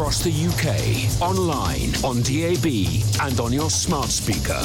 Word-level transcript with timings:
across 0.00 0.24
the 0.24 0.32
UK, 0.32 1.20
online, 1.20 1.92
on 2.02 2.22
DAB, 2.22 2.64
and 3.20 3.38
on 3.38 3.52
your 3.52 3.68
smart 3.68 4.08
speaker. 4.08 4.58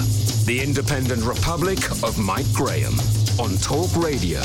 The 0.46 0.62
Independent 0.64 1.26
Republic 1.26 1.92
of 2.04 2.18
Mike 2.18 2.50
Graham 2.54 2.94
on 3.38 3.58
Talk 3.58 3.94
Radio. 3.98 4.40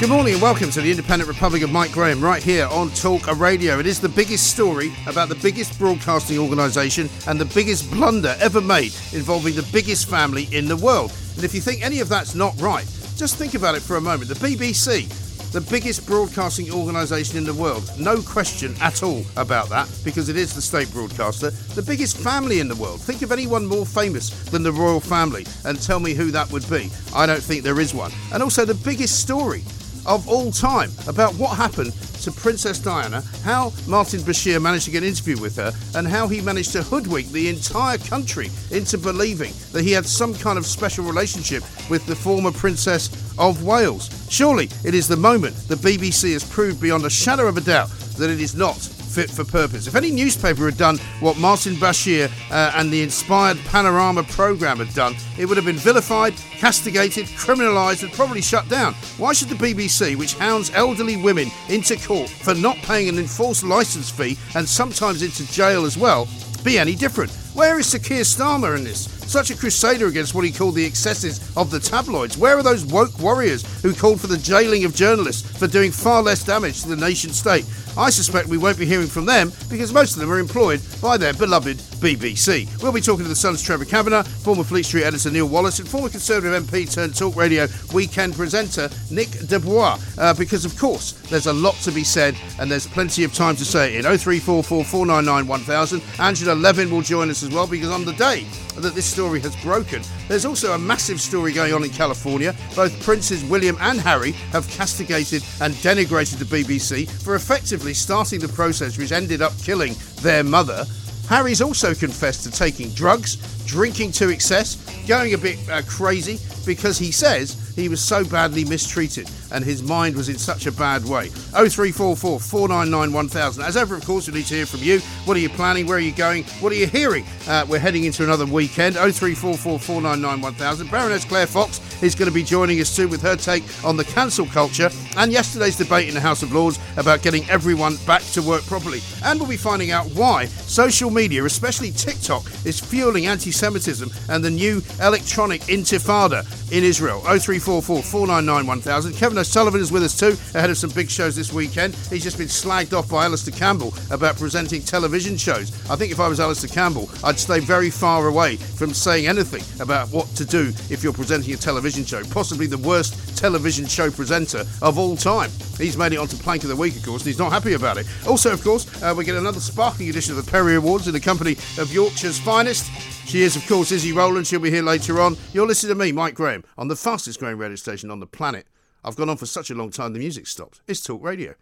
Good 0.00 0.08
morning 0.08 0.32
and 0.32 0.40
welcome 0.40 0.70
to 0.70 0.80
the 0.80 0.90
Independent 0.90 1.28
Republic 1.28 1.60
of 1.60 1.70
Mike 1.70 1.92
Graham 1.92 2.24
right 2.24 2.42
here 2.42 2.66
on 2.68 2.88
Talk 2.92 3.26
Radio. 3.38 3.78
It 3.78 3.86
is 3.86 4.00
the 4.00 4.08
biggest 4.08 4.50
story 4.50 4.94
about 5.06 5.28
the 5.28 5.34
biggest 5.34 5.78
broadcasting 5.78 6.38
organisation 6.38 7.10
and 7.26 7.38
the 7.38 7.44
biggest 7.54 7.90
blunder 7.90 8.34
ever 8.40 8.62
made 8.62 8.94
involving 9.12 9.54
the 9.54 9.68
biggest 9.74 10.08
family 10.08 10.48
in 10.52 10.68
the 10.68 10.76
world. 10.76 11.12
And 11.34 11.44
if 11.44 11.54
you 11.54 11.60
think 11.60 11.84
any 11.84 12.00
of 12.00 12.08
that's 12.08 12.34
not 12.34 12.58
right, 12.62 12.86
just 13.16 13.36
think 13.36 13.54
about 13.54 13.74
it 13.74 13.82
for 13.82 13.96
a 13.96 14.00
moment. 14.00 14.28
The 14.28 14.34
BBC, 14.34 15.33
the 15.54 15.60
biggest 15.60 16.04
broadcasting 16.04 16.68
organisation 16.72 17.38
in 17.38 17.44
the 17.44 17.54
world, 17.54 17.88
no 17.96 18.20
question 18.20 18.74
at 18.80 19.04
all 19.04 19.22
about 19.36 19.68
that 19.68 19.88
because 20.02 20.28
it 20.28 20.34
is 20.34 20.52
the 20.52 20.60
state 20.60 20.90
broadcaster. 20.92 21.50
The 21.50 21.82
biggest 21.82 22.18
family 22.18 22.58
in 22.58 22.66
the 22.66 22.74
world. 22.74 23.00
Think 23.00 23.22
of 23.22 23.30
anyone 23.30 23.64
more 23.64 23.86
famous 23.86 24.30
than 24.50 24.64
the 24.64 24.72
royal 24.72 24.98
family 24.98 25.46
and 25.64 25.80
tell 25.80 26.00
me 26.00 26.12
who 26.12 26.32
that 26.32 26.50
would 26.50 26.68
be. 26.68 26.90
I 27.14 27.24
don't 27.26 27.40
think 27.40 27.62
there 27.62 27.78
is 27.78 27.94
one. 27.94 28.10
And 28.32 28.42
also 28.42 28.64
the 28.64 28.74
biggest 28.74 29.20
story 29.20 29.62
of 30.06 30.28
all 30.28 30.50
time 30.50 30.90
about 31.06 31.34
what 31.34 31.56
happened 31.56 31.92
to 32.22 32.32
Princess 32.32 32.78
Diana, 32.78 33.22
how 33.42 33.72
Martin 33.86 34.20
Bashir 34.20 34.60
managed 34.60 34.86
to 34.86 34.90
get 34.90 35.02
an 35.02 35.08
interview 35.08 35.40
with 35.40 35.56
her, 35.56 35.72
and 35.94 36.06
how 36.06 36.26
he 36.26 36.40
managed 36.40 36.72
to 36.72 36.82
hoodwink 36.82 37.30
the 37.30 37.48
entire 37.48 37.98
country 37.98 38.50
into 38.70 38.96
believing 38.98 39.52
that 39.72 39.82
he 39.82 39.92
had 39.92 40.06
some 40.06 40.34
kind 40.34 40.58
of 40.58 40.66
special 40.66 41.04
relationship 41.04 41.62
with 41.90 42.04
the 42.06 42.16
former 42.16 42.52
Princess 42.52 43.10
of 43.38 43.64
Wales. 43.64 44.10
Surely 44.30 44.68
it 44.84 44.94
is 44.94 45.08
the 45.08 45.16
moment 45.16 45.56
the 45.68 45.74
BBC 45.74 46.32
has 46.32 46.48
proved 46.48 46.80
beyond 46.80 47.04
a 47.04 47.10
shadow 47.10 47.46
of 47.46 47.56
a 47.56 47.60
doubt 47.60 47.90
that 48.16 48.30
it 48.30 48.40
is 48.40 48.54
not 48.54 48.76
fit 49.14 49.30
for 49.30 49.44
purpose. 49.44 49.86
If 49.86 49.94
any 49.94 50.10
newspaper 50.10 50.64
had 50.64 50.76
done 50.76 50.98
what 51.20 51.38
Martin 51.38 51.74
Bashir 51.74 52.28
uh, 52.50 52.72
and 52.74 52.90
the 52.90 53.00
inspired 53.00 53.56
Panorama 53.66 54.24
programme 54.24 54.78
had 54.78 54.92
done, 54.92 55.14
it 55.38 55.46
would 55.46 55.56
have 55.56 55.66
been 55.66 55.76
vilified, 55.76 56.34
castigated, 56.58 57.26
criminalised, 57.26 58.02
and 58.02 58.12
probably 58.12 58.42
shut 58.42 58.68
down. 58.68 58.94
Why 59.16 59.32
should 59.32 59.50
the 59.50 59.54
BBC, 59.54 60.16
which 60.16 60.34
hounds 60.34 60.72
elderly 60.74 61.16
women 61.16 61.48
into 61.68 61.96
court 61.96 62.28
for 62.28 62.54
not 62.54 62.76
paying 62.78 63.08
an 63.08 63.18
enforced 63.18 63.62
licence 63.62 64.10
fee 64.10 64.36
and 64.56 64.68
sometimes 64.68 65.22
into 65.22 65.46
jail 65.52 65.84
as 65.84 65.96
well, 65.96 66.26
be 66.64 66.76
any 66.76 66.96
different? 66.96 67.30
Where 67.54 67.78
is 67.78 67.86
Sir 67.86 68.00
Keir 68.00 68.22
Starmer 68.22 68.76
in 68.76 68.82
this? 68.82 69.08
Such 69.30 69.50
a 69.50 69.56
crusader 69.56 70.08
against 70.08 70.34
what 70.34 70.44
he 70.44 70.50
called 70.50 70.74
the 70.74 70.84
excesses 70.84 71.56
of 71.56 71.70
the 71.70 71.78
tabloids. 71.78 72.36
Where 72.36 72.58
are 72.58 72.64
those 72.64 72.84
woke 72.84 73.16
warriors 73.20 73.62
who 73.80 73.94
called 73.94 74.20
for 74.20 74.26
the 74.26 74.36
jailing 74.36 74.84
of 74.84 74.92
journalists 74.92 75.56
for 75.56 75.68
doing 75.68 75.92
far 75.92 76.20
less 76.20 76.42
damage 76.42 76.82
to 76.82 76.88
the 76.88 76.96
nation 76.96 77.30
state? 77.30 77.64
I 77.96 78.10
suspect 78.10 78.48
we 78.48 78.58
won't 78.58 78.78
be 78.78 78.86
hearing 78.86 79.06
from 79.06 79.24
them 79.24 79.52
because 79.70 79.92
most 79.92 80.14
of 80.14 80.20
them 80.20 80.32
are 80.32 80.40
employed 80.40 80.80
by 81.00 81.16
their 81.16 81.32
beloved 81.32 81.76
BBC. 82.02 82.82
We'll 82.82 82.92
be 82.92 83.00
talking 83.00 83.22
to 83.22 83.28
the 83.28 83.36
Sun's 83.36 83.62
Trevor 83.62 83.84
Kavanagh, 83.84 84.24
former 84.24 84.64
Fleet 84.64 84.84
Street 84.84 85.04
editor 85.04 85.30
Neil 85.30 85.48
Wallis, 85.48 85.78
and 85.78 85.88
former 85.88 86.08
Conservative 86.08 86.60
MP 86.64 86.92
turned 86.92 87.16
Talk 87.16 87.36
Radio 87.36 87.68
weekend 87.92 88.34
presenter 88.34 88.90
Nick 89.12 89.30
de 89.46 89.60
Bois, 89.60 89.98
uh, 90.18 90.34
because 90.34 90.64
of 90.64 90.76
course 90.76 91.12
there's 91.30 91.46
a 91.46 91.52
lot 91.52 91.76
to 91.76 91.92
be 91.92 92.02
said 92.02 92.36
and 92.58 92.68
there's 92.68 92.86
plenty 92.86 93.22
of 93.22 93.32
time 93.32 93.54
to 93.56 93.64
say 93.64 93.94
it 93.94 94.04
in 94.04 94.18
0344 94.18 94.84
499 94.84 95.46
1000. 95.46 96.02
Angela 96.18 96.54
Levin 96.54 96.90
will 96.90 97.00
join 97.00 97.30
us 97.30 97.43
as 97.44 97.52
well 97.54 97.66
because 97.66 97.90
on 97.90 98.04
the 98.04 98.12
day 98.14 98.44
that 98.76 98.94
this 98.94 99.06
story 99.06 99.40
has 99.40 99.54
broken, 99.62 100.02
there's 100.28 100.44
also 100.44 100.72
a 100.72 100.78
massive 100.78 101.20
story 101.20 101.52
going 101.52 101.72
on 101.72 101.84
in 101.84 101.90
California. 101.90 102.54
Both 102.74 103.00
Princes 103.02 103.44
William 103.44 103.76
and 103.80 104.00
Harry 104.00 104.32
have 104.52 104.68
castigated 104.68 105.42
and 105.60 105.74
denigrated 105.74 106.38
the 106.38 106.44
BBC 106.44 107.08
for 107.22 107.34
effectively 107.34 107.94
starting 107.94 108.40
the 108.40 108.48
process 108.48 108.98
which 108.98 109.12
ended 109.12 109.42
up 109.42 109.52
killing 109.58 109.94
their 110.22 110.42
mother. 110.42 110.84
Harry's 111.28 111.62
also 111.62 111.94
confessed 111.94 112.42
to 112.44 112.50
taking 112.50 112.90
drugs, 112.90 113.36
drinking 113.66 114.12
to 114.12 114.28
excess, 114.30 114.76
going 115.06 115.34
a 115.34 115.38
bit 115.38 115.58
uh, 115.68 115.82
crazy 115.86 116.38
because 116.64 116.98
he 116.98 117.12
says 117.12 117.72
he 117.76 117.88
was 117.88 118.02
so 118.02 118.24
badly 118.24 118.64
mistreated 118.64 119.30
and 119.52 119.64
his 119.64 119.82
mind 119.82 120.16
was 120.16 120.28
in 120.28 120.38
such 120.38 120.66
a 120.66 120.72
bad 120.72 121.04
way. 121.04 121.28
0344 121.28 122.40
499 122.40 123.12
1000. 123.12 123.62
As 123.64 123.76
ever, 123.76 123.96
of 123.96 124.04
course, 124.04 124.28
we 124.28 124.34
need 124.34 124.46
to 124.46 124.54
hear 124.54 124.66
from 124.66 124.80
you. 124.80 125.00
What 125.24 125.36
are 125.36 125.40
you 125.40 125.48
planning? 125.48 125.86
Where 125.86 125.96
are 125.96 126.00
you 126.00 126.14
going? 126.14 126.44
What 126.60 126.72
are 126.72 126.76
you 126.76 126.86
hearing? 126.86 127.24
Uh, 127.48 127.66
we're 127.68 127.78
heading 127.78 128.04
into 128.04 128.24
another 128.24 128.46
weekend. 128.46 128.94
0344 128.96 129.78
499 129.78 130.40
1000. 130.40 130.90
Baroness 130.90 131.24
Claire 131.24 131.46
Fox 131.46 131.80
is 132.02 132.14
going 132.14 132.28
to 132.28 132.34
be 132.34 132.42
joining 132.42 132.80
us 132.80 132.88
soon 132.88 133.10
with 133.10 133.22
her 133.22 133.36
take 133.36 133.64
on 133.84 133.96
the 133.96 134.04
cancel 134.04 134.46
culture 134.46 134.90
and 135.16 135.32
yesterday's 135.32 135.76
debate 135.76 136.08
in 136.08 136.14
the 136.14 136.20
House 136.20 136.42
of 136.42 136.52
Lords 136.52 136.78
about 136.96 137.22
getting 137.22 137.48
everyone 137.48 137.96
back 138.06 138.22
to 138.32 138.42
work 138.42 138.62
properly. 138.64 139.00
And 139.24 139.38
we'll 139.38 139.48
be 139.48 139.56
finding 139.56 139.90
out 139.90 140.06
why 140.14 140.46
social 140.46 141.10
media, 141.10 141.44
especially 141.44 141.90
TikTok, 141.90 142.44
is 142.64 142.80
fueling 142.80 143.26
anti 143.26 143.50
Semitism 143.50 144.10
and 144.28 144.44
the 144.44 144.50
new 144.50 144.82
electronic 145.00 145.62
intifada 145.62 146.44
in 146.74 146.82
Israel. 146.82 147.20
0344 147.20 148.02
499 148.02 148.66
1000. 148.66 149.12
Kevin 149.14 149.38
O'Sullivan 149.38 149.80
is 149.80 149.92
with 149.92 150.02
us 150.02 150.18
too, 150.18 150.36
ahead 150.58 150.70
of 150.70 150.76
some 150.76 150.90
big 150.90 151.08
shows 151.08 151.36
this 151.36 151.52
weekend. 151.52 151.94
He's 152.10 152.24
just 152.24 152.36
been 152.36 152.48
slagged 152.48 152.92
off 152.92 153.08
by 153.08 153.24
Alastair 153.26 153.54
Campbell 153.54 153.94
about 154.10 154.36
presenting 154.36 154.82
television 154.82 155.36
shows. 155.36 155.70
I 155.88 155.94
think 155.94 156.10
if 156.10 156.18
I 156.18 156.26
was 156.26 156.40
Alastair 156.40 156.70
Campbell, 156.70 157.08
I'd 157.22 157.38
stay 157.38 157.60
very 157.60 157.90
far 157.90 158.26
away 158.26 158.56
from 158.56 158.92
saying 158.92 159.28
anything 159.28 159.62
about 159.80 160.08
what 160.08 160.26
to 160.34 160.44
do 160.44 160.72
if 160.90 161.04
you're 161.04 161.12
presenting 161.12 161.54
a 161.54 161.56
television 161.56 162.04
show. 162.04 162.24
Possibly 162.24 162.66
the 162.66 162.78
worst 162.78 163.38
television 163.38 163.86
show 163.86 164.10
presenter 164.10 164.64
of 164.82 164.98
all 164.98 165.16
time. 165.16 165.50
He's 165.78 165.96
made 165.96 166.12
it 166.12 166.18
onto 166.18 166.36
Plank 166.36 166.64
of 166.64 166.70
the 166.70 166.76
Week, 166.76 166.96
of 166.96 167.04
course, 167.04 167.22
and 167.22 167.28
he's 167.28 167.38
not 167.38 167.52
happy 167.52 167.74
about 167.74 167.98
it. 167.98 168.06
Also, 168.26 168.52
of 168.52 168.62
course, 168.64 168.84
uh, 169.02 169.14
we 169.16 169.24
get 169.24 169.36
another 169.36 169.60
sparkling 169.60 170.08
edition 170.08 170.36
of 170.36 170.44
the 170.44 170.50
Perrior 170.50 170.78
Awards 170.78 171.06
in 171.06 171.12
the 171.12 171.20
company 171.20 171.52
of 171.78 171.92
Yorkshire's 171.92 172.38
finest. 172.38 172.90
She 173.26 173.42
is, 173.42 173.56
of 173.56 173.66
course, 173.66 173.90
Izzy 173.90 174.12
Rowland. 174.12 174.46
She'll 174.46 174.60
be 174.60 174.70
here 174.70 174.82
later 174.82 175.20
on. 175.20 175.36
You're 175.52 175.66
listening 175.66 175.96
to 175.96 176.04
me, 176.04 176.12
Mike 176.12 176.34
Graham, 176.34 176.62
on 176.78 176.88
the 176.88 176.96
fastest 176.96 177.40
growing 177.40 177.58
radio 177.58 177.76
station 177.76 178.10
on 178.10 178.20
the 178.20 178.26
planet. 178.26 178.66
I've 179.06 179.16
gone 179.16 179.28
on 179.28 179.36
for 179.36 179.46
such 179.46 179.70
a 179.70 179.74
long 179.74 179.90
time, 179.90 180.14
the 180.14 180.18
music 180.18 180.46
stopped. 180.46 180.80
It's 180.86 181.02
Talk 181.02 181.22
Radio. 181.22 181.54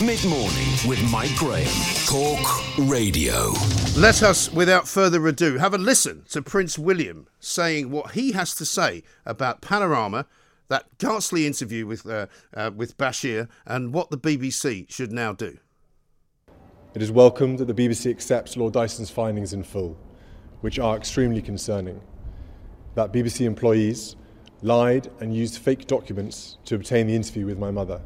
Mid 0.00 0.24
morning 0.24 0.68
with 0.86 1.02
Mike 1.10 1.34
Graham. 1.36 1.66
Talk 2.06 2.88
Radio. 2.88 3.52
Let 3.98 4.22
us, 4.22 4.50
without 4.50 4.88
further 4.88 5.26
ado, 5.26 5.58
have 5.58 5.74
a 5.74 5.78
listen 5.78 6.24
to 6.30 6.40
Prince 6.40 6.78
William 6.78 7.26
saying 7.38 7.90
what 7.90 8.12
he 8.12 8.32
has 8.32 8.54
to 8.54 8.64
say 8.64 9.02
about 9.26 9.60
Panorama, 9.60 10.26
that 10.68 10.86
ghastly 10.98 11.46
interview 11.46 11.86
with, 11.86 12.06
uh, 12.06 12.26
uh, 12.54 12.70
with 12.74 12.96
Bashir, 12.96 13.48
and 13.66 13.92
what 13.92 14.10
the 14.10 14.18
BBC 14.18 14.90
should 14.90 15.12
now 15.12 15.32
do. 15.32 15.58
It 16.94 17.02
is 17.02 17.12
welcome 17.12 17.58
that 17.58 17.66
the 17.66 17.74
BBC 17.74 18.10
accepts 18.10 18.56
Lord 18.56 18.72
Dyson's 18.72 19.10
findings 19.10 19.52
in 19.52 19.64
full, 19.64 19.98
which 20.66 20.80
are 20.80 20.96
extremely 20.96 21.40
concerning. 21.40 22.00
That 22.96 23.12
BBC 23.12 23.46
employees 23.46 24.16
lied 24.62 25.08
and 25.20 25.32
used 25.32 25.58
fake 25.58 25.86
documents 25.86 26.58
to 26.64 26.74
obtain 26.74 27.06
the 27.06 27.14
interview 27.14 27.46
with 27.46 27.56
my 27.56 27.70
mother, 27.70 28.00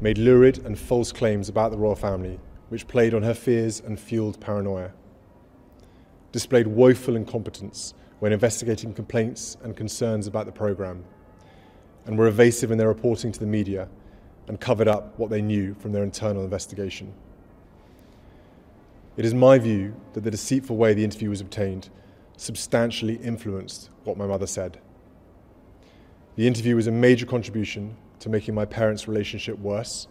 made 0.00 0.16
lurid 0.16 0.64
and 0.64 0.78
false 0.78 1.12
claims 1.12 1.50
about 1.50 1.70
the 1.70 1.76
royal 1.76 1.96
family, 1.96 2.40
which 2.70 2.88
played 2.88 3.12
on 3.12 3.22
her 3.22 3.34
fears 3.34 3.78
and 3.78 4.00
fueled 4.00 4.40
paranoia, 4.40 4.92
displayed 6.32 6.66
woeful 6.66 7.14
incompetence 7.14 7.92
when 8.20 8.32
investigating 8.32 8.94
complaints 8.94 9.58
and 9.62 9.76
concerns 9.76 10.26
about 10.26 10.46
the 10.46 10.52
programme, 10.52 11.04
and 12.06 12.16
were 12.16 12.26
evasive 12.26 12.70
in 12.70 12.78
their 12.78 12.88
reporting 12.88 13.32
to 13.32 13.38
the 13.38 13.44
media 13.44 13.86
and 14.48 14.58
covered 14.62 14.88
up 14.88 15.18
what 15.18 15.28
they 15.28 15.42
knew 15.42 15.74
from 15.74 15.92
their 15.92 16.04
internal 16.04 16.42
investigation. 16.42 17.12
It 19.16 19.24
is 19.24 19.34
my 19.34 19.58
view 19.58 19.94
that 20.12 20.24
the 20.24 20.30
deceitful 20.30 20.76
way 20.76 20.92
the 20.92 21.04
interview 21.04 21.30
was 21.30 21.40
obtained 21.40 21.88
substantially 22.36 23.14
influenced 23.16 23.90
what 24.02 24.16
my 24.16 24.26
mother 24.26 24.46
said. 24.46 24.78
The 26.36 26.48
interview 26.48 26.74
was 26.74 26.88
a 26.88 26.92
major 26.92 27.26
contribution 27.26 27.96
to 28.18 28.28
making 28.28 28.54
my 28.54 28.64
parents' 28.64 29.06
relationship 29.06 29.58
worse 29.58 30.08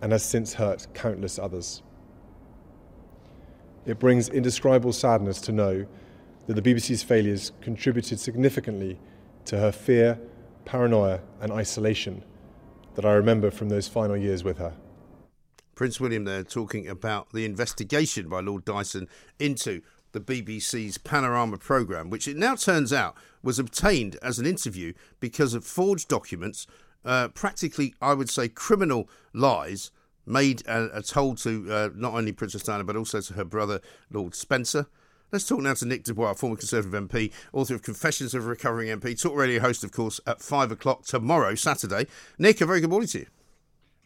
and 0.00 0.10
has 0.10 0.24
since 0.24 0.54
hurt 0.54 0.88
countless 0.94 1.38
others. 1.38 1.82
It 3.86 3.98
brings 3.98 4.28
indescribable 4.28 4.92
sadness 4.92 5.40
to 5.42 5.52
know 5.52 5.86
that 6.46 6.54
the 6.54 6.62
BBC's 6.62 7.02
failures 7.02 7.52
contributed 7.60 8.18
significantly 8.18 8.98
to 9.44 9.58
her 9.58 9.70
fear, 9.70 10.18
paranoia, 10.64 11.20
and 11.40 11.52
isolation 11.52 12.24
that 12.96 13.04
I 13.04 13.12
remember 13.12 13.50
from 13.50 13.68
those 13.68 13.86
final 13.86 14.16
years 14.16 14.42
with 14.42 14.58
her. 14.58 14.74
Prince 15.74 16.00
William 16.00 16.24
there 16.24 16.44
talking 16.44 16.88
about 16.88 17.32
the 17.32 17.44
investigation 17.44 18.28
by 18.28 18.40
Lord 18.40 18.64
Dyson 18.64 19.08
into 19.38 19.82
the 20.12 20.20
BBC's 20.20 20.98
Panorama 20.98 21.58
programme, 21.58 22.08
which 22.08 22.28
it 22.28 22.36
now 22.36 22.54
turns 22.54 22.92
out 22.92 23.16
was 23.42 23.58
obtained 23.58 24.16
as 24.22 24.38
an 24.38 24.46
interview 24.46 24.92
because 25.20 25.54
of 25.54 25.64
forged 25.64 26.08
documents, 26.08 26.66
uh, 27.04 27.28
practically, 27.28 27.94
I 28.00 28.14
would 28.14 28.30
say, 28.30 28.48
criminal 28.48 29.08
lies 29.32 29.90
made 30.26 30.66
and 30.66 30.90
uh, 30.92 31.02
told 31.02 31.38
to 31.38 31.70
uh, 31.70 31.88
not 31.94 32.14
only 32.14 32.32
Princess 32.32 32.62
Diana 32.62 32.84
but 32.84 32.96
also 32.96 33.20
to 33.20 33.34
her 33.34 33.44
brother, 33.44 33.80
Lord 34.10 34.34
Spencer. 34.34 34.86
Let's 35.32 35.46
talk 35.46 35.60
now 35.60 35.74
to 35.74 35.84
Nick 35.84 36.04
de 36.04 36.14
Bois, 36.14 36.34
former 36.34 36.56
Conservative 36.56 37.08
MP, 37.08 37.32
author 37.52 37.74
of 37.74 37.82
Confessions 37.82 38.34
of 38.34 38.44
a 38.44 38.48
Recovering 38.48 38.88
MP, 38.88 39.20
talk 39.20 39.36
radio 39.36 39.60
host, 39.60 39.82
of 39.82 39.90
course, 39.90 40.20
at 40.26 40.40
five 40.40 40.70
o'clock 40.70 41.04
tomorrow, 41.04 41.56
Saturday. 41.56 42.06
Nick, 42.38 42.60
a 42.60 42.66
very 42.66 42.80
good 42.80 42.90
morning 42.90 43.08
to 43.08 43.18
you. 43.20 43.26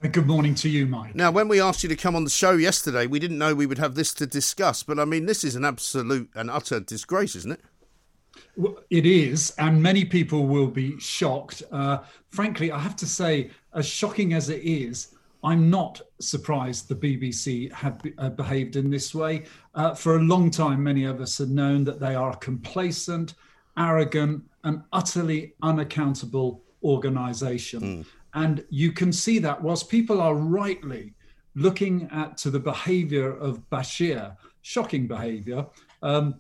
Good 0.01 0.29
morning 0.29 0.55
to 0.57 0.69
you, 0.69 0.87
Mike. 0.87 1.17
Now, 1.17 1.33
when 1.33 1.49
we 1.49 1.61
asked 1.61 1.83
you 1.83 1.89
to 1.89 1.97
come 1.97 2.15
on 2.15 2.23
the 2.23 2.31
show 2.31 2.53
yesterday, 2.53 3.09
we 3.09 3.19
didn't 3.19 3.37
know 3.37 3.53
we 3.53 3.67
would 3.67 3.79
have 3.79 3.97
this 3.97 4.15
to 4.15 4.29
discuss, 4.29 4.85
but 4.85 4.97
I 5.01 5.05
mean, 5.05 5.27
this 5.27 5.43
is 5.43 5.57
an 5.57 5.65
absolute 5.65 6.31
and 6.37 6.49
utter 6.49 6.79
disgrace, 6.79 7.35
isn't 7.35 7.51
it? 7.51 7.61
Well, 8.57 8.79
it 8.91 9.07
is, 9.07 9.53
and 9.59 9.83
many 9.83 10.05
people 10.05 10.47
will 10.47 10.69
be 10.69 11.01
shocked. 11.01 11.65
Uh, 11.73 11.99
frankly, 12.31 12.71
I 12.71 12.79
have 12.79 12.95
to 12.95 13.07
say, 13.07 13.51
as 13.75 13.87
shocking 13.87 14.35
as 14.35 14.51
it 14.51 14.63
is, 14.63 15.17
I'm 15.43 15.69
not 15.69 16.01
surprised 16.21 16.89
the 16.89 16.95
BBC 16.95 17.73
have 17.73 18.01
be, 18.01 18.15
uh, 18.19 18.31
behaved 18.31 18.77
in 18.77 18.91
this 18.91 19.17
way. 19.17 19.47
Uh, 19.75 19.95
for 19.95 20.17
a 20.17 20.21
long 20.21 20.49
time, 20.49 20.81
many 20.81 21.07
of 21.07 21.21
us 21.21 21.39
have 21.39 21.51
known 21.51 21.83
that 21.85 21.99
they 21.99 22.15
are 22.15 22.31
a 22.31 22.37
complacent, 22.37 23.35
arrogant, 23.77 24.45
and 24.63 24.83
utterly 24.93 25.55
unaccountable 25.63 26.63
organisation. 26.85 27.81
Mm. 27.81 28.07
And 28.39 28.65
you 28.71 28.93
can 28.93 29.13
see 29.13 29.41
that 29.41 29.61
whilst 29.61 29.89
people 29.89 30.21
are 30.21 30.37
rightly 30.37 31.15
looking 31.57 32.09
at 32.13 32.37
to 32.39 32.51
the 32.51 32.61
behaviour 32.61 33.37
of 33.37 33.69
Bashir, 33.69 34.37
shocking 34.63 35.09
behaviour, 35.09 35.67
um, 36.03 36.37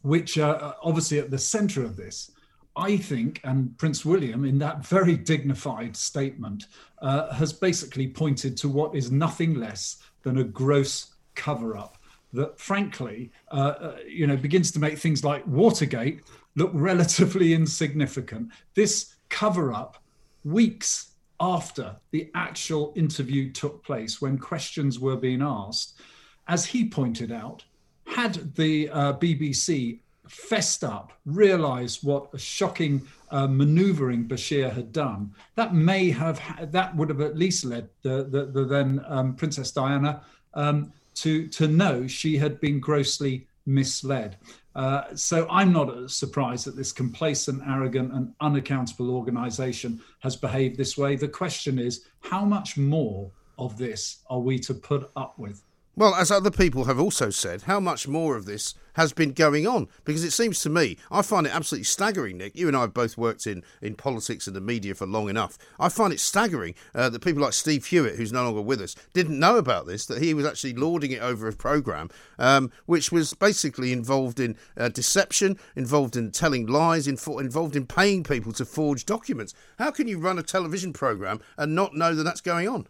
which 0.00 0.38
uh, 0.38 0.72
obviously 0.82 1.18
at 1.18 1.30
the 1.30 1.38
centre 1.38 1.84
of 1.84 1.94
this. 1.94 2.30
I 2.74 2.96
think, 2.96 3.38
and 3.44 3.76
Prince 3.76 4.02
William, 4.02 4.46
in 4.46 4.56
that 4.60 4.86
very 4.86 5.14
dignified 5.14 5.94
statement, 5.94 6.68
uh, 7.02 7.30
has 7.34 7.52
basically 7.52 8.08
pointed 8.08 8.56
to 8.56 8.70
what 8.70 8.94
is 8.94 9.10
nothing 9.10 9.56
less 9.56 9.98
than 10.22 10.38
a 10.38 10.44
gross 10.44 11.16
cover 11.34 11.76
up 11.76 11.98
that, 12.32 12.58
frankly, 12.58 13.30
uh, 13.50 13.74
uh, 13.78 13.96
you 14.08 14.26
know, 14.26 14.38
begins 14.38 14.70
to 14.72 14.78
make 14.78 14.96
things 14.96 15.22
like 15.22 15.46
Watergate 15.46 16.22
look 16.56 16.70
relatively 16.74 17.52
insignificant. 17.52 18.50
This 18.72 19.16
cover 19.28 19.74
up, 19.74 20.02
weeks 20.42 21.11
after 21.40 21.96
the 22.10 22.30
actual 22.34 22.92
interview 22.96 23.50
took 23.50 23.84
place, 23.84 24.20
when 24.20 24.38
questions 24.38 24.98
were 24.98 25.16
being 25.16 25.42
asked, 25.42 26.00
as 26.48 26.64
he 26.64 26.88
pointed 26.88 27.32
out, 27.32 27.64
had 28.06 28.54
the 28.54 28.88
uh, 28.90 29.12
BBC 29.14 30.00
fessed 30.28 30.84
up, 30.84 31.12
realised 31.26 32.02
what 32.02 32.28
a 32.32 32.38
shocking 32.38 33.02
uh, 33.30 33.46
manoeuvring 33.46 34.26
Bashir 34.26 34.72
had 34.72 34.92
done, 34.92 35.34
that 35.56 35.74
may 35.74 36.10
have 36.10 36.40
that 36.72 36.94
would 36.96 37.08
have 37.08 37.20
at 37.20 37.36
least 37.36 37.64
led 37.64 37.88
the 38.02 38.24
the, 38.24 38.46
the 38.46 38.64
then 38.64 39.04
um, 39.08 39.34
Princess 39.34 39.70
Diana 39.72 40.22
um, 40.54 40.92
to 41.14 41.48
to 41.48 41.68
know 41.68 42.06
she 42.06 42.36
had 42.36 42.60
been 42.60 42.80
grossly 42.80 43.46
misled. 43.66 44.36
Uh, 44.74 45.14
so 45.14 45.46
I'm 45.50 45.72
not 45.72 46.10
surprised 46.10 46.66
that 46.66 46.76
this 46.76 46.92
complacent, 46.92 47.62
arrogant, 47.66 48.12
and 48.12 48.34
unaccountable 48.40 49.10
organisation 49.10 50.00
has 50.20 50.36
behaved 50.36 50.76
this 50.76 50.96
way. 50.96 51.16
The 51.16 51.28
question 51.28 51.78
is, 51.78 52.06
how 52.20 52.44
much 52.44 52.76
more 52.76 53.30
of 53.58 53.76
this 53.76 54.18
are 54.30 54.40
we 54.40 54.58
to 54.60 54.74
put 54.74 55.10
up 55.16 55.38
with? 55.38 55.62
Well, 55.94 56.14
as 56.14 56.30
other 56.30 56.50
people 56.50 56.84
have 56.84 56.98
also 56.98 57.28
said, 57.28 57.62
how 57.62 57.78
much 57.78 58.08
more 58.08 58.34
of 58.34 58.46
this 58.46 58.74
has 58.94 59.12
been 59.12 59.32
going 59.32 59.66
on? 59.66 59.88
Because 60.06 60.24
it 60.24 60.30
seems 60.30 60.62
to 60.62 60.70
me, 60.70 60.96
I 61.10 61.20
find 61.20 61.46
it 61.46 61.54
absolutely 61.54 61.84
staggering, 61.84 62.38
Nick. 62.38 62.56
You 62.56 62.66
and 62.66 62.74
I 62.74 62.80
have 62.80 62.94
both 62.94 63.18
worked 63.18 63.46
in, 63.46 63.62
in 63.82 63.94
politics 63.94 64.46
and 64.46 64.56
the 64.56 64.62
media 64.62 64.94
for 64.94 65.06
long 65.06 65.28
enough. 65.28 65.58
I 65.78 65.90
find 65.90 66.10
it 66.10 66.18
staggering 66.18 66.76
uh, 66.94 67.10
that 67.10 67.22
people 67.22 67.42
like 67.42 67.52
Steve 67.52 67.84
Hewlett, 67.84 68.16
who's 68.16 68.32
no 68.32 68.42
longer 68.44 68.62
with 68.62 68.80
us, 68.80 68.96
didn't 69.12 69.38
know 69.38 69.58
about 69.58 69.86
this, 69.86 70.06
that 70.06 70.22
he 70.22 70.32
was 70.32 70.46
actually 70.46 70.72
lording 70.72 71.10
it 71.10 71.20
over 71.20 71.46
a 71.46 71.52
programme 71.52 72.08
um, 72.38 72.70
which 72.86 73.12
was 73.12 73.34
basically 73.34 73.92
involved 73.92 74.40
in 74.40 74.56
uh, 74.78 74.88
deception, 74.88 75.58
involved 75.76 76.16
in 76.16 76.30
telling 76.30 76.66
lies, 76.66 77.06
involved 77.06 77.76
in 77.76 77.86
paying 77.86 78.24
people 78.24 78.52
to 78.52 78.64
forge 78.64 79.04
documents. 79.04 79.52
How 79.78 79.90
can 79.90 80.08
you 80.08 80.18
run 80.18 80.38
a 80.38 80.42
television 80.42 80.94
programme 80.94 81.42
and 81.58 81.74
not 81.74 81.94
know 81.94 82.14
that 82.14 82.22
that's 82.22 82.40
going 82.40 82.66
on? 82.66 82.86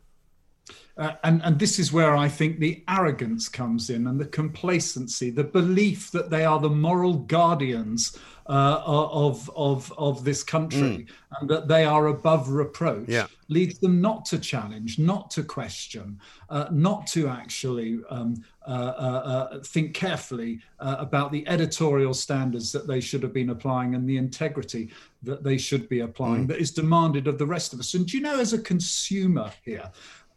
Uh, 0.99 1.12
and, 1.25 1.41
and 1.43 1.59
this 1.59 1.79
is 1.79 1.93
where 1.93 2.15
I 2.17 2.29
think 2.29 2.59
the 2.59 2.85
arrogance 2.89 3.49
comes 3.49 3.89
in 3.89 4.06
and 4.06 4.21
the 4.21 4.27
complacency, 4.27 5.31
the 5.31 5.44
belief 5.44 6.11
that 6.11 6.29
they 6.29 6.44
are 6.44 6.61
the 6.61 6.69
moral 6.69 7.15
guardians 7.15 8.19
uh, 8.47 8.83
of, 8.85 9.50
of, 9.56 9.93
of 9.97 10.25
this 10.25 10.43
country 10.43 10.81
mm. 10.81 11.06
and 11.41 11.49
that 11.49 11.69
they 11.69 11.85
are 11.85 12.09
above 12.09 12.49
reproach 12.49 13.09
yeah. 13.09 13.27
leads 13.49 13.79
them 13.79 14.00
not 14.00 14.25
to 14.27 14.39
challenge, 14.39 14.99
not 14.99 15.31
to 15.31 15.43
question, 15.43 16.19
uh, 16.50 16.67
not 16.71 17.06
to 17.06 17.29
actually 17.29 18.00
um, 18.11 18.35
uh, 18.67 18.71
uh, 18.71 19.23
uh, 19.53 19.59
think 19.61 19.94
carefully 19.94 20.61
about 20.79 21.31
the 21.33 21.47
editorial 21.49 22.12
standards 22.12 22.73
that 22.73 22.87
they 22.87 23.00
should 23.00 23.23
have 23.23 23.33
been 23.33 23.50
applying 23.50 23.94
and 23.94 24.09
the 24.09 24.17
integrity 24.17 24.91
that 25.23 25.44
they 25.44 25.56
should 25.56 25.89
be 25.89 26.00
applying 26.00 26.44
mm. 26.44 26.49
that 26.49 26.59
is 26.59 26.73
demanded 26.73 27.29
of 27.29 27.39
the 27.39 27.47
rest 27.47 27.73
of 27.73 27.79
us. 27.79 27.94
And 27.94 28.06
do 28.06 28.17
you 28.17 28.23
know, 28.23 28.39
as 28.39 28.53
a 28.53 28.59
consumer 28.59 29.53
here, 29.65 29.91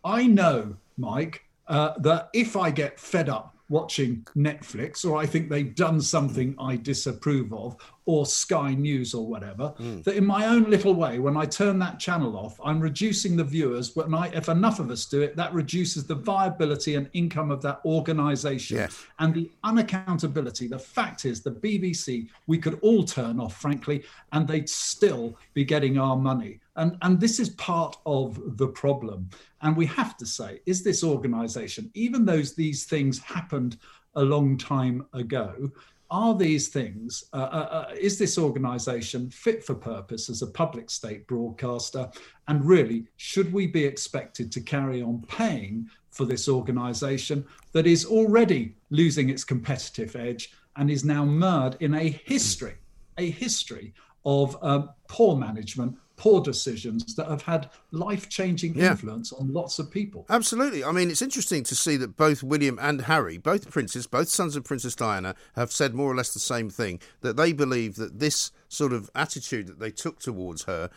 I 0.06 0.28
know, 0.28 0.78
Mike, 0.98 1.44
uh, 1.68 1.94
that 2.00 2.30
if 2.34 2.56
I 2.56 2.70
get 2.70 3.00
fed 3.00 3.28
up 3.28 3.56
watching 3.70 4.26
Netflix 4.36 5.04
or 5.04 5.18
I 5.18 5.26
think 5.26 5.50
they've 5.50 5.74
done 5.74 6.00
something 6.00 6.56
I 6.60 6.76
disapprove 6.76 7.52
of, 7.52 7.76
or 8.06 8.28
Sky 8.28 8.76
News 8.76 9.16
or 9.16 9.26
whatever, 9.26 9.74
mm. 9.80 10.04
that 10.04 10.16
in 10.16 10.24
my 10.24 10.46
own 10.46 10.70
little 10.70 10.94
way, 10.94 11.18
when 11.18 11.36
I 11.36 11.46
turn 11.46 11.80
that 11.80 12.00
channel 12.00 12.38
off, 12.38 12.60
I'm 12.64 12.80
reducing 12.80 13.36
the 13.36 13.44
viewers. 13.44 13.96
When 13.96 14.14
I, 14.14 14.28
if 14.28 14.48
enough 14.48 14.80
of 14.80 14.92
us 14.92 15.06
do 15.06 15.24
it, 15.24 15.36
that 15.38 15.52
reduces 15.54 16.06
the 16.06 16.14
viability 16.14 16.94
and 16.94 17.10
income 17.14 17.50
of 17.50 17.64
that 17.64 17.82
organization 17.84 18.78
yes. 18.78 19.04
and 19.18 19.34
the 19.34 19.50
unaccountability. 19.64 20.70
The 20.70 20.78
fact 20.78 21.26
is, 21.26 21.42
the 21.42 21.52
BBC, 21.52 22.28
we 22.46 22.60
could 22.60 22.78
all 22.84 23.04
turn 23.04 23.40
off, 23.40 23.60
frankly, 23.60 24.04
and 24.32 24.48
they'd 24.48 24.70
still 24.70 25.36
be 25.56 25.66
getting 25.66 25.98
our 25.98 26.16
money. 26.16 26.60
And, 26.76 26.98
and 27.02 27.20
this 27.20 27.40
is 27.40 27.50
part 27.52 27.98
of 28.06 28.58
the 28.58 28.68
problem. 28.68 29.30
And 29.62 29.76
we 29.76 29.86
have 29.88 30.18
to 30.18 30.26
say, 30.26 30.60
is 30.66 30.84
this 30.84 31.04
organization, 31.04 31.90
even 31.94 32.26
though 32.26 32.42
these 32.42 32.86
things 32.86 33.20
happened 33.20 33.78
a 34.16 34.24
long 34.24 34.58
time 34.58 35.06
ago, 35.14 35.72
are 36.12 36.36
these 36.36 36.68
things, 36.68 37.26
uh, 37.34 37.38
uh, 37.38 37.88
uh, 37.90 37.96
is 38.00 38.20
this 38.20 38.38
organization 38.38 39.30
fit 39.30 39.64
for 39.64 39.74
purpose 39.74 40.30
as 40.30 40.42
a 40.42 40.48
public 40.48 40.90
state 40.90 41.26
broadcaster? 41.28 42.10
And 42.48 42.64
really, 42.64 43.08
should 43.18 43.52
we 43.52 43.68
be 43.68 43.84
expected 43.84 44.52
to 44.52 44.62
carry 44.62 45.02
on 45.02 45.26
paying 45.28 45.90
for 46.12 46.26
this 46.26 46.48
organization 46.48 47.46
that 47.72 47.88
is 47.88 48.06
already 48.06 48.76
losing 48.92 49.30
its 49.30 49.44
competitive 49.44 50.16
edge 50.16 50.54
and 50.78 50.90
is 50.90 51.04
now 51.04 51.26
mired 51.26 51.76
in 51.80 51.96
a 51.96 52.10
history, 52.10 52.76
a 53.18 53.30
history 53.32 53.94
of 54.26 54.58
um, 54.62 54.90
poor 55.08 55.36
management, 55.36 55.98
poor 56.18 56.42
decisions 56.42 57.16
that 57.16 57.28
have 57.28 57.42
had 57.42 57.70
life 57.92 58.30
changing 58.30 58.76
yeah. 58.76 58.92
influence 58.92 59.34
on 59.34 59.52
lots 59.52 59.80
of 59.80 59.92
people. 59.92 60.26
Absolutely. 60.30 60.84
I 60.84 60.92
mean, 60.92 61.10
it's 61.10 61.22
interesting 61.22 61.64
to 61.64 61.76
see 61.76 61.98
that 61.98 62.16
both 62.16 62.44
William 62.44 62.80
and 62.82 63.02
Harry, 63.02 63.38
both 63.38 63.70
princes, 63.70 64.08
both 64.08 64.30
sons 64.30 64.56
of 64.56 64.64
Princess 64.64 64.96
Diana, 64.96 65.36
have 65.56 65.72
said 65.72 65.94
more 65.94 66.12
or 66.12 66.16
less 66.16 66.34
the 66.34 66.40
same 66.40 66.70
thing 66.70 67.00
that 67.22 67.38
they 67.38 67.54
believe 67.54 67.96
that 67.96 68.20
this 68.20 68.52
sort 68.68 68.94
of 68.94 69.10
attitude 69.16 69.68
that 69.68 69.80
they 69.80 69.92
took 69.92 70.20
towards 70.20 70.64
her 70.64 70.90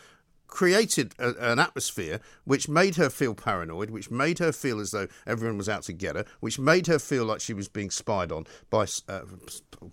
created 0.49 1.13
a, 1.19 1.51
an 1.51 1.59
atmosphere 1.59 2.19
which 2.43 2.67
made 2.67 2.95
her 2.95 3.09
feel 3.09 3.35
paranoid, 3.35 3.91
which 3.91 4.11
made 4.11 4.39
her 4.39 4.51
feel 4.51 4.79
as 4.79 4.91
though 4.91 5.07
everyone 5.25 5.57
was 5.57 5.69
out 5.69 5.83
to 5.83 5.93
get 5.93 6.15
her, 6.15 6.25
which 6.39 6.59
made 6.59 6.87
her 6.87 6.99
feel 6.99 7.23
like 7.23 7.39
she 7.39 7.53
was 7.53 7.67
being 7.67 7.91
spied 7.91 8.31
on 8.31 8.45
by 8.69 8.85
uh, 9.07 9.21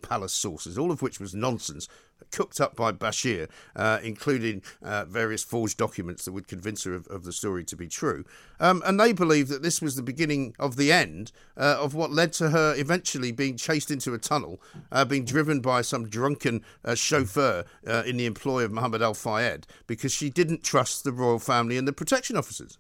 palace 0.03 0.33
sources, 0.33 0.79
all 0.79 0.91
of 0.91 1.03
which 1.03 1.21
was 1.21 1.35
nonsense 1.35 1.89
cooked 2.31 2.61
up 2.61 2.77
by 2.77 2.93
Bashir, 2.93 3.49
uh, 3.75 3.99
including 4.03 4.63
uh, 4.83 5.05
various 5.05 5.43
forged 5.43 5.79
documents 5.79 6.25
that 6.25 6.33
would 6.33 6.49
convince 6.49 6.85
her 6.85 6.95
of, 6.95 7.07
of 7.09 7.25
the 7.25 7.33
story 7.33 7.65
to 7.65 7.77
be 7.77 7.89
true. 7.89 8.25
Um, 8.61 8.83
and 8.85 8.99
they 8.99 9.13
believe 9.13 9.49
that 9.49 9.63
this 9.63 9.81
was 9.81 9.97
the 9.97 10.03
beginning 10.03 10.55
of 10.59 10.77
the 10.77 10.93
end 10.93 11.33
uh, 11.57 11.77
of 11.79 11.95
what 11.95 12.11
led 12.11 12.33
to 12.35 12.51
her 12.51 12.75
eventually 12.77 13.33
being 13.33 13.57
chased 13.57 13.91
into 13.91 14.15
a 14.15 14.19
tunnel, 14.19 14.61
uh, 14.93 15.05
being 15.05 15.25
driven 15.25 15.61
by 15.61 15.83
some 15.83 16.09
drunken 16.09 16.63
uh, 16.85 16.95
chauffeur 16.95 17.65
uh, 17.87 18.03
in 18.07 18.17
the 18.17 18.27
employ 18.27 18.65
of 18.65 18.73
Mohammed 18.73 19.03
Al 19.03 19.15
Fayed 19.15 19.67
because 19.87 20.13
she 20.13 20.31
didn't 20.31 20.63
trust 20.63 21.05
the 21.05 21.13
royal 21.13 21.39
family 21.39 21.77
and 21.77 21.87
the 21.87 21.93
protection 21.93 22.37
officers. 22.37 22.79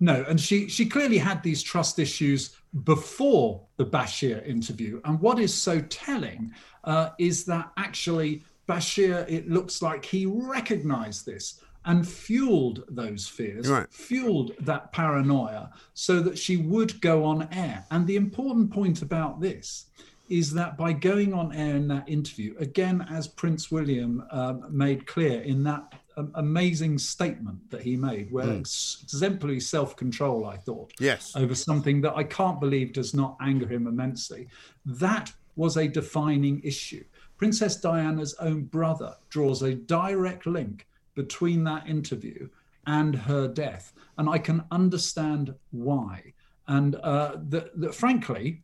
No, 0.00 0.24
and 0.28 0.40
she 0.40 0.68
she 0.68 0.86
clearly 0.86 1.18
had 1.18 1.42
these 1.42 1.62
trust 1.62 1.98
issues 1.98 2.56
before 2.84 3.62
the 3.76 3.86
Bashir 3.86 4.46
interview. 4.46 5.00
And 5.04 5.20
what 5.20 5.38
is 5.38 5.54
so 5.54 5.80
telling 5.80 6.52
uh, 6.84 7.10
is 7.18 7.44
that 7.46 7.72
actually 7.76 8.44
Bashir, 8.68 9.28
it 9.28 9.48
looks 9.48 9.80
like 9.80 10.04
he 10.04 10.26
recognized 10.26 11.24
this 11.24 11.60
and 11.84 12.06
fueled 12.06 12.84
those 12.90 13.26
fears, 13.26 13.66
right. 13.68 13.90
fueled 13.90 14.52
that 14.60 14.92
paranoia, 14.92 15.70
so 15.94 16.20
that 16.20 16.36
she 16.36 16.58
would 16.58 17.00
go 17.00 17.24
on 17.24 17.48
air. 17.50 17.84
And 17.90 18.06
the 18.06 18.16
important 18.16 18.70
point 18.70 19.00
about 19.00 19.40
this 19.40 19.86
is 20.28 20.52
that 20.52 20.76
by 20.76 20.92
going 20.92 21.32
on 21.32 21.54
air 21.54 21.76
in 21.76 21.88
that 21.88 22.06
interview, 22.06 22.54
again, 22.58 23.06
as 23.10 23.26
Prince 23.26 23.70
William 23.70 24.22
um, 24.30 24.66
made 24.68 25.06
clear 25.06 25.40
in 25.40 25.62
that 25.64 25.94
amazing 26.34 26.98
statement 26.98 27.70
that 27.70 27.82
he 27.82 27.96
made, 27.96 28.30
where 28.30 28.46
mm. 28.46 29.02
exemplary 29.02 29.60
self 29.60 29.96
control, 29.96 30.46
I 30.46 30.56
thought, 30.56 30.92
yes, 30.98 31.34
over 31.36 31.54
something 31.54 32.00
that 32.02 32.16
I 32.16 32.24
can't 32.24 32.60
believe 32.60 32.92
does 32.92 33.14
not 33.14 33.36
anger 33.40 33.66
him 33.66 33.86
immensely. 33.86 34.48
That 34.84 35.32
was 35.56 35.76
a 35.76 35.88
defining 35.88 36.60
issue. 36.62 37.04
Princess 37.36 37.76
Diana's 37.76 38.34
own 38.40 38.64
brother 38.64 39.14
draws 39.30 39.62
a 39.62 39.74
direct 39.74 40.46
link 40.46 40.86
between 41.14 41.64
that 41.64 41.86
interview 41.88 42.48
and 42.86 43.14
her 43.14 43.46
death. 43.48 43.92
And 44.18 44.28
I 44.28 44.38
can 44.38 44.64
understand 44.70 45.54
why. 45.70 46.32
And 46.66 46.96
uh, 46.96 47.36
the, 47.48 47.92
frankly, 47.92 48.60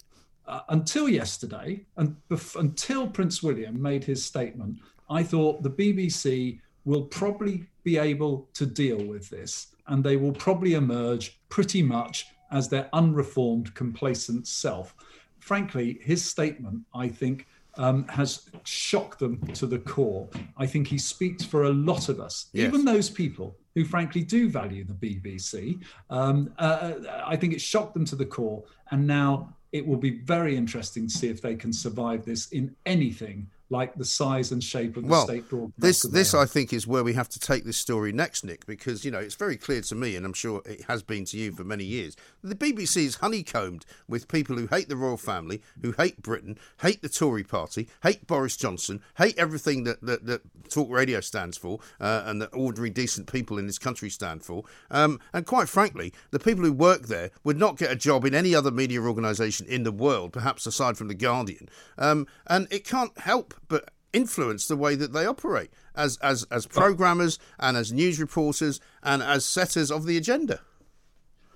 uh, 0.46 0.60
until 0.68 1.08
yesterday, 1.08 1.84
and 1.96 2.16
bef- 2.28 2.58
until 2.58 3.06
Prince 3.08 3.42
William 3.42 3.80
made 3.80 4.04
his 4.04 4.24
statement, 4.24 4.78
I 5.08 5.22
thought 5.22 5.62
the 5.62 5.70
BBC 5.70 6.60
will 6.84 7.02
probably 7.02 7.66
be 7.82 7.98
able 7.98 8.48
to 8.54 8.66
deal 8.66 9.02
with 9.04 9.28
this 9.30 9.74
and 9.88 10.02
they 10.02 10.16
will 10.16 10.32
probably 10.32 10.74
emerge 10.74 11.38
pretty 11.48 11.82
much 11.82 12.26
as 12.50 12.68
their 12.68 12.88
unreformed, 12.92 13.74
complacent 13.74 14.46
self. 14.46 14.94
Frankly, 15.40 15.98
his 16.00 16.24
statement, 16.24 16.82
I 16.94 17.08
think, 17.08 17.46
um, 17.76 18.06
has 18.08 18.48
shocked 18.64 19.18
them 19.18 19.44
to 19.48 19.66
the 19.66 19.78
core. 19.78 20.28
I 20.56 20.66
think 20.66 20.86
he 20.86 20.98
speaks 20.98 21.44
for 21.44 21.64
a 21.64 21.70
lot 21.70 22.08
of 22.08 22.20
us, 22.20 22.46
yes. 22.52 22.68
even 22.68 22.84
those 22.84 23.10
people 23.10 23.56
who 23.74 23.84
frankly 23.84 24.22
do 24.22 24.48
value 24.48 24.84
the 24.84 24.94
BBC. 24.94 25.82
Um, 26.08 26.52
uh, 26.58 26.94
I 27.24 27.36
think 27.36 27.52
it 27.52 27.60
shocked 27.60 27.94
them 27.94 28.04
to 28.06 28.16
the 28.16 28.24
core. 28.24 28.62
And 28.90 29.06
now 29.06 29.54
it 29.72 29.84
will 29.84 29.96
be 29.96 30.20
very 30.20 30.56
interesting 30.56 31.08
to 31.08 31.12
see 31.12 31.28
if 31.28 31.42
they 31.42 31.56
can 31.56 31.72
survive 31.72 32.24
this 32.24 32.48
in 32.52 32.74
anything 32.86 33.48
like 33.70 33.94
the 33.94 34.04
size 34.04 34.52
and 34.52 34.62
shape 34.62 34.96
of 34.96 35.04
the 35.04 35.08
well, 35.08 35.26
state 35.26 35.48
broadcaster. 35.48 35.72
This, 35.78 36.02
this 36.02 36.34
I 36.34 36.44
think, 36.44 36.72
is 36.72 36.86
where 36.86 37.02
we 37.02 37.14
have 37.14 37.28
to 37.30 37.40
take 37.40 37.64
this 37.64 37.76
story 37.76 38.12
next, 38.12 38.44
Nick, 38.44 38.66
because 38.66 39.04
you 39.04 39.10
know 39.10 39.18
it's 39.18 39.34
very 39.34 39.56
clear 39.56 39.80
to 39.82 39.94
me, 39.94 40.16
and 40.16 40.26
I'm 40.26 40.34
sure 40.34 40.62
it 40.66 40.82
has 40.82 41.02
been 41.02 41.24
to 41.26 41.36
you 41.36 41.52
for 41.52 41.64
many 41.64 41.84
years. 41.84 42.16
The 42.42 42.54
BBC 42.54 42.98
is 42.98 43.16
honeycombed 43.16 43.86
with 44.06 44.28
people 44.28 44.56
who 44.56 44.66
hate 44.66 44.88
the 44.88 44.96
royal 44.96 45.16
family, 45.16 45.62
who 45.82 45.92
hate 45.92 46.22
Britain, 46.22 46.58
hate 46.82 47.02
the 47.02 47.08
Tory 47.08 47.44
party, 47.44 47.88
hate 48.02 48.26
Boris 48.26 48.56
Johnson, 48.56 49.00
hate 49.16 49.38
everything 49.38 49.84
that 49.84 50.00
that, 50.02 50.26
that 50.26 50.42
Talk 50.68 50.90
Radio 50.90 51.20
stands 51.20 51.56
for, 51.56 51.80
uh, 52.00 52.22
and 52.26 52.42
that 52.42 52.50
ordinary 52.52 52.90
decent 52.90 53.32
people 53.32 53.58
in 53.58 53.66
this 53.66 53.78
country 53.78 54.10
stand 54.10 54.42
for. 54.42 54.64
Um, 54.90 55.20
and 55.32 55.46
quite 55.46 55.68
frankly, 55.68 56.12
the 56.30 56.38
people 56.38 56.64
who 56.64 56.72
work 56.72 57.06
there 57.06 57.30
would 57.44 57.58
not 57.58 57.78
get 57.78 57.90
a 57.90 57.96
job 57.96 58.24
in 58.24 58.34
any 58.34 58.54
other 58.54 58.70
media 58.70 59.00
organisation 59.00 59.66
in 59.66 59.84
the 59.84 59.92
world, 59.92 60.32
perhaps 60.32 60.66
aside 60.66 60.98
from 60.98 61.08
the 61.08 61.14
Guardian. 61.14 61.68
Um, 61.96 62.26
and 62.46 62.68
it 62.70 62.84
can't 62.84 63.16
help 63.18 63.53
but 63.68 63.90
influence 64.12 64.68
the 64.68 64.76
way 64.76 64.94
that 64.94 65.12
they 65.12 65.26
operate 65.26 65.70
as 65.96 66.16
as 66.18 66.44
as 66.50 66.66
programmers 66.66 67.38
and 67.58 67.76
as 67.76 67.92
news 67.92 68.20
reporters 68.20 68.80
and 69.02 69.22
as 69.22 69.44
setters 69.44 69.90
of 69.90 70.06
the 70.06 70.16
agenda. 70.16 70.60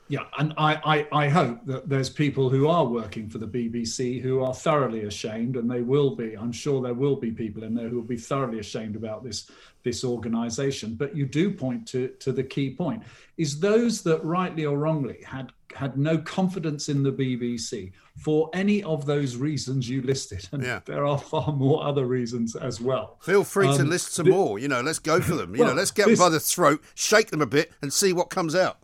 Yeah, 0.08 0.24
and 0.38 0.54
I, 0.56 1.06
I, 1.12 1.24
I, 1.24 1.28
hope 1.28 1.64
that 1.66 1.88
there's 1.88 2.08
people 2.08 2.48
who 2.48 2.66
are 2.66 2.84
working 2.84 3.28
for 3.28 3.36
the 3.36 3.46
BBC 3.46 4.22
who 4.22 4.42
are 4.42 4.54
thoroughly 4.54 5.04
ashamed, 5.04 5.56
and 5.56 5.70
they 5.70 5.82
will 5.82 6.16
be. 6.16 6.34
I'm 6.34 6.52
sure 6.52 6.80
there 6.80 6.94
will 6.94 7.16
be 7.16 7.30
people 7.30 7.62
in 7.62 7.74
there 7.74 7.88
who 7.88 7.96
will 7.96 8.02
be 8.02 8.16
thoroughly 8.16 8.58
ashamed 8.58 8.96
about 8.96 9.22
this 9.22 9.50
this 9.82 10.04
organisation. 10.04 10.94
But 10.94 11.14
you 11.14 11.26
do 11.26 11.50
point 11.50 11.86
to 11.88 12.08
to 12.20 12.32
the 12.32 12.42
key 12.42 12.70
point: 12.70 13.02
is 13.36 13.60
those 13.60 14.02
that 14.02 14.24
rightly 14.24 14.64
or 14.64 14.78
wrongly 14.78 15.22
had 15.26 15.52
had 15.74 15.98
no 15.98 16.16
confidence 16.18 16.88
in 16.88 17.02
the 17.02 17.12
BBC 17.12 17.92
for 18.16 18.50
any 18.52 18.82
of 18.82 19.06
those 19.06 19.36
reasons 19.36 19.88
you 19.88 20.02
listed. 20.02 20.48
And 20.52 20.62
yeah. 20.62 20.80
there 20.86 21.06
are 21.06 21.18
far 21.18 21.52
more 21.52 21.84
other 21.84 22.06
reasons 22.06 22.56
as 22.56 22.80
well. 22.80 23.18
Feel 23.22 23.44
free 23.44 23.68
um, 23.68 23.76
to 23.76 23.84
list 23.84 24.14
some 24.14 24.30
more. 24.30 24.58
You 24.58 24.68
know, 24.68 24.80
let's 24.80 24.98
go 24.98 25.20
for 25.20 25.34
them. 25.34 25.54
You 25.54 25.60
well, 25.60 25.70
know, 25.70 25.76
let's 25.76 25.90
get 25.90 26.06
this, 26.06 26.18
them 26.18 26.26
by 26.26 26.30
the 26.30 26.40
throat, 26.40 26.82
shake 26.94 27.30
them 27.30 27.42
a 27.42 27.46
bit, 27.46 27.72
and 27.82 27.92
see 27.92 28.12
what 28.12 28.30
comes 28.30 28.54
out. 28.54 28.77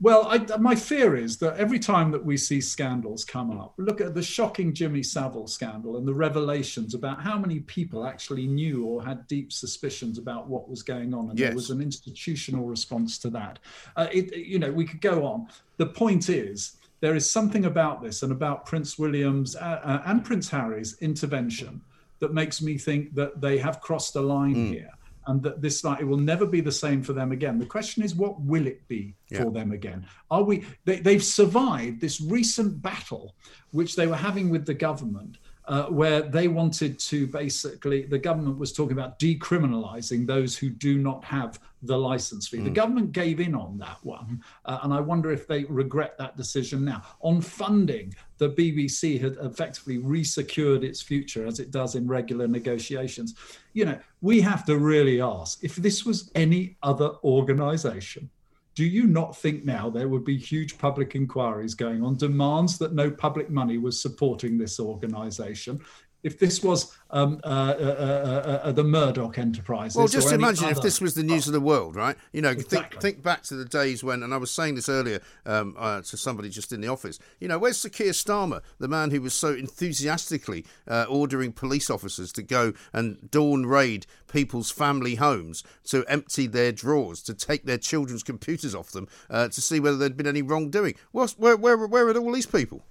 Well, 0.00 0.28
I, 0.28 0.38
my 0.58 0.76
fear 0.76 1.16
is 1.16 1.38
that 1.38 1.56
every 1.56 1.80
time 1.80 2.12
that 2.12 2.24
we 2.24 2.36
see 2.36 2.60
scandals 2.60 3.24
come 3.24 3.58
up, 3.58 3.74
look 3.78 4.00
at 4.00 4.14
the 4.14 4.22
shocking 4.22 4.72
Jimmy 4.72 5.02
Savile 5.02 5.48
scandal 5.48 5.96
and 5.96 6.06
the 6.06 6.14
revelations 6.14 6.94
about 6.94 7.20
how 7.20 7.36
many 7.36 7.60
people 7.60 8.06
actually 8.06 8.46
knew 8.46 8.84
or 8.84 9.04
had 9.04 9.26
deep 9.26 9.52
suspicions 9.52 10.18
about 10.18 10.46
what 10.46 10.68
was 10.68 10.82
going 10.82 11.12
on, 11.14 11.30
and 11.30 11.38
yes. 11.38 11.48
there 11.48 11.56
was 11.56 11.70
an 11.70 11.80
institutional 11.80 12.64
response 12.64 13.18
to 13.18 13.30
that. 13.30 13.58
Uh, 13.96 14.06
it, 14.12 14.36
you 14.36 14.60
know, 14.60 14.70
we 14.70 14.84
could 14.84 15.00
go 15.00 15.24
on. 15.26 15.48
The 15.78 15.86
point 15.86 16.28
is, 16.28 16.76
there 17.00 17.16
is 17.16 17.28
something 17.28 17.64
about 17.64 18.00
this 18.00 18.22
and 18.22 18.30
about 18.30 18.66
Prince 18.66 18.98
William's 18.98 19.56
uh, 19.56 19.80
uh, 19.82 20.02
and 20.06 20.24
Prince 20.24 20.48
Harry's 20.48 20.96
intervention 21.00 21.80
that 22.20 22.32
makes 22.32 22.62
me 22.62 22.78
think 22.78 23.14
that 23.14 23.40
they 23.40 23.58
have 23.58 23.80
crossed 23.80 24.14
a 24.16 24.20
line 24.20 24.54
mm. 24.54 24.68
here 24.70 24.90
and 25.28 25.42
that 25.42 25.60
this 25.60 25.84
like 25.84 26.00
it 26.00 26.04
will 26.04 26.16
never 26.16 26.46
be 26.46 26.60
the 26.60 26.72
same 26.72 27.02
for 27.02 27.12
them 27.12 27.32
again. 27.32 27.58
The 27.58 27.66
question 27.66 28.02
is, 28.02 28.14
what 28.14 28.40
will 28.40 28.66
it 28.66 28.86
be 28.88 29.14
yeah. 29.30 29.44
for 29.44 29.50
them 29.50 29.72
again? 29.72 30.06
Are 30.30 30.42
we? 30.42 30.64
They, 30.84 31.00
they've 31.00 31.22
survived 31.22 32.00
this 32.00 32.20
recent 32.20 32.82
battle, 32.82 33.36
which 33.70 33.94
they 33.94 34.06
were 34.06 34.16
having 34.16 34.48
with 34.48 34.66
the 34.66 34.74
government, 34.74 35.38
uh, 35.68 35.84
where 35.84 36.22
they 36.22 36.48
wanted 36.48 36.98
to 36.98 37.26
basically, 37.26 38.02
the 38.02 38.18
government 38.18 38.58
was 38.58 38.72
talking 38.72 38.92
about 38.92 39.18
decriminalizing 39.18 40.26
those 40.26 40.56
who 40.56 40.70
do 40.70 40.96
not 40.96 41.22
have 41.24 41.60
the 41.82 41.96
license 41.96 42.48
fee. 42.48 42.58
Mm. 42.58 42.64
The 42.64 42.70
government 42.70 43.12
gave 43.12 43.38
in 43.38 43.54
on 43.54 43.76
that 43.78 43.98
one, 44.02 44.42
uh, 44.64 44.78
and 44.82 44.92
I 44.94 45.00
wonder 45.00 45.30
if 45.30 45.46
they 45.46 45.64
regret 45.64 46.16
that 46.18 46.36
decision 46.38 46.84
now. 46.84 47.02
On 47.20 47.42
funding, 47.42 48.14
the 48.38 48.48
BBC 48.50 49.20
had 49.20 49.36
effectively 49.42 49.98
resecured 49.98 50.82
its 50.82 51.02
future 51.02 51.46
as 51.46 51.60
it 51.60 51.70
does 51.70 51.94
in 51.94 52.08
regular 52.08 52.48
negotiations. 52.48 53.34
You 53.74 53.84
know, 53.84 53.98
we 54.22 54.40
have 54.40 54.64
to 54.66 54.78
really 54.78 55.20
ask 55.20 55.62
if 55.62 55.76
this 55.76 56.04
was 56.04 56.30
any 56.34 56.76
other 56.82 57.12
organization 57.22 58.30
do 58.78 58.86
you 58.86 59.08
not 59.08 59.36
think 59.36 59.64
now 59.64 59.90
there 59.90 60.06
would 60.06 60.24
be 60.24 60.38
huge 60.38 60.78
public 60.78 61.16
inquiries 61.16 61.74
going 61.74 62.00
on, 62.00 62.16
demands 62.16 62.78
that 62.78 62.92
no 62.92 63.10
public 63.10 63.50
money 63.50 63.76
was 63.76 64.00
supporting 64.00 64.56
this 64.56 64.78
organization? 64.78 65.80
If 66.22 66.38
this 66.38 66.62
was 66.62 66.96
um, 67.10 67.40
uh, 67.44 67.48
uh, 67.48 68.60
uh, 68.64 68.72
the 68.72 68.84
Murdoch 68.84 69.38
enterprise. 69.38 69.94
Well, 69.94 70.08
just 70.08 70.32
imagine 70.32 70.66
other... 70.66 70.76
if 70.76 70.82
this 70.82 71.00
was 71.00 71.14
the 71.14 71.22
news 71.22 71.46
of 71.46 71.52
the 71.52 71.60
world, 71.60 71.96
right? 71.96 72.16
You 72.32 72.42
know, 72.42 72.50
exactly. 72.50 73.00
think, 73.00 73.00
think 73.00 73.22
back 73.22 73.42
to 73.44 73.54
the 73.54 73.64
days 73.64 74.04
when, 74.04 74.22
and 74.22 74.34
I 74.34 74.36
was 74.36 74.50
saying 74.50 74.74
this 74.74 74.88
earlier 74.88 75.20
um, 75.46 75.74
to 75.78 76.16
somebody 76.16 76.50
just 76.50 76.72
in 76.72 76.80
the 76.80 76.88
office. 76.88 77.18
You 77.40 77.48
know, 77.48 77.58
where's 77.58 77.78
Sir 77.78 77.88
Keir 77.88 78.12
Starmer, 78.12 78.62
the 78.78 78.88
man 78.88 79.10
who 79.10 79.22
was 79.22 79.34
so 79.34 79.54
enthusiastically 79.54 80.66
ordering 81.08 81.52
police 81.52 81.88
officers 81.88 82.32
to 82.32 82.42
go 82.42 82.72
and 82.92 83.30
dawn 83.30 83.64
raid 83.64 84.06
people's 84.30 84.70
family 84.70 85.14
homes 85.14 85.62
to 85.84 86.04
empty 86.08 86.46
their 86.46 86.72
drawers, 86.72 87.22
to 87.22 87.34
take 87.34 87.64
their 87.64 87.78
children's 87.78 88.22
computers 88.22 88.74
off 88.74 88.90
them, 88.90 89.08
to 89.30 89.50
see 89.52 89.80
whether 89.80 89.96
there'd 89.96 90.16
been 90.16 90.26
any 90.26 90.42
wrongdoing? 90.42 90.94
Where, 91.12 91.28
where, 91.56 91.56
where 91.56 92.08
are 92.08 92.18
all 92.18 92.32
these 92.32 92.46
people? 92.46 92.82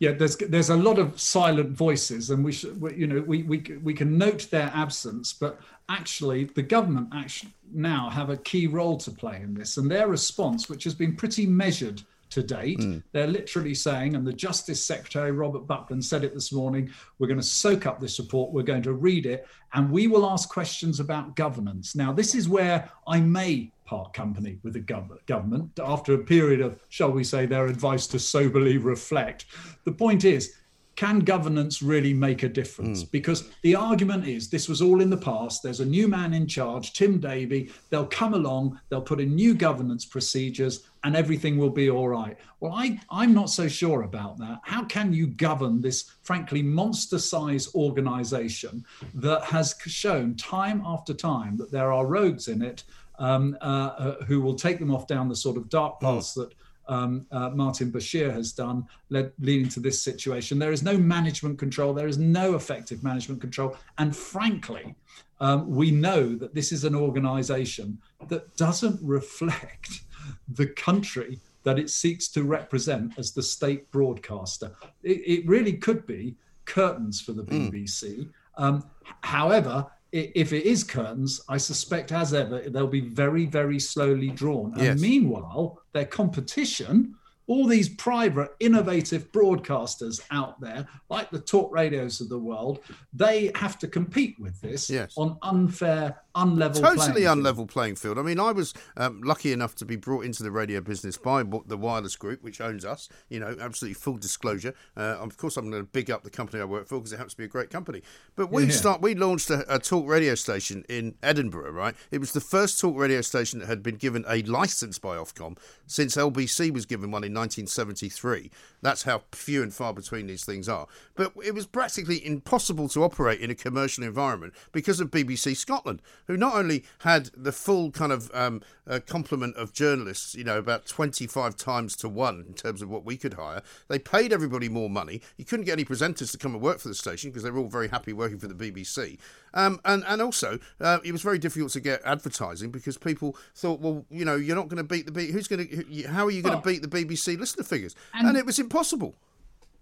Yeah, 0.00 0.12
there's 0.12 0.36
there's 0.36 0.70
a 0.70 0.76
lot 0.76 0.98
of 0.98 1.20
silent 1.20 1.70
voices, 1.70 2.30
and 2.30 2.44
we 2.44 2.52
should, 2.52 2.80
you 2.96 3.06
know, 3.06 3.20
we 3.20 3.42
we 3.42 3.58
we 3.82 3.94
can 3.94 4.16
note 4.16 4.48
their 4.50 4.70
absence, 4.74 5.32
but 5.32 5.60
actually, 5.88 6.44
the 6.44 6.62
government 6.62 7.08
actually 7.12 7.52
now 7.72 8.08
have 8.08 8.30
a 8.30 8.36
key 8.36 8.68
role 8.68 8.96
to 8.98 9.10
play 9.10 9.36
in 9.42 9.54
this, 9.54 9.76
and 9.76 9.90
their 9.90 10.06
response, 10.06 10.68
which 10.68 10.84
has 10.84 10.94
been 10.94 11.16
pretty 11.16 11.46
measured 11.46 12.02
to 12.30 12.42
date. 12.42 12.78
Mm. 12.78 13.02
They're 13.12 13.26
literally 13.26 13.74
saying, 13.74 14.14
and 14.14 14.26
the 14.26 14.32
Justice 14.32 14.84
Secretary 14.84 15.32
Robert 15.32 15.66
Buckland 15.66 16.04
said 16.04 16.24
it 16.24 16.34
this 16.34 16.52
morning 16.52 16.90
we're 17.18 17.26
going 17.26 17.40
to 17.40 17.46
soak 17.46 17.86
up 17.86 18.00
this 18.00 18.18
report, 18.18 18.52
we're 18.52 18.62
going 18.62 18.82
to 18.82 18.92
read 18.92 19.26
it, 19.26 19.46
and 19.74 19.90
we 19.90 20.06
will 20.06 20.28
ask 20.28 20.48
questions 20.48 21.00
about 21.00 21.36
governance. 21.36 21.96
Now, 21.96 22.12
this 22.12 22.34
is 22.34 22.48
where 22.48 22.90
I 23.06 23.20
may 23.20 23.72
part 23.88 24.12
company 24.12 24.58
with 24.62 24.74
the 24.74 24.80
gov- 24.80 25.24
government 25.26 25.80
after 25.82 26.12
a 26.12 26.18
period 26.18 26.60
of, 26.60 26.78
shall 26.90 27.10
we 27.10 27.24
say, 27.24 27.46
their 27.46 27.66
advice 27.66 28.06
to 28.08 28.18
soberly 28.18 28.76
reflect. 28.76 29.46
The 29.84 29.92
point 29.92 30.24
is, 30.24 30.54
can 30.94 31.20
governance 31.20 31.80
really 31.80 32.12
make 32.12 32.42
a 32.42 32.48
difference? 32.48 33.04
Mm. 33.04 33.10
Because 33.12 33.48
the 33.62 33.76
argument 33.76 34.26
is 34.26 34.50
this 34.50 34.68
was 34.68 34.82
all 34.82 35.00
in 35.00 35.08
the 35.08 35.16
past. 35.16 35.62
There's 35.62 35.78
a 35.78 35.86
new 35.86 36.08
man 36.08 36.34
in 36.34 36.48
charge, 36.48 36.92
Tim 36.92 37.20
Davie. 37.20 37.70
They'll 37.88 38.06
come 38.06 38.34
along, 38.34 38.80
they'll 38.88 39.00
put 39.00 39.20
in 39.20 39.36
new 39.36 39.54
governance 39.54 40.04
procedures, 40.04 40.88
and 41.04 41.14
everything 41.14 41.56
will 41.56 41.70
be 41.70 41.88
all 41.88 42.08
right. 42.08 42.36
Well, 42.58 42.72
I, 42.72 43.00
I'm 43.10 43.32
not 43.32 43.48
so 43.48 43.68
sure 43.68 44.02
about 44.02 44.38
that. 44.38 44.58
How 44.64 44.84
can 44.84 45.12
you 45.12 45.28
govern 45.28 45.80
this, 45.80 46.10
frankly, 46.22 46.62
monster 46.62 47.20
sized 47.20 47.76
organization 47.76 48.84
that 49.14 49.44
has 49.44 49.76
shown 49.86 50.34
time 50.34 50.82
after 50.84 51.14
time 51.14 51.56
that 51.58 51.70
there 51.70 51.92
are 51.92 52.06
rogues 52.06 52.48
in 52.48 52.60
it 52.60 52.82
um, 53.18 53.56
uh, 53.60 53.64
uh, 53.64 54.24
who 54.24 54.40
will 54.40 54.54
take 54.54 54.78
them 54.78 54.94
off 54.94 55.06
down 55.06 55.28
the 55.28 55.36
sort 55.36 55.56
of 55.56 55.68
dark 55.68 55.98
hmm. 55.98 56.06
paths 56.06 56.34
that 56.34 56.52
um, 56.88 57.26
uh, 57.30 57.50
Martin 57.50 57.92
Bashir 57.92 58.32
has 58.32 58.52
done, 58.52 58.86
led, 59.10 59.32
leading 59.40 59.68
to 59.70 59.80
this 59.80 60.00
situation. 60.00 60.58
There 60.58 60.72
is 60.72 60.82
no 60.82 60.96
management 60.96 61.58
control. 61.58 61.92
There 61.92 62.08
is 62.08 62.18
no 62.18 62.54
effective 62.54 63.04
management 63.04 63.40
control. 63.40 63.76
And 63.98 64.16
frankly, 64.16 64.94
um, 65.40 65.68
we 65.68 65.90
know 65.90 66.34
that 66.34 66.54
this 66.54 66.72
is 66.72 66.84
an 66.84 66.94
organization 66.94 67.98
that 68.28 68.56
doesn't 68.56 68.98
reflect 69.02 70.00
the 70.48 70.66
country 70.66 71.38
that 71.64 71.78
it 71.78 71.90
seeks 71.90 72.28
to 72.28 72.44
represent 72.44 73.18
as 73.18 73.32
the 73.32 73.42
state 73.42 73.90
broadcaster. 73.90 74.70
It, 75.02 75.20
it 75.26 75.46
really 75.46 75.74
could 75.74 76.06
be 76.06 76.34
curtains 76.64 77.20
for 77.20 77.32
the 77.32 77.42
BBC. 77.42 78.18
Mm. 78.18 78.30
Um, 78.56 78.84
however, 79.20 79.86
if 80.12 80.52
it 80.52 80.64
is 80.64 80.84
curtains, 80.84 81.40
I 81.48 81.58
suspect, 81.58 82.12
as 82.12 82.32
ever, 82.32 82.60
they'll 82.60 82.86
be 82.86 83.00
very, 83.00 83.46
very 83.46 83.78
slowly 83.78 84.30
drawn. 84.30 84.72
And 84.74 84.82
yes. 84.82 85.00
meanwhile, 85.00 85.80
their 85.92 86.06
competition, 86.06 87.14
all 87.48 87.66
these 87.66 87.88
private, 87.88 88.54
innovative 88.60 89.32
broadcasters 89.32 90.20
out 90.30 90.60
there, 90.60 90.86
like 91.08 91.30
the 91.30 91.40
talk 91.40 91.72
radios 91.72 92.20
of 92.20 92.28
the 92.28 92.38
world, 92.38 92.80
they 93.14 93.50
have 93.54 93.78
to 93.78 93.88
compete 93.88 94.36
with 94.38 94.60
this 94.60 94.90
yes. 94.90 95.14
on 95.16 95.38
unfair, 95.42 96.14
unlevel, 96.36 96.80
totally 96.80 97.22
unlevel 97.22 97.66
playing 97.66 97.96
field. 97.96 98.18
I 98.18 98.22
mean, 98.22 98.38
I 98.38 98.52
was 98.52 98.74
um, 98.98 99.22
lucky 99.22 99.52
enough 99.52 99.74
to 99.76 99.86
be 99.86 99.96
brought 99.96 100.26
into 100.26 100.42
the 100.42 100.50
radio 100.50 100.82
business 100.82 101.16
by 101.16 101.42
the 101.42 101.78
Wireless 101.78 102.16
Group, 102.16 102.42
which 102.42 102.60
owns 102.60 102.84
us. 102.84 103.08
You 103.30 103.40
know, 103.40 103.56
absolutely 103.58 103.94
full 103.94 104.18
disclosure. 104.18 104.74
Uh, 104.94 105.16
of 105.18 105.38
course, 105.38 105.56
I'm 105.56 105.70
going 105.70 105.82
to 105.82 105.88
big 105.88 106.10
up 106.10 106.24
the 106.24 106.30
company 106.30 106.60
I 106.60 106.66
work 106.66 106.86
for 106.86 106.98
because 106.98 107.14
it 107.14 107.16
happens 107.16 107.32
to 107.32 107.38
be 107.38 107.44
a 107.44 107.48
great 107.48 107.70
company. 107.70 108.02
But 108.36 108.52
we 108.52 108.64
yeah. 108.64 108.72
start 108.72 109.00
we 109.00 109.14
launched 109.14 109.48
a, 109.48 109.74
a 109.74 109.78
talk 109.78 110.06
radio 110.06 110.34
station 110.34 110.84
in 110.90 111.14
Edinburgh. 111.22 111.72
Right, 111.72 111.94
it 112.10 112.18
was 112.18 112.32
the 112.32 112.42
first 112.42 112.78
talk 112.78 112.94
radio 112.98 113.22
station 113.22 113.60
that 113.60 113.66
had 113.66 113.82
been 113.82 113.96
given 113.96 114.26
a 114.28 114.42
license 114.42 114.98
by 114.98 115.16
Ofcom 115.16 115.56
since 115.86 116.14
LBC 116.14 116.72
was 116.72 116.84
given 116.84 117.10
one 117.10 117.24
in 117.24 117.37
1973. 117.38 118.50
That's 118.82 119.02
how 119.02 119.22
few 119.32 119.62
and 119.62 119.72
far 119.72 119.92
between 119.92 120.26
these 120.26 120.44
things 120.44 120.68
are. 120.68 120.86
But 121.14 121.32
it 121.44 121.54
was 121.54 121.66
practically 121.66 122.24
impossible 122.24 122.88
to 122.90 123.02
operate 123.02 123.40
in 123.40 123.50
a 123.50 123.54
commercial 123.54 124.04
environment 124.04 124.54
because 124.72 125.00
of 125.00 125.10
BBC 125.10 125.56
Scotland, 125.56 126.02
who 126.26 126.36
not 126.36 126.54
only 126.54 126.84
had 127.00 127.30
the 127.36 127.52
full 127.52 127.90
kind 127.90 128.12
of 128.12 128.30
um, 128.34 128.62
uh, 128.86 129.00
complement 129.06 129.56
of 129.56 129.72
journalists, 129.72 130.34
you 130.34 130.44
know, 130.44 130.58
about 130.58 130.86
25 130.86 131.56
times 131.56 131.96
to 131.96 132.08
one 132.08 132.44
in 132.46 132.54
terms 132.54 132.82
of 132.82 132.88
what 132.88 133.04
we 133.04 133.16
could 133.16 133.34
hire, 133.34 133.62
they 133.88 133.98
paid 133.98 134.32
everybody 134.32 134.68
more 134.68 134.90
money. 134.90 135.20
You 135.36 135.44
couldn't 135.44 135.66
get 135.66 135.72
any 135.72 135.84
presenters 135.84 136.30
to 136.32 136.38
come 136.38 136.54
and 136.54 136.62
work 136.62 136.78
for 136.78 136.88
the 136.88 136.94
station 136.94 137.30
because 137.30 137.42
they 137.42 137.50
were 137.50 137.60
all 137.60 137.68
very 137.68 137.88
happy 137.88 138.12
working 138.12 138.38
for 138.38 138.48
the 138.48 138.54
BBC. 138.54 139.18
Um, 139.54 139.80
and, 139.84 140.04
and 140.06 140.22
also, 140.22 140.58
uh, 140.80 140.98
it 141.04 141.12
was 141.12 141.22
very 141.22 141.38
difficult 141.38 141.72
to 141.72 141.80
get 141.80 142.00
advertising 142.04 142.70
because 142.70 142.98
people 142.98 143.36
thought, 143.54 143.80
well, 143.80 144.04
you 144.10 144.24
know, 144.24 144.36
you're 144.36 144.56
not 144.56 144.68
going 144.68 144.78
to 144.78 144.84
beat 144.84 145.06
the 145.06 145.12
B. 145.12 145.30
Who's 145.30 145.48
going 145.48 145.68
to? 145.68 146.02
How 146.08 146.26
are 146.26 146.30
you 146.30 146.42
going 146.42 146.60
to 146.60 146.66
beat 146.66 146.82
the 146.82 146.88
BBC 146.88 147.38
listener 147.38 147.64
figures? 147.64 147.94
And, 148.14 148.28
and 148.28 148.36
it 148.36 148.46
was 148.46 148.58
impossible 148.58 149.14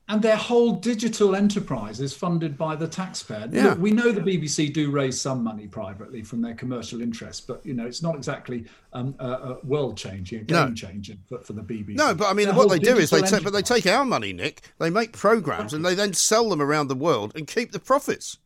and 0.09 0.23
their 0.23 0.37
whole 0.37 0.73
digital 0.73 1.35
enterprise 1.35 2.01
is 2.01 2.15
funded 2.15 2.57
by 2.57 2.77
the 2.77 2.87
taxpayer. 2.87 3.49
Yeah. 3.51 3.71
Look, 3.71 3.79
we 3.81 3.91
know 3.91 4.13
the 4.13 4.21
BBC 4.21 4.73
do 4.73 4.91
raise 4.91 5.21
some 5.21 5.43
money 5.43 5.67
privately 5.67 6.23
from 6.23 6.41
their 6.41 6.55
commercial 6.55 7.03
interests, 7.03 7.41
but 7.41 7.65
you 7.67 7.75
know 7.75 7.87
it's 7.87 8.03
not 8.03 8.15
exactly 8.15 8.67
um, 8.93 9.17
uh, 9.19 9.57
world 9.65 9.97
changing, 9.97 10.45
game 10.45 10.69
no. 10.69 10.75
changing 10.75 11.19
for, 11.29 11.41
for, 11.41 11.55
the 11.55 11.63
BBC. 11.63 11.97
No, 11.97 12.15
but 12.15 12.31
I 12.31 12.35
mean, 12.35 12.47
their 12.47 12.55
what 12.55 12.69
they 12.69 12.79
do 12.79 12.97
is 12.97 13.11
they 13.11 13.23
take, 13.23 13.43
but 13.43 13.53
they 13.53 13.63
take 13.63 13.87
our 13.87 14.05
money, 14.05 14.33
Nick. 14.33 14.63
They 14.79 14.91
make 14.91 15.13
programs 15.13 15.73
and 15.75 15.85
they 15.85 15.95
then 15.95 16.13
sell 16.13 16.49
them 16.49 16.63
around 16.63 16.89
the 16.89 16.95
world 16.95 17.33
and 17.35 17.47
keep 17.47 17.73
the 17.73 17.81
profits. 17.81 18.39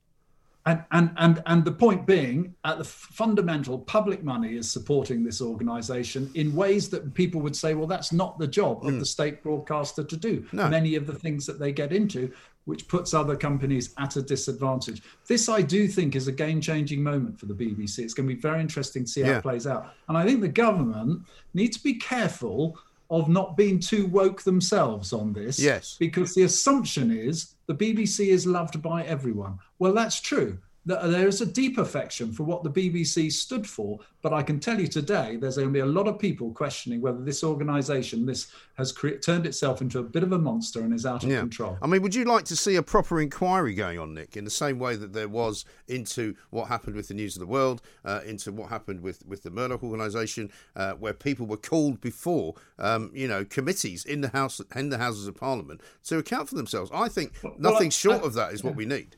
And, 0.70 0.84
and, 0.92 1.10
and, 1.16 1.42
and 1.46 1.64
the 1.64 1.72
point 1.72 2.06
being, 2.06 2.54
at 2.64 2.78
the 2.78 2.84
fundamental, 2.84 3.78
public 3.78 4.22
money 4.22 4.56
is 4.56 4.70
supporting 4.70 5.24
this 5.24 5.40
organization 5.40 6.30
in 6.34 6.54
ways 6.54 6.88
that 6.90 7.12
people 7.14 7.40
would 7.40 7.56
say, 7.56 7.74
well, 7.74 7.88
that's 7.88 8.12
not 8.12 8.38
the 8.38 8.46
job 8.46 8.84
of 8.84 8.94
mm. 8.94 9.00
the 9.00 9.06
state 9.06 9.42
broadcaster 9.42 10.04
to 10.04 10.16
do. 10.16 10.46
No. 10.52 10.68
Many 10.68 10.94
of 10.94 11.08
the 11.08 11.14
things 11.14 11.44
that 11.46 11.58
they 11.58 11.72
get 11.72 11.92
into, 11.92 12.32
which 12.66 12.86
puts 12.86 13.14
other 13.14 13.36
companies 13.36 13.94
at 13.98 14.14
a 14.14 14.22
disadvantage. 14.22 15.02
This, 15.26 15.48
I 15.48 15.60
do 15.60 15.88
think, 15.88 16.14
is 16.14 16.28
a 16.28 16.32
game 16.32 16.60
changing 16.60 17.02
moment 17.02 17.40
for 17.40 17.46
the 17.46 17.54
BBC. 17.54 17.98
It's 17.98 18.14
going 18.14 18.28
to 18.28 18.34
be 18.34 18.40
very 18.40 18.60
interesting 18.60 19.04
to 19.04 19.10
see 19.10 19.22
how 19.22 19.30
yeah. 19.30 19.38
it 19.38 19.42
plays 19.42 19.66
out. 19.66 19.92
And 20.08 20.16
I 20.16 20.24
think 20.24 20.40
the 20.40 20.48
government 20.48 21.22
needs 21.52 21.78
to 21.78 21.82
be 21.82 21.94
careful 21.94 22.78
of 23.10 23.28
not 23.28 23.56
being 23.56 23.80
too 23.80 24.06
woke 24.06 24.42
themselves 24.42 25.12
on 25.12 25.32
this. 25.32 25.58
Yes. 25.58 25.96
Because 25.98 26.34
the 26.34 26.44
assumption 26.44 27.10
is 27.10 27.54
the 27.66 27.74
BBC 27.74 28.28
is 28.28 28.46
loved 28.46 28.80
by 28.80 29.02
everyone. 29.04 29.58
Well, 29.78 29.92
that's 29.92 30.20
true 30.20 30.58
there 30.86 31.28
is 31.28 31.40
a 31.42 31.46
deep 31.46 31.76
affection 31.76 32.32
for 32.32 32.44
what 32.44 32.62
the 32.62 32.70
BBC 32.70 33.30
stood 33.30 33.66
for, 33.66 33.98
but 34.22 34.32
I 34.32 34.42
can 34.42 34.58
tell 34.58 34.80
you 34.80 34.86
today 34.86 35.36
there's 35.36 35.56
going 35.56 35.68
to 35.68 35.72
be 35.72 35.80
a 35.80 35.86
lot 35.86 36.08
of 36.08 36.18
people 36.18 36.52
questioning 36.52 37.02
whether 37.02 37.22
this 37.22 37.44
organisation, 37.44 38.24
this 38.24 38.50
has 38.76 38.90
cre- 38.90 39.16
turned 39.16 39.46
itself 39.46 39.82
into 39.82 39.98
a 39.98 40.02
bit 40.02 40.22
of 40.22 40.32
a 40.32 40.38
monster 40.38 40.80
and 40.80 40.94
is 40.94 41.04
out 41.04 41.22
of 41.22 41.30
yeah. 41.30 41.40
control. 41.40 41.76
I 41.82 41.86
mean, 41.86 42.00
would 42.00 42.14
you 42.14 42.24
like 42.24 42.44
to 42.46 42.56
see 42.56 42.76
a 42.76 42.82
proper 42.82 43.20
inquiry 43.20 43.74
going 43.74 43.98
on, 43.98 44.14
Nick, 44.14 44.36
in 44.36 44.44
the 44.44 44.50
same 44.50 44.78
way 44.78 44.96
that 44.96 45.12
there 45.12 45.28
was 45.28 45.66
into 45.86 46.34
what 46.48 46.68
happened 46.68 46.96
with 46.96 47.08
the 47.08 47.14
News 47.14 47.36
of 47.36 47.40
the 47.40 47.46
World, 47.46 47.82
uh, 48.04 48.20
into 48.24 48.50
what 48.50 48.70
happened 48.70 49.02
with, 49.02 49.24
with 49.26 49.42
the 49.42 49.50
Murdoch 49.50 49.82
organisation, 49.82 50.50
uh, 50.76 50.92
where 50.92 51.12
people 51.12 51.46
were 51.46 51.58
called 51.58 52.00
before, 52.00 52.54
um, 52.78 53.10
you 53.14 53.28
know, 53.28 53.44
committees 53.44 54.04
in 54.06 54.22
the 54.22 54.28
House 54.28 54.60
in 54.74 54.88
the 54.88 54.98
Houses 54.98 55.26
of 55.26 55.34
Parliament 55.34 55.82
to 56.04 56.16
account 56.16 56.48
for 56.48 56.54
themselves? 56.54 56.90
I 56.94 57.08
think 57.08 57.34
well, 57.42 57.54
nothing 57.58 57.88
I, 57.88 57.90
short 57.90 58.22
I, 58.22 58.26
of 58.26 58.34
that 58.34 58.52
is 58.52 58.62
yeah. 58.62 58.70
what 58.70 58.76
we 58.76 58.86
need. 58.86 59.16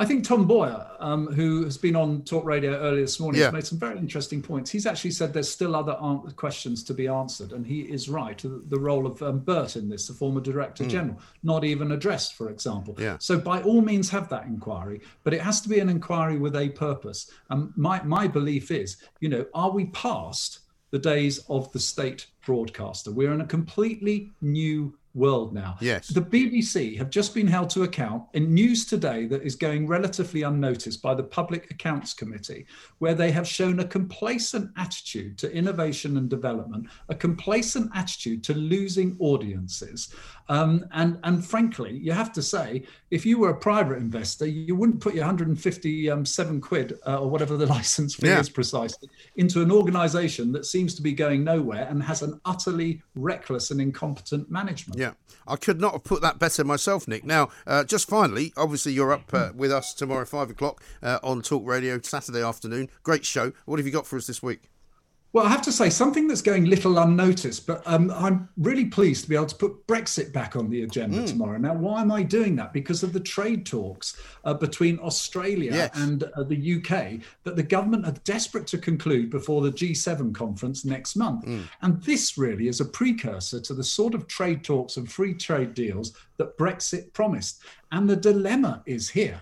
I 0.00 0.06
think 0.06 0.24
Tom 0.24 0.46
Bower, 0.46 0.90
um, 0.98 1.26
who 1.26 1.62
has 1.64 1.76
been 1.76 1.94
on 1.94 2.22
Talk 2.22 2.46
Radio 2.46 2.74
earlier 2.74 3.02
this 3.02 3.20
morning, 3.20 3.38
yeah. 3.38 3.48
has 3.48 3.52
made 3.52 3.66
some 3.66 3.78
very 3.78 3.98
interesting 3.98 4.40
points. 4.40 4.70
He's 4.70 4.86
actually 4.86 5.10
said 5.10 5.34
there's 5.34 5.50
still 5.50 5.76
other 5.76 5.92
questions 6.36 6.82
to 6.84 6.94
be 6.94 7.06
answered, 7.06 7.52
and 7.52 7.66
he 7.66 7.82
is 7.82 8.08
right. 8.08 8.42
The 8.42 8.80
role 8.80 9.06
of 9.06 9.22
um, 9.22 9.40
Birt 9.40 9.76
in 9.76 9.90
this, 9.90 10.06
the 10.06 10.14
former 10.14 10.40
Director 10.40 10.84
mm. 10.84 10.88
General, 10.88 11.20
not 11.42 11.64
even 11.64 11.92
addressed, 11.92 12.32
for 12.32 12.48
example. 12.48 12.96
Yeah. 12.98 13.18
So 13.20 13.38
by 13.38 13.60
all 13.60 13.82
means, 13.82 14.08
have 14.08 14.30
that 14.30 14.46
inquiry, 14.46 15.02
but 15.22 15.34
it 15.34 15.42
has 15.42 15.60
to 15.60 15.68
be 15.68 15.80
an 15.80 15.90
inquiry 15.90 16.38
with 16.38 16.56
a 16.56 16.70
purpose. 16.70 17.30
And 17.50 17.70
my 17.76 18.02
my 18.02 18.26
belief 18.26 18.70
is, 18.70 18.96
you 19.20 19.28
know, 19.28 19.44
are 19.52 19.70
we 19.70 19.84
past 19.88 20.60
the 20.92 20.98
days 20.98 21.40
of 21.50 21.70
the 21.72 21.78
state 21.78 22.26
broadcaster? 22.46 23.10
We're 23.12 23.34
in 23.34 23.42
a 23.42 23.46
completely 23.46 24.32
new 24.40 24.96
world 25.14 25.52
now. 25.52 25.76
Yes. 25.80 26.08
The 26.08 26.22
BBC 26.22 26.96
have 26.98 27.10
just 27.10 27.34
been 27.34 27.46
held 27.46 27.70
to 27.70 27.82
account 27.82 28.24
in 28.34 28.54
news 28.54 28.86
today 28.86 29.26
that 29.26 29.42
is 29.42 29.56
going 29.56 29.86
relatively 29.86 30.42
unnoticed 30.42 31.02
by 31.02 31.14
the 31.14 31.22
Public 31.22 31.70
Accounts 31.70 32.14
Committee, 32.14 32.66
where 32.98 33.14
they 33.14 33.30
have 33.30 33.46
shown 33.46 33.80
a 33.80 33.84
complacent 33.84 34.70
attitude 34.76 35.36
to 35.38 35.52
innovation 35.52 36.16
and 36.16 36.28
development, 36.28 36.86
a 37.08 37.14
complacent 37.14 37.90
attitude 37.94 38.44
to 38.44 38.54
losing 38.54 39.16
audiences. 39.18 40.14
Um, 40.48 40.84
and, 40.92 41.18
and 41.22 41.44
frankly, 41.44 41.96
you 41.96 42.12
have 42.12 42.32
to 42.32 42.42
say, 42.42 42.82
if 43.10 43.24
you 43.24 43.38
were 43.38 43.50
a 43.50 43.56
private 43.56 43.98
investor, 43.98 44.46
you 44.46 44.74
wouldn't 44.74 45.00
put 45.00 45.14
your 45.14 45.24
157 45.24 46.54
um, 46.54 46.60
quid 46.60 46.98
uh, 47.06 47.20
or 47.20 47.30
whatever 47.30 47.56
the 47.56 47.66
license 47.78 48.14
fee 48.14 48.28
yeah. 48.28 48.40
is 48.40 48.48
precisely 48.48 49.08
into 49.36 49.62
an 49.62 49.70
organization 49.70 50.50
that 50.52 50.66
seems 50.66 50.94
to 50.96 51.02
be 51.02 51.12
going 51.12 51.44
nowhere 51.44 51.86
and 51.88 52.02
has 52.02 52.22
an 52.22 52.40
utterly 52.44 53.00
reckless 53.14 53.70
and 53.70 53.80
incompetent 53.80 54.50
management. 54.50 54.98
Yeah, 55.00 55.12
I 55.48 55.56
could 55.56 55.80
not 55.80 55.94
have 55.94 56.04
put 56.04 56.20
that 56.20 56.38
better 56.38 56.62
myself, 56.62 57.08
Nick. 57.08 57.24
Now, 57.24 57.48
uh, 57.66 57.84
just 57.84 58.06
finally, 58.06 58.52
obviously, 58.54 58.92
you're 58.92 59.14
up 59.14 59.32
uh, 59.32 59.48
with 59.54 59.72
us 59.72 59.94
tomorrow, 59.94 60.26
five 60.26 60.50
o'clock 60.50 60.82
uh, 61.02 61.18
on 61.22 61.40
Talk 61.40 61.66
Radio, 61.66 61.98
Saturday 62.02 62.42
afternoon. 62.42 62.90
Great 63.02 63.24
show. 63.24 63.52
What 63.64 63.78
have 63.78 63.86
you 63.86 63.92
got 63.92 64.06
for 64.06 64.18
us 64.18 64.26
this 64.26 64.42
week? 64.42 64.69
Well, 65.32 65.46
I 65.46 65.48
have 65.48 65.62
to 65.62 65.72
say 65.72 65.90
something 65.90 66.26
that's 66.26 66.42
going 66.42 66.64
little 66.64 66.98
unnoticed, 66.98 67.64
but 67.64 67.82
um, 67.86 68.10
I'm 68.10 68.48
really 68.56 68.86
pleased 68.86 69.22
to 69.22 69.28
be 69.28 69.36
able 69.36 69.46
to 69.46 69.54
put 69.54 69.86
Brexit 69.86 70.32
back 70.32 70.56
on 70.56 70.68
the 70.68 70.82
agenda 70.82 71.18
mm. 71.18 71.26
tomorrow. 71.26 71.56
Now, 71.56 71.74
why 71.74 72.00
am 72.00 72.10
I 72.10 72.24
doing 72.24 72.56
that? 72.56 72.72
Because 72.72 73.04
of 73.04 73.12
the 73.12 73.20
trade 73.20 73.64
talks 73.64 74.20
uh, 74.44 74.54
between 74.54 74.98
Australia 74.98 75.70
yes. 75.72 75.90
and 75.94 76.24
uh, 76.24 76.42
the 76.42 76.76
UK 76.76 77.20
that 77.44 77.54
the 77.54 77.62
government 77.62 78.06
are 78.06 78.14
desperate 78.24 78.66
to 78.68 78.78
conclude 78.78 79.30
before 79.30 79.62
the 79.62 79.70
G7 79.70 80.34
conference 80.34 80.84
next 80.84 81.14
month. 81.14 81.44
Mm. 81.44 81.68
And 81.82 82.02
this 82.02 82.36
really 82.36 82.66
is 82.66 82.80
a 82.80 82.84
precursor 82.84 83.60
to 83.60 83.72
the 83.72 83.84
sort 83.84 84.14
of 84.14 84.26
trade 84.26 84.64
talks 84.64 84.96
and 84.96 85.10
free 85.10 85.34
trade 85.34 85.74
deals 85.74 86.12
that 86.38 86.58
Brexit 86.58 87.12
promised. 87.12 87.62
And 87.92 88.10
the 88.10 88.16
dilemma 88.16 88.82
is 88.84 89.08
here 89.08 89.40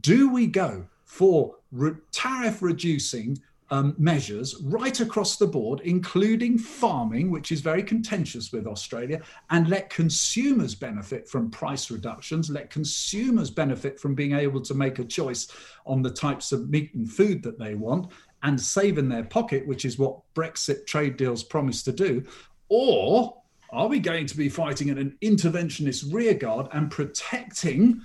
do 0.00 0.30
we 0.30 0.46
go 0.46 0.84
for 1.04 1.56
re- 1.70 1.92
tariff 2.10 2.62
reducing? 2.62 3.38
Um, 3.70 3.94
measures 3.98 4.56
right 4.62 5.00
across 5.00 5.36
the 5.36 5.46
board, 5.46 5.80
including 5.84 6.58
farming, 6.58 7.30
which 7.30 7.50
is 7.52 7.60
very 7.60 7.82
contentious 7.82 8.52
with 8.52 8.66
Australia, 8.66 9.20
and 9.50 9.68
let 9.68 9.90
consumers 9.90 10.74
benefit 10.74 11.28
from 11.28 11.50
price 11.50 11.90
reductions, 11.90 12.50
let 12.50 12.70
consumers 12.70 13.50
benefit 13.50 13.98
from 13.98 14.14
being 14.14 14.32
able 14.34 14.60
to 14.60 14.74
make 14.74 14.98
a 14.98 15.04
choice 15.04 15.48
on 15.84 16.02
the 16.02 16.10
types 16.10 16.52
of 16.52 16.70
meat 16.70 16.94
and 16.94 17.10
food 17.10 17.42
that 17.42 17.58
they 17.58 17.74
want 17.74 18.12
and 18.42 18.60
save 18.60 18.98
in 18.98 19.08
their 19.08 19.24
pocket, 19.24 19.66
which 19.66 19.84
is 19.84 19.98
what 19.98 20.20
Brexit 20.34 20.86
trade 20.86 21.16
deals 21.16 21.42
promise 21.42 21.82
to 21.82 21.92
do. 21.92 22.22
Or 22.68 23.42
are 23.70 23.88
we 23.88 23.98
going 23.98 24.26
to 24.26 24.36
be 24.36 24.48
fighting 24.48 24.88
in 24.88 24.98
an 24.98 25.16
interventionist 25.22 26.12
rearguard 26.12 26.68
and 26.72 26.90
protecting? 26.90 28.02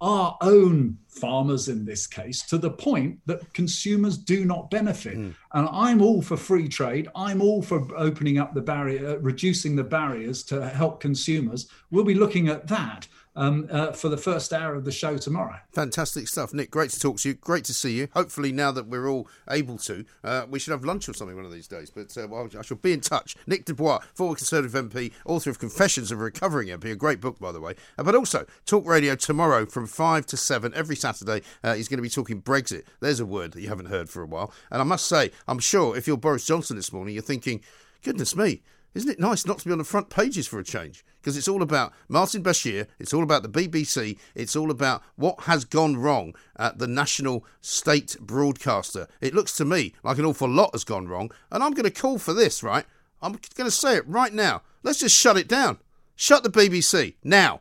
Our 0.00 0.36
own 0.40 0.96
farmers 1.08 1.68
in 1.68 1.84
this 1.84 2.06
case 2.06 2.42
to 2.42 2.58
the 2.58 2.70
point 2.70 3.18
that 3.26 3.52
consumers 3.52 4.16
do 4.16 4.44
not 4.44 4.70
benefit. 4.70 5.16
Mm. 5.16 5.34
And 5.52 5.68
I'm 5.72 6.00
all 6.00 6.22
for 6.22 6.36
free 6.36 6.68
trade. 6.68 7.08
I'm 7.16 7.42
all 7.42 7.62
for 7.62 7.86
opening 7.96 8.38
up 8.38 8.54
the 8.54 8.60
barrier, 8.60 9.18
reducing 9.18 9.74
the 9.74 9.84
barriers 9.84 10.42
to 10.44 10.68
help 10.68 11.00
consumers. 11.00 11.68
We'll 11.90 12.04
be 12.04 12.14
looking 12.14 12.48
at 12.48 12.68
that 12.68 13.08
um, 13.38 13.68
uh, 13.70 13.92
for 13.92 14.08
the 14.08 14.16
first 14.16 14.52
hour 14.52 14.74
of 14.74 14.84
the 14.84 14.92
show 14.92 15.16
tomorrow. 15.16 15.58
Fantastic 15.72 16.26
stuff, 16.28 16.52
Nick. 16.52 16.70
Great 16.70 16.90
to 16.90 17.00
talk 17.00 17.18
to 17.18 17.28
you. 17.28 17.34
Great 17.34 17.64
to 17.64 17.72
see 17.72 17.92
you. 17.92 18.08
Hopefully, 18.12 18.52
now 18.52 18.72
that 18.72 18.88
we're 18.88 19.08
all 19.08 19.28
able 19.48 19.78
to, 19.78 20.04
uh, 20.24 20.44
we 20.50 20.58
should 20.58 20.72
have 20.72 20.84
lunch 20.84 21.08
or 21.08 21.14
something 21.14 21.36
one 21.36 21.44
of 21.44 21.52
these 21.52 21.68
days. 21.68 21.90
But 21.90 22.16
uh, 22.18 22.26
well, 22.28 22.48
I 22.58 22.62
shall 22.62 22.76
be 22.76 22.92
in 22.92 23.00
touch. 23.00 23.36
Nick 23.46 23.64
de 23.64 23.74
Bois, 23.74 24.00
former 24.12 24.34
Conservative 24.34 24.72
MP, 24.72 25.12
author 25.24 25.50
of 25.50 25.58
Confessions 25.58 26.10
of 26.10 26.20
a 26.20 26.24
Recovering 26.24 26.68
MP, 26.68 26.90
a 26.90 26.96
great 26.96 27.20
book, 27.20 27.38
by 27.38 27.52
the 27.52 27.60
way. 27.60 27.74
Uh, 27.96 28.02
but 28.02 28.16
also, 28.16 28.44
Talk 28.66 28.84
Radio 28.86 29.14
tomorrow 29.14 29.64
from 29.66 29.86
5 29.86 30.26
to 30.26 30.36
7 30.36 30.74
every 30.74 30.96
Saturday. 30.96 31.42
Uh, 31.62 31.74
he's 31.74 31.88
going 31.88 31.98
to 31.98 32.02
be 32.02 32.10
talking 32.10 32.42
Brexit. 32.42 32.82
There's 33.00 33.20
a 33.20 33.26
word 33.26 33.52
that 33.52 33.62
you 33.62 33.68
haven't 33.68 33.86
heard 33.86 34.10
for 34.10 34.22
a 34.22 34.26
while. 34.26 34.52
And 34.70 34.82
I 34.82 34.84
must 34.84 35.06
say, 35.06 35.30
I'm 35.46 35.60
sure 35.60 35.96
if 35.96 36.08
you're 36.08 36.16
Boris 36.16 36.44
Johnson 36.44 36.76
this 36.76 36.92
morning, 36.92 37.14
you're 37.14 37.22
thinking, 37.22 37.60
Goodness 38.02 38.36
me. 38.36 38.62
Isn't 38.98 39.12
it 39.12 39.20
nice 39.20 39.46
not 39.46 39.60
to 39.60 39.64
be 39.64 39.70
on 39.70 39.78
the 39.78 39.84
front 39.84 40.10
pages 40.10 40.48
for 40.48 40.58
a 40.58 40.64
change? 40.64 41.04
Because 41.20 41.36
it's 41.36 41.46
all 41.46 41.62
about 41.62 41.92
Martin 42.08 42.42
Bashir, 42.42 42.88
it's 42.98 43.14
all 43.14 43.22
about 43.22 43.44
the 43.44 43.48
BBC, 43.48 44.18
it's 44.34 44.56
all 44.56 44.72
about 44.72 45.04
what 45.14 45.42
has 45.42 45.64
gone 45.64 45.96
wrong 45.96 46.34
at 46.56 46.80
the 46.80 46.88
national 46.88 47.44
state 47.60 48.16
broadcaster. 48.18 49.06
It 49.20 49.34
looks 49.34 49.56
to 49.58 49.64
me 49.64 49.94
like 50.02 50.18
an 50.18 50.24
awful 50.24 50.48
lot 50.48 50.70
has 50.72 50.82
gone 50.82 51.06
wrong, 51.06 51.30
and 51.52 51.62
I'm 51.62 51.74
going 51.74 51.84
to 51.84 51.92
call 51.92 52.18
for 52.18 52.34
this, 52.34 52.64
right? 52.64 52.86
I'm 53.22 53.38
going 53.54 53.68
to 53.68 53.70
say 53.70 53.94
it 53.94 54.08
right 54.08 54.32
now. 54.32 54.62
Let's 54.82 54.98
just 54.98 55.14
shut 55.14 55.36
it 55.36 55.46
down. 55.46 55.78
Shut 56.16 56.42
the 56.42 56.50
BBC 56.50 57.14
now. 57.22 57.60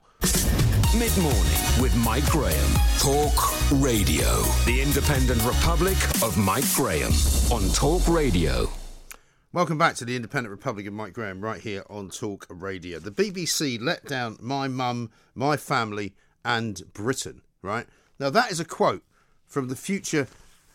Mid 0.97 1.15
morning 1.19 1.61
with 1.79 1.95
Mike 1.97 2.25
Graham. 2.31 2.73
Talk 2.97 3.71
Radio. 3.73 4.41
The 4.65 4.81
Independent 4.81 5.43
Republic 5.43 5.97
of 6.23 6.35
Mike 6.35 6.65
Graham 6.73 7.11
on 7.51 7.69
Talk 7.73 8.07
Radio. 8.07 8.67
Welcome 9.53 9.77
back 9.77 9.95
to 9.95 10.05
the 10.05 10.17
Independent 10.17 10.51
Republic 10.51 10.87
of 10.87 10.93
Mike 10.93 11.13
Graham 11.13 11.39
right 11.39 11.61
here 11.61 11.85
on 11.89 12.09
Talk 12.09 12.45
Radio. 12.49 12.99
The 12.99 13.11
BBC 13.11 13.81
let 13.81 14.03
down 14.03 14.35
my 14.41 14.67
mum, 14.67 15.09
my 15.35 15.55
family, 15.55 16.13
and 16.43 16.81
Britain, 16.91 17.41
right? 17.61 17.87
Now, 18.19 18.29
that 18.29 18.51
is 18.51 18.59
a 18.59 18.65
quote 18.65 19.03
from 19.45 19.69
the 19.69 19.77
future 19.77 20.27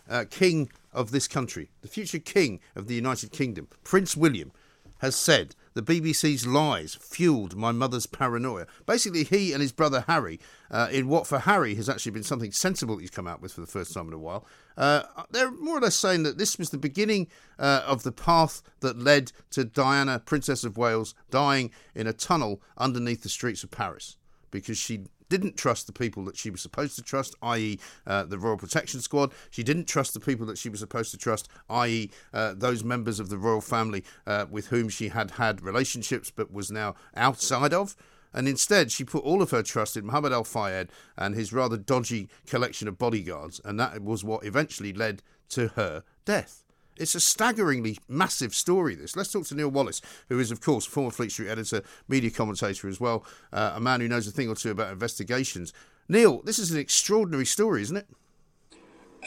uh, 0.09 0.25
king 0.31 0.71
of 0.91 1.11
this 1.11 1.29
country, 1.29 1.69
the 1.83 1.89
future 1.89 2.19
king 2.19 2.61
of 2.75 2.87
the 2.87 2.95
United 2.95 3.31
Kingdom, 3.31 3.69
Prince 3.85 4.17
William, 4.17 4.53
has 5.01 5.17
said 5.17 5.55
the 5.75 5.83
BBC's 5.83 6.47
lies 6.47 6.95
fueled 6.95 7.55
my 7.55 7.73
mother's 7.73 8.07
paranoia. 8.07 8.67
Basically, 8.87 9.25
he 9.25 9.53
and 9.53 9.61
his 9.61 9.73
brother 9.73 10.05
Harry, 10.07 10.41
uh, 10.71 10.89
in 10.91 11.09
what 11.09 11.27
for 11.27 11.41
Harry 11.41 11.75
has 11.75 11.91
actually 11.91 12.13
been 12.13 12.23
something 12.23 12.53
sensible 12.53 12.97
he's 12.97 13.11
come 13.11 13.27
out 13.27 13.43
with 13.43 13.53
for 13.53 13.61
the 13.61 13.67
first 13.67 13.93
time 13.93 14.09
in 14.09 14.15
a 14.15 14.19
while, 14.19 14.47
uh, 14.77 15.03
they're 15.31 15.51
more 15.51 15.79
or 15.79 15.81
less 15.81 15.97
saying 15.97 16.23
that 16.25 16.39
this 16.39 16.59
was 16.59 16.71
the 16.71 16.79
beginning 16.79 17.29
uh, 17.59 17.83
of 17.87 18.03
the 18.03 18.13
path 18.13 18.63
that 18.81 18.99
led 18.99 19.33
to 19.51 19.65
Diana, 19.65 20.19
Princess 20.19 20.65
of 20.65 20.77
Wales, 20.77 21.15
dying 21.31 21.71
in 21.95 22.07
a 22.07 22.13
tunnel 22.13 22.61
underneath 22.77 23.23
the 23.23 23.29
streets 23.29 23.63
of 23.63 23.71
Paris 23.71 24.17
because 24.51 24.79
she 24.79 25.05
didn't 25.33 25.57
trust 25.57 25.87
the 25.87 25.95
people 25.95 26.27
that 26.27 26.37
she 26.37 26.51
was 26.51 26.61
supposed 26.61 26.95
to 26.95 27.01
trust, 27.01 27.35
i.e., 27.41 27.79
uh, 28.07 28.23
the 28.25 28.39
Royal 28.39 28.59
Protection 28.59 29.01
Squad. 29.01 29.33
She 29.51 29.63
didn't 29.63 29.87
trust 29.87 30.13
the 30.13 30.21
people 30.21 30.45
that 30.45 30.59
she 30.59 30.69
was 30.69 30.81
supposed 30.81 31.11
to 31.13 31.17
trust, 31.17 31.49
i.e., 31.71 32.11
uh, 32.35 32.53
those 32.55 32.85
members 32.85 33.19
of 33.19 33.31
the 33.31 33.39
royal 33.39 33.63
family 33.63 34.05
uh, 34.27 34.45
with 34.51 34.67
whom 34.67 34.91
she 34.91 35.09
had 35.09 35.33
had 35.33 35.63
relationships 35.63 36.31
but 36.31 36.53
was 36.53 36.71
now 36.71 36.97
outside 37.17 37.73
of. 37.73 37.97
And 38.35 38.49
instead, 38.49 38.91
she 38.91 39.05
put 39.05 39.25
all 39.25 39.43
of 39.43 39.51
her 39.51 39.63
trust 39.63 39.97
in 39.97 40.07
Mohammed 40.07 40.33
Al 40.33 40.45
Fayed 40.45 40.89
and 41.17 41.35
his 41.35 41.53
rather 41.53 41.77
dodgy 41.77 42.29
collection 42.47 42.89
of 42.89 42.99
bodyguards, 42.99 43.61
and 43.65 43.79
that 43.79 44.03
was 44.03 44.25
what 44.25 44.45
eventually 44.45 44.93
led 44.93 45.23
to 45.51 45.69
her 45.69 46.03
death. 46.25 46.65
It's 46.97 47.15
a 47.15 47.21
staggeringly 47.21 47.99
massive 48.07 48.55
story, 48.55 48.95
this. 48.95 49.17
Let's 49.17 49.33
talk 49.33 49.47
to 49.47 49.55
Neil 49.55 49.71
Wallis, 49.71 50.03
who 50.29 50.39
is, 50.39 50.51
of 50.51 50.61
course, 50.61 50.85
former 50.85 51.11
Fleet 51.11 51.33
Street 51.33 51.49
editor, 51.49 51.83
media 52.07 52.31
commentator 52.31 52.89
as 52.89 53.01
well, 53.01 53.25
uh, 53.53 53.73
a 53.75 53.81
man 53.81 54.01
who 54.01 54.09
knows 54.09 54.27
a 54.27 54.31
thing 54.31 54.49
or 54.49 54.55
two 54.55 54.71
about 54.71 54.93
investigations. 54.93 55.73
Neil, 56.09 56.43
this 56.43 56.59
is 56.59 56.71
an 56.71 56.79
extraordinary 56.79 57.47
story, 57.47 57.83
isn't 57.83 57.97
it? 57.97 58.09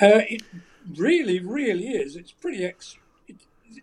Uh, 0.01 0.21
it 0.29 0.43
really, 0.95 1.39
really 1.39 1.87
is. 1.87 2.15
It's 2.15 2.31
pretty 2.31 2.63
ex- 2.63 2.97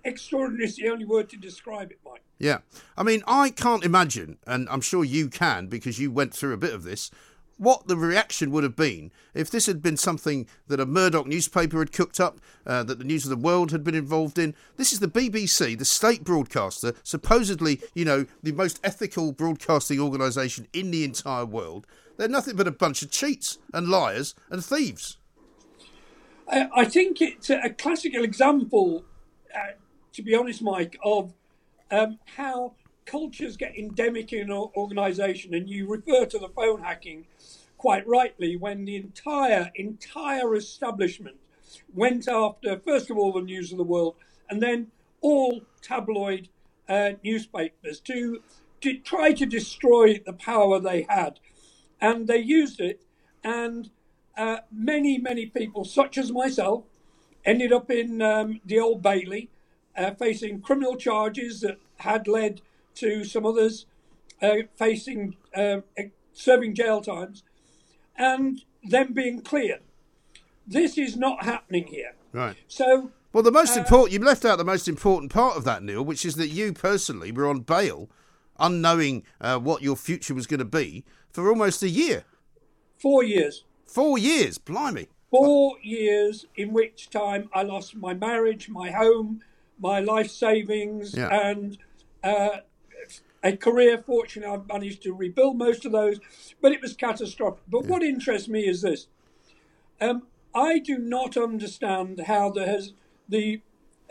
extraordinary. 0.04 0.64
Is 0.64 0.76
the 0.76 0.88
only 0.88 1.04
word 1.04 1.28
to 1.30 1.36
describe 1.36 1.90
it, 1.90 1.98
Mike. 2.04 2.22
Yeah. 2.38 2.58
I 2.96 3.02
mean, 3.02 3.22
I 3.26 3.50
can't 3.50 3.84
imagine, 3.84 4.38
and 4.46 4.68
I'm 4.68 4.80
sure 4.80 5.04
you 5.04 5.28
can 5.28 5.66
because 5.66 5.98
you 5.98 6.10
went 6.10 6.34
through 6.34 6.52
a 6.52 6.58
bit 6.58 6.74
of 6.74 6.82
this, 6.82 7.10
what 7.58 7.86
the 7.86 7.96
reaction 7.96 8.50
would 8.50 8.64
have 8.64 8.74
been 8.74 9.12
if 9.34 9.50
this 9.50 9.66
had 9.66 9.80
been 9.80 9.96
something 9.96 10.48
that 10.66 10.80
a 10.80 10.86
Murdoch 10.86 11.26
newspaper 11.26 11.78
had 11.78 11.92
cooked 11.92 12.18
up, 12.18 12.40
uh, 12.66 12.82
that 12.82 12.98
the 12.98 13.04
News 13.04 13.24
of 13.24 13.30
the 13.30 13.36
World 13.36 13.70
had 13.70 13.84
been 13.84 13.94
involved 13.94 14.38
in. 14.38 14.54
This 14.76 14.92
is 14.92 14.98
the 14.98 15.06
BBC, 15.06 15.78
the 15.78 15.84
state 15.84 16.24
broadcaster, 16.24 16.94
supposedly, 17.04 17.80
you 17.94 18.04
know, 18.04 18.26
the 18.42 18.52
most 18.52 18.80
ethical 18.82 19.30
broadcasting 19.30 20.00
organisation 20.00 20.66
in 20.72 20.90
the 20.90 21.04
entire 21.04 21.46
world. 21.46 21.86
They're 22.16 22.28
nothing 22.28 22.56
but 22.56 22.66
a 22.66 22.72
bunch 22.72 23.02
of 23.02 23.10
cheats 23.10 23.58
and 23.72 23.88
liars 23.88 24.34
and 24.50 24.64
thieves. 24.64 25.18
I 26.48 26.84
think 26.84 27.22
it's 27.22 27.48
a 27.48 27.70
classical 27.70 28.24
example, 28.24 29.04
uh, 29.54 29.72
to 30.12 30.22
be 30.22 30.34
honest, 30.34 30.62
Mike, 30.62 30.98
of 31.02 31.32
um, 31.90 32.18
how 32.36 32.74
cultures 33.04 33.56
get 33.56 33.76
endemic 33.76 34.32
in 34.32 34.50
an 34.50 34.68
organisation, 34.76 35.54
and 35.54 35.68
you 35.68 35.88
refer 35.88 36.26
to 36.26 36.38
the 36.38 36.48
phone 36.48 36.82
hacking 36.82 37.26
quite 37.82 38.06
rightly 38.06 38.56
when 38.56 38.84
the 38.84 38.94
entire 38.94 39.72
entire 39.74 40.54
establishment 40.54 41.36
went 41.92 42.28
after 42.28 42.80
first 42.86 43.10
of 43.10 43.16
all 43.16 43.32
the 43.32 43.40
news 43.40 43.72
of 43.72 43.78
the 43.78 43.82
world 43.82 44.14
and 44.48 44.62
then 44.62 44.86
all 45.20 45.62
tabloid 45.80 46.48
uh, 46.88 47.10
newspapers 47.24 47.98
to, 47.98 48.40
to 48.80 48.98
try 48.98 49.32
to 49.32 49.46
destroy 49.46 50.20
the 50.26 50.32
power 50.32 50.78
they 50.78 51.06
had. 51.08 51.40
And 52.00 52.28
they 52.28 52.38
used 52.38 52.80
it 52.80 53.02
and 53.42 53.90
uh, 54.36 54.58
many 54.70 55.18
many 55.18 55.46
people 55.46 55.84
such 55.84 56.16
as 56.16 56.30
myself 56.30 56.84
ended 57.44 57.72
up 57.72 57.90
in 57.90 58.22
um, 58.22 58.60
the 58.64 58.78
old 58.78 59.02
bailey 59.02 59.50
uh, 59.96 60.12
facing 60.12 60.60
criminal 60.60 60.96
charges 60.96 61.60
that 61.60 61.78
had 61.96 62.26
led 62.26 62.60
to 62.94 63.24
some 63.24 63.46
others 63.46 63.86
uh, 64.42 64.56
facing 64.76 65.36
uh, 65.54 65.78
serving 66.32 66.74
jail 66.74 67.00
times 67.00 67.42
and 68.16 68.64
them 68.82 69.12
being 69.12 69.40
clear. 69.40 69.80
This 70.66 70.98
is 70.98 71.16
not 71.16 71.44
happening 71.44 71.86
here. 71.86 72.14
Right. 72.32 72.56
So. 72.68 73.10
Well, 73.32 73.42
the 73.42 73.50
most 73.50 73.76
uh, 73.76 73.80
important, 73.80 74.12
you 74.12 74.18
left 74.18 74.44
out 74.44 74.58
the 74.58 74.64
most 74.64 74.88
important 74.88 75.32
part 75.32 75.56
of 75.56 75.64
that, 75.64 75.82
Neil, 75.82 76.04
which 76.04 76.26
is 76.26 76.34
that 76.36 76.48
you 76.48 76.72
personally 76.72 77.32
were 77.32 77.48
on 77.48 77.60
bail, 77.60 78.10
unknowing 78.58 79.24
uh, 79.40 79.58
what 79.58 79.82
your 79.82 79.96
future 79.96 80.34
was 80.34 80.46
going 80.46 80.58
to 80.58 80.66
be, 80.66 81.04
for 81.30 81.48
almost 81.48 81.82
a 81.82 81.88
year. 81.88 82.24
Four 82.98 83.24
years. 83.24 83.64
Four 83.86 84.18
years, 84.18 84.58
blimey. 84.58 85.08
Four 85.30 85.76
years 85.82 86.46
in 86.56 86.72
which 86.72 87.08
time 87.08 87.48
I 87.54 87.62
lost 87.62 87.96
my 87.96 88.12
marriage, 88.12 88.68
my 88.68 88.90
home, 88.90 89.40
my 89.78 90.00
life 90.00 90.30
savings, 90.30 91.14
yeah. 91.16 91.28
and 91.28 91.78
uh, 92.22 92.58
a 93.42 93.56
career. 93.56 93.98
fortune. 93.98 94.44
I've 94.44 94.66
managed 94.68 95.02
to 95.02 95.12
rebuild 95.12 95.58
most 95.58 95.84
of 95.84 95.92
those, 95.92 96.18
but 96.60 96.72
it 96.72 96.80
was 96.80 96.94
catastrophic. 96.94 97.62
But 97.68 97.84
yeah. 97.84 97.90
what 97.90 98.02
interests 98.02 98.48
me 98.48 98.66
is 98.66 98.82
this: 98.82 99.08
um, 100.00 100.22
I 100.54 100.78
do 100.78 100.98
not 100.98 101.36
understand 101.36 102.20
how 102.26 102.50
there 102.50 102.66
has 102.66 102.92
the 103.28 103.62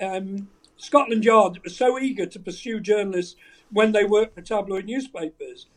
um, 0.01 0.49
Scotland 0.77 1.23
Yard 1.23 1.55
that 1.55 1.63
was 1.63 1.77
so 1.77 1.99
eager 1.99 2.25
to 2.25 2.39
pursue 2.39 2.79
journalists 2.79 3.35
when 3.71 3.91
they 3.91 4.03
worked 4.03 4.35
for 4.35 4.41
tabloid 4.41 4.85
newspapers 4.85 5.67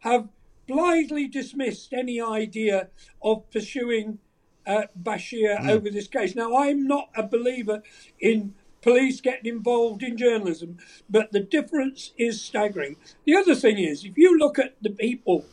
have 0.00 0.28
blithely 0.66 1.26
dismissed 1.26 1.92
any 1.92 2.20
idea 2.20 2.88
of 3.22 3.50
pursuing 3.50 4.18
uh, 4.66 4.82
Bashir 5.00 5.58
mm. 5.58 5.70
over 5.70 5.90
this 5.90 6.06
case. 6.06 6.34
Now, 6.34 6.56
I'm 6.56 6.86
not 6.86 7.08
a 7.16 7.22
believer 7.22 7.82
in 8.20 8.54
police 8.82 9.20
getting 9.20 9.46
involved 9.46 10.02
in 10.02 10.16
journalism, 10.16 10.76
but 11.08 11.32
the 11.32 11.40
difference 11.40 12.12
is 12.18 12.42
staggering. 12.42 12.96
The 13.24 13.36
other 13.36 13.54
thing 13.54 13.78
is, 13.78 14.04
if 14.04 14.18
you 14.18 14.38
look 14.38 14.58
at 14.58 14.74
the 14.82 14.90
people 14.90 15.46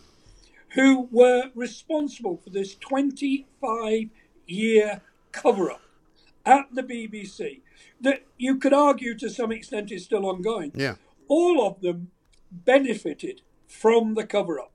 who 0.73 1.07
were 1.11 1.49
responsible 1.55 2.37
for 2.43 2.49
this 2.49 2.75
25 2.75 4.09
year 4.47 5.01
cover 5.31 5.71
up 5.71 5.81
at 6.45 6.65
the 6.73 6.83
BBC, 6.83 7.61
that 8.01 8.23
you 8.37 8.57
could 8.57 8.73
argue 8.73 9.15
to 9.17 9.29
some 9.29 9.51
extent 9.51 9.91
is 9.91 10.03
still 10.03 10.25
ongoing. 10.25 10.71
Yeah. 10.75 10.95
All 11.27 11.65
of 11.65 11.81
them 11.81 12.11
benefited 12.51 13.41
from 13.67 14.15
the 14.15 14.25
cover 14.25 14.59
up. 14.59 14.71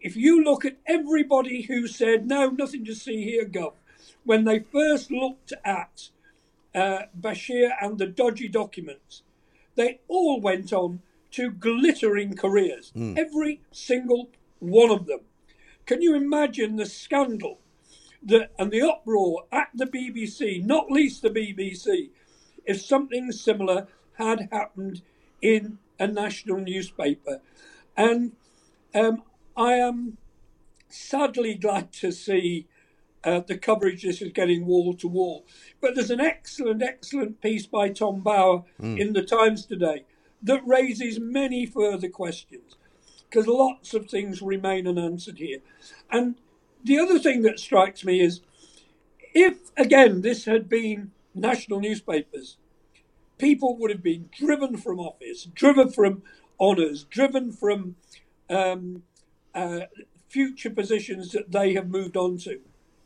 If 0.00 0.16
you 0.16 0.42
look 0.42 0.64
at 0.64 0.78
everybody 0.86 1.62
who 1.62 1.86
said, 1.86 2.26
no, 2.26 2.48
nothing 2.50 2.84
to 2.84 2.94
see 2.94 3.24
here, 3.24 3.44
Gov, 3.44 3.74
when 4.24 4.44
they 4.44 4.60
first 4.60 5.10
looked 5.10 5.52
at 5.64 6.10
uh, 6.78 7.06
Bashir 7.18 7.70
and 7.80 7.98
the 7.98 8.06
dodgy 8.06 8.48
documents, 8.48 9.22
they 9.74 10.00
all 10.08 10.40
went 10.40 10.72
on 10.72 11.00
to 11.32 11.50
glittering 11.50 12.36
careers. 12.36 12.92
Mm. 12.96 13.18
Every 13.18 13.60
single 13.72 14.30
one 14.60 14.90
of 14.90 15.06
them. 15.06 15.20
Can 15.86 16.02
you 16.02 16.14
imagine 16.14 16.76
the 16.76 16.86
scandal 16.86 17.58
that 18.22 18.50
and 18.58 18.70
the 18.70 18.82
uproar 18.82 19.44
at 19.52 19.68
the 19.74 19.86
BBC, 19.86 20.64
not 20.64 20.90
least 20.90 21.22
the 21.22 21.30
BBC, 21.30 22.10
if 22.64 22.80
something 22.80 23.32
similar 23.32 23.88
had 24.14 24.48
happened 24.52 25.02
in 25.40 25.78
a 25.98 26.06
national 26.06 26.58
newspaper? 26.58 27.40
And 27.96 28.32
um, 28.94 29.22
I 29.56 29.74
am 29.74 30.18
sadly 30.88 31.54
glad 31.54 31.92
to 31.94 32.12
see 32.12 32.66
uh, 33.28 33.40
the 33.46 33.58
coverage 33.58 34.02
this 34.02 34.22
is 34.22 34.32
getting 34.32 34.64
wall 34.64 34.94
to 34.94 35.06
wall. 35.06 35.44
But 35.80 35.94
there's 35.94 36.10
an 36.10 36.20
excellent, 36.20 36.82
excellent 36.82 37.42
piece 37.42 37.66
by 37.66 37.90
Tom 37.90 38.20
Bower 38.20 38.64
mm. 38.80 38.98
in 38.98 39.12
the 39.12 39.22
Times 39.22 39.66
today 39.66 40.04
that 40.42 40.66
raises 40.66 41.20
many 41.20 41.66
further 41.66 42.08
questions 42.08 42.76
because 43.28 43.46
lots 43.46 43.92
of 43.92 44.08
things 44.08 44.40
remain 44.40 44.86
unanswered 44.86 45.38
here. 45.38 45.58
And 46.10 46.36
the 46.82 46.98
other 46.98 47.18
thing 47.18 47.42
that 47.42 47.60
strikes 47.60 48.04
me 48.04 48.20
is 48.20 48.40
if, 49.34 49.58
again, 49.76 50.22
this 50.22 50.46
had 50.46 50.68
been 50.68 51.10
national 51.34 51.80
newspapers, 51.80 52.56
people 53.36 53.76
would 53.76 53.90
have 53.90 54.02
been 54.02 54.30
driven 54.32 54.78
from 54.78 54.98
office, 54.98 55.44
driven 55.44 55.90
from 55.90 56.22
honours, 56.58 57.04
driven 57.04 57.52
from 57.52 57.96
um, 58.48 59.02
uh, 59.54 59.80
future 60.28 60.70
positions 60.70 61.32
that 61.32 61.52
they 61.52 61.74
have 61.74 61.88
moved 61.90 62.16
on 62.16 62.38
to. 62.38 62.60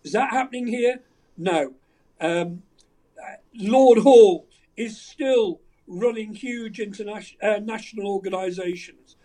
Is 0.04 0.12
that 0.12 0.30
happening 0.30 0.66
here? 0.66 1.00
No. 1.36 1.74
Um, 2.20 2.62
Lord 3.54 3.98
Hall 3.98 4.46
is 4.76 5.00
still 5.00 5.60
running 5.86 6.34
huge 6.34 6.80
international 6.80 7.38
uh, 7.42 7.58
national 7.58 8.06
organisations. 8.06 9.16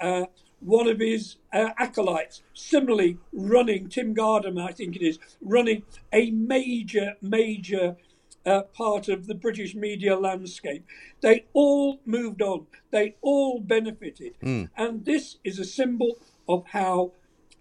Uh, 0.00 0.24
one 0.60 0.88
of 0.88 0.98
his 0.98 1.36
uh, 1.52 1.70
acolytes, 1.78 2.42
similarly 2.52 3.18
running 3.32 3.88
Tim 3.88 4.14
Gardam, 4.14 4.62
I 4.62 4.72
think 4.72 4.94
it 4.96 5.02
is, 5.02 5.18
running 5.40 5.84
a 6.12 6.30
major, 6.30 7.14
major 7.22 7.96
uh, 8.44 8.62
part 8.74 9.08
of 9.08 9.26
the 9.26 9.34
British 9.34 9.74
media 9.74 10.16
landscape. 10.18 10.84
They 11.20 11.46
all 11.52 12.00
moved 12.04 12.42
on. 12.42 12.66
They 12.90 13.16
all 13.22 13.60
benefited, 13.60 14.34
mm. 14.42 14.68
and 14.76 15.04
this 15.04 15.36
is 15.44 15.58
a 15.58 15.64
symbol 15.64 16.18
of 16.48 16.64
how 16.66 17.12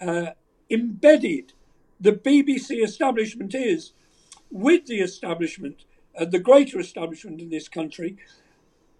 uh, 0.01 0.31
embedded 0.69 1.53
the 1.99 2.13
BBC 2.13 2.83
establishment 2.83 3.53
is 3.53 3.93
with 4.51 4.85
the 4.85 4.99
establishment, 4.99 5.83
uh, 6.17 6.25
the 6.25 6.39
greater 6.39 6.79
establishment 6.79 7.41
in 7.41 7.49
this 7.49 7.67
country, 7.67 8.17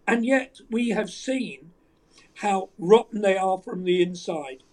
and 0.07 0.25
yet 0.25 0.59
we 0.69 0.89
have 0.89 1.09
seen 1.09 1.71
how 2.35 2.69
rotten 2.77 3.21
they 3.21 3.37
are 3.37 3.57
from 3.57 3.83
the 3.83 4.01
inside. 4.01 4.63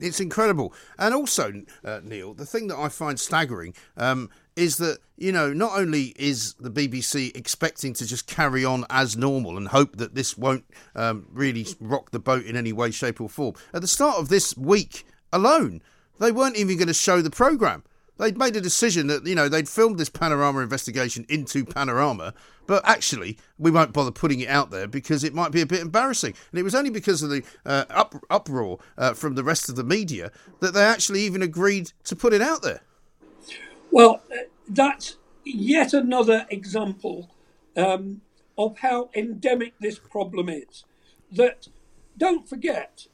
It's 0.00 0.20
incredible. 0.20 0.74
And 0.98 1.14
also, 1.14 1.62
uh, 1.84 2.00
Neil, 2.02 2.34
the 2.34 2.46
thing 2.46 2.66
that 2.68 2.78
I 2.78 2.88
find 2.88 3.18
staggering 3.18 3.74
um, 3.96 4.28
is 4.56 4.76
that, 4.78 4.98
you 5.16 5.30
know, 5.30 5.52
not 5.52 5.78
only 5.78 6.14
is 6.16 6.54
the 6.54 6.70
BBC 6.70 7.36
expecting 7.36 7.94
to 7.94 8.06
just 8.06 8.26
carry 8.26 8.64
on 8.64 8.84
as 8.90 9.16
normal 9.16 9.56
and 9.56 9.68
hope 9.68 9.96
that 9.96 10.14
this 10.14 10.36
won't 10.36 10.64
um, 10.96 11.28
really 11.30 11.66
rock 11.80 12.10
the 12.10 12.18
boat 12.18 12.44
in 12.44 12.56
any 12.56 12.72
way, 12.72 12.90
shape, 12.90 13.20
or 13.20 13.28
form, 13.28 13.54
at 13.72 13.82
the 13.82 13.88
start 13.88 14.18
of 14.18 14.28
this 14.28 14.56
week 14.56 15.06
alone, 15.32 15.80
they 16.18 16.32
weren't 16.32 16.56
even 16.56 16.76
going 16.76 16.88
to 16.88 16.94
show 16.94 17.20
the 17.20 17.30
programme. 17.30 17.82
They'd 18.16 18.38
made 18.38 18.54
a 18.54 18.60
decision 18.60 19.08
that, 19.08 19.26
you 19.26 19.34
know, 19.34 19.48
they'd 19.48 19.68
filmed 19.68 19.98
this 19.98 20.08
Panorama 20.08 20.60
investigation 20.60 21.26
into 21.28 21.64
Panorama, 21.64 22.32
but 22.66 22.86
actually, 22.86 23.38
we 23.58 23.72
won't 23.72 23.92
bother 23.92 24.12
putting 24.12 24.38
it 24.40 24.48
out 24.48 24.70
there 24.70 24.86
because 24.86 25.24
it 25.24 25.34
might 25.34 25.50
be 25.50 25.60
a 25.60 25.66
bit 25.66 25.80
embarrassing. 25.80 26.34
And 26.52 26.60
it 26.60 26.62
was 26.62 26.76
only 26.76 26.90
because 26.90 27.22
of 27.22 27.30
the 27.30 27.42
uh, 27.66 27.84
up, 27.90 28.14
uproar 28.30 28.78
uh, 28.96 29.14
from 29.14 29.34
the 29.34 29.42
rest 29.42 29.68
of 29.68 29.74
the 29.74 29.82
media 29.82 30.30
that 30.60 30.74
they 30.74 30.84
actually 30.84 31.22
even 31.22 31.42
agreed 31.42 31.92
to 32.04 32.14
put 32.14 32.32
it 32.32 32.40
out 32.40 32.62
there. 32.62 32.82
Well, 33.90 34.22
uh, 34.30 34.44
that's 34.68 35.16
yet 35.44 35.92
another 35.92 36.46
example 36.50 37.30
um, 37.76 38.20
of 38.56 38.78
how 38.78 39.10
endemic 39.14 39.74
this 39.80 39.98
problem 39.98 40.48
is. 40.48 40.84
That, 41.32 41.66
don't 42.16 42.48
forget, 42.48 43.08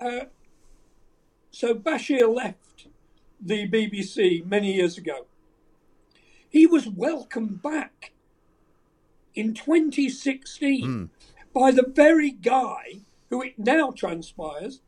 uh, 0.00 0.26
so 1.50 1.74
Bashir 1.74 2.32
left 2.34 2.86
the 3.40 3.68
BBC 3.68 4.44
many 4.46 4.74
years 4.74 4.98
ago. 4.98 5.26
He 6.48 6.66
was 6.66 6.88
welcomed 6.88 7.62
back 7.62 8.12
in 9.34 9.54
2016 9.54 10.86
mm. 10.86 11.08
by 11.52 11.70
the 11.70 11.86
very 11.86 12.30
guy 12.30 13.00
who 13.30 13.42
it 13.42 13.58
now 13.58 13.90
transpires, 13.90 14.80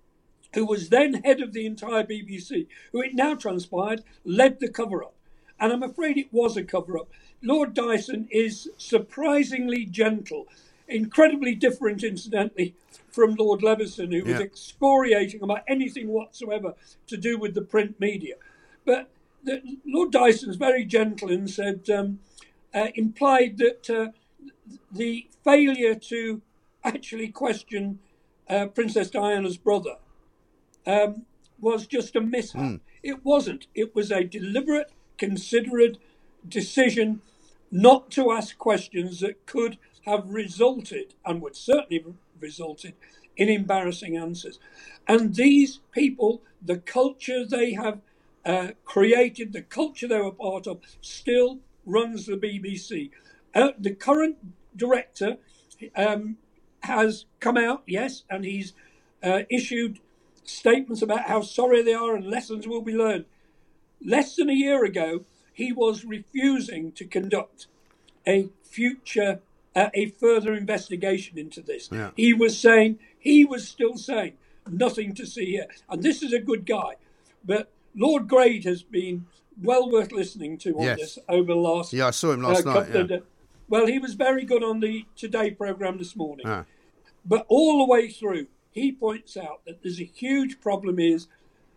who 0.55 0.65
was 0.65 0.89
then 0.89 1.15
head 1.23 1.41
of 1.41 1.53
the 1.53 1.67
entire 1.67 2.05
BBC, 2.05 2.67
who 2.93 3.01
it 3.03 3.15
now 3.15 3.35
transpired 3.35 4.03
led 4.25 4.59
the 4.59 4.69
cover 4.69 5.05
up. 5.05 5.15
And 5.59 5.73
I'm 5.73 5.83
afraid 5.83 6.17
it 6.17 6.33
was 6.33 6.57
a 6.57 6.65
cover 6.65 6.99
up. 6.99 7.11
Lord 7.43 7.75
Dyson 7.75 8.27
is 8.31 8.71
surprisingly 8.79 9.85
gentle, 9.85 10.49
incredibly 10.91 11.55
different, 11.55 12.03
incidentally, 12.03 12.75
from 13.11 13.35
Lord 13.35 13.63
Leveson, 13.63 14.13
who 14.13 14.19
yeah. 14.19 14.33
was 14.33 14.41
excoriating 14.41 15.43
about 15.43 15.63
anything 15.69 16.09
whatsoever 16.09 16.75
to 17.07 17.17
do 17.17 17.39
with 17.39 17.55
the 17.55 17.63
print 17.63 17.99
media. 18.01 18.35
But 18.85 19.11
the, 19.45 19.63
Lord 19.87 20.11
Dyson's 20.11 20.57
very 20.57 20.85
gentle 20.85 21.31
and 21.31 21.49
said, 21.49 21.89
um, 21.91 22.21
uh, 22.75 22.89
implied 22.95 23.59
that 23.59 23.91
uh, 23.91 24.09
the 24.93 25.29
failure 25.45 25.95
to 25.95 26.41
actually 26.85 27.29
question 27.29 27.99
uh, 28.49 28.67
Princess 28.67 29.11
Diana's 29.11 29.57
brother 29.57 29.97
um, 30.87 31.25
was 31.61 31.87
just 31.87 32.17
a 32.17 32.21
mishap. 32.21 32.61
Mm. 32.61 32.81
It 33.03 33.25
wasn't. 33.25 33.67
It 33.75 33.95
was 33.95 34.11
a 34.11 34.25
deliberate, 34.25 34.91
considerate 35.19 35.99
decision 36.49 37.23
not 37.71 38.11
to 38.11 38.33
ask 38.33 38.59
questions 38.59 39.21
that 39.21 39.47
could 39.47 39.79
have 40.07 40.29
resulted 40.29 41.15
and 41.25 41.43
would 41.43 41.57
certainly 41.57 42.03
have 42.03 42.15
resulted 42.41 42.95
in 43.37 43.49
embarrassing 43.49 44.17
answers. 44.17 44.59
And 45.09 45.35
these 45.35 45.81
people, 45.93 46.43
the 46.63 46.79
culture 46.79 47.45
they 47.45 47.73
have 47.73 48.01
uh, 48.45 48.69
created, 48.85 49.53
the 49.53 49.63
culture 49.63 50.09
they 50.09 50.21
were 50.21 50.33
part 50.33 50.67
of, 50.67 50.81
still 51.01 51.61
runs 51.87 52.27
the 52.27 52.37
BBC. 52.37 53.11
Uh, 53.55 53.71
the 53.79 53.95
current 53.95 54.37
director 54.77 55.37
um, 55.97 56.37
has 56.83 57.27
come 57.41 57.57
out, 57.57 57.83
yes, 57.87 58.25
and 58.31 58.45
he's 58.45 58.73
uh, 59.23 59.43
issued 59.51 59.99
statements 60.45 61.03
about 61.03 61.29
how 61.29 61.43
sorry 61.43 61.83
they 61.83 61.95
are 61.95 62.15
and 62.15 62.27
lessons 62.27 62.67
will 62.67 62.83
be 62.83 62.95
learned. 62.95 63.25
Less 64.05 64.37
than 64.37 64.49
a 64.49 64.55
year 64.55 64.85
ago, 64.85 65.25
he 65.53 65.73
was 65.73 66.05
refusing 66.05 66.93
to 66.93 67.05
conduct 67.05 67.67
a 68.27 68.49
future, 68.63 69.41
uh, 69.75 69.91
a 69.95 70.07
further 70.11 70.55
investigation 70.55 71.39
into 71.39 71.63
this. 71.63 71.89
Yeah. 71.93 72.11
He 72.17 72.33
was 72.33 72.59
saying, 72.59 72.99
he 73.19 73.45
was 73.45 73.69
still 73.69 73.97
saying, 73.97 74.35
nothing 74.69 75.15
to 75.15 75.27
see 75.27 75.47
here. 75.47 75.67
And 75.89 76.03
this 76.03 76.23
is 76.23 76.33
a 76.33 76.39
good 76.39 76.67
guy. 76.67 76.97
But 77.45 77.71
Lord 77.95 78.29
Grade 78.29 78.65
has 78.65 78.83
been 78.83 79.27
well 79.63 79.91
worth 79.91 80.13
listening 80.13 80.59
to 80.59 80.77
on 80.77 80.83
yes. 80.83 80.99
this 80.99 81.19
over 81.29 81.53
the 81.53 81.59
last. 81.59 81.93
Yeah, 81.93 82.09
I 82.09 82.11
saw 82.11 82.33
him 82.33 82.43
last 82.43 82.67
uh, 82.67 82.75
night. 82.75 83.11
Yeah. 83.11 83.19
well, 83.69 83.87
he 83.87 83.99
was 83.99 84.15
very 84.15 84.45
good 84.45 84.63
on 84.63 84.81
the 84.81 85.07
Today 85.17 85.51
program 85.51 85.99
this 85.99 86.17
morning. 86.17 86.47
Ah. 86.47 86.65
But 87.25 87.47
all 87.49 87.79
the 87.79 87.91
way 87.91 88.11
through, 88.11 88.47
he 88.71 88.93
points 88.93 89.37
out 89.37 89.65
that 89.67 89.83
there's 89.83 90.01
a 90.01 90.05
huge 90.05 90.61
problem 90.61 90.99
is 90.99 91.27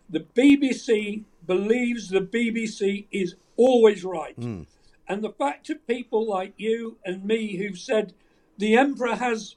the 0.08 0.20
BBC 0.20 1.24
believes 1.46 2.08
the 2.08 2.20
BBC 2.20 3.06
is 3.10 3.34
always 3.56 4.04
right. 4.04 4.38
Mm. 4.38 4.66
And 5.08 5.22
the 5.22 5.32
fact 5.32 5.68
of 5.70 5.86
people 5.86 6.26
like 6.26 6.54
you 6.56 6.96
and 7.04 7.24
me 7.24 7.56
who've 7.56 7.78
said 7.78 8.14
the 8.56 8.76
emperor 8.76 9.16
has 9.16 9.56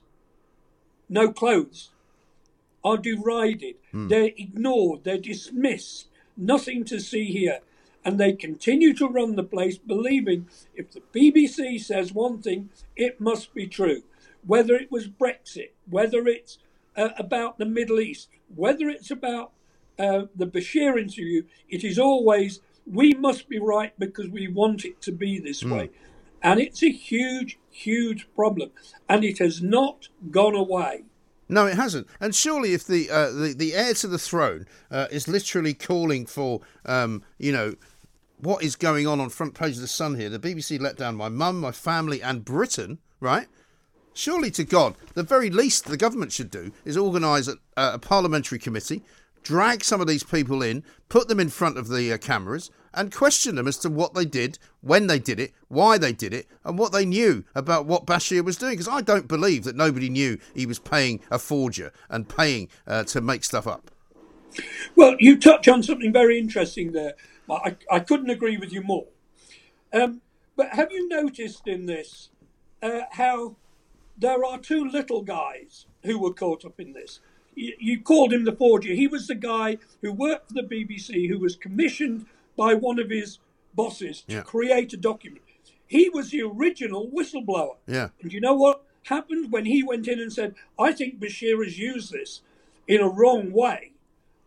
no 1.09 1.31
clothes 1.31 1.91
are 2.83 2.97
derided, 2.97 3.75
mm. 3.93 4.09
they're 4.09 4.31
ignored, 4.37 5.03
they're 5.03 5.17
dismissed, 5.17 6.07
nothing 6.35 6.83
to 6.85 6.99
see 6.99 7.25
here. 7.25 7.59
And 8.05 8.17
they 8.17 8.33
continue 8.33 8.93
to 8.93 9.07
run 9.07 9.35
the 9.35 9.43
place 9.43 9.77
believing 9.77 10.47
if 10.73 10.91
the 10.91 11.01
BBC 11.13 11.81
says 11.81 12.13
one 12.13 12.41
thing, 12.41 12.69
it 12.95 13.19
must 13.19 13.53
be 13.53 13.67
true. 13.67 14.03
Whether 14.45 14.75
it 14.75 14.91
was 14.91 15.09
Brexit, 15.09 15.71
whether 15.89 16.25
it's 16.27 16.59
uh, 16.95 17.09
about 17.17 17.57
the 17.57 17.65
Middle 17.65 17.99
East, 17.99 18.29
whether 18.55 18.87
it's 18.87 19.11
about 19.11 19.51
uh, 19.99 20.23
the 20.35 20.47
Bashir 20.47 20.97
interview, 20.97 21.43
it 21.69 21.83
is 21.83 21.99
always 21.99 22.61
we 22.89 23.13
must 23.13 23.49
be 23.49 23.59
right 23.59 23.93
because 23.99 24.29
we 24.29 24.47
want 24.47 24.85
it 24.85 25.01
to 25.01 25.11
be 25.11 25.39
this 25.39 25.63
mm. 25.63 25.75
way. 25.75 25.89
And 26.41 26.59
it's 26.59 26.83
a 26.83 26.91
huge, 26.91 27.57
huge 27.69 28.27
problem. 28.35 28.71
And 29.09 29.23
it 29.23 29.39
has 29.39 29.61
not 29.61 30.07
gone 30.31 30.55
away. 30.55 31.03
No, 31.49 31.65
it 31.65 31.75
hasn't. 31.75 32.07
And 32.19 32.35
surely, 32.35 32.73
if 32.73 32.85
the 32.85 33.09
uh, 33.09 33.31
the, 33.31 33.53
the 33.57 33.73
heir 33.73 33.93
to 33.95 34.07
the 34.07 34.17
throne 34.17 34.65
uh, 34.91 35.07
is 35.09 35.27
literally 35.27 35.73
calling 35.73 36.25
for, 36.25 36.61
um, 36.85 37.23
you 37.37 37.53
know, 37.53 37.75
what 38.37 38.63
is 38.63 38.75
going 38.75 39.07
on 39.07 39.19
on 39.19 39.29
front 39.29 39.53
page 39.53 39.75
of 39.75 39.81
the 39.81 39.87
Sun 39.87 40.15
here? 40.15 40.29
The 40.29 40.39
BBC 40.39 40.79
let 40.79 40.97
down 40.97 41.15
my 41.15 41.29
mum, 41.29 41.59
my 41.61 41.71
family, 41.71 42.21
and 42.21 42.43
Britain. 42.43 42.99
Right? 43.19 43.47
Surely 44.13 44.51
to 44.51 44.63
God, 44.63 44.95
the 45.13 45.23
very 45.23 45.49
least 45.49 45.85
the 45.85 45.95
government 45.95 46.31
should 46.31 46.49
do 46.49 46.71
is 46.83 46.97
organise 46.97 47.47
a, 47.47 47.55
a 47.77 47.99
parliamentary 47.99 48.59
committee, 48.59 49.03
drag 49.43 49.83
some 49.83 50.01
of 50.01 50.07
these 50.07 50.23
people 50.23 50.61
in, 50.61 50.83
put 51.09 51.27
them 51.27 51.39
in 51.39 51.49
front 51.49 51.77
of 51.77 51.87
the 51.87 52.11
uh, 52.11 52.17
cameras, 52.17 52.69
and 52.93 53.13
question 53.13 53.55
them 53.55 53.67
as 53.67 53.77
to 53.77 53.89
what 53.89 54.13
they 54.13 54.25
did, 54.25 54.57
when 54.81 55.07
they 55.07 55.19
did 55.19 55.39
it, 55.39 55.53
why 55.67 55.97
they 55.97 56.11
did 56.11 56.33
it, 56.33 56.47
and 56.65 56.79
what 56.79 56.91
they 56.91 57.05
knew 57.05 57.43
about 57.53 57.85
what 57.85 58.05
Bashir 58.05 58.43
was 58.43 58.57
doing. 58.57 58.73
Because 58.73 58.87
I 58.87 59.01
don't 59.01 59.27
believe 59.27 59.63
that 59.65 59.75
nobody 59.75 60.09
knew 60.09 60.37
he 60.55 60.65
was 60.65 60.79
paying 60.79 61.19
a 61.29 61.39
forger 61.39 61.91
and 62.09 62.27
paying 62.27 62.69
uh, 62.87 63.03
to 63.05 63.21
make 63.21 63.43
stuff 63.43 63.67
up. 63.67 63.91
Well, 64.95 65.15
you 65.19 65.37
touch 65.37 65.67
on 65.67 65.83
something 65.83 66.11
very 66.11 66.39
interesting 66.39 66.91
there. 66.91 67.13
I, 67.49 67.75
I 67.91 67.99
couldn't 67.99 68.29
agree 68.29 68.57
with 68.57 68.73
you 68.73 68.81
more. 68.81 69.07
Um, 69.93 70.21
but 70.55 70.69
have 70.73 70.91
you 70.91 71.07
noticed 71.07 71.67
in 71.67 71.85
this 71.85 72.29
uh, 72.81 73.01
how 73.11 73.55
there 74.17 74.43
are 74.43 74.57
two 74.57 74.83
little 74.83 75.21
guys 75.21 75.85
who 76.03 76.19
were 76.19 76.33
caught 76.33 76.65
up 76.65 76.79
in 76.79 76.93
this? 76.93 77.19
You, 77.57 77.99
called 77.99 78.33
him 78.33 78.45
the 78.45 78.51
forger. 78.51 78.93
He 78.93 79.07
was 79.07 79.27
the 79.27 79.35
guy 79.35 79.79
who 80.01 80.13
worked 80.13 80.49
for 80.49 80.53
the 80.53 80.61
BBC, 80.61 81.27
who 81.27 81.39
was 81.39 81.55
commissioned 81.55 82.27
by 82.55 82.75
one 82.75 82.99
of 82.99 83.09
his 83.09 83.39
bosses 83.73 84.21
to 84.27 84.35
yeah. 84.35 84.41
create 84.41 84.93
a 84.93 84.97
document. 84.97 85.41
He 85.87 86.09
was 86.09 86.29
the 86.29 86.43
original 86.43 87.09
whistleblower. 87.09 87.77
Yeah. 87.87 88.09
And 88.21 88.31
you 88.31 88.41
know 88.41 88.53
what 88.53 88.83
happened 89.03 89.51
when 89.51 89.65
he 89.65 89.81
went 89.81 90.07
in 90.07 90.19
and 90.19 90.31
said, 90.31 90.53
I 90.77 90.91
think 90.91 91.19
Bashir 91.19 91.63
has 91.63 91.79
used 91.79 92.11
this 92.11 92.41
in 92.87 93.01
a 93.01 93.09
wrong 93.09 93.51
way. 93.51 93.93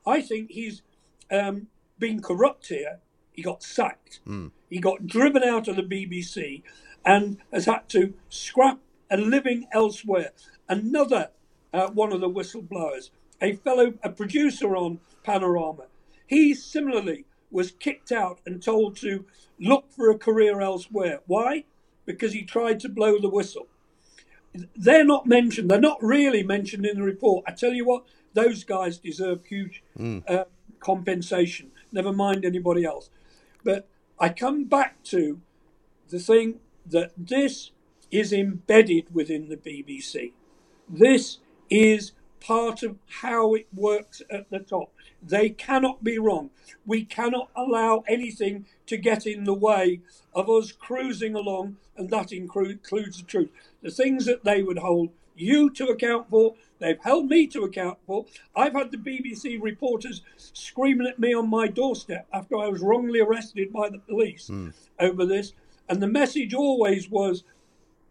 I 0.07 0.21
think 0.21 0.51
he's 0.51 0.83
um, 1.31 1.69
been 1.99 2.23
corrupt 2.23 2.69
here. 2.69 3.01
He 3.33 3.43
got 3.43 3.63
sacked. 3.63 4.21
He 4.69 4.79
got 4.79 5.07
driven 5.07 5.43
out 5.43 5.67
of 5.67 5.77
the 5.77 5.83
BBC 5.83 6.63
and 7.05 7.39
has 7.53 7.65
had 7.65 7.89
to 7.91 8.15
scrap 8.29 8.79
a 9.11 9.17
living 9.17 9.67
elsewhere. 9.73 10.31
Another 10.69 11.31
uh, 11.73 11.89
one 11.91 12.13
of 12.13 12.21
the 12.21 12.29
whistleblowers, 12.29 13.11
a 13.41 13.55
fellow, 13.57 13.95
a 14.03 14.11
producer 14.11 14.77
on 14.77 15.01
Panorama, 15.23 15.85
he 16.27 16.55
similarly 16.55 17.25
was 17.51 17.73
kicked 17.73 18.13
out 18.13 18.41
and 18.47 18.63
told 18.63 18.97
to 18.97 19.25
look 19.59 19.91
for 19.93 20.11
a 20.11 20.19
career 20.19 20.61
elsewhere. 20.61 21.21
Why? 21.27 21.65
Because 22.07 22.33
he 22.33 22.43
tried 22.43 22.81
to 22.81 22.89
blow 22.89 23.19
the 23.19 23.29
whistle. 23.29 23.67
They're 24.77 25.05
not 25.05 25.27
mentioned. 25.27 25.71
They're 25.71 25.81
not 25.81 26.03
really 26.03 26.43
mentioned 26.43 26.87
in 26.87 26.99
the 26.99 27.05
report. 27.05 27.45
I 27.47 27.53
tell 27.53 27.73
you 27.73 27.85
what, 27.85 28.05
those 28.35 28.65
guys 28.65 28.99
deserve 28.99 29.45
huge 29.45 29.83
uh, 30.29 30.45
compensation. 30.81 31.71
Never 31.93 32.13
mind 32.13 32.45
anybody 32.45 32.85
else. 32.85 33.11
But 33.65 33.89
I 34.19 34.29
come 34.29 34.65
back 34.65 35.03
to 35.05 35.41
the 36.09 36.19
thing 36.19 36.61
that 36.87 37.13
this 37.17 37.71
is 38.11 38.33
embedded 38.33 39.15
within 39.15 39.49
the 39.49 39.57
BBC. 39.57 40.33
This 40.89 41.39
is 41.71 42.13
part 42.41 42.83
of 42.83 42.97
how 43.07 43.55
it 43.55 43.69
works 43.75 44.23
at 44.31 44.51
the 44.51 44.59
top. 44.59 44.93
They 45.23 45.51
cannot 45.51 46.03
be 46.03 46.19
wrong. 46.19 46.51
We 46.87 47.05
cannot 47.05 47.51
allow 47.55 48.03
anything 48.09 48.67
to 48.87 48.97
get 48.97 49.27
in 49.27 49.45
the 49.45 49.55
way 49.55 50.01
of 50.35 50.49
us 50.49 50.73
cruising 50.73 51.35
along, 51.35 51.77
and 51.97 52.11
that 52.11 52.33
includes 52.33 53.19
the 53.19 53.25
truth. 53.27 53.51
The 53.83 53.91
things 53.91 54.25
that 54.25 54.45
they 54.45 54.63
would 54.63 54.79
hold 54.79 55.11
you 55.37 55.71
to 55.71 55.87
account 55.87 56.29
for, 56.31 56.55
they've 56.79 57.01
held 57.03 57.29
me 57.29 57.47
to 57.49 57.63
account 57.63 57.99
for. 58.07 58.27
I've 58.55 58.75
had 58.75 58.91
the 58.91 58.99
BBC 58.99 59.61
reporters 59.61 60.23
screaming 60.37 61.07
at 61.07 61.19
me 61.19 61.35
on 61.35 61.49
my 61.49 61.69
doorstep 61.69 62.27
after 62.33 62.57
I 62.57 62.69
was 62.69 62.81
wrongly 62.81 63.21
arrested 63.21 63.73
by 63.73 63.89
the 63.89 63.99
police 63.99 64.49
hmm. 64.49 64.71
over 64.99 65.25
this. 65.25 65.53
And 65.89 66.03
the 66.03 66.07
message 66.07 66.55
always 66.55 67.11
was, 67.11 67.43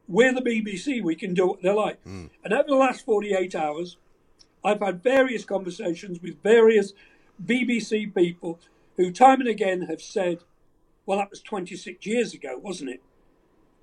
we're 0.09 0.33
the 0.33 0.41
BBC, 0.41 1.01
we 1.03 1.15
can 1.15 1.35
do 1.35 1.47
what 1.47 1.61
they 1.61 1.69
like. 1.69 2.01
Hmm. 2.03 2.25
And 2.43 2.51
over 2.51 2.67
the 2.67 2.75
last 2.75 3.05
48 3.05 3.53
hours, 3.53 3.97
I've 4.65 4.81
had 4.81 5.03
various 5.03 5.45
conversations 5.45 6.19
with 6.21 6.41
various 6.41 6.93
BBC 7.45 8.13
people 8.13 8.59
who, 8.97 9.11
time 9.11 9.39
and 9.39 9.47
again, 9.47 9.83
have 9.83 10.01
said, 10.01 10.39
well, 11.05 11.19
that 11.19 11.29
was 11.29 11.41
26 11.41 12.05
years 12.05 12.33
ago, 12.33 12.57
wasn't 12.57 12.89
it? 12.89 13.01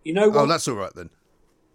You 0.03 0.15
know 0.15 0.25
oh, 0.25 0.31
what? 0.31 0.37
Oh, 0.43 0.47
that's 0.47 0.69
all 0.69 0.75
right 0.75 0.93
then. 0.95 1.11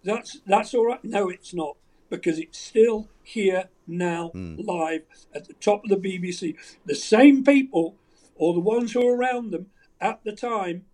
That's 0.03 0.39
that's 0.45 0.73
all 0.73 0.85
right. 0.85 1.03
No, 1.03 1.29
it's 1.29 1.53
not 1.53 1.77
because 2.09 2.39
it's 2.39 2.57
still 2.57 3.07
here 3.23 3.69
now, 3.87 4.29
hmm. 4.29 4.55
live 4.57 5.03
at 5.33 5.47
the 5.47 5.53
top 5.53 5.83
of 5.85 5.89
the 5.89 5.95
BBC. 5.95 6.55
The 6.85 6.95
same 6.95 7.43
people, 7.43 7.95
or 8.35 8.53
the 8.53 8.59
ones 8.59 8.91
who 8.91 9.07
are 9.07 9.15
around 9.15 9.51
them 9.51 9.67
at 9.99 10.23
the 10.23 10.33
time, 10.33 10.85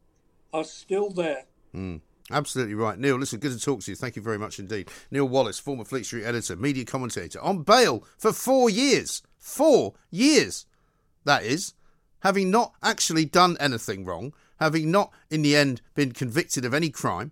are 0.53 0.63
still 0.63 1.09
there. 1.09 1.45
Hmm. 1.73 1.97
Absolutely 2.31 2.75
right. 2.75 2.99
Neil, 2.99 3.15
listen, 3.15 3.39
good 3.39 3.57
to 3.57 3.59
talk 3.59 3.81
to 3.81 3.91
you. 3.91 3.95
Thank 3.95 4.15
you 4.17 4.21
very 4.21 4.37
much 4.37 4.59
indeed. 4.59 4.89
Neil 5.11 5.27
Wallis, 5.27 5.59
former 5.59 5.85
Fleet 5.85 6.05
Street 6.05 6.25
editor, 6.25 6.55
media 6.55 6.83
commentator, 6.83 7.41
on 7.41 7.63
bail 7.63 8.03
for 8.17 8.33
four 8.33 8.69
years. 8.69 9.21
Four 9.37 9.93
years, 10.11 10.65
that 11.23 11.43
is. 11.43 11.73
Having 12.21 12.51
not 12.51 12.73
actually 12.83 13.25
done 13.25 13.55
anything 13.59 14.03
wrong, 14.03 14.33
having 14.59 14.91
not, 14.91 15.13
in 15.29 15.41
the 15.41 15.55
end, 15.55 15.81
been 15.95 16.11
convicted 16.11 16.65
of 16.65 16.73
any 16.73 16.89
crime, 16.89 17.31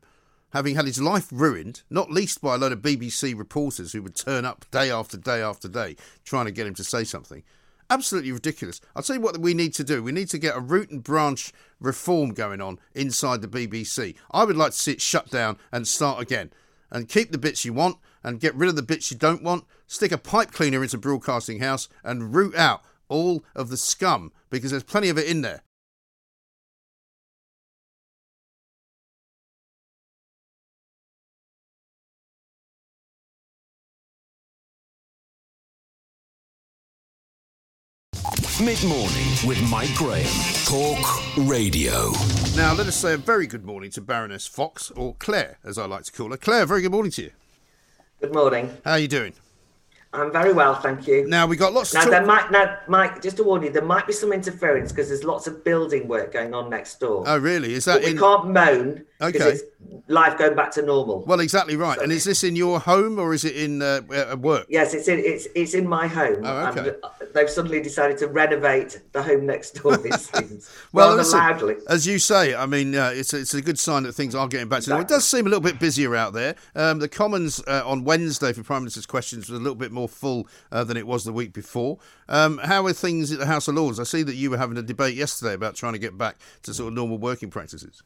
having 0.53 0.75
had 0.75 0.85
his 0.85 1.01
life 1.01 1.27
ruined, 1.31 1.81
not 1.89 2.11
least 2.11 2.41
by 2.41 2.55
a 2.55 2.57
load 2.57 2.71
of 2.71 2.81
BBC 2.81 3.37
reporters 3.37 3.91
who 3.91 4.01
would 4.01 4.15
turn 4.15 4.45
up 4.45 4.63
day 4.71 4.89
after 4.89 5.17
day 5.17 5.41
after 5.41 5.67
day 5.67 5.97
trying 6.23 6.45
to 6.45 6.51
get 6.51 6.67
him 6.67 6.75
to 6.75 6.83
say 6.83 7.03
something. 7.03 7.43
Absolutely 7.89 8.31
ridiculous. 8.31 8.81
I'll 8.95 9.03
tell 9.03 9.15
you 9.15 9.21
what 9.21 9.37
we 9.37 9.53
need 9.53 9.73
to 9.75 9.83
do. 9.83 10.01
We 10.01 10.11
need 10.11 10.29
to 10.29 10.39
get 10.39 10.55
a 10.55 10.59
root 10.59 10.89
and 10.89 11.03
branch 11.03 11.53
reform 11.79 12.33
going 12.33 12.61
on 12.61 12.79
inside 12.93 13.41
the 13.41 13.47
BBC. 13.47 14.15
I 14.31 14.43
would 14.43 14.57
like 14.57 14.71
to 14.71 14.77
see 14.77 14.93
it 14.93 15.01
shut 15.01 15.29
down 15.29 15.57
and 15.71 15.87
start 15.87 16.21
again. 16.21 16.51
And 16.89 17.09
keep 17.09 17.31
the 17.31 17.37
bits 17.37 17.65
you 17.65 17.73
want 17.73 17.97
and 18.23 18.39
get 18.39 18.55
rid 18.55 18.69
of 18.69 18.75
the 18.75 18.81
bits 18.81 19.11
you 19.11 19.17
don't 19.17 19.43
want. 19.43 19.65
Stick 19.85 20.11
a 20.11 20.17
pipe 20.17 20.51
cleaner 20.51 20.81
into 20.81 20.97
Broadcasting 20.97 21.59
House 21.59 21.87
and 22.03 22.33
root 22.33 22.55
out 22.55 22.81
all 23.07 23.43
of 23.55 23.69
the 23.69 23.77
scum 23.77 24.31
because 24.49 24.71
there's 24.71 24.83
plenty 24.83 25.09
of 25.09 25.17
it 25.17 25.27
in 25.27 25.41
there. 25.41 25.61
Mid 38.65 38.83
morning 38.83 39.27
with 39.45 39.61
Mike 39.69 39.93
Graham. 39.93 40.25
Talk 40.65 41.21
Radio. 41.37 42.09
Now, 42.55 42.73
let 42.73 42.87
us 42.87 42.95
say 42.95 43.13
a 43.13 43.17
very 43.17 43.45
good 43.45 43.63
morning 43.63 43.91
to 43.91 44.01
Baroness 44.01 44.47
Fox, 44.47 44.89
or 44.89 45.13
Claire, 45.19 45.59
as 45.63 45.77
I 45.77 45.85
like 45.85 46.05
to 46.05 46.11
call 46.11 46.31
her. 46.31 46.37
Claire, 46.37 46.65
very 46.65 46.81
good 46.81 46.91
morning 46.91 47.11
to 47.11 47.25
you. 47.25 47.31
Good 48.21 48.33
morning. 48.33 48.75
How 48.83 48.93
are 48.93 48.99
you 48.99 49.07
doing? 49.07 49.33
I'm 50.13 50.31
very 50.31 50.51
well, 50.51 50.73
thank 50.73 51.05
you. 51.07 51.27
Now, 51.27 51.45
we 51.45 51.57
got 51.57 51.73
lots 51.73 51.93
Now, 51.93 52.01
talk 52.01 52.09
there 52.09 52.25
might, 52.25 52.49
now, 52.49 52.79
Mike, 52.87 53.21
just 53.21 53.37
to 53.37 53.43
warn 53.43 53.61
you, 53.61 53.69
there 53.69 53.85
might 53.85 54.07
be 54.07 54.13
some 54.13 54.33
interference 54.33 54.91
because 54.91 55.09
there's 55.09 55.23
lots 55.23 55.45
of 55.45 55.63
building 55.63 56.07
work 56.07 56.33
going 56.33 56.55
on 56.55 56.67
next 56.71 56.99
door. 56.99 57.23
Oh, 57.27 57.37
really? 57.37 57.75
Is 57.75 57.85
that 57.85 58.01
but 58.01 58.13
we 58.13 58.17
can't 58.17 58.47
moan 58.47 58.93
because 58.93 59.05
Okay. 59.21 59.39
it's 59.39 59.63
life 60.07 60.37
going 60.37 60.55
back 60.55 60.71
to 60.71 60.81
normal. 60.81 61.23
Well, 61.25 61.39
exactly 61.39 61.75
right. 61.77 61.97
And 61.99 62.11
is 62.11 62.25
this 62.25 62.43
in 62.43 62.55
your 62.55 62.79
home 62.79 63.17
or 63.17 63.33
is 63.33 63.45
it 63.45 63.55
in 63.55 63.81
uh, 63.81 64.01
work? 64.39 64.65
yes, 64.69 64.93
it's 64.93 65.07
in 65.07 65.19
it's 65.19 65.47
it's 65.55 65.73
in 65.73 65.87
my 65.87 66.07
home. 66.07 66.41
Oh, 66.43 66.67
okay. 66.67 66.79
And 66.89 66.95
uh, 67.01 67.09
they've 67.33 67.49
suddenly 67.49 67.81
decided 67.81 68.17
to 68.17 68.27
renovate 68.27 69.01
the 69.13 69.23
home 69.23 69.45
next 69.45 69.71
door. 69.81 69.93
It 70.05 70.13
seems 70.19 70.69
Well, 70.91 71.15
loudly. 71.15 71.75
as 71.87 72.05
you 72.05 72.19
say, 72.19 72.53
I 72.55 72.65
mean, 72.65 72.93
uh, 72.95 73.11
it's 73.13 73.33
a, 73.33 73.39
it's 73.39 73.53
a 73.53 73.61
good 73.61 73.79
sign 73.79 74.03
that 74.03 74.13
things 74.13 74.35
are 74.35 74.47
getting 74.47 74.67
back 74.67 74.81
to 74.83 74.89
normal. 74.89 75.05
It 75.05 75.09
does 75.09 75.25
seem 75.25 75.45
a 75.45 75.49
little 75.49 75.61
bit 75.63 75.79
busier 75.79 76.15
out 76.15 76.33
there. 76.33 76.55
Um, 76.75 76.99
the 76.99 77.07
Commons 77.09 77.61
uh, 77.67 77.83
on 77.85 78.03
Wednesday 78.03 78.51
for 78.53 78.63
Prime 78.63 78.81
Minister's 78.81 79.05
questions 79.05 79.49
was 79.49 79.57
a 79.57 79.61
little 79.61 79.75
bit 79.75 79.91
more 79.91 80.09
full 80.09 80.47
uh, 80.71 80.83
than 80.83 80.97
it 80.97 81.07
was 81.07 81.23
the 81.23 81.33
week 81.33 81.53
before. 81.53 81.99
Um, 82.27 82.57
how 82.57 82.85
are 82.85 82.93
things 82.93 83.31
at 83.31 83.39
the 83.39 83.45
House 83.45 83.67
of 83.67 83.75
Lords? 83.75 83.99
I 83.99 84.03
see 84.03 84.23
that 84.23 84.35
you 84.35 84.49
were 84.49 84.57
having 84.57 84.77
a 84.77 84.81
debate 84.81 85.15
yesterday 85.15 85.53
about 85.53 85.75
trying 85.75 85.93
to 85.93 85.99
get 85.99 86.17
back 86.17 86.35
to 86.63 86.73
sort 86.73 86.89
of 86.89 86.93
normal 86.93 87.17
working 87.17 87.49
practices. 87.49 88.03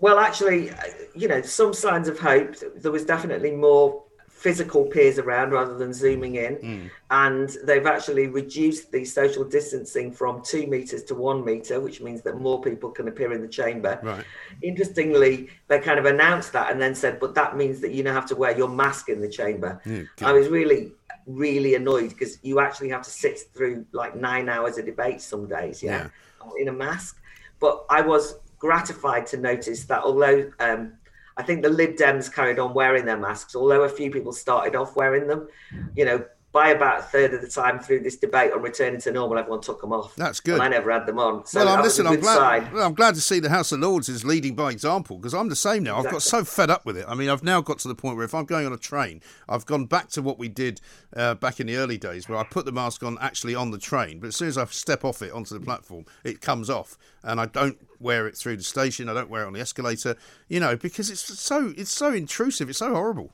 Well, 0.00 0.18
actually, 0.18 0.70
you 1.14 1.28
know, 1.28 1.42
some 1.42 1.72
signs 1.74 2.08
of 2.08 2.18
hope. 2.18 2.54
There 2.76 2.92
was 2.92 3.04
definitely 3.04 3.50
more 3.50 4.04
physical 4.28 4.84
peers 4.84 5.18
around 5.18 5.50
rather 5.50 5.76
than 5.76 5.92
zooming 5.92 6.36
in, 6.36 6.54
Hmm. 6.56 6.86
and 7.10 7.48
they've 7.64 7.84
actually 7.86 8.28
reduced 8.28 8.92
the 8.92 9.04
social 9.04 9.42
distancing 9.42 10.12
from 10.12 10.42
two 10.42 10.68
meters 10.68 11.02
to 11.04 11.16
one 11.16 11.44
meter, 11.44 11.80
which 11.80 12.00
means 12.00 12.22
that 12.22 12.38
more 12.38 12.62
people 12.62 12.90
can 12.90 13.08
appear 13.08 13.32
in 13.32 13.42
the 13.42 13.48
chamber. 13.48 13.98
Right. 14.00 14.24
Interestingly, 14.62 15.50
they 15.66 15.80
kind 15.80 15.98
of 15.98 16.04
announced 16.06 16.52
that 16.52 16.70
and 16.70 16.80
then 16.80 16.94
said, 16.94 17.18
"But 17.18 17.34
that 17.34 17.56
means 17.56 17.80
that 17.80 17.90
you 17.90 18.04
now 18.04 18.14
have 18.14 18.26
to 18.26 18.36
wear 18.36 18.56
your 18.56 18.68
mask 18.68 19.08
in 19.08 19.20
the 19.20 19.28
chamber." 19.28 19.80
Yeah, 19.84 20.02
I 20.22 20.30
was 20.30 20.46
really, 20.46 20.92
really 21.26 21.74
annoyed 21.74 22.10
because 22.10 22.38
you 22.42 22.60
actually 22.60 22.90
have 22.90 23.02
to 23.02 23.10
sit 23.10 23.40
through 23.54 23.86
like 23.90 24.14
nine 24.14 24.48
hours 24.48 24.78
of 24.78 24.86
debate 24.86 25.20
some 25.20 25.48
days, 25.48 25.82
yeah, 25.82 26.10
in 26.56 26.68
a 26.68 26.72
mask. 26.72 27.20
But 27.58 27.84
I 27.90 28.02
was 28.02 28.36
gratified 28.58 29.26
to 29.26 29.36
notice 29.36 29.84
that 29.84 30.02
although 30.02 30.50
um, 30.58 30.94
I 31.36 31.42
think 31.42 31.62
the 31.62 31.68
Lib 31.68 31.96
Dems 31.96 32.32
carried 32.32 32.58
on 32.58 32.74
wearing 32.74 33.04
their 33.04 33.16
masks, 33.16 33.54
although 33.54 33.82
a 33.82 33.88
few 33.88 34.10
people 34.10 34.32
started 34.32 34.74
off 34.74 34.96
wearing 34.96 35.28
them, 35.28 35.48
you 35.94 36.04
know, 36.04 36.24
by 36.58 36.70
about 36.70 36.98
a 36.98 37.02
third 37.02 37.34
of 37.34 37.40
the 37.40 37.46
time 37.46 37.78
through 37.78 38.00
this 38.00 38.16
debate 38.16 38.52
on 38.52 38.60
returning 38.60 39.00
to 39.00 39.12
normal, 39.12 39.38
everyone 39.38 39.60
took 39.60 39.80
them 39.80 39.92
off. 39.92 40.16
That's 40.16 40.40
good. 40.40 40.54
And 40.54 40.62
I 40.62 40.68
never 40.68 40.90
had 40.90 41.06
them 41.06 41.20
on. 41.20 41.46
So 41.46 41.60
well, 41.60 41.68
I'm 41.68 41.84
listen. 41.84 42.04
I'm 42.04 42.18
glad. 42.18 42.36
sign. 42.36 42.72
Well, 42.72 42.84
I'm 42.84 42.94
glad 42.94 43.14
to 43.14 43.20
see 43.20 43.38
the 43.38 43.48
House 43.48 43.70
of 43.70 43.78
Lords 43.78 44.08
is 44.08 44.24
leading 44.24 44.56
by 44.56 44.72
example 44.72 45.18
because 45.18 45.34
I'm 45.34 45.48
the 45.48 45.56
same 45.56 45.84
now. 45.84 45.98
I've 45.98 46.10
got 46.10 46.20
so 46.20 46.42
fed 46.42 46.68
up 46.68 46.84
with 46.84 46.96
it. 46.96 47.04
I 47.06 47.14
mean, 47.14 47.28
I've 47.28 47.44
now 47.44 47.60
got 47.60 47.78
to 47.80 47.88
the 47.88 47.94
point 47.94 48.16
where 48.16 48.24
if 48.24 48.34
I'm 48.34 48.44
going 48.44 48.66
on 48.66 48.72
a 48.72 48.78
train, 48.78 49.22
I've 49.48 49.66
gone 49.66 49.86
back 49.86 50.08
to 50.10 50.22
what 50.22 50.36
we 50.36 50.48
did 50.48 50.80
uh, 51.14 51.34
back 51.36 51.60
in 51.60 51.68
the 51.68 51.76
early 51.76 51.96
days, 51.96 52.28
where 52.28 52.38
I 52.38 52.42
put 52.42 52.64
the 52.64 52.72
mask 52.72 53.04
on 53.04 53.18
actually 53.20 53.54
on 53.54 53.70
the 53.70 53.78
train, 53.78 54.18
but 54.18 54.26
as 54.26 54.36
soon 54.36 54.48
as 54.48 54.58
I 54.58 54.64
step 54.64 55.04
off 55.04 55.22
it 55.22 55.32
onto 55.32 55.56
the 55.56 55.64
platform, 55.64 56.06
it 56.24 56.40
comes 56.40 56.68
off, 56.68 56.98
and 57.22 57.40
I 57.40 57.46
don't 57.46 57.78
wear 58.00 58.26
it 58.26 58.36
through 58.36 58.56
the 58.56 58.64
station. 58.64 59.08
I 59.08 59.14
don't 59.14 59.30
wear 59.30 59.44
it 59.44 59.46
on 59.46 59.52
the 59.52 59.60
escalator. 59.60 60.16
You 60.48 60.58
know, 60.58 60.76
because 60.76 61.08
it's 61.08 61.38
so 61.38 61.72
it's 61.76 61.94
so 61.94 62.12
intrusive. 62.12 62.68
It's 62.68 62.80
so 62.80 62.92
horrible. 62.92 63.32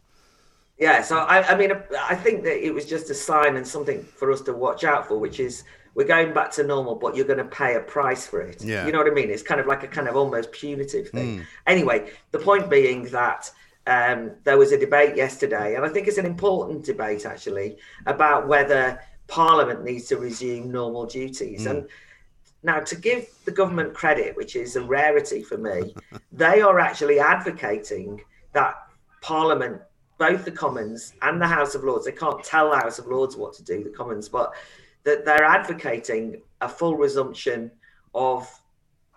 Yeah, 0.79 1.03
so 1.03 1.19
I, 1.19 1.53
I 1.53 1.57
mean, 1.57 1.73
I 2.01 2.15
think 2.17 2.43
that 2.45 2.65
it 2.65 2.75
was 2.75 2.85
just 2.85 3.09
a 3.11 3.15
sign 3.15 3.57
and 3.57 3.67
something 3.67 4.03
for 4.03 4.33
us 4.33 4.41
to 4.43 4.53
watch 4.53 4.83
out 4.83 5.07
for, 5.07 5.19
which 5.19 5.39
is 5.39 5.63
we're 5.95 6.07
going 6.07 6.35
back 6.35 6.51
to 6.53 6.65
normal, 6.65 6.97
but 6.97 7.15
you're 7.15 7.27
going 7.27 7.39
to 7.39 7.45
pay 7.45 7.77
a 7.77 7.81
price 7.81 8.27
for 8.27 8.41
it. 8.41 8.63
Yeah. 8.65 8.85
You 8.85 8.91
know 8.93 8.99
what 8.99 9.07
I 9.07 9.15
mean? 9.15 9.31
It's 9.31 9.43
kind 9.43 9.61
of 9.61 9.67
like 9.69 9.85
a 9.85 9.89
kind 9.89 10.09
of 10.09 10.17
almost 10.17 10.51
punitive 10.51 11.09
thing. 11.11 11.47
Anyway, 11.69 12.11
the 12.33 12.39
point 12.41 12.69
being 12.69 13.05
that 13.07 13.49
um, 13.87 14.33
there 14.43 14.59
was 14.59 14.73
a 14.73 14.79
debate 14.79 15.15
yesterday, 15.17 15.77
and 15.77 15.85
I 15.85 15.89
think 15.89 16.09
it's 16.09 16.19
an 16.19 16.27
important 16.27 16.85
debate 16.85 17.25
actually 17.25 17.77
about 18.07 18.49
whether 18.49 18.99
Parliament 19.29 19.85
needs 19.85 20.07
to 20.09 20.17
resume 20.17 20.73
normal 20.73 21.07
duties. 21.07 21.67
And 21.67 21.89
Now, 22.65 22.81
to 22.81 22.97
give 22.97 23.29
the 23.45 23.53
government 23.53 23.95
credit, 23.95 24.37
which 24.37 24.57
is 24.57 24.75
a 24.75 24.83
rarity 24.83 25.43
for 25.43 25.59
me, 25.59 25.95
they 26.33 26.63
are 26.63 26.81
actually 26.81 27.21
advocating 27.21 28.21
that 28.53 28.75
Parliament, 29.21 29.81
both 30.29 30.45
the 30.47 30.51
Commons 30.51 31.13
and 31.21 31.41
the 31.41 31.47
House 31.47 31.75
of 31.75 31.85
Lords, 31.85 32.07
they 32.07 32.13
can't 32.13 32.43
tell 32.43 32.71
the 32.71 32.79
House 32.79 32.99
of 32.99 33.07
Lords 33.07 33.37
what 33.37 33.53
to 33.55 33.63
do, 33.63 33.85
the 33.85 33.91
Commons, 33.91 34.27
but 34.27 34.55
that 35.03 35.27
they're 35.27 35.45
advocating 35.45 36.41
a 36.63 36.69
full 36.69 36.97
resumption 36.97 37.71
of 38.15 38.49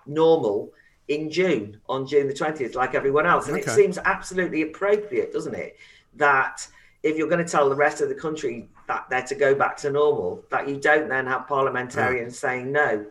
normal 0.05 0.73
in 1.07 1.31
June, 1.31 1.79
on 1.87 2.05
June 2.05 2.27
the 2.27 2.33
20th, 2.33 2.75
like 2.75 2.93
everyone 2.93 3.25
else. 3.25 3.47
And 3.47 3.57
okay. 3.57 3.71
it 3.71 3.73
seems 3.73 3.97
absolutely 3.99 4.63
appropriate, 4.63 5.31
doesn't 5.31 5.55
it? 5.55 5.77
That 6.17 6.67
if 7.03 7.15
you're 7.15 7.29
going 7.29 7.45
to 7.45 7.49
tell 7.49 7.69
the 7.69 7.75
rest 7.75 8.01
of 8.01 8.09
the 8.09 8.15
country 8.15 8.67
that 8.87 9.05
they're 9.09 9.21
to 9.21 9.35
go 9.35 9.55
back 9.55 9.77
to 9.77 9.89
normal, 9.89 10.43
that 10.51 10.67
you 10.67 10.75
don't 10.75 11.07
then 11.07 11.25
have 11.25 11.47
parliamentarians 11.47 12.33
yeah. 12.33 12.49
saying 12.49 12.71
no. 12.73 13.05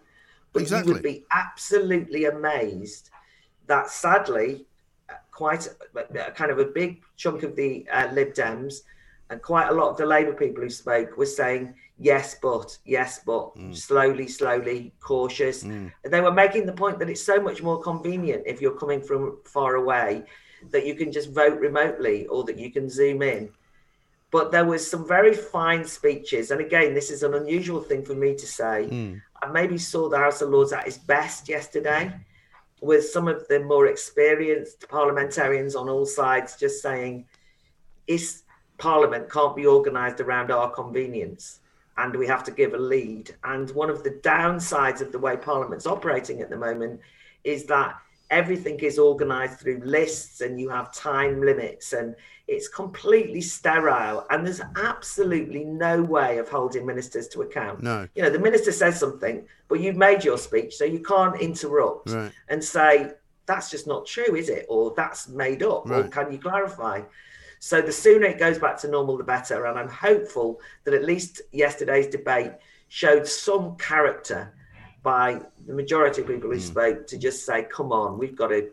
But 0.52 0.62
exactly. 0.62 0.88
you 0.88 0.92
would 0.92 1.02
be 1.02 1.24
absolutely 1.30 2.26
amazed 2.26 3.08
that 3.68 3.88
sadly, 3.88 4.66
quite 5.36 5.68
a, 5.94 6.30
kind 6.30 6.50
of 6.50 6.58
a 6.58 6.64
big 6.64 7.02
chunk 7.16 7.42
of 7.42 7.54
the 7.54 7.86
uh, 7.92 8.08
Lib 8.12 8.32
Dems 8.32 8.80
and 9.28 9.42
quite 9.42 9.68
a 9.68 9.72
lot 9.72 9.90
of 9.90 9.98
the 9.98 10.06
Labour 10.06 10.32
people 10.32 10.62
who 10.62 10.70
spoke 10.70 11.18
were 11.18 11.26
saying 11.26 11.74
yes, 11.98 12.36
but 12.40 12.78
yes, 12.86 13.20
but 13.24 13.54
mm. 13.54 13.76
slowly, 13.76 14.28
slowly, 14.28 14.94
cautious. 15.00 15.62
Mm. 15.62 15.92
They 16.04 16.22
were 16.22 16.32
making 16.32 16.64
the 16.64 16.72
point 16.72 16.98
that 17.00 17.10
it's 17.10 17.22
so 17.22 17.38
much 17.38 17.62
more 17.62 17.78
convenient 17.82 18.44
if 18.46 18.62
you're 18.62 18.78
coming 18.78 19.02
from 19.02 19.38
far 19.44 19.74
away 19.74 20.24
that 20.70 20.86
you 20.86 20.94
can 20.94 21.12
just 21.12 21.32
vote 21.32 21.60
remotely 21.60 22.26
or 22.28 22.44
that 22.44 22.58
you 22.58 22.72
can 22.72 22.88
zoom 22.88 23.20
in. 23.20 23.50
But 24.30 24.52
there 24.52 24.64
was 24.64 24.90
some 24.90 25.06
very 25.06 25.34
fine 25.34 25.84
speeches, 25.84 26.50
and 26.50 26.60
again, 26.62 26.94
this 26.94 27.10
is 27.10 27.22
an 27.22 27.34
unusual 27.34 27.80
thing 27.82 28.04
for 28.04 28.14
me 28.14 28.34
to 28.34 28.46
say. 28.46 28.88
Mm. 28.90 29.20
I 29.42 29.48
maybe 29.48 29.76
saw 29.76 30.08
the 30.08 30.18
House 30.18 30.40
of 30.40 30.48
Lords 30.48 30.72
at 30.72 30.86
its 30.86 30.98
best 30.98 31.48
yesterday, 31.48 32.10
with 32.80 33.08
some 33.08 33.28
of 33.28 33.46
the 33.48 33.60
more 33.60 33.86
experienced 33.86 34.88
parliamentarians 34.88 35.74
on 35.74 35.88
all 35.88 36.06
sides 36.06 36.56
just 36.56 36.82
saying, 36.82 37.26
this 38.06 38.42
Parliament 38.78 39.30
can't 39.30 39.56
be 39.56 39.66
organised 39.66 40.20
around 40.20 40.50
our 40.50 40.70
convenience." 40.70 41.60
and 41.98 42.14
we 42.14 42.26
have 42.26 42.44
to 42.44 42.50
give 42.50 42.74
a 42.74 42.78
lead. 42.78 43.34
And 43.44 43.70
one 43.70 43.90
of 43.90 44.02
the 44.02 44.10
downsides 44.22 45.00
of 45.00 45.12
the 45.12 45.18
way 45.18 45.36
Parliament's 45.36 45.86
operating 45.86 46.40
at 46.40 46.50
the 46.50 46.56
moment 46.56 47.00
is 47.44 47.64
that 47.66 47.96
everything 48.30 48.78
is 48.80 48.98
organized 48.98 49.60
through 49.60 49.80
lists 49.84 50.40
and 50.40 50.60
you 50.60 50.68
have 50.68 50.92
time 50.92 51.40
limits 51.40 51.92
and 51.92 52.14
it's 52.48 52.68
completely 52.68 53.40
sterile 53.40 54.24
and 54.30 54.46
there's 54.46 54.60
absolutely 54.76 55.64
no 55.64 56.00
way 56.02 56.38
of 56.38 56.48
holding 56.48 56.86
ministers 56.86 57.26
to 57.28 57.42
account. 57.42 57.82
No. 57.82 58.08
You 58.14 58.22
know, 58.22 58.30
the 58.30 58.38
minister 58.38 58.70
says 58.70 58.98
something, 58.98 59.44
but 59.68 59.80
you've 59.80 59.96
made 59.96 60.24
your 60.24 60.38
speech, 60.38 60.76
so 60.76 60.84
you 60.84 61.00
can't 61.00 61.40
interrupt 61.40 62.10
right. 62.10 62.32
and 62.48 62.62
say, 62.62 63.12
that's 63.46 63.70
just 63.70 63.86
not 63.86 64.06
true, 64.06 64.36
is 64.36 64.48
it? 64.48 64.66
Or 64.68 64.92
that's 64.96 65.28
made 65.28 65.62
up, 65.62 65.88
right. 65.88 66.04
or 66.04 66.08
can 66.08 66.30
you 66.30 66.38
clarify? 66.38 67.02
So 67.58 67.80
the 67.80 67.92
sooner 67.92 68.26
it 68.26 68.38
goes 68.38 68.58
back 68.58 68.78
to 68.78 68.88
normal, 68.88 69.16
the 69.16 69.24
better. 69.24 69.66
And 69.66 69.78
I'm 69.78 69.88
hopeful 69.88 70.60
that 70.84 70.94
at 70.94 71.04
least 71.04 71.40
yesterday's 71.52 72.06
debate 72.06 72.52
showed 72.88 73.26
some 73.26 73.76
character 73.76 74.52
by 75.02 75.40
the 75.66 75.72
majority 75.72 76.22
of 76.22 76.28
people 76.28 76.50
who 76.50 76.58
mm. 76.58 76.60
spoke 76.60 77.06
to 77.08 77.18
just 77.18 77.44
say, 77.46 77.64
come 77.64 77.92
on, 77.92 78.18
we've 78.18 78.36
got 78.36 78.48
to 78.48 78.70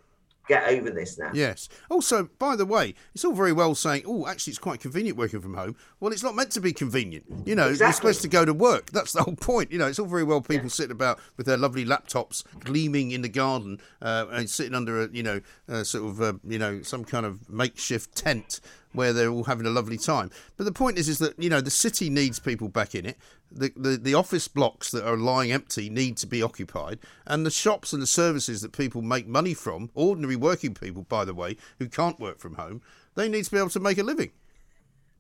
get 0.48 0.68
over 0.70 0.89
this 0.89 1.18
now. 1.18 1.32
Yes. 1.34 1.70
Also, 1.89 2.30
by 2.39 2.56
the 2.56 2.66
way, 2.66 2.96
it's 3.14 3.24
all 3.24 3.34
very 3.34 3.54
well 3.54 3.76
saying, 3.76 4.04
oh, 4.06 4.28
actually, 4.28 4.52
it's 4.52 4.60
quite 4.60 4.80
convenient 4.80 5.18
working 5.18 5.41
from 5.41 5.54
home. 5.54 5.76
Well, 6.00 6.12
it's 6.12 6.24
not 6.24 6.36
meant 6.36 6.52
to 6.52 6.62
be 6.62 6.74
convenient. 6.74 7.26
You 7.46 7.56
know, 7.56 7.70
exactly. 7.70 7.86
you're 7.86 7.94
supposed 7.94 8.22
to 8.24 8.28
go 8.28 8.46
to 8.46 8.54
work. 8.54 8.91
That's 8.91 9.14
the 9.14 9.24
whole 9.24 9.36
point. 9.36 9.72
You 9.72 9.80
know, 9.80 9.88
it's 9.88 10.00
all 10.00 10.06
very 10.06 10.24
well 10.24 10.41
people 10.41 10.66
yeah. 10.66 10.70
sitting 10.70 10.91
about 10.91 11.20
with 11.38 11.46
their 11.46 11.58
lovely 11.58 11.86
laptops 11.86 12.44
gleaming 12.60 13.12
in 13.12 13.22
the 13.22 13.30
garden 13.30 13.80
uh, 14.02 14.26
and 14.32 14.50
sitting 14.50 14.76
under 14.76 15.04
a, 15.04 15.10
you 15.12 15.24
know, 15.24 15.41
sort 15.84 16.10
of, 16.10 16.22
uh, 16.22 16.34
you 16.44 16.60
know, 16.60 16.82
some 16.82 17.06
kind 17.06 17.26
of 17.26 17.50
makeshift 17.50 18.16
tent 18.16 18.60
where 18.94 19.14
they're 19.14 19.30
all 19.30 19.44
having 19.44 19.66
a 19.66 19.72
lovely 19.72 19.98
time. 19.98 20.32
But 20.58 20.64
the 20.64 20.72
point 20.72 20.98
is, 20.98 21.10
is 21.10 21.20
that 21.20 21.38
you 21.41 21.50
know 21.50 21.62
the 21.62 21.70
city 21.70 22.10
needs 22.10 22.39
people 22.39 22.70
back 22.70 22.96
in 22.96 23.06
it. 23.06 23.18
The, 23.52 23.72
the 23.76 23.98
the 23.98 24.14
office 24.14 24.48
blocks 24.48 24.91
that 24.91 25.08
are 25.08 25.18
lying 25.18 25.52
empty 25.52 25.89
need 25.89 26.18
to 26.18 26.28
be 26.28 26.41
occupied, 26.41 27.00
and 27.26 27.46
the 27.46 27.52
shops 27.52 27.94
and 27.94 28.02
the 28.02 28.08
services 28.08 28.62
that 28.62 28.72
people 28.72 29.02
make 29.02 29.28
money 29.28 29.54
from, 29.54 29.89
ordinary 29.94 30.36
working 30.36 30.74
people, 30.74 31.04
by 31.04 31.26
the 31.26 31.34
way, 31.34 31.58
who 31.80 31.88
can't 31.88 32.20
work 32.20 32.39
from 32.39 32.56
home, 32.56 32.82
they 33.16 33.30
need 33.30 33.46
to 33.46 33.52
be 33.52 33.58
able 33.58 33.70
to 33.70 33.80
make 33.80 33.98
a 33.98 34.04
living. 34.04 34.32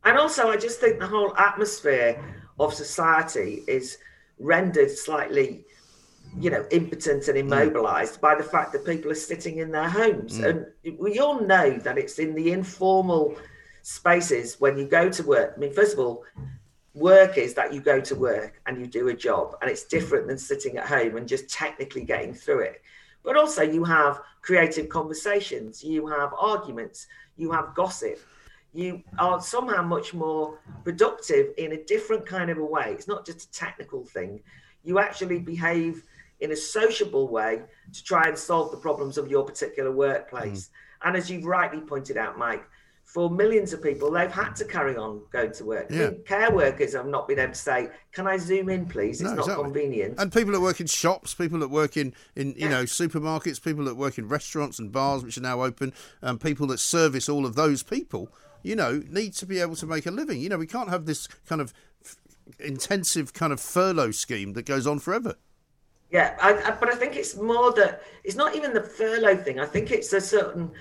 And 0.05 0.17
also, 0.17 0.49
I 0.49 0.57
just 0.57 0.79
think 0.79 0.99
the 0.99 1.07
whole 1.07 1.35
atmosphere 1.37 2.21
of 2.59 2.73
society 2.73 3.63
is 3.67 3.97
rendered 4.39 4.91
slightly 4.91 5.65
you 6.39 6.49
know, 6.49 6.65
impotent 6.71 7.27
and 7.27 7.37
mm. 7.37 7.41
immobilized 7.41 8.17
mm. 8.17 8.21
by 8.21 8.35
the 8.35 8.43
fact 8.43 8.73
that 8.73 8.85
people 8.85 9.11
are 9.11 9.15
sitting 9.15 9.57
in 9.57 9.71
their 9.71 9.89
homes. 9.89 10.39
Mm. 10.39 10.65
And 10.83 10.99
we 10.99 11.19
all 11.19 11.41
know 11.41 11.77
that 11.79 11.97
it's 11.97 12.19
in 12.19 12.35
the 12.35 12.51
informal 12.51 13.35
spaces 13.83 14.59
when 14.59 14.77
you 14.77 14.87
go 14.87 15.09
to 15.09 15.23
work. 15.23 15.53
I 15.55 15.59
mean, 15.59 15.73
first 15.73 15.93
of 15.93 15.99
all, 15.99 16.23
work 16.95 17.37
is 17.37 17.53
that 17.53 17.73
you 17.73 17.81
go 17.81 17.99
to 18.01 18.15
work 18.15 18.59
and 18.65 18.79
you 18.79 18.87
do 18.87 19.09
a 19.09 19.13
job, 19.13 19.55
and 19.61 19.69
it's 19.69 19.83
different 19.83 20.27
than 20.27 20.37
sitting 20.37 20.77
at 20.77 20.87
home 20.87 21.17
and 21.17 21.27
just 21.27 21.49
technically 21.49 22.03
getting 22.03 22.33
through 22.33 22.61
it. 22.61 22.81
But 23.23 23.37
also, 23.37 23.61
you 23.61 23.83
have 23.83 24.21
creative 24.41 24.89
conversations, 24.89 25.83
you 25.83 26.07
have 26.07 26.33
arguments, 26.37 27.07
you 27.37 27.51
have 27.51 27.75
gossip. 27.75 28.19
You 28.73 29.03
are 29.19 29.39
somehow 29.39 29.83
much 29.83 30.15
more 30.15 30.57
productive 30.83 31.53
in 31.57 31.73
a 31.73 31.83
different 31.83 32.25
kind 32.25 32.49
of 32.49 32.57
a 32.57 32.65
way. 32.65 32.87
It's 32.89 33.07
not 33.07 33.25
just 33.25 33.49
a 33.49 33.51
technical 33.51 34.03
thing. 34.03 34.41
You 34.83 34.97
actually 34.97 35.39
behave 35.39 36.03
in 36.39 36.51
a 36.51 36.55
sociable 36.55 37.27
way 37.27 37.61
to 37.93 38.03
try 38.03 38.27
and 38.27 38.37
solve 38.37 38.71
the 38.71 38.77
problems 38.77 39.17
of 39.17 39.29
your 39.29 39.45
particular 39.45 39.91
workplace. 39.91 40.67
Mm. 40.67 41.07
And 41.07 41.17
as 41.17 41.29
you've 41.29 41.45
rightly 41.45 41.81
pointed 41.81 42.17
out, 42.17 42.37
Mike, 42.37 42.65
for 43.13 43.29
millions 43.29 43.73
of 43.73 43.83
people, 43.83 44.09
they've 44.09 44.31
had 44.31 44.55
to 44.55 44.65
carry 44.65 44.97
on 44.97 45.21
going 45.31 45.51
to 45.51 45.65
work. 45.65 45.85
Yeah. 45.91 46.09
care 46.25 46.49
workers 46.49 46.93
have 46.93 47.05
not 47.05 47.27
been 47.27 47.37
able 47.37 47.53
to 47.53 47.59
say, 47.59 47.89
"Can 48.11 48.25
I 48.25 48.37
zoom 48.37 48.69
in, 48.69 48.87
please?" 48.87 49.21
It's 49.21 49.29
no, 49.29 49.35
not 49.35 49.43
exactly. 49.43 49.63
convenient. 49.65 50.19
And 50.19 50.33
people 50.33 50.51
that 50.53 50.61
work 50.61 50.81
in 50.81 50.87
shops, 50.87 51.35
people 51.35 51.59
that 51.59 51.67
work 51.67 51.95
in 51.95 52.15
in 52.35 52.49
you 52.49 52.61
yeah. 52.61 52.69
know 52.69 52.83
supermarkets, 52.85 53.63
people 53.63 53.85
that 53.85 53.95
work 53.95 54.17
in 54.17 54.27
restaurants 54.27 54.79
and 54.79 54.91
bars, 54.91 55.23
which 55.23 55.37
are 55.37 55.41
now 55.41 55.61
open, 55.61 55.93
and 56.21 56.41
people 56.41 56.65
that 56.67 56.79
service 56.79 57.29
all 57.29 57.45
of 57.45 57.53
those 57.53 57.83
people, 57.83 58.29
you 58.63 58.75
know, 58.75 59.03
need 59.07 59.33
to 59.33 59.45
be 59.45 59.59
able 59.59 59.75
to 59.75 59.85
make 59.85 60.07
a 60.07 60.11
living. 60.11 60.41
You 60.41 60.49
know, 60.49 60.57
we 60.57 60.65
can't 60.65 60.89
have 60.89 61.05
this 61.05 61.27
kind 61.47 61.61
of 61.61 61.71
intensive 62.59 63.31
kind 63.33 63.53
of 63.53 63.61
furlough 63.61 64.11
scheme 64.11 64.53
that 64.53 64.65
goes 64.65 64.87
on 64.87 64.97
forever. 64.97 65.35
Yeah, 66.09 66.35
I, 66.41 66.53
I, 66.53 66.71
but 66.71 66.89
I 66.89 66.95
think 66.95 67.15
it's 67.15 67.35
more 67.35 67.71
that 67.73 68.01
it's 68.23 68.35
not 68.35 68.55
even 68.55 68.73
the 68.73 68.81
furlough 68.81 69.37
thing. 69.37 69.59
I 69.59 69.65
think 69.67 69.91
it's 69.91 70.13
a 70.13 70.21
certain 70.21 70.71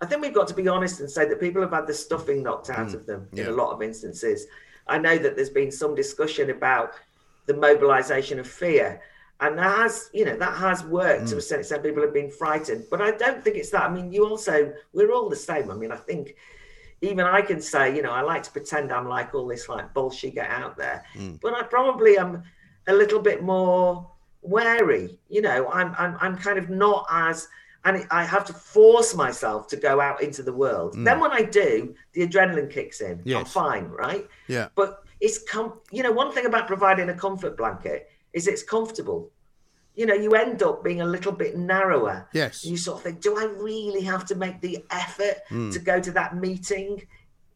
I 0.00 0.06
think 0.06 0.22
we've 0.22 0.34
got 0.34 0.48
to 0.48 0.54
be 0.54 0.68
honest 0.68 1.00
and 1.00 1.10
say 1.10 1.26
that 1.26 1.40
people 1.40 1.62
have 1.62 1.72
had 1.72 1.86
the 1.86 1.94
stuffing 1.94 2.42
knocked 2.42 2.70
out 2.70 2.88
mm, 2.88 2.94
of 2.94 3.06
them 3.06 3.28
yeah. 3.32 3.44
in 3.44 3.50
a 3.50 3.52
lot 3.52 3.72
of 3.72 3.82
instances. 3.82 4.46
I 4.86 4.98
know 4.98 5.16
that 5.18 5.36
there's 5.36 5.50
been 5.50 5.72
some 5.72 5.94
discussion 5.94 6.50
about 6.50 6.92
the 7.46 7.54
mobilization 7.54 8.38
of 8.38 8.46
fear. 8.46 9.00
And 9.40 9.58
that 9.58 9.76
has, 9.76 10.10
you 10.14 10.24
know, 10.24 10.36
that 10.36 10.56
has 10.56 10.84
worked 10.84 11.24
mm. 11.24 11.30
to 11.30 11.36
a 11.36 11.40
certain 11.40 11.60
extent. 11.60 11.82
People 11.82 12.02
have 12.02 12.14
been 12.14 12.30
frightened, 12.30 12.84
but 12.90 13.02
I 13.02 13.10
don't 13.12 13.42
think 13.42 13.56
it's 13.56 13.70
that. 13.70 13.82
I 13.82 13.92
mean, 13.92 14.12
you 14.12 14.26
also, 14.26 14.72
we're 14.92 15.12
all 15.12 15.28
the 15.28 15.36
same. 15.36 15.70
I 15.70 15.74
mean, 15.74 15.92
I 15.92 15.96
think 15.96 16.36
even 17.02 17.26
I 17.26 17.42
can 17.42 17.60
say, 17.60 17.94
you 17.94 18.02
know, 18.02 18.12
I 18.12 18.22
like 18.22 18.42
to 18.44 18.50
pretend 18.50 18.92
I'm 18.92 19.08
like 19.08 19.34
all 19.34 19.46
this 19.46 19.68
like 19.68 19.92
bullshit 19.92 20.38
out 20.38 20.76
there, 20.76 21.04
mm. 21.14 21.38
but 21.40 21.52
I 21.54 21.62
probably 21.64 22.16
am 22.16 22.42
a 22.88 22.94
little 22.94 23.20
bit 23.20 23.42
more 23.42 24.10
wary. 24.40 25.18
You 25.28 25.42
know, 25.42 25.68
I'm, 25.70 25.94
I'm, 25.98 26.16
I'm 26.20 26.38
kind 26.38 26.58
of 26.58 26.70
not 26.70 27.06
as 27.10 27.48
and 27.86 28.04
I 28.10 28.24
have 28.24 28.44
to 28.46 28.52
force 28.52 29.14
myself 29.14 29.68
to 29.68 29.76
go 29.76 30.00
out 30.00 30.20
into 30.20 30.42
the 30.42 30.52
world. 30.52 30.96
Mm. 30.96 31.04
Then 31.04 31.20
when 31.20 31.30
I 31.30 31.42
do, 31.42 31.94
the 32.14 32.26
adrenaline 32.26 32.70
kicks 32.70 33.00
in. 33.00 33.22
Yes. 33.24 33.38
I'm 33.38 33.44
fine, 33.44 33.88
right? 33.88 34.26
Yeah. 34.48 34.68
But 34.74 35.04
it's 35.20 35.38
com- 35.48 35.80
you 35.92 36.02
know 36.02 36.12
one 36.12 36.32
thing 36.32 36.46
about 36.46 36.66
providing 36.66 37.08
a 37.08 37.14
comfort 37.14 37.56
blanket 37.56 38.10
is 38.32 38.48
it's 38.48 38.62
comfortable. 38.62 39.30
You 39.94 40.04
know, 40.04 40.14
you 40.14 40.34
end 40.34 40.62
up 40.62 40.84
being 40.84 41.00
a 41.00 41.06
little 41.06 41.32
bit 41.32 41.56
narrower. 41.56 42.28
Yes. 42.34 42.64
You 42.64 42.76
sort 42.76 42.98
of 42.98 43.04
think, 43.04 43.22
do 43.22 43.38
I 43.38 43.44
really 43.44 44.02
have 44.02 44.26
to 44.26 44.34
make 44.34 44.60
the 44.60 44.84
effort 44.90 45.38
mm. 45.48 45.72
to 45.72 45.78
go 45.78 46.00
to 46.00 46.10
that 46.12 46.36
meeting? 46.36 47.06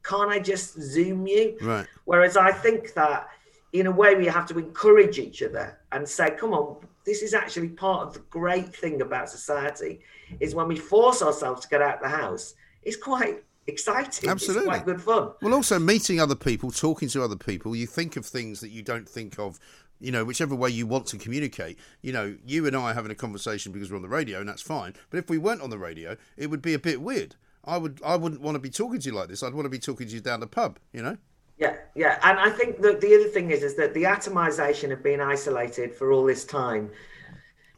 Can't 0.05 0.31
I 0.31 0.39
just 0.39 0.81
zoom 0.81 1.27
you? 1.27 1.59
Right. 1.61 1.87
Whereas 2.07 2.39
I 2.39 2.53
think 2.53 2.95
that 2.95 3.29
in 3.73 3.87
a 3.87 3.91
way 3.91 4.15
we 4.15 4.27
have 4.27 4.47
to 4.47 4.59
encourage 4.59 5.19
each 5.19 5.43
other 5.43 5.79
and 5.93 6.09
say, 6.09 6.31
come 6.31 6.53
on, 6.53 6.77
this 7.05 7.23
is 7.23 7.35
actually 7.35 7.69
part 7.69 8.09
of 8.09 8.15
the 8.15 8.21
great 8.31 8.75
thing 8.75 9.01
about 9.01 9.29
society 9.29 10.01
is 10.41 10.55
when 10.55 10.69
we 10.69 10.77
force 10.77 11.23
ourselves 11.23 11.63
to 11.63 11.69
get 11.69 11.83
out 11.83 11.97
of 11.97 12.03
the 12.03 12.09
house, 12.09 12.55
it's 12.83 12.97
quite 12.97 13.45
exciting. 13.67 14.29
Absolutely. 14.29 14.63
It's 14.63 14.69
quite 14.69 14.85
good 14.85 15.01
fun. 15.01 15.31
Well, 15.43 15.55
also 15.55 15.79
meeting 15.79 16.21
other 16.21 16.35
people, 16.35 16.71
talking 16.71 17.09
to 17.09 17.23
other 17.23 17.37
people, 17.37 17.77
you 17.77 17.87
think 17.87 18.17
of 18.17 18.27
things 18.27 18.61
that 18.61 18.71
you 18.71 18.83
don't 18.83 19.09
think 19.09 19.39
of. 19.39 19.59
You 20.03 20.11
know, 20.11 20.25
whichever 20.25 20.55
way 20.55 20.71
you 20.71 20.87
want 20.87 21.05
to 21.09 21.19
communicate. 21.19 21.79
You 22.01 22.15
know, 22.15 22.35
you 22.47 22.67
and 22.67 22.75
I 22.75 22.93
are 22.93 22.95
having 22.95 23.11
a 23.11 23.15
conversation 23.15 23.71
because 23.71 23.91
we're 23.91 23.97
on 23.97 24.03
the 24.03 24.09
radio, 24.09 24.41
and 24.41 24.49
that's 24.49 24.63
fine. 24.63 24.95
But 25.11 25.19
if 25.19 25.29
we 25.29 25.37
weren't 25.37 25.61
on 25.61 25.69
the 25.69 25.77
radio, 25.77 26.17
it 26.39 26.47
would 26.47 26.63
be 26.63 26.73
a 26.73 26.79
bit 26.79 27.03
weird. 27.03 27.37
I 27.67 27.77
would, 27.77 28.01
I 28.03 28.17
wouldn't 28.17 28.41
want 28.41 28.55
to 28.55 28.61
be 28.61 28.71
talking 28.71 28.99
to 28.99 29.11
you 29.11 29.15
like 29.15 29.29
this. 29.29 29.43
I'd 29.43 29.53
want 29.53 29.67
to 29.67 29.71
be 29.71 29.79
talking 29.79 30.09
to 30.09 30.15
you 30.15 30.21
down 30.21 30.41
the 30.41 30.47
pub. 30.47 30.79
You 30.91 31.03
know. 31.03 31.19
Yeah, 31.61 31.77
yeah, 31.95 32.19
and 32.23 32.39
I 32.39 32.49
think 32.49 32.81
that 32.81 33.03
the 33.03 33.15
other 33.15 33.29
thing 33.29 33.51
is 33.51 33.63
is 33.63 33.75
that 33.77 33.93
the 33.93 34.05
atomization 34.05 34.93
of 34.93 35.03
being 35.03 35.21
isolated 35.21 35.95
for 35.95 36.11
all 36.11 36.25
this 36.25 36.47
time 36.47 36.91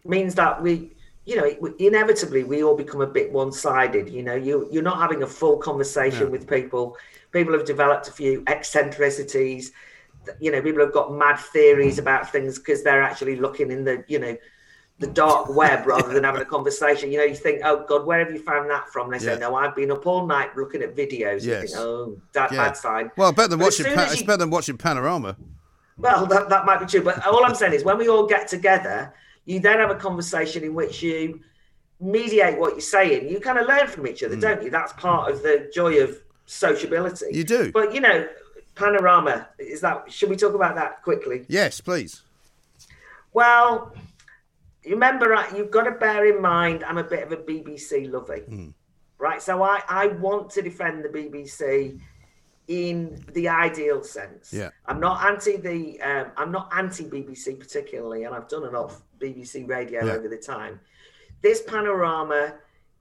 means 0.04 0.36
that 0.36 0.62
we, 0.62 0.92
you 1.26 1.34
know, 1.36 1.72
inevitably 1.80 2.44
we 2.44 2.62
all 2.62 2.76
become 2.76 3.00
a 3.00 3.06
bit 3.08 3.32
one-sided. 3.32 4.08
You 4.08 4.22
know, 4.22 4.36
you 4.36 4.68
you're 4.70 4.84
not 4.84 4.98
having 4.98 5.24
a 5.24 5.26
full 5.26 5.56
conversation 5.56 6.30
with 6.30 6.48
people. 6.48 6.96
People 7.32 7.52
have 7.54 7.64
developed 7.64 8.06
a 8.06 8.12
few 8.12 8.44
eccentricities. 8.46 9.72
You 10.38 10.52
know, 10.52 10.62
people 10.62 10.84
have 10.84 10.92
got 10.92 11.12
mad 11.12 11.40
theories 11.40 11.96
mm. 11.96 12.02
about 12.02 12.30
things 12.30 12.60
because 12.60 12.84
they're 12.84 13.02
actually 13.02 13.34
looking 13.34 13.72
in 13.72 13.82
the, 13.84 14.04
you 14.06 14.20
know, 14.20 14.36
the 15.02 15.08
dark 15.08 15.54
web 15.54 15.86
rather 15.86 16.14
than 16.14 16.24
having 16.24 16.40
a 16.40 16.46
conversation. 16.46 17.12
You 17.12 17.18
know, 17.18 17.24
you 17.24 17.34
think, 17.34 17.60
oh 17.64 17.84
God, 17.86 18.06
where 18.06 18.20
have 18.20 18.30
you 18.32 18.38
found 18.38 18.70
that 18.70 18.88
from? 18.88 19.10
They 19.10 19.18
say, 19.18 19.38
no, 19.38 19.54
I've 19.54 19.76
been 19.76 19.90
up 19.90 20.06
all 20.06 20.26
night 20.26 20.56
looking 20.56 20.80
at 20.80 20.96
videos. 20.96 21.44
Yes. 21.44 21.72
Think, 21.72 21.76
oh, 21.76 22.16
that 22.32 22.52
yeah. 22.52 22.68
bad 22.68 22.76
sign. 22.76 23.10
Well, 23.16 23.32
better 23.32 23.48
than 23.48 23.58
watching. 23.58 23.86
Pa- 23.86 24.04
you... 24.04 24.12
It's 24.12 24.22
better 24.22 24.38
than 24.38 24.50
watching 24.50 24.78
Panorama. 24.78 25.36
Well, 25.98 26.24
that, 26.26 26.48
that 26.48 26.64
might 26.64 26.80
be 26.80 26.86
true, 26.86 27.02
but 27.02 27.24
all 27.26 27.44
I'm 27.44 27.54
saying 27.54 27.74
is, 27.74 27.84
when 27.84 27.98
we 27.98 28.08
all 28.08 28.26
get 28.26 28.48
together, 28.48 29.12
you 29.44 29.60
then 29.60 29.78
have 29.78 29.90
a 29.90 29.94
conversation 29.94 30.64
in 30.64 30.72
which 30.72 31.02
you 31.02 31.40
mediate 32.00 32.58
what 32.58 32.72
you're 32.72 32.80
saying. 32.80 33.28
You 33.28 33.40
kind 33.40 33.58
of 33.58 33.66
learn 33.66 33.88
from 33.88 34.06
each 34.06 34.22
other, 34.22 34.36
mm. 34.36 34.40
don't 34.40 34.62
you? 34.62 34.70
That's 34.70 34.92
part 34.94 35.30
of 35.30 35.42
the 35.42 35.70
joy 35.74 36.00
of 36.02 36.16
sociability. 36.46 37.26
You 37.32 37.44
do. 37.44 37.70
But 37.72 37.92
you 37.94 38.00
know, 38.00 38.26
panorama 38.74 39.48
is 39.58 39.80
that. 39.82 40.10
Should 40.10 40.30
we 40.30 40.36
talk 40.36 40.54
about 40.54 40.76
that 40.76 41.02
quickly? 41.02 41.44
Yes, 41.48 41.80
please. 41.80 42.22
Well, 43.34 43.94
remember, 44.86 45.46
you've 45.54 45.70
got 45.70 45.84
to 45.84 45.92
bear 45.92 46.26
in 46.26 46.40
mind, 46.40 46.84
I'm 46.84 46.98
a 46.98 47.04
bit 47.04 47.22
of 47.22 47.32
a 47.32 47.36
BBC 47.36 48.10
lovey, 48.10 48.42
mm. 48.48 48.72
right? 49.18 49.40
So 49.40 49.62
I, 49.62 49.82
I 49.88 50.08
want 50.08 50.50
to 50.50 50.62
defend 50.62 51.04
the 51.04 51.08
BBC 51.08 52.00
in 52.68 53.24
the 53.32 53.48
ideal 53.48 54.02
sense. 54.02 54.52
Yeah. 54.52 54.70
I'm 54.86 55.00
not 55.00 55.24
anti 55.24 55.56
the, 55.56 56.00
um, 56.00 56.32
I'm 56.36 56.52
not 56.52 56.70
anti 56.76 57.04
BBC 57.04 57.58
particularly, 57.58 58.24
and 58.24 58.34
I've 58.34 58.48
done 58.48 58.66
enough 58.66 59.02
BBC 59.18 59.68
radio 59.68 60.04
yeah. 60.04 60.12
over 60.12 60.28
the 60.28 60.36
time. 60.36 60.80
This 61.42 61.62
panorama 61.62 62.54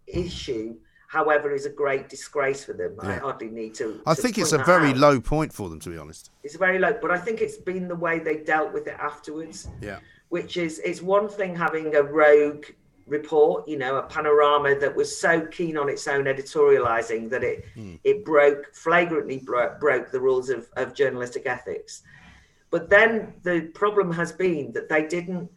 issue, 0.07 0.77
however, 1.07 1.53
is 1.53 1.65
a 1.65 1.69
great 1.69 2.09
disgrace 2.09 2.63
for 2.63 2.73
them. 2.73 2.97
Yeah. 3.03 3.09
I 3.09 3.15
hardly 3.17 3.49
need 3.49 3.75
to. 3.75 4.01
I 4.05 4.15
to 4.15 4.21
think 4.21 4.37
it's 4.37 4.51
a 4.51 4.57
very 4.59 4.89
out. 4.89 4.97
low 4.97 5.21
point 5.21 5.53
for 5.53 5.69
them, 5.69 5.79
to 5.81 5.89
be 5.89 5.97
honest. 5.97 6.31
It's 6.43 6.55
very 6.55 6.79
low, 6.79 6.97
but 6.99 7.11
I 7.11 7.17
think 7.17 7.41
it's 7.41 7.57
been 7.57 7.87
the 7.87 7.95
way 7.95 8.19
they 8.19 8.37
dealt 8.37 8.73
with 8.73 8.87
it 8.87 8.97
afterwards. 8.99 9.67
Yeah 9.79 9.99
which 10.31 10.55
is 10.55 10.79
it's 10.79 11.01
one 11.01 11.27
thing 11.27 11.53
having 11.53 11.93
a 11.95 12.01
rogue 12.01 12.65
report, 13.05 13.67
you 13.67 13.77
know, 13.77 13.97
a 13.97 14.03
panorama 14.03 14.79
that 14.79 14.95
was 14.95 15.19
so 15.19 15.45
keen 15.47 15.77
on 15.77 15.89
its 15.89 16.07
own 16.07 16.23
editorializing 16.23 17.29
that 17.29 17.43
it 17.43 17.65
mm. 17.75 17.99
it 18.05 18.23
broke 18.23 18.73
flagrantly 18.73 19.39
bro- 19.39 19.75
broke 19.77 20.09
the 20.09 20.19
rules 20.19 20.49
of, 20.49 20.69
of 20.77 20.95
journalistic 20.95 21.45
ethics. 21.45 22.03
But 22.69 22.89
then 22.89 23.33
the 23.43 23.71
problem 23.73 24.09
has 24.13 24.31
been 24.31 24.71
that 24.71 24.87
they 24.87 25.05
didn't 25.05 25.51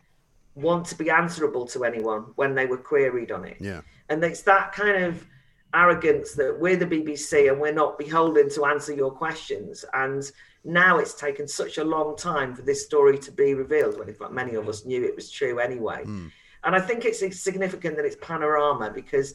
want 0.57 0.87
to 0.87 0.97
be 0.97 1.09
answerable 1.09 1.67
to 1.67 1.85
anyone 1.85 2.23
when 2.35 2.57
they 2.57 2.67
were 2.67 2.77
queried 2.77 3.31
on 3.31 3.45
it. 3.45 3.59
Yeah. 3.61 3.83
And 4.09 4.25
it's 4.25 4.43
that 4.43 4.73
kind 4.73 5.05
of 5.05 5.25
arrogance 5.73 6.33
that 6.33 6.59
we're 6.59 6.77
the 6.77 6.87
BBC 6.87 7.49
and 7.49 7.61
we're 7.61 7.73
not 7.73 7.97
beholden 7.97 8.51
to 8.51 8.65
answer 8.65 8.93
your 8.93 9.13
questions. 9.13 9.85
And 9.93 10.29
now 10.65 10.99
it's 10.99 11.15
taken 11.15 11.47
such 11.47 11.79
a 11.79 11.85
long 11.85 12.17
time 12.17 12.55
for 12.55 12.63
this 12.63 12.85
story 12.85 13.19
to 13.19 13.31
be 13.31 13.55
revealed. 13.55 13.99
When 13.99 14.09
in 14.09 14.15
fact 14.15 14.33
many 14.33 14.55
of 14.55 14.69
us 14.69 14.85
knew 14.85 15.05
it 15.05 15.15
was 15.15 15.31
true 15.31 15.59
anyway. 15.59 16.03
Mm. 16.05 16.31
and 16.65 16.75
i 16.75 16.81
think 16.81 17.05
it's 17.05 17.21
significant 17.41 17.97
that 17.97 18.07
it's 18.07 18.17
panorama 18.23 18.91
because 18.91 19.35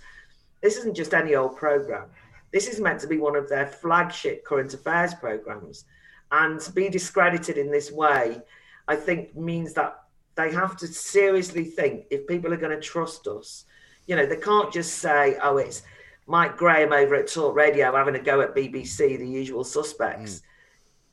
this 0.61 0.75
isn't 0.77 0.95
just 0.95 1.13
any 1.13 1.35
old 1.35 1.55
program. 1.55 2.07
This 2.51 2.67
is 2.67 2.81
meant 2.81 2.99
to 3.01 3.07
be 3.07 3.17
one 3.17 3.35
of 3.35 3.47
their 3.47 3.67
flagship 3.67 4.43
current 4.43 4.73
affairs 4.73 5.13
programs. 5.13 5.85
And 6.31 6.59
to 6.59 6.71
be 6.71 6.89
discredited 6.89 7.57
in 7.57 7.71
this 7.71 7.91
way 7.91 8.41
i 8.87 8.95
think 8.95 9.35
means 9.35 9.73
that 9.73 10.01
they 10.35 10.51
have 10.51 10.75
to 10.77 10.87
seriously 10.87 11.63
think 11.63 12.05
if 12.09 12.25
people 12.25 12.51
are 12.53 12.63
going 12.65 12.75
to 12.75 12.87
trust 12.93 13.27
us. 13.27 13.65
You 14.07 14.15
know 14.15 14.25
they 14.25 14.37
can't 14.37 14.73
just 14.73 14.95
say 14.95 15.37
oh 15.43 15.57
it's 15.57 15.83
mike 16.25 16.57
graham 16.57 16.93
over 16.93 17.15
at 17.15 17.27
talk 17.27 17.55
radio 17.55 17.95
having 17.95 18.15
a 18.15 18.19
go 18.19 18.41
at 18.41 18.55
bbc 18.55 18.97
the 18.97 19.27
usual 19.27 19.63
suspects. 19.63 20.39
Mm 20.39 20.43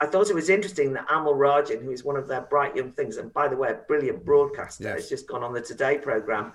I 0.00 0.06
thought 0.06 0.28
it 0.28 0.34
was 0.34 0.50
interesting 0.50 0.92
that 0.92 1.08
Amol 1.08 1.36
Rajan, 1.36 1.82
who 1.82 1.90
is 1.90 2.04
one 2.04 2.16
of 2.16 2.28
their 2.28 2.42
bright 2.42 2.76
young 2.76 2.92
things, 2.92 3.16
and 3.16 3.32
by 3.32 3.48
the 3.48 3.56
way, 3.56 3.70
a 3.70 3.74
brilliant 3.74 4.24
broadcaster, 4.24 4.84
yes. 4.84 4.94
has 4.94 5.08
just 5.08 5.26
gone 5.26 5.42
on 5.42 5.54
the 5.54 5.60
Today 5.60 5.96
program. 5.96 6.52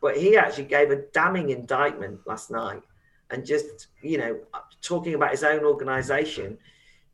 But 0.00 0.16
he 0.16 0.36
actually 0.36 0.64
gave 0.64 0.90
a 0.90 1.02
damning 1.12 1.50
indictment 1.50 2.20
last 2.26 2.50
night 2.50 2.82
and 3.30 3.44
just, 3.44 3.88
you 4.02 4.16
know, 4.16 4.40
talking 4.80 5.14
about 5.14 5.30
his 5.30 5.44
own 5.44 5.62
organization, 5.62 6.56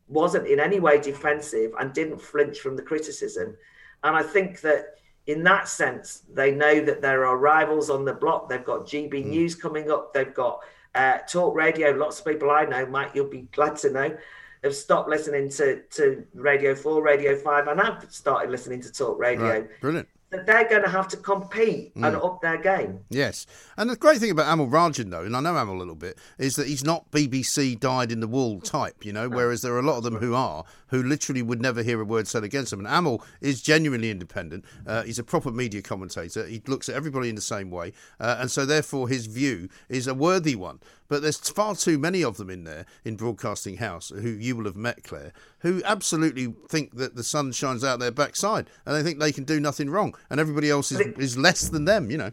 wasn't 0.07 0.47
in 0.47 0.59
any 0.59 0.79
way 0.79 1.01
defensive 1.01 1.71
and 1.79 1.93
didn't 1.93 2.21
flinch 2.21 2.59
from 2.59 2.77
the 2.77 2.81
criticism. 2.81 3.57
And 4.03 4.15
I 4.15 4.23
think 4.23 4.61
that 4.61 4.95
in 5.25 5.43
that 5.43 5.67
sense, 5.67 6.23
they 6.33 6.51
know 6.51 6.79
that 6.79 7.01
there 7.01 7.25
are 7.25 7.37
rivals 7.37 7.89
on 7.89 8.05
the 8.05 8.13
block. 8.13 8.47
They've 8.47 8.63
got 8.63 8.85
GB 8.85 9.11
mm. 9.11 9.25
News 9.25 9.53
coming 9.53 9.91
up, 9.91 10.13
they've 10.13 10.33
got 10.33 10.61
uh, 10.95 11.17
Talk 11.27 11.53
Radio. 11.55 11.91
Lots 11.91 12.19
of 12.19 12.25
people 12.25 12.49
I 12.49 12.63
know, 12.63 12.85
Mike, 12.85 13.11
you'll 13.13 13.29
be 13.29 13.49
glad 13.51 13.75
to 13.77 13.91
know 13.91 14.17
have 14.63 14.75
stopped 14.75 15.09
listening 15.09 15.49
to, 15.49 15.81
to 15.91 16.25
Radio 16.33 16.75
4, 16.75 17.01
Radio 17.01 17.35
5, 17.35 17.67
and 17.67 17.81
I've 17.81 18.11
started 18.11 18.51
listening 18.51 18.81
to 18.81 18.91
Talk 18.91 19.19
Radio. 19.19 19.61
Right. 19.61 19.81
Brilliant 19.81 20.07
that 20.29 20.45
they're 20.45 20.67
going 20.67 20.83
to 20.83 20.89
have 20.89 21.07
to 21.07 21.17
compete 21.17 21.95
mm. 21.95 22.05
and 22.05 22.15
up 22.17 22.41
their 22.41 22.57
game. 22.57 22.99
Yes. 23.09 23.45
And 23.77 23.89
the 23.89 23.95
great 23.95 24.17
thing 24.17 24.31
about 24.31 24.45
Amol 24.45 24.69
Rajan, 24.69 25.09
though, 25.09 25.23
and 25.23 25.35
I 25.35 25.39
know 25.39 25.53
Amol 25.53 25.75
a 25.75 25.77
little 25.77 25.95
bit, 25.95 26.17
is 26.37 26.57
that 26.57 26.67
he's 26.67 26.83
not 26.83 27.09
BBC 27.11 27.79
dyed 27.79 28.11
in 28.11 28.19
the 28.19 28.27
wool 28.27 28.59
type, 28.59 29.05
you 29.05 29.13
know, 29.13 29.29
whereas 29.29 29.61
there 29.61 29.73
are 29.73 29.79
a 29.79 29.83
lot 29.83 29.97
of 29.97 30.03
them 30.03 30.17
who 30.17 30.33
are, 30.33 30.65
who 30.87 31.01
literally 31.01 31.41
would 31.41 31.61
never 31.61 31.81
hear 31.81 32.01
a 32.01 32.05
word 32.05 32.27
said 32.27 32.43
against 32.43 32.71
them. 32.71 32.85
And 32.85 32.89
Amol 32.89 33.23
is 33.39 33.61
genuinely 33.61 34.11
independent. 34.11 34.65
Uh, 34.85 35.03
he's 35.03 35.19
a 35.19 35.23
proper 35.23 35.51
media 35.51 35.81
commentator. 35.81 36.45
He 36.45 36.61
looks 36.67 36.89
at 36.89 36.95
everybody 36.95 37.29
in 37.29 37.35
the 37.35 37.41
same 37.41 37.71
way. 37.71 37.93
Uh, 38.19 38.37
and 38.39 38.51
so, 38.51 38.65
therefore, 38.65 39.07
his 39.07 39.27
view 39.27 39.69
is 39.87 40.07
a 40.07 40.13
worthy 40.13 40.55
one. 40.55 40.79
But 41.07 41.21
there's 41.21 41.37
far 41.37 41.75
too 41.75 41.97
many 41.97 42.23
of 42.23 42.37
them 42.37 42.49
in 42.49 42.65
there 42.65 42.85
in 43.05 43.15
Broadcasting 43.15 43.77
House 43.77 44.09
who 44.09 44.29
you 44.29 44.57
will 44.57 44.65
have 44.65 44.75
met, 44.75 45.03
Claire, 45.03 45.31
who 45.59 45.81
absolutely 45.85 46.53
think 46.69 46.95
that 46.97 47.15
the 47.15 47.23
sun 47.23 47.51
shines 47.51 47.83
out 47.83 47.99
their 47.99 48.11
backside 48.11 48.69
and 48.85 48.95
they 48.95 49.03
think 49.03 49.19
they 49.19 49.31
can 49.31 49.43
do 49.43 49.59
nothing 49.59 49.89
wrong 49.89 50.15
and 50.29 50.39
everybody 50.39 50.69
else 50.69 50.91
is, 50.91 50.99
it, 50.99 51.17
is 51.17 51.37
less 51.37 51.69
than 51.69 51.85
them, 51.85 52.11
you 52.11 52.17
know. 52.17 52.31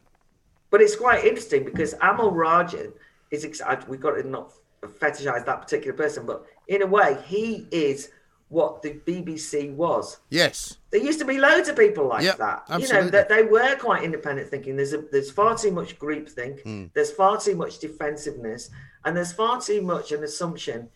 But 0.70 0.80
it's 0.80 0.96
quite 0.96 1.24
interesting 1.24 1.64
because 1.64 1.94
Amol 1.94 2.32
Rajan 2.32 2.92
is, 3.30 3.44
we've 3.88 4.00
got 4.00 4.12
to 4.12 4.28
not 4.28 4.52
fetishize 4.82 5.44
that 5.46 5.62
particular 5.62 5.96
person, 5.96 6.26
but 6.26 6.44
in 6.68 6.82
a 6.82 6.86
way, 6.86 7.16
he 7.26 7.66
is 7.70 8.10
what 8.48 8.82
the 8.82 8.90
BBC 9.06 9.74
was. 9.74 10.18
Yes. 10.30 10.78
There 10.90 11.02
used 11.02 11.18
to 11.18 11.24
be 11.24 11.38
loads 11.38 11.68
of 11.68 11.76
people 11.76 12.06
like 12.06 12.22
yep, 12.22 12.38
that. 12.38 12.64
Absolutely. 12.68 12.96
You 12.96 13.04
know, 13.04 13.10
that 13.10 13.28
they 13.28 13.42
were 13.42 13.76
quite 13.76 14.04
independent 14.04 14.48
thinking. 14.48 14.76
There's 14.76 14.92
a, 14.92 15.02
there's 15.10 15.30
far 15.30 15.56
too 15.56 15.72
much 15.72 15.98
groupthink, 15.98 16.62
mm. 16.62 16.90
there's 16.94 17.10
far 17.10 17.40
too 17.40 17.56
much 17.56 17.78
defensiveness, 17.78 18.70
and 19.04 19.16
there's 19.16 19.32
far 19.32 19.60
too 19.60 19.82
much 19.82 20.12
an 20.12 20.22
assumption 20.22 20.88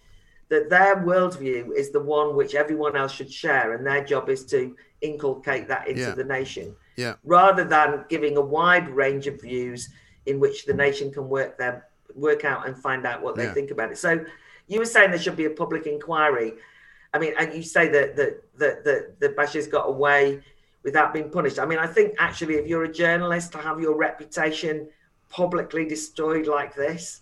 that 0.48 0.70
their 0.70 0.96
worldview 0.96 1.74
is 1.76 1.90
the 1.90 2.00
one 2.00 2.34
which 2.34 2.54
everyone 2.54 2.96
else 2.96 3.12
should 3.12 3.32
share, 3.32 3.74
and 3.74 3.86
their 3.86 4.04
job 4.04 4.28
is 4.28 4.44
to 4.46 4.74
inculcate 5.00 5.68
that 5.68 5.88
into 5.88 6.02
yeah. 6.02 6.14
the 6.14 6.24
nation. 6.24 6.74
Yeah. 6.96 7.14
Rather 7.24 7.64
than 7.64 8.04
giving 8.08 8.36
a 8.36 8.40
wide 8.40 8.88
range 8.88 9.26
of 9.26 9.40
views 9.40 9.90
in 10.26 10.40
which 10.40 10.66
the 10.66 10.74
nation 10.74 11.12
can 11.12 11.28
work 11.28 11.58
their 11.58 11.86
work 12.14 12.44
out 12.44 12.66
and 12.66 12.76
find 12.76 13.06
out 13.06 13.22
what 13.22 13.36
they 13.36 13.44
yeah. 13.44 13.54
think 13.54 13.70
about 13.70 13.92
it. 13.92 13.98
So 13.98 14.24
you 14.66 14.78
were 14.78 14.84
saying 14.84 15.10
there 15.10 15.20
should 15.20 15.36
be 15.36 15.44
a 15.44 15.50
public 15.50 15.86
inquiry. 15.86 16.54
I 17.14 17.18
mean, 17.18 17.34
and 17.38 17.54
you 17.54 17.62
say 17.62 17.88
that 17.88 18.16
that 18.16 18.42
that 18.58 18.84
that, 18.84 19.20
that 19.20 19.36
Bashir's 19.36 19.66
got 19.66 19.88
away 19.88 20.42
without 20.82 21.12
being 21.12 21.30
punished. 21.30 21.58
I 21.58 21.66
mean, 21.66 21.78
I 21.78 21.86
think 21.86 22.14
actually, 22.18 22.54
if 22.54 22.66
you're 22.66 22.84
a 22.84 22.92
journalist 22.92 23.52
to 23.52 23.58
have 23.58 23.80
your 23.80 23.96
reputation 23.96 24.88
publicly 25.28 25.86
destroyed 25.86 26.46
like 26.46 26.74
this, 26.74 27.20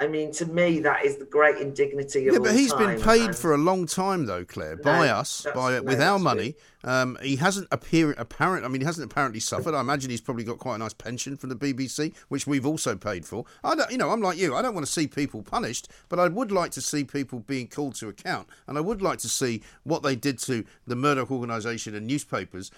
I 0.00 0.06
mean, 0.06 0.32
to 0.32 0.46
me, 0.46 0.80
that 0.80 1.04
is 1.04 1.18
the 1.18 1.26
great 1.26 1.58
indignity 1.58 2.26
of 2.26 2.32
Yeah, 2.32 2.40
but 2.40 2.54
he's 2.54 2.72
time. 2.72 2.96
been 2.96 3.02
paid 3.02 3.26
and... 3.26 3.36
for 3.36 3.52
a 3.52 3.58
long 3.58 3.86
time, 3.86 4.24
though, 4.24 4.46
Claire, 4.46 4.76
by 4.76 5.06
no, 5.06 5.14
us, 5.14 5.46
by 5.54 5.72
no, 5.72 5.82
with 5.82 6.00
our 6.00 6.18
money. 6.18 6.54
Um, 6.82 7.18
he 7.22 7.36
hasn't 7.36 7.68
appear 7.70 8.12
apparent. 8.12 8.64
I 8.64 8.68
mean, 8.68 8.80
he 8.80 8.86
hasn't 8.86 9.12
apparently 9.12 9.40
suffered. 9.40 9.74
I 9.74 9.80
imagine 9.80 10.10
he's 10.10 10.22
probably 10.22 10.44
got 10.44 10.58
quite 10.58 10.76
a 10.76 10.78
nice 10.78 10.94
pension 10.94 11.36
from 11.36 11.50
the 11.50 11.56
BBC, 11.56 12.14
which 12.28 12.46
we've 12.46 12.64
also 12.64 12.96
paid 12.96 13.26
for. 13.26 13.44
I 13.62 13.74
don't, 13.74 13.90
you 13.90 13.98
know, 13.98 14.08
I'm 14.08 14.22
like 14.22 14.38
you. 14.38 14.56
I 14.56 14.62
don't 14.62 14.72
want 14.72 14.86
to 14.86 14.92
see 14.92 15.06
people 15.06 15.42
punished, 15.42 15.88
but 16.08 16.18
I 16.18 16.28
would 16.28 16.50
like 16.50 16.70
to 16.72 16.80
see 16.80 17.04
people 17.04 17.40
being 17.40 17.68
called 17.68 17.94
to 17.96 18.08
account, 18.08 18.48
and 18.66 18.78
I 18.78 18.80
would 18.80 19.02
like 19.02 19.18
to 19.18 19.28
see 19.28 19.62
what 19.84 20.02
they 20.02 20.16
did 20.16 20.38
to 20.40 20.64
the 20.86 20.96
Murdoch 20.96 21.30
organisation 21.30 21.94
and 21.94 22.06
newspapers 22.06 22.70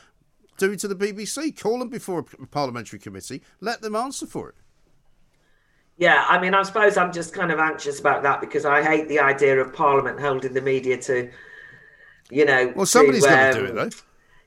do 0.58 0.74
to 0.74 0.88
the 0.88 0.96
BBC. 0.96 1.58
Call 1.58 1.78
them 1.78 1.88
before 1.88 2.24
a 2.40 2.46
parliamentary 2.46 2.98
committee. 2.98 3.42
Let 3.60 3.80
them 3.80 3.94
answer 3.94 4.26
for 4.26 4.48
it. 4.48 4.54
Yeah, 6.02 6.26
I 6.28 6.40
mean, 6.40 6.52
I 6.52 6.64
suppose 6.64 6.96
I'm 6.96 7.12
just 7.12 7.32
kind 7.32 7.52
of 7.52 7.60
anxious 7.60 8.00
about 8.00 8.24
that 8.24 8.40
because 8.40 8.64
I 8.64 8.82
hate 8.82 9.06
the 9.06 9.20
idea 9.20 9.60
of 9.60 9.72
Parliament 9.72 10.18
holding 10.18 10.52
the 10.52 10.60
media 10.60 11.00
to, 11.02 11.30
you 12.28 12.44
know. 12.44 12.72
Well, 12.74 12.86
somebody's 12.86 13.24
got 13.24 13.52
to 13.52 13.60
do 13.60 13.64
it, 13.66 13.74
though. 13.76 13.88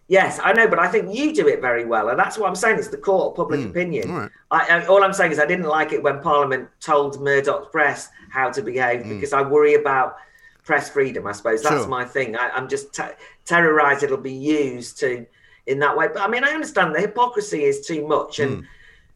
Yes, 0.10 0.38
I 0.44 0.52
know, 0.52 0.68
but 0.68 0.80
I 0.80 0.90
think 0.90 1.16
you 1.16 1.34
do 1.34 1.48
it 1.48 1.62
very 1.62 1.86
well, 1.86 2.10
and 2.10 2.20
that's 2.20 2.38
what 2.38 2.50
I'm 2.50 2.56
saying. 2.56 2.78
It's 2.78 2.90
the 2.90 2.98
court 2.98 3.32
of 3.32 3.36
public 3.38 3.62
mm, 3.62 3.70
opinion. 3.70 4.12
All, 4.12 4.18
right. 4.18 4.32
I, 4.52 4.86
all 4.88 5.02
I'm 5.02 5.14
saying 5.14 5.32
is 5.32 5.40
I 5.40 5.46
didn't 5.46 5.68
like 5.68 5.94
it 5.94 6.04
when 6.04 6.20
Parliament 6.20 6.68
told 6.82 7.22
Murdoch's 7.22 7.70
press 7.72 8.10
how 8.32 8.52
to 8.52 8.62
behave 8.62 9.04
mm. 9.04 9.12
because 9.12 9.32
I 9.32 9.42
worry 9.42 9.76
about 9.76 10.18
press 10.66 10.90
freedom. 10.90 11.26
I 11.26 11.32
suppose 11.32 11.64
that's 11.64 11.84
sure. 11.84 11.88
my 11.88 12.04
thing. 12.04 12.36
I, 12.36 12.50
am 12.54 12.68
just 12.68 12.94
t- 12.94 13.04
terrorized. 13.46 14.04
It'll 14.04 14.18
be 14.18 14.34
used 14.34 15.00
to 15.00 15.26
in 15.68 15.80
that 15.80 15.96
way. 15.96 16.10
But 16.10 16.22
I 16.22 16.28
mean, 16.28 16.44
I 16.44 16.50
understand 16.50 16.94
the 16.94 17.00
hypocrisy 17.00 17.64
is 17.64 17.88
too 17.88 18.06
much, 18.06 18.40
and 18.40 18.64
mm. 18.64 18.68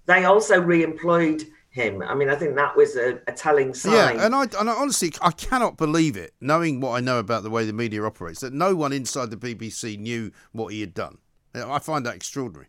they 0.05 0.23
also 0.23 0.61
re-employed 0.61 1.43
him. 1.70 2.01
I 2.01 2.15
mean, 2.15 2.30
I 2.30 2.36
think 2.36 2.55
that 2.55 2.76
was 2.76 2.95
a, 2.95 3.20
a 3.28 3.32
telling 3.32 3.74
sign. 3.74 3.93
Yeah, 3.93 4.26
and 4.26 4.36
I, 4.36 4.43
and 4.59 4.70
I 4.70 4.74
honestly, 4.74 5.13
I 5.22 5.32
cannot 5.32 5.78
believe 5.78 6.17
it, 6.17 6.34
knowing 6.41 6.82
what 6.82 6.91
I 6.91 6.99
know 6.99 7.20
about 7.20 7.43
the 7.43 7.49
way 7.49 7.65
the 7.65 7.74
media 7.74 8.03
operates, 8.03 8.41
that 8.41 8.53
no 8.53 8.76
one 8.76 8.91
inside 8.91 9.30
the 9.30 9.38
BBC 9.38 9.97
knew 9.97 10.32
what 10.51 10.74
he 10.74 10.82
had 10.82 10.93
done. 10.93 11.20
I 11.53 11.80
find 11.80 12.05
that 12.05 12.15
extraordinary. 12.15 12.67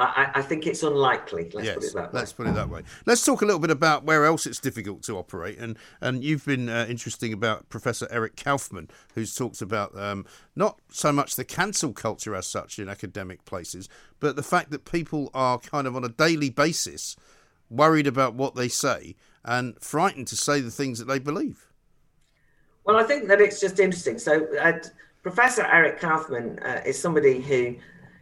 I, 0.00 0.30
I, 0.36 0.42
think 0.42 0.68
it's 0.68 0.84
unlikely. 0.84 1.50
Let's 1.52 1.66
yes, 1.66 1.74
put 1.74 1.84
it 1.84 1.94
that 1.94 2.12
way. 2.12 2.20
Let's 2.20 2.32
put 2.32 2.46
it 2.46 2.54
that 2.54 2.68
way. 2.68 2.82
Let's 3.04 3.24
talk 3.24 3.42
a 3.42 3.44
little 3.44 3.58
bit 3.58 3.72
about 3.72 4.04
where 4.04 4.24
else 4.24 4.46
it's 4.46 4.60
difficult 4.60 5.02
to 5.04 5.18
operate, 5.18 5.58
and 5.58 5.76
and 6.00 6.22
you've 6.22 6.46
been 6.46 6.68
uh, 6.68 6.86
interesting 6.88 7.32
about 7.32 7.68
Professor 7.68 8.06
Eric 8.08 8.36
Kaufmann, 8.36 8.88
who's 9.14 9.34
talked 9.34 9.60
about 9.60 9.98
um, 9.98 10.24
not 10.54 10.78
so 10.92 11.10
much 11.10 11.34
the 11.34 11.44
cancel 11.44 11.92
culture 11.92 12.36
as 12.36 12.46
such 12.46 12.78
in 12.78 12.88
academic 12.88 13.44
places, 13.44 13.88
but 14.20 14.36
the 14.36 14.42
fact 14.44 14.70
that 14.70 14.84
people 14.84 15.32
are 15.34 15.58
kind 15.58 15.88
of 15.88 15.96
on 15.96 16.04
a 16.04 16.08
daily 16.08 16.50
basis 16.50 17.16
worried 17.70 18.06
about 18.06 18.34
what 18.34 18.54
they 18.54 18.68
say 18.68 19.16
and 19.44 19.80
frightened 19.80 20.26
to 20.28 20.36
say 20.36 20.60
the 20.60 20.70
things 20.70 20.98
that 20.98 21.06
they 21.06 21.18
believe. 21.18 21.66
Well, 22.84 22.96
I 22.96 23.04
think 23.04 23.28
that 23.28 23.40
it's 23.40 23.60
just 23.60 23.80
interesting. 23.80 24.18
So, 24.18 24.46
uh, 24.56 24.78
Professor 25.22 25.66
Eric 25.66 26.00
Kaufmann 26.00 26.58
uh, 26.60 26.80
is 26.86 26.98
somebody 26.98 27.40
who 27.40 27.76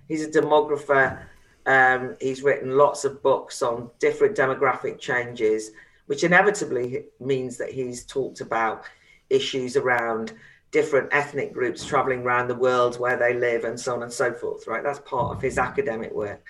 he's 0.09 0.25
a 0.25 0.31
demographer 0.31 1.21
um, 1.67 2.17
he's 2.21 2.43
written 2.43 2.77
lots 2.77 3.05
of 3.05 3.23
books 3.23 3.61
on 3.61 3.91
different 3.99 4.37
demographic 4.37 5.01
changes, 5.01 5.73
which 6.07 6.23
inevitably 6.23 7.07
means 7.21 7.57
that 7.57 7.73
he's 7.73 8.05
talked 8.05 8.41
about 8.41 8.85
issues 9.31 9.77
around 9.77 10.33
different 10.71 11.09
ethnic 11.13 11.53
groups 11.53 11.85
traveling 11.85 12.21
around 12.21 12.47
the 12.47 12.55
world 12.55 13.01
where 13.01 13.17
they 13.17 13.35
live 13.35 13.65
and 13.65 13.79
so 13.79 13.95
on 13.95 14.03
and 14.05 14.13
so 14.13 14.33
forth, 14.33 14.67
right? 14.69 14.85
That's 14.85 15.01
part 15.01 15.35
of 15.35 15.43
his 15.43 15.59
academic 15.59 16.13
work. 16.13 16.45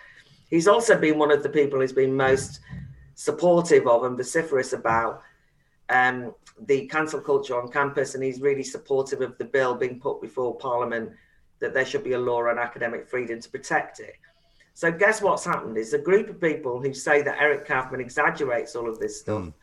He's 0.50 0.68
also 0.68 0.98
been 0.98 1.18
one 1.18 1.30
of 1.30 1.42
the 1.42 1.48
people 1.48 1.80
who's 1.80 1.92
been 1.92 2.14
most 2.14 2.60
supportive 3.16 3.88
of 3.88 4.04
and 4.04 4.16
vociferous 4.16 4.72
about 4.72 5.22
um, 5.88 6.32
the 6.66 6.86
cancel 6.86 7.20
culture 7.20 7.60
on 7.60 7.68
campus, 7.70 8.14
and 8.14 8.22
he's 8.22 8.40
really 8.40 8.62
supportive 8.62 9.20
of 9.20 9.36
the 9.38 9.44
bill 9.44 9.74
being 9.74 9.98
put 9.98 10.22
before 10.22 10.56
Parliament 10.56 11.10
that 11.58 11.74
there 11.74 11.84
should 11.84 12.04
be 12.04 12.12
a 12.12 12.18
law 12.18 12.46
on 12.46 12.58
academic 12.58 13.08
freedom 13.08 13.40
to 13.40 13.48
protect 13.48 13.98
it. 13.98 14.14
So 14.74 14.92
guess 14.92 15.22
what's 15.22 15.44
happened 15.44 15.78
is 15.78 15.94
a 15.94 15.98
group 15.98 16.28
of 16.28 16.40
people 16.40 16.80
who 16.80 16.92
say 16.92 17.22
that 17.22 17.40
Eric 17.40 17.66
Kaufmann 17.66 18.00
exaggerates 18.00 18.76
all 18.76 18.88
of 18.88 18.98
this 18.98 19.20
stuff. 19.20 19.42
Mm. 19.42 19.54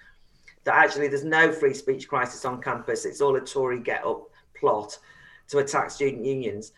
That 0.64 0.76
actually 0.76 1.08
there's 1.08 1.24
no 1.24 1.52
free 1.52 1.74
speech 1.74 2.08
crisis 2.08 2.46
on 2.46 2.62
campus. 2.62 3.06
It's 3.06 3.22
all 3.22 3.36
a 3.36 3.42
Tory 3.42 3.80
get 3.80 4.04
up 4.06 4.24
plot 4.60 4.98
to 5.50 5.60
attack 5.60 5.92
student 5.92 6.26
unions. 6.26 6.72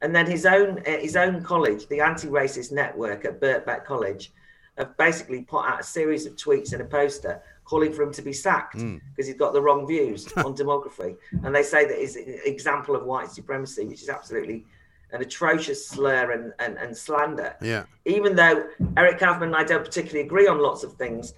And 0.00 0.14
then 0.14 0.26
his 0.26 0.46
own 0.46 0.78
uh, 0.86 0.98
his 0.98 1.16
own 1.16 1.42
college, 1.42 1.86
the 1.88 2.00
anti-racist 2.00 2.72
network 2.72 3.24
at 3.24 3.40
Birkbeck 3.40 3.84
College, 3.84 4.32
have 4.78 4.96
basically 4.96 5.42
put 5.42 5.64
out 5.66 5.80
a 5.80 5.84
series 5.84 6.26
of 6.26 6.34
tweets 6.36 6.72
and 6.72 6.80
a 6.82 6.84
poster 6.84 7.42
calling 7.64 7.92
for 7.92 8.02
him 8.02 8.12
to 8.12 8.22
be 8.22 8.32
sacked 8.32 8.74
because 8.74 8.84
mm. 8.84 9.00
he's 9.16 9.34
got 9.34 9.52
the 9.52 9.60
wrong 9.60 9.86
views 9.86 10.30
on 10.38 10.54
demography. 10.54 11.16
And 11.42 11.54
they 11.54 11.62
say 11.62 11.84
that 11.84 12.02
is 12.02 12.16
an 12.16 12.40
example 12.44 12.96
of 12.96 13.04
white 13.04 13.30
supremacy, 13.30 13.84
which 13.86 14.02
is 14.02 14.08
absolutely 14.08 14.64
an 15.12 15.20
atrocious 15.20 15.86
slur 15.86 16.32
and, 16.32 16.52
and, 16.58 16.78
and 16.78 16.96
slander. 16.96 17.54
Yeah. 17.60 17.84
Even 18.06 18.34
though 18.34 18.66
Eric 18.96 19.18
Kaufmann 19.18 19.48
and 19.48 19.56
I 19.56 19.64
don't 19.64 19.84
particularly 19.84 20.24
agree 20.24 20.48
on 20.48 20.58
lots 20.58 20.84
of 20.84 20.94
things, 20.94 21.34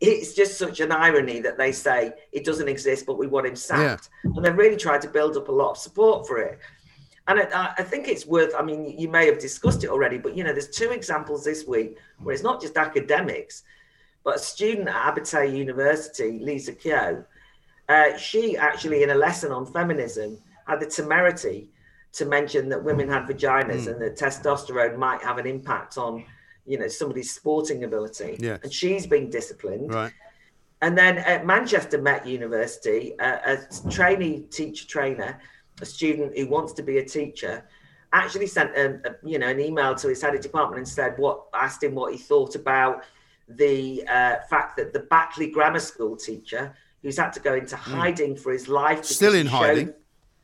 it's 0.00 0.34
just 0.34 0.58
such 0.58 0.80
an 0.80 0.92
irony 0.92 1.40
that 1.40 1.58
they 1.58 1.72
say 1.72 2.12
it 2.32 2.44
doesn't 2.44 2.68
exist, 2.68 3.06
but 3.06 3.18
we 3.18 3.26
want 3.26 3.46
him 3.46 3.56
sacked. 3.56 4.10
Yeah. 4.24 4.30
And 4.36 4.44
they've 4.44 4.56
really 4.56 4.76
tried 4.76 5.02
to 5.02 5.08
build 5.08 5.36
up 5.36 5.48
a 5.48 5.52
lot 5.52 5.72
of 5.72 5.78
support 5.78 6.26
for 6.26 6.38
it. 6.38 6.58
And 7.28 7.40
I, 7.40 7.74
I 7.78 7.82
think 7.82 8.08
it's 8.08 8.26
worth, 8.26 8.54
I 8.58 8.62
mean, 8.62 8.98
you 8.98 9.08
may 9.08 9.26
have 9.26 9.38
discussed 9.38 9.84
it 9.84 9.90
already, 9.90 10.18
but 10.18 10.34
you 10.36 10.42
know, 10.42 10.52
there's 10.52 10.70
two 10.70 10.90
examples 10.90 11.44
this 11.44 11.66
week 11.66 11.98
where 12.22 12.34
it's 12.34 12.42
not 12.42 12.60
just 12.60 12.76
academics, 12.76 13.62
but 14.24 14.36
a 14.36 14.38
student 14.38 14.88
at 14.88 15.14
Abertay 15.14 15.54
University, 15.54 16.38
Lisa 16.40 16.72
Keogh, 16.72 17.24
uh, 17.88 18.16
she 18.16 18.56
actually, 18.56 19.02
in 19.02 19.10
a 19.10 19.14
lesson 19.14 19.52
on 19.52 19.66
feminism, 19.66 20.38
had 20.66 20.80
the 20.80 20.86
temerity 20.86 21.70
to 22.12 22.24
mention 22.24 22.68
that 22.70 22.82
women 22.82 23.08
had 23.08 23.26
vaginas 23.26 23.84
mm. 23.84 23.92
and 23.92 24.02
that 24.02 24.16
testosterone 24.16 24.96
might 24.96 25.22
have 25.22 25.36
an 25.38 25.46
impact 25.46 25.98
on, 25.98 26.24
you 26.66 26.78
know, 26.78 26.88
somebody's 26.88 27.32
sporting 27.34 27.84
ability. 27.84 28.36
Yeah. 28.40 28.56
And 28.62 28.72
she's 28.72 29.06
being 29.06 29.28
disciplined. 29.28 29.92
Right. 29.92 30.12
And 30.80 30.96
then 30.96 31.18
at 31.18 31.44
Manchester 31.44 32.00
Met 32.00 32.26
University, 32.26 33.14
a, 33.20 33.58
a 33.58 33.90
trainee 33.90 34.40
teacher 34.50 34.86
trainer, 34.86 35.40
a 35.80 35.86
student 35.86 36.36
who 36.36 36.46
wants 36.48 36.72
to 36.74 36.82
be 36.82 36.98
a 36.98 37.04
teacher, 37.04 37.64
actually 38.12 38.46
sent 38.46 38.76
a, 38.76 38.94
a, 39.04 39.16
you 39.22 39.38
know 39.38 39.48
an 39.48 39.60
email 39.60 39.94
to 39.94 40.08
his 40.08 40.22
head 40.22 40.34
of 40.34 40.40
department 40.40 40.78
and 40.78 40.88
said 40.88 41.14
what 41.18 41.44
asked 41.52 41.82
him 41.82 41.94
what 41.94 42.12
he 42.12 42.18
thought 42.18 42.54
about 42.54 43.04
the 43.48 44.06
uh, 44.08 44.36
fact 44.48 44.76
that 44.76 44.92
the 44.92 45.00
Batley 45.00 45.50
Grammar 45.50 45.80
School 45.80 46.16
teacher, 46.16 46.74
who's 47.02 47.16
had 47.16 47.32
to 47.32 47.40
go 47.40 47.54
into 47.54 47.76
hmm. 47.76 47.94
hiding 47.94 48.34
mm. 48.34 48.38
for 48.38 48.52
his 48.52 48.68
life, 48.68 49.04
still 49.04 49.34
in 49.34 49.46
hiding, 49.46 49.92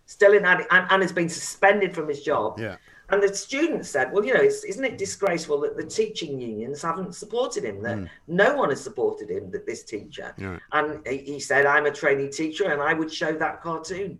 still 0.06 0.32
in 0.32 0.44
and, 0.44 0.64
and 0.70 1.02
has 1.02 1.12
been 1.12 1.28
suspended 1.28 1.94
from 1.94 2.08
his 2.08 2.22
job. 2.22 2.58
Yeah. 2.58 2.76
And 3.10 3.22
the 3.22 3.34
student 3.34 3.84
said, 3.84 4.10
"Well, 4.12 4.24
you 4.24 4.32
know, 4.32 4.40
isn't 4.40 4.84
it 4.84 4.96
disgraceful 4.96 5.60
that 5.60 5.76
the 5.76 5.84
teaching 5.84 6.40
unions 6.40 6.80
haven't 6.80 7.14
supported 7.14 7.64
him? 7.64 7.82
That 7.82 7.98
mm. 7.98 8.08
no 8.26 8.56
one 8.56 8.70
has 8.70 8.82
supported 8.82 9.30
him. 9.30 9.50
That 9.50 9.66
this 9.66 9.84
teacher." 9.84 10.34
Yeah. 10.38 10.58
And 10.72 11.06
he 11.06 11.38
said, 11.38 11.66
"I'm 11.66 11.84
a 11.84 11.90
trainee 11.90 12.30
teacher, 12.30 12.72
and 12.72 12.80
I 12.80 12.94
would 12.94 13.12
show 13.12 13.32
that 13.32 13.60
cartoon." 13.60 14.18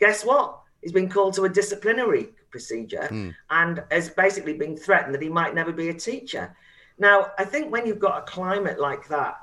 Guess 0.00 0.24
what? 0.24 0.60
He's 0.82 0.92
been 0.92 1.08
called 1.08 1.34
to 1.34 1.44
a 1.44 1.48
disciplinary 1.48 2.28
procedure 2.50 3.08
mm. 3.10 3.34
and 3.50 3.82
has 3.90 4.08
basically 4.10 4.54
been 4.54 4.76
threatened 4.76 5.14
that 5.14 5.22
he 5.22 5.28
might 5.28 5.54
never 5.54 5.72
be 5.72 5.88
a 5.88 5.94
teacher. 5.94 6.56
Now, 6.98 7.32
I 7.38 7.44
think 7.44 7.72
when 7.72 7.86
you've 7.86 7.98
got 7.98 8.18
a 8.18 8.22
climate 8.22 8.78
like 8.80 9.08
that, 9.08 9.36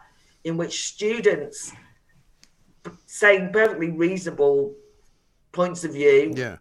in 0.43 0.57
which 0.57 0.87
students 0.87 1.71
saying 3.05 3.51
perfectly 3.53 3.89
reasonable 3.91 4.75
points 5.51 5.83
of 5.83 5.93
view. 5.93 6.33
Yeah. 6.35 6.57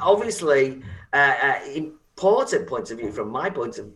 Obviously, 0.00 0.82
uh, 1.12 1.34
uh, 1.42 1.60
important 1.74 2.66
points 2.66 2.90
of 2.90 2.98
view 2.98 3.12
from 3.12 3.28
my 3.30 3.50
point 3.50 3.78
of 3.78 3.92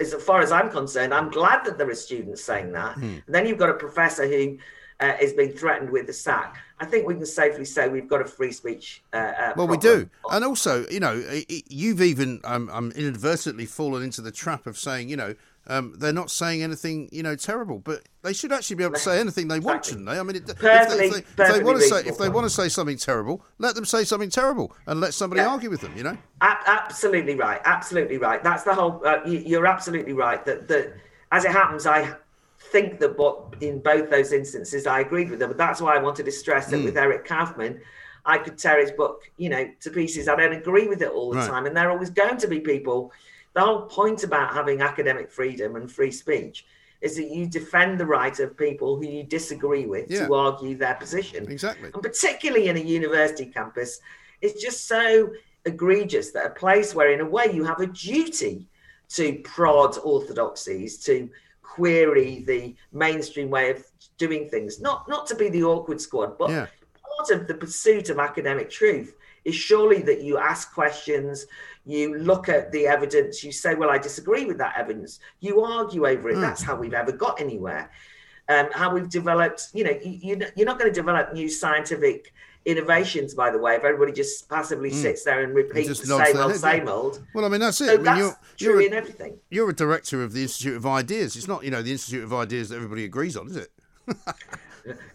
as 0.00 0.14
far 0.14 0.40
as 0.40 0.50
I'm 0.50 0.70
concerned, 0.70 1.12
I'm 1.12 1.30
glad 1.30 1.64
that 1.66 1.76
there 1.76 1.90
are 1.90 1.94
students 1.94 2.42
saying 2.42 2.72
that. 2.72 2.96
And 2.96 3.22
then 3.28 3.46
you've 3.46 3.58
got 3.58 3.68
a 3.68 3.74
professor 3.74 4.26
who 4.26 4.56
uh, 5.00 5.14
is 5.20 5.34
being 5.34 5.52
threatened 5.52 5.90
with 5.90 6.06
the 6.06 6.12
sack. 6.12 6.56
I 6.82 6.84
think 6.84 7.06
we 7.06 7.14
can 7.14 7.24
safely 7.24 7.64
say 7.64 7.88
we've 7.88 8.08
got 8.08 8.20
a 8.20 8.24
free 8.24 8.50
speech. 8.50 9.04
Uh, 9.12 9.16
uh, 9.16 9.52
well, 9.56 9.68
we 9.68 9.76
do, 9.76 10.10
and 10.32 10.44
also, 10.44 10.84
you 10.88 10.98
know, 10.98 11.22
you've 11.68 12.02
even 12.02 12.40
um, 12.42 12.68
um, 12.70 12.90
inadvertently 12.96 13.66
fallen 13.66 14.02
into 14.02 14.20
the 14.20 14.32
trap 14.32 14.66
of 14.66 14.76
saying, 14.76 15.08
you 15.08 15.16
know, 15.16 15.36
um, 15.68 15.94
they're 15.96 16.12
not 16.12 16.28
saying 16.28 16.60
anything, 16.60 17.08
you 17.12 17.22
know, 17.22 17.36
terrible, 17.36 17.78
but 17.78 18.02
they 18.22 18.32
should 18.32 18.50
actually 18.50 18.74
be 18.74 18.82
able 18.82 18.94
to 18.94 19.00
say 19.00 19.20
anything 19.20 19.46
they 19.46 19.60
want, 19.60 19.84
shouldn't 19.84 20.06
they? 20.06 20.18
I 20.18 20.24
mean, 20.24 20.34
it, 20.34 20.48
if, 20.48 20.58
they, 20.58 21.06
if, 21.06 21.36
they, 21.36 21.44
if 21.44 21.54
they 21.54 21.62
want 21.62 21.78
to 21.78 21.84
say 21.84 22.00
if 22.04 22.18
they 22.18 22.28
want 22.28 22.46
to 22.46 22.50
say 22.50 22.68
something 22.68 22.96
terrible, 22.96 23.44
let 23.58 23.76
them 23.76 23.84
say 23.84 24.02
something 24.02 24.30
terrible 24.30 24.74
and 24.88 25.00
let 25.00 25.14
somebody 25.14 25.40
yeah. 25.40 25.50
argue 25.50 25.70
with 25.70 25.82
them. 25.82 25.96
You 25.96 26.02
know, 26.02 26.18
a- 26.40 26.58
absolutely 26.66 27.36
right, 27.36 27.60
absolutely 27.64 28.18
right. 28.18 28.42
That's 28.42 28.64
the 28.64 28.74
whole. 28.74 29.00
Uh, 29.06 29.20
you, 29.24 29.60
are 29.60 29.66
absolutely 29.68 30.14
right. 30.14 30.44
That 30.44 30.66
that 30.66 30.94
as 31.30 31.44
it 31.44 31.52
happens, 31.52 31.86
I 31.86 32.12
think 32.70 33.00
that 33.00 33.18
what 33.18 33.54
in 33.60 33.80
both 33.80 34.10
those 34.10 34.32
instances 34.32 34.86
I 34.86 35.00
agreed 35.00 35.30
with 35.30 35.38
them, 35.38 35.50
but 35.50 35.58
that's 35.58 35.80
why 35.80 35.96
I 35.96 36.02
wanted 36.02 36.24
to 36.26 36.32
stress 36.32 36.66
that 36.70 36.78
mm. 36.78 36.84
with 36.84 36.96
Eric 36.96 37.26
Kaufmann, 37.26 37.80
I 38.24 38.38
could 38.38 38.56
tear 38.56 38.80
his 38.80 38.92
book, 38.92 39.30
you 39.36 39.48
know, 39.48 39.68
to 39.80 39.90
pieces. 39.90 40.28
I 40.28 40.36
don't 40.36 40.52
agree 40.52 40.88
with 40.88 41.02
it 41.02 41.10
all 41.10 41.30
the 41.30 41.38
right. 41.38 41.48
time, 41.48 41.66
and 41.66 41.76
there 41.76 41.88
are 41.88 41.92
always 41.92 42.10
going 42.10 42.38
to 42.38 42.48
be 42.48 42.60
people 42.60 43.12
the 43.54 43.60
whole 43.60 43.82
point 43.82 44.24
about 44.24 44.54
having 44.54 44.80
academic 44.80 45.30
freedom 45.30 45.76
and 45.76 45.90
free 45.90 46.10
speech 46.10 46.64
is 47.00 47.16
that 47.16 47.28
you 47.28 47.46
defend 47.46 47.98
the 47.98 48.06
right 48.06 48.38
of 48.38 48.56
people 48.56 48.96
who 48.96 49.06
you 49.06 49.24
disagree 49.24 49.86
with 49.86 50.10
yeah. 50.10 50.26
to 50.26 50.34
argue 50.34 50.76
their 50.76 50.94
position. 50.94 51.50
Exactly. 51.50 51.90
And 51.92 52.02
particularly 52.02 52.68
in 52.68 52.76
a 52.76 52.80
university 52.80 53.46
campus, 53.46 54.00
it's 54.40 54.62
just 54.62 54.86
so 54.86 55.30
egregious 55.64 56.30
that 56.30 56.46
a 56.46 56.50
place 56.50 56.94
where, 56.94 57.12
in 57.12 57.20
a 57.20 57.24
way, 57.24 57.50
you 57.52 57.64
have 57.64 57.80
a 57.80 57.88
duty 57.88 58.66
to 59.10 59.34
prod 59.44 59.98
orthodoxies, 59.98 60.96
to 61.04 61.28
query 61.72 62.44
the 62.46 62.74
mainstream 62.92 63.48
way 63.48 63.70
of 63.70 63.84
doing 64.18 64.48
things, 64.48 64.80
not 64.80 65.08
not 65.08 65.26
to 65.26 65.34
be 65.34 65.48
the 65.48 65.64
awkward 65.64 66.00
squad, 66.00 66.36
but 66.38 66.50
yeah. 66.50 66.66
part 67.16 67.30
of 67.30 67.46
the 67.46 67.54
pursuit 67.54 68.10
of 68.10 68.18
academic 68.18 68.68
truth 68.68 69.14
is 69.44 69.54
surely 69.54 70.02
that 70.02 70.22
you 70.22 70.38
ask 70.38 70.72
questions, 70.74 71.46
you 71.84 72.18
look 72.18 72.48
at 72.48 72.70
the 72.72 72.86
evidence, 72.86 73.42
you 73.42 73.52
say, 73.52 73.74
Well, 73.74 73.90
I 73.90 73.98
disagree 73.98 74.44
with 74.44 74.58
that 74.58 74.74
evidence. 74.76 75.18
You 75.40 75.62
argue 75.62 76.06
over 76.06 76.28
it. 76.28 76.36
Mm. 76.36 76.42
That's 76.42 76.62
how 76.62 76.76
we've 76.76 76.94
ever 76.94 77.12
got 77.12 77.40
anywhere. 77.40 77.90
Um, 78.48 78.68
how 78.72 78.92
we've 78.92 79.08
developed, 79.08 79.68
you 79.72 79.84
know, 79.84 79.98
you, 80.02 80.44
you're 80.56 80.66
not 80.66 80.78
going 80.78 80.92
to 80.92 80.94
develop 80.94 81.32
new 81.32 81.48
scientific 81.48 82.34
innovations, 82.64 83.34
by 83.34 83.50
the 83.50 83.58
way, 83.58 83.74
if 83.74 83.84
everybody 83.84 84.12
just 84.12 84.48
passively 84.48 84.90
mm. 84.90 84.94
sits 84.94 85.24
there 85.24 85.42
and 85.42 85.54
repeats 85.54 86.00
the 86.00 86.06
same 86.06 86.36
old, 86.36 86.54
same 86.54 86.88
old. 86.88 87.22
Well, 87.34 87.44
I 87.44 87.48
mean, 87.48 87.60
that's 87.60 87.80
it. 87.80 87.86
So 87.86 87.92
I 87.92 87.96
mean, 87.96 88.04
that's 88.04 88.18
you're, 88.18 88.36
true 88.56 88.80
you're 88.80 88.88
in 88.88 88.94
everything. 88.94 89.38
You're 89.50 89.70
a 89.70 89.74
director 89.74 90.22
of 90.22 90.32
the 90.32 90.42
Institute 90.42 90.76
of 90.76 90.86
Ideas. 90.86 91.36
It's 91.36 91.48
not, 91.48 91.64
you 91.64 91.70
know, 91.70 91.82
the 91.82 91.92
Institute 91.92 92.24
of 92.24 92.32
Ideas 92.32 92.68
that 92.68 92.76
everybody 92.76 93.04
agrees 93.04 93.36
on, 93.36 93.48
is 93.48 93.56
it? 93.56 93.70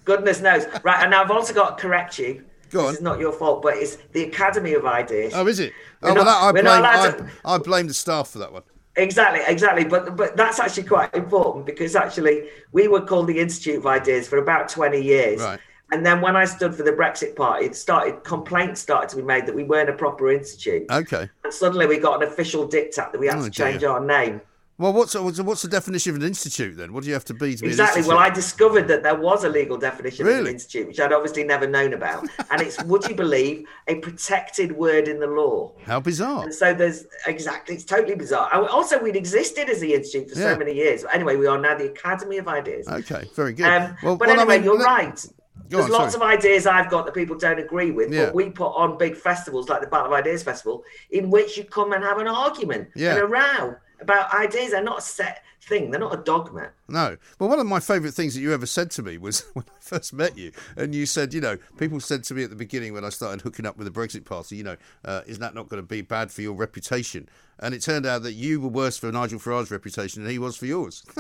Goodness 0.05 0.41
knows. 0.41 0.65
Right. 0.83 1.03
And 1.03 1.13
I've 1.13 1.31
also 1.31 1.53
got 1.53 1.77
to 1.77 1.81
correct 1.81 2.19
you 2.19 2.43
Go 2.69 2.81
on. 2.81 2.85
this 2.87 2.97
is 2.97 3.01
not 3.01 3.19
your 3.19 3.31
fault, 3.31 3.61
but 3.61 3.75
it's 3.75 3.95
the 4.13 4.23
Academy 4.23 4.73
of 4.73 4.85
Ideas. 4.85 5.33
Oh, 5.35 5.47
is 5.47 5.59
it? 5.59 5.73
We're 6.01 6.11
Oh, 6.11 6.13
well, 6.13 6.25
not- 6.25 6.53
that, 6.53 6.65
I, 6.67 6.81
blame, 6.81 6.85
I, 6.85 7.11
to- 7.11 7.31
I 7.45 7.57
blame 7.57 7.87
the 7.87 7.93
staff 7.93 8.29
for 8.29 8.39
that 8.39 8.51
one. 8.51 8.63
Exactly, 8.97 9.41
exactly. 9.45 9.85
But 9.85 10.17
but 10.17 10.35
that's 10.35 10.59
actually 10.59 10.83
quite 10.83 11.13
important 11.13 11.67
because 11.67 11.95
actually 11.95 12.49
we 12.71 12.87
were 12.87 13.01
called 13.01 13.27
the 13.27 13.39
Institute 13.39 13.77
of 13.77 13.85
Ideas 13.85 14.27
for 14.27 14.39
about 14.39 14.69
20 14.69 14.99
years. 14.99 15.39
Right. 15.39 15.59
And 15.91 16.05
then 16.05 16.19
when 16.21 16.35
I 16.35 16.45
stood 16.45 16.75
for 16.75 16.83
the 16.83 16.91
Brexit 16.91 17.35
Party, 17.35 17.65
it 17.65 17.75
started 17.75 18.23
complaints 18.23 18.81
started 18.81 19.09
to 19.09 19.15
be 19.15 19.21
made 19.21 19.45
that 19.45 19.55
we 19.55 19.63
weren't 19.63 19.89
a 19.89 19.93
proper 19.93 20.29
institute. 20.31 20.85
Okay. 20.91 21.29
And 21.43 21.53
suddenly 21.53 21.85
we 21.87 21.97
got 21.97 22.21
an 22.21 22.27
official 22.27 22.67
diktat 22.67 23.11
that 23.11 23.19
we 23.19 23.27
had 23.27 23.37
Oh, 23.37 23.43
to 23.45 23.49
change 23.49 23.79
dear. 23.81 23.91
our 23.91 23.99
name. 24.03 24.41
Well, 24.79 24.93
what's 24.93 25.15
what's 25.15 25.63
the 25.63 25.67
definition 25.69 26.11
of 26.15 26.21
an 26.21 26.27
institute 26.27 26.77
then? 26.77 26.93
What 26.93 27.01
do 27.01 27.07
you 27.07 27.15
have 27.15 27.25
to 27.25 27.33
be 27.33 27.55
to 27.55 27.63
be 27.63 27.67
Exactly. 27.69 28.03
Well, 28.03 28.19
I 28.19 28.29
discovered 28.29 28.87
that 28.89 29.01
there 29.01 29.15
was 29.15 29.43
a 29.43 29.49
legal 29.49 29.75
definition 29.75 30.27
of 30.27 30.37
an 30.37 30.45
institute, 30.45 30.85
which 30.87 30.99
I'd 30.99 31.11
obviously 31.11 31.43
never 31.43 31.65
known 31.65 31.93
about. 31.93 32.27
And 32.51 32.61
it's, 32.61 32.83
would 32.83 33.03
you 33.09 33.15
believe, 33.15 33.65
a 33.87 33.95
protected 33.95 34.71
word 34.73 35.07
in 35.07 35.19
the 35.19 35.25
law. 35.25 35.71
How 35.83 35.99
bizarre. 35.99 36.43
And 36.43 36.53
so 36.53 36.75
there's 36.75 37.05
exactly, 37.25 37.73
it's 37.73 37.85
totally 37.85 38.13
bizarre. 38.13 38.53
Also, 38.53 39.01
we'd 39.01 39.15
existed 39.15 39.67
as 39.67 39.79
the 39.79 39.95
institute 39.95 40.29
for 40.29 40.37
Yeah. 40.39 40.53
so 40.53 40.59
many 40.59 40.75
years. 40.75 41.03
Anyway, 41.11 41.37
we 41.37 41.47
are 41.47 41.57
now 41.57 41.75
the 41.75 41.85
Academy 41.89 42.37
of 42.37 42.47
Ideas. 42.47 42.87
Okay, 42.87 43.27
very 43.35 43.53
good. 43.53 43.65
Um, 43.65 43.97
well, 44.03 44.15
but 44.15 44.27
well, 44.27 44.37
I 44.37 44.41
anyway, 44.41 44.57
mean, 44.57 44.63
you're 44.65 44.77
let- 44.77 44.85
right. 44.85 45.25
Go 45.69 45.77
There's 45.79 45.85
on, 45.91 45.99
lots 46.01 46.13
sorry. 46.13 46.33
of 46.35 46.39
ideas 46.39 46.65
I've 46.67 46.89
got 46.89 47.05
that 47.05 47.13
people 47.13 47.37
don't 47.37 47.59
agree 47.59 47.91
with, 47.91 48.13
Yeah. 48.13 48.25
but 48.25 48.35
we 48.35 48.49
put 48.49 48.69
on 48.69 48.97
big 48.97 49.15
festivals 49.15 49.69
like 49.69 49.81
the 49.81 49.87
Battle 49.87 50.07
of 50.07 50.13
Ideas 50.13 50.43
Festival, 50.43 50.83
in 51.11 51.29
which 51.29 51.57
you 51.57 51.63
come 51.63 51.93
and 51.93 52.03
have 52.03 52.17
an 52.19 52.27
argument 52.27 52.89
Yeah. 52.95 53.11
and 53.15 53.19
a 53.19 53.25
row 53.25 53.75
about 53.99 54.33
ideas. 54.33 54.71
They're 54.71 54.83
not 54.83 54.99
a 54.99 55.01
set 55.01 55.43
thing. 55.61 55.91
They're 55.91 55.99
not 55.99 56.13
a 56.17 56.23
dogma. 56.23 56.69
No. 56.87 57.17
Well, 57.39 57.49
one 57.49 57.59
of 57.59 57.65
my 57.65 57.81
favourite 57.81 58.13
things 58.13 58.33
that 58.35 58.39
you 58.41 58.53
ever 58.53 58.65
said 58.65 58.89
to 58.91 59.03
me 59.03 59.17
was 59.17 59.41
when 59.53 59.65
I 59.67 59.79
first 59.81 60.13
met 60.13 60.37
you, 60.37 60.51
and 60.77 60.95
you 60.95 61.05
said, 61.05 61.33
you 61.33 61.41
know, 61.41 61.57
people 61.77 61.99
said 61.99 62.23
to 62.25 62.33
me 62.33 62.43
at 62.43 62.49
the 62.49 62.55
beginning 62.55 62.93
when 62.93 63.03
I 63.03 63.09
started 63.09 63.41
hooking 63.41 63.65
up 63.65 63.77
with 63.77 63.91
the 63.91 63.99
Brexit 63.99 64.23
Party, 64.23 64.55
you 64.55 64.63
know, 64.63 64.77
uh, 65.03 65.21
is 65.27 65.39
that 65.39 65.53
not 65.55 65.67
going 65.67 65.81
to 65.81 65.87
be 65.87 66.01
bad 66.01 66.31
for 66.31 66.41
your 66.41 66.53
reputation? 66.53 67.27
And 67.59 67.73
it 67.73 67.81
turned 67.81 68.05
out 68.05 68.21
that 68.23 68.33
you 68.33 68.61
were 68.61 68.69
worse 68.69 68.97
for 68.97 69.11
Nigel 69.11 69.39
Farage's 69.39 69.71
reputation 69.71 70.23
than 70.23 70.31
he 70.31 70.39
was 70.39 70.55
for 70.55 70.67
yours. 70.67 71.03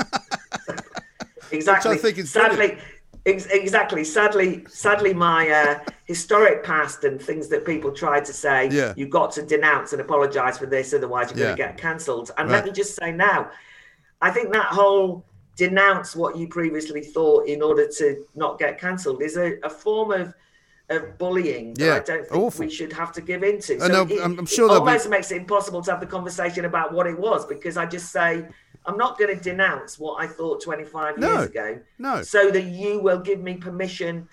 Exactly. 1.51 1.97
think 1.97 2.17
is 2.17 2.31
sadly, 2.31 2.73
ex- 2.73 2.81
exactly. 3.27 4.03
Sadly, 4.03 4.65
sadly, 4.69 5.13
my 5.13 5.49
uh, 5.49 5.79
historic 6.05 6.63
past 6.63 7.03
and 7.03 7.21
things 7.21 7.47
that 7.49 7.65
people 7.65 7.91
tried 7.91 8.25
to 8.25 8.33
say. 8.33 8.69
Yeah. 8.69 8.93
You've 8.95 9.09
got 9.09 9.31
to 9.33 9.41
denounce 9.43 9.91
and 9.93 10.01
apologise 10.01 10.57
for 10.57 10.65
this, 10.65 10.93
otherwise 10.93 11.29
you're 11.31 11.39
Yeah. 11.39 11.45
going 11.45 11.57
to 11.57 11.63
get 11.63 11.77
cancelled. 11.77 12.31
And 12.37 12.49
Right. 12.49 12.55
let 12.57 12.65
me 12.65 12.71
just 12.71 12.95
say 12.95 13.11
now, 13.11 13.49
I 14.21 14.31
think 14.31 14.51
that 14.53 14.67
whole 14.67 15.25
denounce 15.55 16.15
what 16.15 16.37
you 16.37 16.47
previously 16.47 17.01
thought 17.01 17.47
in 17.47 17.61
order 17.61 17.87
to 17.87 18.25
not 18.35 18.57
get 18.59 18.79
cancelled 18.79 19.21
is 19.21 19.37
a, 19.37 19.57
a 19.63 19.69
form 19.69 20.11
of 20.11 20.33
of 20.89 21.17
bullying 21.17 21.73
that 21.73 21.83
Yeah, 21.85 21.95
I 21.95 21.99
don't 21.99 22.25
think 22.25 22.33
awful. 22.41 22.61
we 22.65 22.71
should 22.71 22.93
have 22.93 23.11
to 23.11 23.19
give 23.19 23.43
into. 23.43 23.73
I 23.83 23.89
know, 23.89 24.03
it, 24.09 24.21
I'm- 24.21 24.45
sure 24.45 24.67
it 24.67 24.69
there'll 24.69 24.85
be- 24.85 24.91
almost 24.91 25.09
makes 25.09 25.29
it 25.31 25.35
impossible 25.35 25.81
to 25.81 25.91
have 25.91 25.99
the 25.99 26.05
conversation 26.07 26.63
about 26.63 26.93
what 26.93 27.05
it 27.07 27.19
was 27.19 27.45
because 27.45 27.75
I 27.75 27.85
just 27.85 28.09
say 28.09 28.45
I'm 28.87 28.97
not 28.97 29.17
going 29.17 29.35
to 29.35 29.41
denounce 29.43 29.99
what 29.99 30.23
I 30.23 30.27
thought 30.27 30.63
25 30.63 31.17
No, 31.17 31.33
years 31.33 31.49
ago, 31.49 31.79
no. 31.99 32.21
so 32.21 32.49
that 32.51 32.63
you 32.63 32.99
will 32.99 33.19
give 33.19 33.41
me 33.41 33.55
permission 33.55 34.27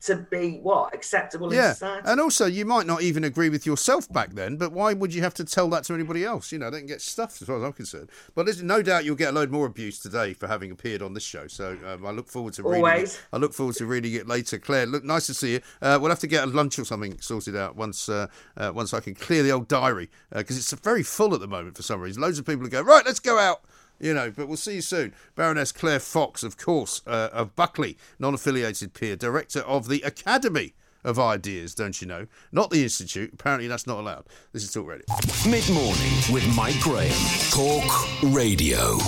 to 0.00 0.14
be 0.30 0.58
what 0.62 0.94
acceptable 0.94 1.50
in 1.50 1.56
yeah. 1.56 1.72
society. 1.72 2.08
And 2.08 2.20
also, 2.20 2.46
you 2.46 2.64
might 2.64 2.86
not 2.86 3.02
even 3.02 3.24
agree 3.24 3.48
with 3.48 3.66
yourself 3.66 4.10
back 4.12 4.30
then, 4.30 4.56
but 4.56 4.72
why 4.72 4.94
would 4.94 5.12
you 5.12 5.22
have 5.22 5.34
to 5.34 5.44
tell 5.44 5.68
that 5.70 5.84
to 5.84 5.94
anybody 5.94 6.24
else? 6.24 6.52
You 6.52 6.58
know, 6.58 6.70
they 6.70 6.78
can 6.78 6.86
get 6.86 7.00
stuffed 7.00 7.42
as 7.42 7.48
far 7.48 7.56
as 7.58 7.64
I'm 7.64 7.72
concerned. 7.72 8.08
But 8.34 8.46
there's 8.46 8.62
no 8.62 8.80
doubt 8.80 9.04
you'll 9.04 9.16
get 9.16 9.30
a 9.30 9.32
load 9.32 9.50
more 9.50 9.66
abuse 9.66 9.98
today 9.98 10.34
for 10.34 10.46
having 10.46 10.70
appeared 10.70 11.02
on 11.02 11.14
this 11.14 11.24
show. 11.24 11.48
So 11.48 11.76
um, 11.84 12.06
I 12.06 12.12
look 12.12 12.28
forward 12.28 12.54
to 12.54 12.62
reading 12.62 12.84
Always. 12.84 13.14
it. 13.14 13.22
I 13.32 13.38
look 13.38 13.52
forward 13.52 13.74
to 13.76 13.86
reading 13.86 14.14
it 14.14 14.28
later. 14.28 14.58
Claire, 14.58 14.86
look, 14.86 15.04
nice 15.04 15.26
to 15.26 15.34
see 15.34 15.54
you. 15.54 15.60
Uh, 15.82 15.98
we'll 16.00 16.10
have 16.10 16.20
to 16.20 16.28
get 16.28 16.44
a 16.44 16.46
lunch 16.46 16.78
or 16.78 16.84
something 16.84 17.18
sorted 17.20 17.56
out 17.56 17.74
once 17.74 18.08
uh, 18.08 18.28
uh, 18.56 18.70
once 18.72 18.94
I 18.94 19.00
can 19.00 19.14
clear 19.14 19.42
the 19.42 19.50
old 19.50 19.66
diary 19.66 20.10
because 20.30 20.56
it's 20.56 20.72
very 20.72 21.02
full 21.02 21.34
at 21.34 21.40
the 21.40 21.48
moment 21.48 21.76
for 21.76 21.82
some 21.82 22.00
reason. 22.00 22.22
Loads 22.22 22.38
of 22.38 22.46
people 22.46 22.66
go 22.68 22.82
right. 22.82 23.04
Let's 23.04 23.20
go 23.20 23.38
out. 23.38 23.62
You 24.00 24.14
know, 24.14 24.30
but 24.30 24.46
we'll 24.46 24.56
see 24.56 24.76
you 24.76 24.80
soon. 24.80 25.12
Baroness 25.34 25.72
Claire 25.72 25.98
Fox, 25.98 26.42
of 26.42 26.56
course, 26.56 27.02
uh, 27.06 27.30
of 27.32 27.56
Buckley, 27.56 27.98
non 28.18 28.34
affiliated 28.34 28.94
peer, 28.94 29.16
director 29.16 29.60
of 29.60 29.88
the 29.88 30.02
Academy 30.02 30.74
of 31.04 31.18
Ideas, 31.18 31.74
don't 31.74 32.00
you 32.00 32.06
know? 32.06 32.26
Not 32.52 32.70
the 32.70 32.82
Institute. 32.82 33.32
Apparently, 33.32 33.66
that's 33.66 33.86
not 33.86 33.98
allowed. 33.98 34.26
This 34.52 34.62
is 34.62 34.72
Talk 34.72 34.86
Radio. 34.86 35.04
Mid 35.48 35.68
morning 35.70 36.12
with 36.30 36.46
Mike 36.56 36.78
Graham. 36.80 37.12
Talk 37.50 38.22
Radio. 38.22 38.98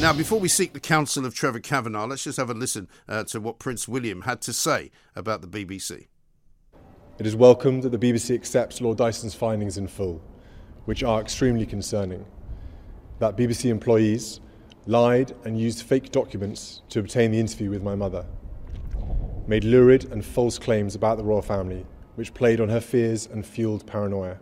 Now, 0.00 0.12
before 0.12 0.40
we 0.40 0.48
seek 0.48 0.72
the 0.72 0.80
counsel 0.80 1.24
of 1.26 1.34
Trevor 1.34 1.60
Kavanagh, 1.60 2.06
let's 2.06 2.24
just 2.24 2.38
have 2.38 2.50
a 2.50 2.54
listen 2.54 2.88
uh, 3.08 3.24
to 3.24 3.40
what 3.40 3.58
Prince 3.58 3.86
William 3.86 4.22
had 4.22 4.40
to 4.42 4.52
say 4.52 4.90
about 5.14 5.42
the 5.42 5.46
BBC. 5.46 6.06
It 7.18 7.26
is 7.26 7.36
welcomed 7.36 7.82
that 7.82 7.90
the 7.90 7.98
BBC 7.98 8.34
accepts 8.34 8.80
Lord 8.80 8.98
Dyson's 8.98 9.34
findings 9.34 9.78
in 9.78 9.86
full, 9.86 10.20
which 10.86 11.02
are 11.02 11.20
extremely 11.20 11.66
concerning. 11.66 12.24
That 13.22 13.36
BBC 13.36 13.70
employees 13.70 14.40
lied 14.84 15.32
and 15.44 15.56
used 15.56 15.82
fake 15.82 16.10
documents 16.10 16.82
to 16.88 16.98
obtain 16.98 17.30
the 17.30 17.38
interview 17.38 17.70
with 17.70 17.80
my 17.80 17.94
mother, 17.94 18.26
made 19.46 19.62
lurid 19.62 20.10
and 20.10 20.24
false 20.24 20.58
claims 20.58 20.96
about 20.96 21.18
the 21.18 21.22
royal 21.22 21.40
family, 21.40 21.86
which 22.16 22.34
played 22.34 22.60
on 22.60 22.68
her 22.68 22.80
fears 22.80 23.28
and 23.28 23.46
fueled 23.46 23.86
paranoia, 23.86 24.38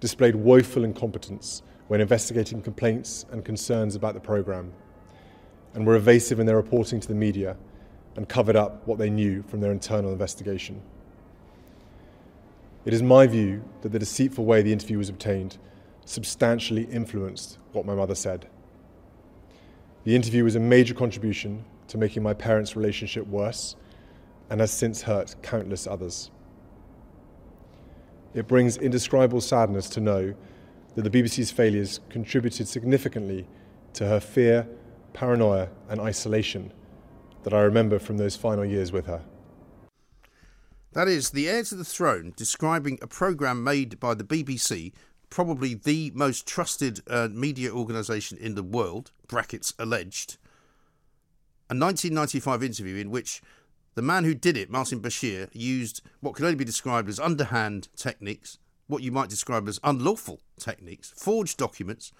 displayed 0.00 0.34
woeful 0.34 0.84
incompetence 0.84 1.60
when 1.88 2.00
investigating 2.00 2.62
complaints 2.62 3.26
and 3.30 3.44
concerns 3.44 3.94
about 3.94 4.14
the 4.14 4.20
programme, 4.20 4.72
and 5.74 5.86
were 5.86 5.96
evasive 5.96 6.40
in 6.40 6.46
their 6.46 6.56
reporting 6.56 6.98
to 6.98 7.08
the 7.08 7.14
media 7.14 7.58
and 8.16 8.26
covered 8.26 8.56
up 8.56 8.88
what 8.88 8.96
they 8.96 9.10
knew 9.10 9.42
from 9.42 9.60
their 9.60 9.70
internal 9.70 10.12
investigation. 10.12 10.80
It 12.86 12.94
is 12.94 13.02
my 13.02 13.26
view 13.26 13.62
that 13.82 13.92
the 13.92 13.98
deceitful 13.98 14.46
way 14.46 14.62
the 14.62 14.72
interview 14.72 14.96
was 14.96 15.10
obtained 15.10 15.58
substantially 16.04 16.84
influenced 16.84 17.58
what 17.72 17.86
my 17.86 17.94
mother 17.94 18.14
said. 18.14 18.48
The 20.04 20.14
interview 20.14 20.44
was 20.44 20.54
a 20.54 20.60
major 20.60 20.94
contribution 20.94 21.64
to 21.88 21.98
making 21.98 22.22
my 22.22 22.34
parents' 22.34 22.76
relationship 22.76 23.26
worse 23.26 23.76
and 24.50 24.60
has 24.60 24.70
since 24.70 25.02
hurt 25.02 25.34
countless 25.42 25.86
others. 25.86 26.30
It 28.34 28.48
brings 28.48 28.76
indescribable 28.76 29.40
sadness 29.40 29.88
to 29.90 30.00
know 30.00 30.34
that 30.94 31.02
the 31.02 31.10
BBC's 31.10 31.50
failures 31.50 32.00
contributed 32.08 32.68
significantly 32.68 33.46
to 33.94 34.06
her 34.06 34.20
fear, 34.20 34.66
paranoia, 35.12 35.68
and 35.88 36.00
isolation 36.00 36.72
that 37.44 37.54
I 37.54 37.60
remember 37.60 37.98
from 37.98 38.16
those 38.16 38.36
final 38.36 38.64
years 38.64 38.92
with 38.92 39.06
her. 39.06 39.22
That 40.92 41.08
is 41.08 41.30
the 41.30 41.48
heir 41.48 41.62
to 41.64 41.74
the 41.74 41.84
throne 41.84 42.32
describing 42.36 42.98
a 43.02 43.06
programme 43.06 43.64
made 43.64 43.98
by 43.98 44.14
the 44.14 44.24
BBC, 44.24 44.92
probably 45.34 45.74
the 45.74 46.12
most 46.14 46.46
trusted 46.46 47.00
uh, 47.08 47.26
media 47.28 47.68
organisation 47.68 48.38
in 48.38 48.54
the 48.54 48.62
world, 48.62 49.10
brackets 49.26 49.74
alleged. 49.80 50.36
A 51.68 51.74
1995 51.74 52.62
interview 52.62 52.96
in 52.98 53.10
which 53.10 53.42
the 53.96 54.02
man 54.02 54.22
who 54.22 54.32
did 54.32 54.56
it, 54.56 54.70
Martin 54.70 55.00
Bashir, 55.00 55.48
used 55.52 56.02
what 56.20 56.36
can 56.36 56.44
only 56.44 56.54
be 56.54 56.64
described 56.64 57.08
as 57.08 57.18
underhand 57.18 57.88
techniques, 57.96 58.58
what 58.86 59.02
you 59.02 59.10
might 59.10 59.28
describe 59.28 59.66
as 59.66 59.80
unlawful 59.82 60.38
techniques, 60.56 61.10
forged 61.16 61.58
documents, 61.58 62.12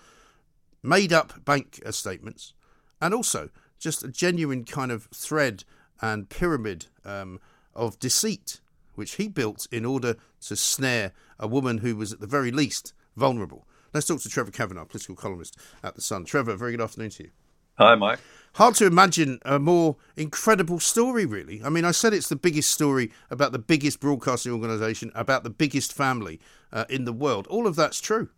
made 0.82 1.12
up 1.12 1.44
bank 1.44 1.80
statements, 1.90 2.52
and 3.00 3.14
also 3.14 3.48
just 3.78 4.02
a 4.02 4.08
genuine 4.08 4.64
kind 4.64 4.90
of 4.90 5.04
thread 5.14 5.62
and 6.02 6.28
pyramid 6.30 6.86
um, 7.04 7.38
of 7.76 7.96
deceit, 8.00 8.58
which 8.96 9.14
he 9.14 9.28
built 9.28 9.68
in 9.70 9.84
order 9.84 10.16
to 10.40 10.56
snare 10.56 11.12
a 11.38 11.46
woman 11.46 11.78
who 11.78 11.94
was 11.94 12.12
at 12.12 12.18
the 12.18 12.26
very 12.26 12.50
least 12.50 12.92
vulnerable. 13.16 13.66
Let's 13.92 14.06
talk 14.06 14.20
to 14.22 14.28
Trevor 14.28 14.50
Kavanagh, 14.50 14.86
political 14.86 15.14
columnist 15.14 15.56
at 15.82 15.94
The 15.94 16.00
Sun. 16.00 16.24
Trevor, 16.24 16.56
very 16.56 16.72
good 16.72 16.80
afternoon 16.80 17.10
to 17.10 17.24
you. 17.24 17.30
Hi, 17.78 17.94
Mike. 17.94 18.20
Hard 18.54 18.76
to 18.76 18.86
imagine 18.86 19.40
a 19.44 19.58
more 19.58 19.96
incredible 20.16 20.78
story, 20.78 21.26
really. 21.26 21.60
I 21.64 21.68
mean, 21.70 21.84
I 21.84 21.90
said 21.90 22.12
it's 22.12 22.28
the 22.28 22.36
biggest 22.36 22.70
story 22.70 23.10
about 23.30 23.50
the 23.52 23.58
biggest 23.58 23.98
broadcasting 24.00 24.52
organisation, 24.52 25.10
about 25.14 25.42
the 25.42 25.50
biggest 25.50 25.92
family 25.92 26.40
uh, 26.72 26.84
in 26.88 27.04
the 27.04 27.12
world. 27.12 27.46
All 27.48 27.66
of 27.66 27.76
that's 27.76 28.00
true. 28.00 28.28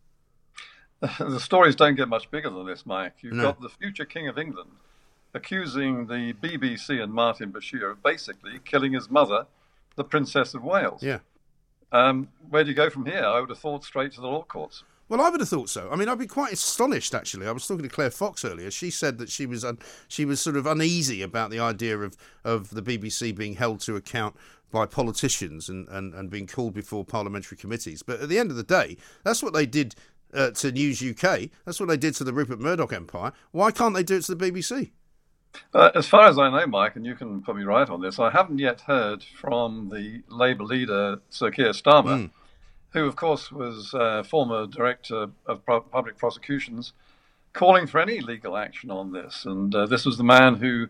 The 1.18 1.38
stories 1.40 1.76
don't 1.76 1.94
get 1.94 2.08
much 2.08 2.30
bigger 2.30 2.48
than 2.48 2.66
this, 2.66 2.86
Mike. 2.86 3.16
You've 3.20 3.34
No. 3.34 3.42
got 3.44 3.60
the 3.60 3.68
future 3.68 4.06
King 4.06 4.28
of 4.28 4.38
England 4.38 4.70
accusing 5.34 6.06
the 6.06 6.32
BBC 6.32 7.02
and 7.02 7.12
Martin 7.12 7.52
Bashir 7.52 7.90
of 7.90 8.02
basically 8.02 8.58
killing 8.64 8.94
his 8.94 9.10
mother, 9.10 9.46
the 9.96 10.04
Princess 10.04 10.54
of 10.54 10.64
Wales. 10.64 11.02
Yeah. 11.02 11.18
Um, 11.92 12.28
where 12.50 12.64
do 12.64 12.70
you 12.70 12.76
go 12.76 12.90
from 12.90 13.06
here? 13.06 13.24
I 13.24 13.40
would 13.40 13.48
have 13.48 13.58
thought 13.58 13.84
straight 13.84 14.12
to 14.12 14.20
the 14.20 14.26
law 14.26 14.42
courts. 14.42 14.82
Well, 15.08 15.20
I 15.20 15.30
would 15.30 15.38
have 15.38 15.48
thought 15.48 15.68
so. 15.68 15.88
I 15.90 15.96
mean, 15.96 16.08
I'd 16.08 16.18
be 16.18 16.26
quite 16.26 16.52
astonished 16.52 17.14
actually. 17.14 17.46
I 17.46 17.52
was 17.52 17.66
talking 17.66 17.84
to 17.84 17.88
Claire 17.88 18.10
Fox 18.10 18.44
earlier. 18.44 18.72
She 18.72 18.90
said 18.90 19.18
that 19.18 19.30
she 19.30 19.46
was 19.46 19.64
un- 19.64 19.78
she 20.08 20.24
was 20.24 20.40
sort 20.40 20.56
of 20.56 20.66
uneasy 20.66 21.22
about 21.22 21.50
the 21.50 21.60
idea 21.60 21.96
of, 21.98 22.16
of 22.44 22.70
the 22.70 22.82
BBC 22.82 23.34
being 23.34 23.54
held 23.54 23.80
to 23.82 23.94
account 23.94 24.34
by 24.72 24.84
politicians 24.84 25.68
and, 25.68 25.86
and, 25.88 26.12
and 26.12 26.28
being 26.28 26.48
called 26.48 26.74
before 26.74 27.04
parliamentary 27.04 27.56
committees. 27.56 28.02
But 28.02 28.20
at 28.20 28.28
the 28.28 28.38
end 28.38 28.50
of 28.50 28.56
the 28.56 28.64
day, 28.64 28.96
that's 29.22 29.44
what 29.44 29.52
they 29.52 29.64
did 29.64 29.94
uh, 30.34 30.50
to 30.50 30.72
News 30.72 31.00
UK. 31.00 31.50
That's 31.64 31.78
what 31.78 31.88
they 31.88 31.96
did 31.96 32.16
to 32.16 32.24
the 32.24 32.32
Rupert 32.32 32.58
Murdoch 32.58 32.92
empire. 32.92 33.32
Why 33.52 33.70
can't 33.70 33.94
they 33.94 34.02
do 34.02 34.16
it 34.16 34.24
to 34.24 34.34
the 34.34 34.50
BBC? 34.50 34.90
Uh, 35.72 35.90
as 35.94 36.06
far 36.06 36.26
as 36.26 36.38
I 36.38 36.50
know, 36.50 36.66
Mike, 36.66 36.96
and 36.96 37.06
you 37.06 37.14
can 37.14 37.42
put 37.42 37.56
me 37.56 37.64
right 37.64 37.88
on 37.88 38.00
this, 38.00 38.18
I 38.18 38.30
haven't 38.30 38.58
yet 38.58 38.82
heard 38.82 39.22
from 39.22 39.90
the 39.90 40.22
Labour 40.28 40.64
leader, 40.64 41.20
Sir 41.30 41.50
Keir 41.50 41.70
Starmer, 41.70 42.26
mm. 42.26 42.30
who, 42.90 43.06
of 43.06 43.16
course, 43.16 43.50
was 43.50 43.94
uh, 43.94 44.22
former 44.22 44.66
director 44.66 45.28
of 45.46 45.64
Pro- 45.64 45.80
public 45.80 46.18
prosecutions, 46.18 46.92
calling 47.52 47.86
for 47.86 48.00
any 48.00 48.20
legal 48.20 48.56
action 48.56 48.90
on 48.90 49.12
this. 49.12 49.44
And 49.44 49.74
uh, 49.74 49.86
this 49.86 50.04
was 50.04 50.18
the 50.18 50.24
man 50.24 50.56
who 50.56 50.88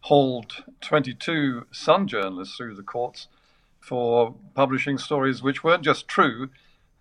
hauled 0.00 0.64
22 0.80 1.66
Sun 1.72 2.08
journalists 2.08 2.56
through 2.56 2.74
the 2.74 2.82
courts 2.82 3.28
for 3.80 4.34
publishing 4.54 4.98
stories 4.98 5.42
which 5.42 5.62
weren't 5.62 5.84
just 5.84 6.08
true, 6.08 6.50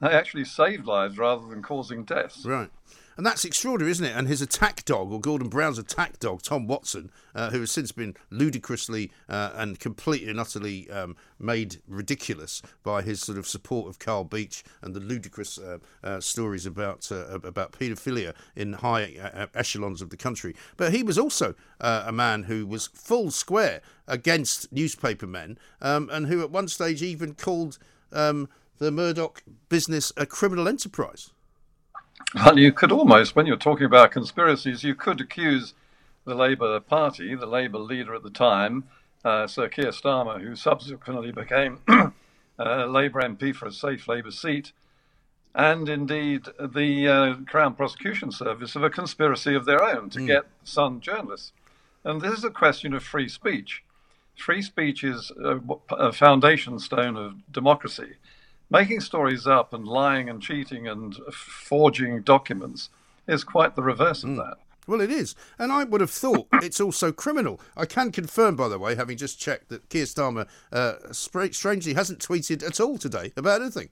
they 0.01 0.09
actually 0.09 0.45
saved 0.45 0.85
lives 0.85 1.17
rather 1.17 1.47
than 1.47 1.61
causing 1.61 2.03
deaths. 2.03 2.45
Right. 2.45 2.69
And 3.17 3.25
that's 3.25 3.45
extraordinary, 3.45 3.91
isn't 3.91 4.05
it? 4.05 4.15
And 4.15 4.27
his 4.27 4.41
attack 4.41 4.83
dog, 4.83 5.11
or 5.11 5.21
Gordon 5.21 5.47
Brown's 5.47 5.77
attack 5.77 6.19
dog, 6.19 6.41
Tom 6.41 6.67
Watson, 6.67 7.11
uh, 7.33 7.49
who 7.49 7.61
has 7.61 7.71
since 7.71 7.91
been 7.91 8.15
ludicrously 8.29 9.11
uh, 9.29 9.51
and 9.55 9.79
completely 9.79 10.29
and 10.29 10.39
utterly 10.39 10.89
um, 10.89 11.15
made 11.39 11.81
ridiculous 11.87 12.61
by 12.83 13.01
his 13.01 13.21
sort 13.21 13.37
of 13.37 13.47
support 13.47 13.87
of 13.87 13.99
Carl 13.99 14.25
Beech 14.25 14.63
and 14.81 14.93
the 14.93 14.99
ludicrous 14.99 15.57
uh, 15.57 15.77
uh 16.03 16.19
stories 16.19 16.65
about 16.65 17.09
uh, 17.11 17.39
about 17.39 17.71
paedophilia 17.71 18.33
in 18.55 18.73
high 18.73 19.15
uh, 19.21 19.47
echelons 19.53 20.01
of 20.01 20.09
the 20.09 20.17
country. 20.17 20.55
But 20.75 20.93
he 20.93 21.03
was 21.03 21.17
also 21.17 21.55
a 21.79 22.11
man 22.11 22.43
who 22.43 22.65
was 22.65 22.87
full 22.87 23.31
square 23.31 23.81
against 24.07 24.71
newspaper 24.71 25.27
men, 25.27 25.57
um, 25.81 26.09
and 26.11 26.27
who 26.27 26.41
at 26.41 26.51
one 26.51 26.67
stage 26.67 27.01
even 27.01 27.33
called 27.33 27.77
um, 28.11 28.49
the 28.77 28.91
Murdoch 28.91 29.43
business 29.69 30.11
a 30.17 30.25
criminal 30.25 30.67
enterprise. 30.67 31.31
Well, 32.33 32.57
you 32.57 32.71
could 32.71 32.91
almost, 32.91 33.35
when 33.35 33.45
you're 33.45 33.55
talking 33.55 33.85
about 33.85 34.11
conspiracies, 34.11 34.83
you 34.83 34.95
could 34.95 35.21
accuse 35.21 35.73
the 36.25 36.35
Labour 36.35 36.79
Party, 36.79 37.35
the 37.35 37.45
Labour 37.45 37.77
leader 37.77 38.15
at 38.15 38.23
the 38.23 38.29
time, 38.29 38.85
uh, 39.23 39.47
Sir 39.47 39.69
Keir 39.69 39.91
Starmer, 39.91 40.41
who 40.41 40.55
subsequently 40.55 41.31
became 41.31 41.79
a 42.57 42.85
Labour 42.87 43.21
MP 43.21 43.55
for 43.55 43.67
a 43.67 43.71
safe 43.71 44.07
Labour 44.07 44.31
seat, 44.31 44.71
and 45.53 45.87
indeed 45.87 46.45
the 46.59 47.07
uh, 47.07 47.35
Crown 47.45 47.75
Prosecution 47.75 48.31
Service 48.31 48.75
of 48.75 48.83
a 48.83 48.89
conspiracy 48.89 49.55
of 49.55 49.65
their 49.65 49.83
own 49.83 50.09
to 50.09 50.19
mm. 50.19 50.27
get 50.27 50.45
Sun 50.63 50.99
journalists. 51.01 51.53
And 52.03 52.21
this 52.21 52.37
is 52.37 52.43
a 52.43 52.49
question 52.49 52.93
of 52.93 53.03
free 53.03 53.29
speech. 53.29 53.83
Free 54.35 54.61
speech 54.61 55.03
is 55.03 55.31
a, 55.43 55.59
a 55.91 56.11
foundation 56.11 56.79
stone 56.79 57.15
of 57.15 57.51
democracy 57.51 58.15
making 58.69 59.01
stories 59.01 59.47
up 59.47 59.73
and 59.73 59.87
lying 59.87 60.29
and 60.29 60.41
cheating 60.41 60.87
and 60.87 61.15
forging 61.31 62.21
documents 62.21 62.89
is 63.27 63.43
quite 63.43 63.75
the 63.75 63.83
reverse 63.83 64.23
of 64.23 64.31
mm. 64.31 64.37
that. 64.37 64.57
Well, 64.87 65.01
it 65.01 65.09
is. 65.09 65.35
And 65.57 65.71
I 65.71 65.83
would 65.83 66.01
have 66.01 66.11
thought 66.11 66.47
it's 66.53 66.79
also 66.79 67.11
criminal. 67.11 67.59
I 67.75 67.85
can 67.85 68.11
confirm, 68.11 68.55
by 68.55 68.67
the 68.67 68.79
way, 68.79 68.95
having 68.95 69.17
just 69.17 69.39
checked, 69.39 69.69
that 69.69 69.89
Keir 69.89 70.05
Starmer 70.05 70.47
uh, 70.71 70.93
strangely 71.11 71.93
hasn't 71.93 72.19
tweeted 72.19 72.65
at 72.65 72.79
all 72.79 72.97
today 72.97 73.31
about 73.35 73.61
anything. 73.61 73.89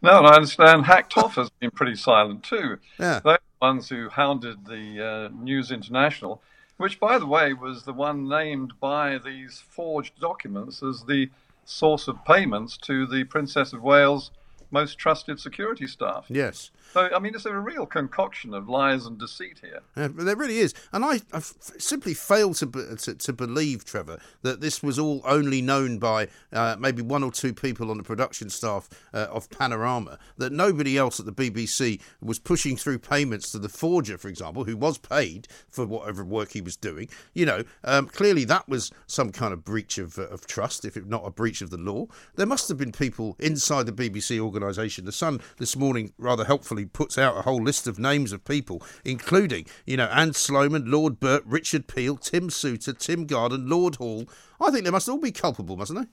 No, 0.00 0.18
and 0.18 0.26
I 0.26 0.34
understand 0.34 0.84
Hacked 0.84 1.16
Off 1.16 1.36
has 1.36 1.48
been 1.60 1.70
pretty 1.70 1.94
silent 1.94 2.42
too. 2.42 2.78
Yeah. 2.98 3.20
They're 3.20 3.38
the 3.38 3.66
ones 3.66 3.88
who 3.88 4.08
hounded 4.08 4.66
the 4.66 5.30
uh, 5.32 5.36
News 5.42 5.70
International, 5.70 6.42
which, 6.76 6.98
by 6.98 7.18
the 7.18 7.26
way, 7.26 7.52
was 7.52 7.84
the 7.84 7.92
one 7.92 8.28
named 8.28 8.72
by 8.80 9.18
these 9.18 9.62
forged 9.68 10.18
documents 10.18 10.82
as 10.82 11.04
the 11.04 11.30
source 11.64 12.08
of 12.08 12.24
payments 12.24 12.76
to 12.78 13.06
the 13.06 13.24
Princess 13.24 13.72
of 13.72 13.82
Wales' 13.82 14.30
most 14.72 14.98
trusted 14.98 15.38
security 15.38 15.86
staff. 15.86 16.26
Yes. 16.28 16.70
So, 16.92 17.08
I 17.14 17.18
mean, 17.18 17.34
it's 17.34 17.46
a 17.46 17.54
real 17.54 17.86
concoction 17.86 18.54
of 18.54 18.68
lies 18.68 19.06
and 19.06 19.18
deceit 19.18 19.60
here. 19.62 19.80
Yeah, 19.96 20.08
there 20.12 20.36
really 20.36 20.58
is. 20.58 20.74
And 20.92 21.04
I, 21.04 21.20
I 21.32 21.40
simply 21.40 22.14
fail 22.14 22.54
to, 22.54 22.96
to, 22.96 23.14
to, 23.14 23.32
believe, 23.32 23.84
Trevor, 23.84 24.18
that 24.42 24.60
this 24.60 24.82
was 24.82 24.98
all 24.98 25.22
only 25.24 25.62
known 25.62 25.98
by 25.98 26.28
uh, 26.52 26.76
maybe 26.78 27.02
one 27.02 27.22
or 27.22 27.30
two 27.30 27.54
people 27.54 27.90
on 27.90 27.98
the 27.98 28.02
production 28.02 28.50
staff 28.50 28.88
uh, 29.14 29.26
of 29.30 29.48
Panorama, 29.50 30.18
that 30.38 30.52
nobody 30.52 30.98
else 30.98 31.20
at 31.20 31.26
the 31.26 31.32
BBC 31.32 32.00
was 32.20 32.38
pushing 32.38 32.76
through 32.76 32.98
payments 32.98 33.52
to 33.52 33.58
the 33.58 33.68
forger, 33.68 34.18
for 34.18 34.28
example, 34.28 34.64
who 34.64 34.76
was 34.76 34.98
paid 34.98 35.48
for 35.70 35.86
whatever 35.86 36.24
work 36.24 36.52
he 36.52 36.60
was 36.60 36.76
doing. 36.76 37.08
You 37.34 37.46
know, 37.46 37.64
um, 37.84 38.06
clearly 38.06 38.44
that 38.46 38.68
was 38.68 38.90
some 39.06 39.32
kind 39.32 39.52
of 39.52 39.64
breach 39.64 39.98
of, 39.98 40.18
of 40.18 40.46
trust, 40.46 40.84
if 40.84 40.96
not 41.06 41.26
a 41.26 41.30
breach 41.30 41.62
of 41.62 41.70
the 41.70 41.78
law. 41.78 42.06
There 42.36 42.46
must 42.46 42.68
have 42.68 42.78
been 42.78 42.92
people 42.92 43.36
inside 43.38 43.86
the 43.86 43.92
BBC 43.92 44.38
organisation. 44.38 44.61
The 44.62 45.12
Sun 45.12 45.40
this 45.58 45.76
morning 45.76 46.12
rather 46.18 46.44
helpfully 46.44 46.84
puts 46.86 47.18
out 47.18 47.36
a 47.36 47.42
whole 47.42 47.62
list 47.62 47.86
of 47.86 47.98
names 47.98 48.32
of 48.32 48.44
people, 48.44 48.82
including, 49.04 49.66
you 49.86 49.96
know, 49.96 50.06
Anne 50.06 50.34
Sloman, 50.34 50.90
Lord 50.90 51.20
Birt, 51.20 51.42
Richard 51.44 51.86
Peel, 51.86 52.16
Tim 52.16 52.50
Suter, 52.50 52.92
Tim 52.92 53.26
Gardam, 53.26 53.68
Lord 53.68 53.96
Hall. 53.96 54.26
I 54.60 54.70
think 54.70 54.84
they 54.84 54.90
must 54.90 55.08
all 55.08 55.18
be 55.18 55.32
culpable, 55.32 55.76
mustn't 55.76 55.98
they? 55.98 56.06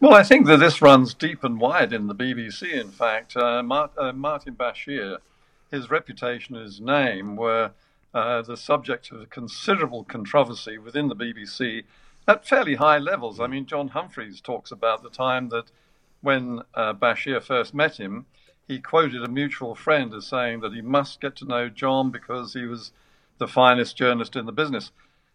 Well, 0.00 0.14
I 0.14 0.22
think 0.22 0.46
that 0.46 0.58
this 0.58 0.80
runs 0.80 1.14
deep 1.14 1.44
and 1.44 1.60
wide 1.60 1.92
in 1.92 2.06
the 2.06 2.14
BBC. 2.14 2.72
In 2.72 2.90
fact, 2.90 3.36
uh, 3.36 3.62
uh, 3.98 4.12
Martin 4.12 4.54
Bashir, 4.54 5.18
his 5.70 5.90
reputation 5.90 6.56
and 6.56 6.64
his 6.64 6.80
name 6.80 7.36
were 7.36 7.72
uh, 8.14 8.42
the 8.42 8.56
subject 8.56 9.10
of 9.10 9.28
considerable 9.30 10.04
controversy 10.04 10.78
within 10.78 11.08
the 11.08 11.16
BBC 11.16 11.84
at 12.26 12.46
fairly 12.46 12.76
high 12.76 12.98
levels. 12.98 13.40
I 13.40 13.46
mean, 13.46 13.66
John 13.66 13.90
Humphrys 13.90 14.40
talks 14.40 14.70
about 14.70 15.02
the 15.02 15.10
time 15.10 15.48
that 15.50 15.70
when 16.24 16.62
uh, 16.74 16.94
Bashir 16.94 17.42
first 17.42 17.74
met 17.74 17.98
him, 17.98 18.26
he 18.66 18.80
quoted 18.80 19.22
a 19.22 19.28
mutual 19.28 19.74
friend 19.74 20.12
as 20.14 20.26
saying 20.26 20.60
that 20.60 20.72
he 20.72 20.80
must 20.80 21.20
get 21.20 21.36
to 21.36 21.44
know 21.44 21.68
John 21.68 22.10
because 22.10 22.54
he 22.54 22.64
was 22.64 22.92
the 23.38 23.46
finest 23.46 23.96
journalist 23.96 24.34
in 24.34 24.46
the 24.46 24.52
business. 24.52 24.90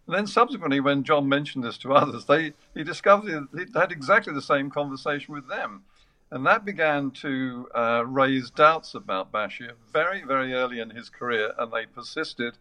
And 0.08 0.16
then 0.16 0.28
subsequently, 0.28 0.80
when 0.80 1.04
John 1.04 1.30
mentioned 1.30 1.64
this 1.64 1.78
to 1.80 1.94
others, 2.02 2.26
they 2.26 2.54
he 2.74 2.84
discovered 2.84 3.48
he 3.56 3.66
had 3.76 3.92
exactly 3.92 4.34
the 4.34 4.42
same 4.42 4.72
conversation 4.72 5.34
with 5.34 5.48
them. 5.48 5.84
And 6.32 6.46
that 6.46 6.66
began 6.66 7.12
to 7.12 7.68
uh, 7.74 8.04
raise 8.06 8.52
doubts 8.52 8.94
about 8.94 9.32
Bashir 9.32 9.72
very, 9.92 10.24
very 10.24 10.54
early 10.54 10.80
in 10.80 10.92
his 10.92 11.10
career, 11.10 11.54
and 11.58 11.72
they 11.72 11.86
persisted 11.86 12.58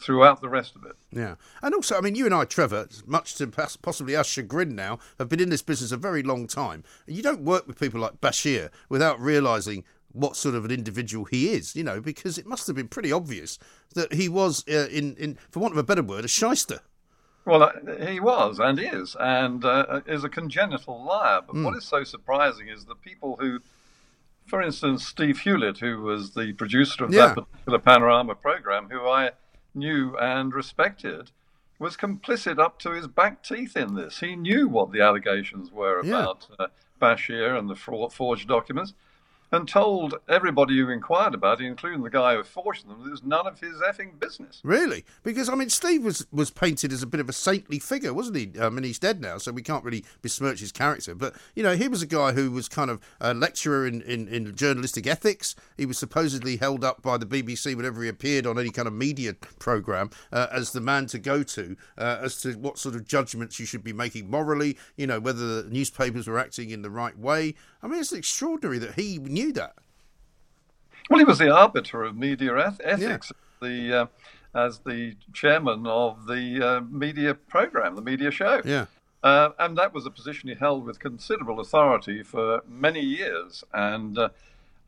throughout 0.00 0.40
the 0.40 0.48
rest 0.48 0.76
of 0.76 0.84
it. 0.84 0.96
Yeah. 1.12 1.34
And 1.62 1.74
also, 1.74 1.96
I 1.96 2.00
mean, 2.00 2.14
you 2.14 2.24
and 2.24 2.34
I, 2.34 2.44
Trevor, 2.44 2.88
much 3.06 3.34
to 3.36 3.46
possibly 3.46 4.16
our 4.16 4.24
chagrin 4.24 4.74
now, 4.74 4.98
have 5.18 5.28
been 5.28 5.40
in 5.40 5.50
this 5.50 5.62
business 5.62 5.92
a 5.92 5.96
very 5.96 6.22
long 6.22 6.46
time. 6.46 6.84
You 7.06 7.22
don't 7.22 7.42
work 7.42 7.66
with 7.66 7.78
people 7.78 8.00
like 8.00 8.20
Bashir 8.20 8.70
without 8.88 9.20
realising 9.20 9.84
what 10.12 10.36
sort 10.36 10.54
of 10.54 10.64
an 10.64 10.70
individual 10.70 11.24
he 11.24 11.50
is, 11.50 11.76
you 11.76 11.84
know, 11.84 12.00
because 12.00 12.38
it 12.38 12.46
must 12.46 12.66
have 12.66 12.74
been 12.74 12.88
pretty 12.88 13.12
obvious 13.12 13.58
that 13.94 14.12
he 14.12 14.28
was, 14.28 14.64
uh, 14.68 14.88
in, 14.90 15.14
in, 15.16 15.38
for 15.50 15.60
want 15.60 15.72
of 15.72 15.78
a 15.78 15.84
better 15.84 16.02
word, 16.02 16.24
a 16.24 16.28
shyster. 16.28 16.80
Well, 17.44 17.62
uh, 17.62 17.72
he 18.06 18.20
was 18.20 18.58
and 18.58 18.78
is, 18.78 19.16
and 19.18 19.64
uh, 19.64 20.00
is 20.06 20.24
a 20.24 20.28
congenital 20.28 21.02
liar. 21.04 21.40
But 21.46 21.56
mm. 21.56 21.64
what 21.64 21.76
is 21.76 21.84
so 21.84 22.04
surprising 22.04 22.68
is 22.68 22.84
the 22.84 22.94
people 22.94 23.36
who, 23.40 23.60
for 24.46 24.60
instance, 24.60 25.06
Steve 25.06 25.38
Hewlett, 25.38 25.78
who 25.78 26.02
was 26.02 26.34
the 26.34 26.52
producer 26.54 27.04
of 27.04 27.12
yeah. 27.12 27.28
that 27.28 27.46
particular 27.46 27.78
Panorama 27.78 28.34
program, 28.34 28.88
who 28.90 29.06
I 29.08 29.30
knew 29.74 30.16
and 30.16 30.52
respected, 30.54 31.30
was 31.78 31.96
complicit 31.96 32.58
up 32.58 32.78
to 32.80 32.92
his 32.92 33.06
back 33.06 33.42
teeth 33.42 33.76
in 33.76 33.94
this. 33.94 34.20
He 34.20 34.36
knew 34.36 34.68
what 34.68 34.92
the 34.92 35.00
allegations 35.00 35.72
were 35.72 35.98
about 35.98 36.46
yeah. 36.50 36.66
uh, 36.66 36.68
Bashir 37.00 37.58
and 37.58 37.68
the 37.70 37.74
forged 37.74 38.48
documents 38.48 38.92
and 39.52 39.66
told 39.68 40.14
everybody 40.28 40.78
who 40.78 40.88
inquired 40.88 41.34
about 41.34 41.60
it, 41.60 41.64
including 41.64 42.02
the 42.02 42.10
guy 42.10 42.36
who 42.36 42.42
forged 42.42 42.88
them, 42.88 43.00
that 43.00 43.08
it 43.08 43.10
was 43.10 43.22
none 43.22 43.46
of 43.46 43.60
his 43.60 43.76
effing 43.78 44.18
business. 44.18 44.60
Really? 44.62 45.04
Because 45.22 45.48
I 45.48 45.54
mean, 45.54 45.70
Steve 45.70 46.04
was 46.04 46.26
was 46.32 46.50
painted 46.50 46.92
as 46.92 47.02
a 47.02 47.06
bit 47.06 47.20
of 47.20 47.28
a 47.28 47.32
saintly 47.32 47.78
figure, 47.78 48.14
wasn't 48.14 48.36
he? 48.36 48.52
I 48.60 48.68
mean, 48.68 48.84
he's 48.84 48.98
dead 48.98 49.20
now, 49.20 49.38
so 49.38 49.52
we 49.52 49.62
can't 49.62 49.84
really 49.84 50.04
besmirch 50.22 50.60
his 50.60 50.72
character. 50.72 51.14
But 51.14 51.34
you 51.54 51.62
know, 51.62 51.74
he 51.76 51.88
was 51.88 52.02
a 52.02 52.06
guy 52.06 52.32
who 52.32 52.50
was 52.50 52.68
kind 52.68 52.90
of 52.90 53.00
a 53.20 53.34
lecturer 53.34 53.86
in, 53.86 54.02
in, 54.02 54.28
in 54.28 54.54
journalistic 54.54 55.06
ethics. 55.06 55.56
He 55.76 55.86
was 55.86 55.98
supposedly 55.98 56.56
held 56.56 56.84
up 56.84 57.02
by 57.02 57.18
the 57.18 57.26
BBC 57.26 57.74
whenever 57.74 58.02
he 58.02 58.08
appeared 58.08 58.46
on 58.46 58.58
any 58.58 58.70
kind 58.70 58.86
of 58.86 58.94
media 58.94 59.34
program 59.34 60.10
uh, 60.32 60.46
as 60.52 60.72
the 60.72 60.80
man 60.80 61.06
to 61.06 61.18
go 61.18 61.42
to 61.42 61.76
uh, 61.98 62.18
as 62.22 62.40
to 62.42 62.52
what 62.54 62.78
sort 62.78 62.94
of 62.94 63.06
judgments 63.06 63.58
you 63.58 63.66
should 63.66 63.82
be 63.82 63.92
making 63.92 64.30
morally. 64.30 64.78
You 64.96 65.06
know, 65.06 65.18
whether 65.18 65.62
the 65.62 65.70
newspapers 65.70 66.28
were 66.28 66.38
acting 66.38 66.70
in 66.70 66.82
the 66.82 66.90
right 66.90 67.18
way. 67.18 67.54
I 67.82 67.88
mean, 67.88 68.00
it's 68.00 68.12
extraordinary 68.12 68.78
that 68.78 68.94
he 68.94 69.18
knew 69.18 69.52
that. 69.52 69.74
Well, 71.08 71.18
he 71.18 71.24
was 71.24 71.38
the 71.38 71.50
arbiter 71.50 72.04
of 72.04 72.16
media 72.16 72.56
eth- 72.56 72.80
ethics, 72.84 73.32
yeah. 73.62 73.68
the 73.68 74.00
uh, 74.00 74.06
as 74.54 74.80
the 74.80 75.16
chairman 75.32 75.86
of 75.86 76.26
the 76.26 76.66
uh, 76.66 76.80
media 76.82 77.34
program, 77.34 77.96
the 77.96 78.02
media 78.02 78.30
show. 78.30 78.60
Yeah. 78.64 78.86
Uh, 79.22 79.50
and 79.58 79.76
that 79.76 79.92
was 79.92 80.06
a 80.06 80.10
position 80.10 80.48
he 80.48 80.54
held 80.54 80.84
with 80.84 80.98
considerable 80.98 81.60
authority 81.60 82.22
for 82.22 82.62
many 82.68 83.00
years. 83.00 83.64
And 83.72 84.16
uh, 84.18 84.30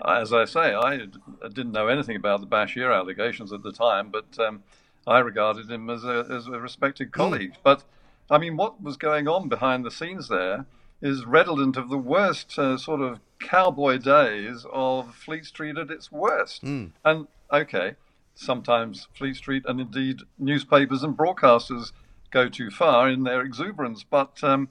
as 0.05 0.33
I 0.33 0.45
say, 0.47 0.75
I 0.75 1.07
didn't 1.43 1.73
know 1.73 1.89
anything 1.89 2.17
about 2.17 2.41
the 2.41 2.47
Bashir 2.47 2.95
allegations 2.97 3.53
at 3.53 3.63
the 3.63 3.73
time, 3.73 4.11
but 4.11 4.39
um, 4.39 4.63
I 5.07 5.19
regarded 5.19 5.71
him 5.71 5.91
as 5.91 6.05
a, 6.05 6.27
as 6.31 6.47
a 6.47 6.59
respected 6.59 7.09
hmm. 7.09 7.13
colleague. 7.13 7.53
Mm. 7.53 7.63
But 7.63 7.85
I 8.31 8.39
mean, 8.39 8.57
what 8.57 8.83
was 8.83 8.97
going 8.97 9.29
on 9.29 9.49
behind 9.49 9.85
the 9.85 9.91
scenes 9.91 10.29
there? 10.29 10.65
Is 11.03 11.27
redolent 11.27 11.77
of 11.77 11.91
the 11.91 11.99
worst 11.99 12.59
uh, 12.59 12.79
sort 12.79 13.01
of 13.01 13.19
cowboy 13.41 13.99
days 13.99 14.65
of 14.73 15.15
Fleet 15.15 15.45
Street 15.45 15.77
at 15.77 15.91
its 15.91 16.13
worst. 16.13 16.65
Mm. 16.65 16.93
And 17.05 17.27
okay, 17.53 17.97
sometimes 18.35 19.09
Fleet 19.13 19.37
Street 19.37 19.65
and 19.67 19.81
indeed 19.81 20.21
newspapers 20.39 21.03
and 21.03 21.17
broadcasters 21.17 21.93
go 22.31 22.49
too 22.49 22.71
far 22.71 23.09
in 23.09 23.25
their 23.25 23.43
exuberance. 23.43 24.05
But 24.09 24.43
um, 24.43 24.69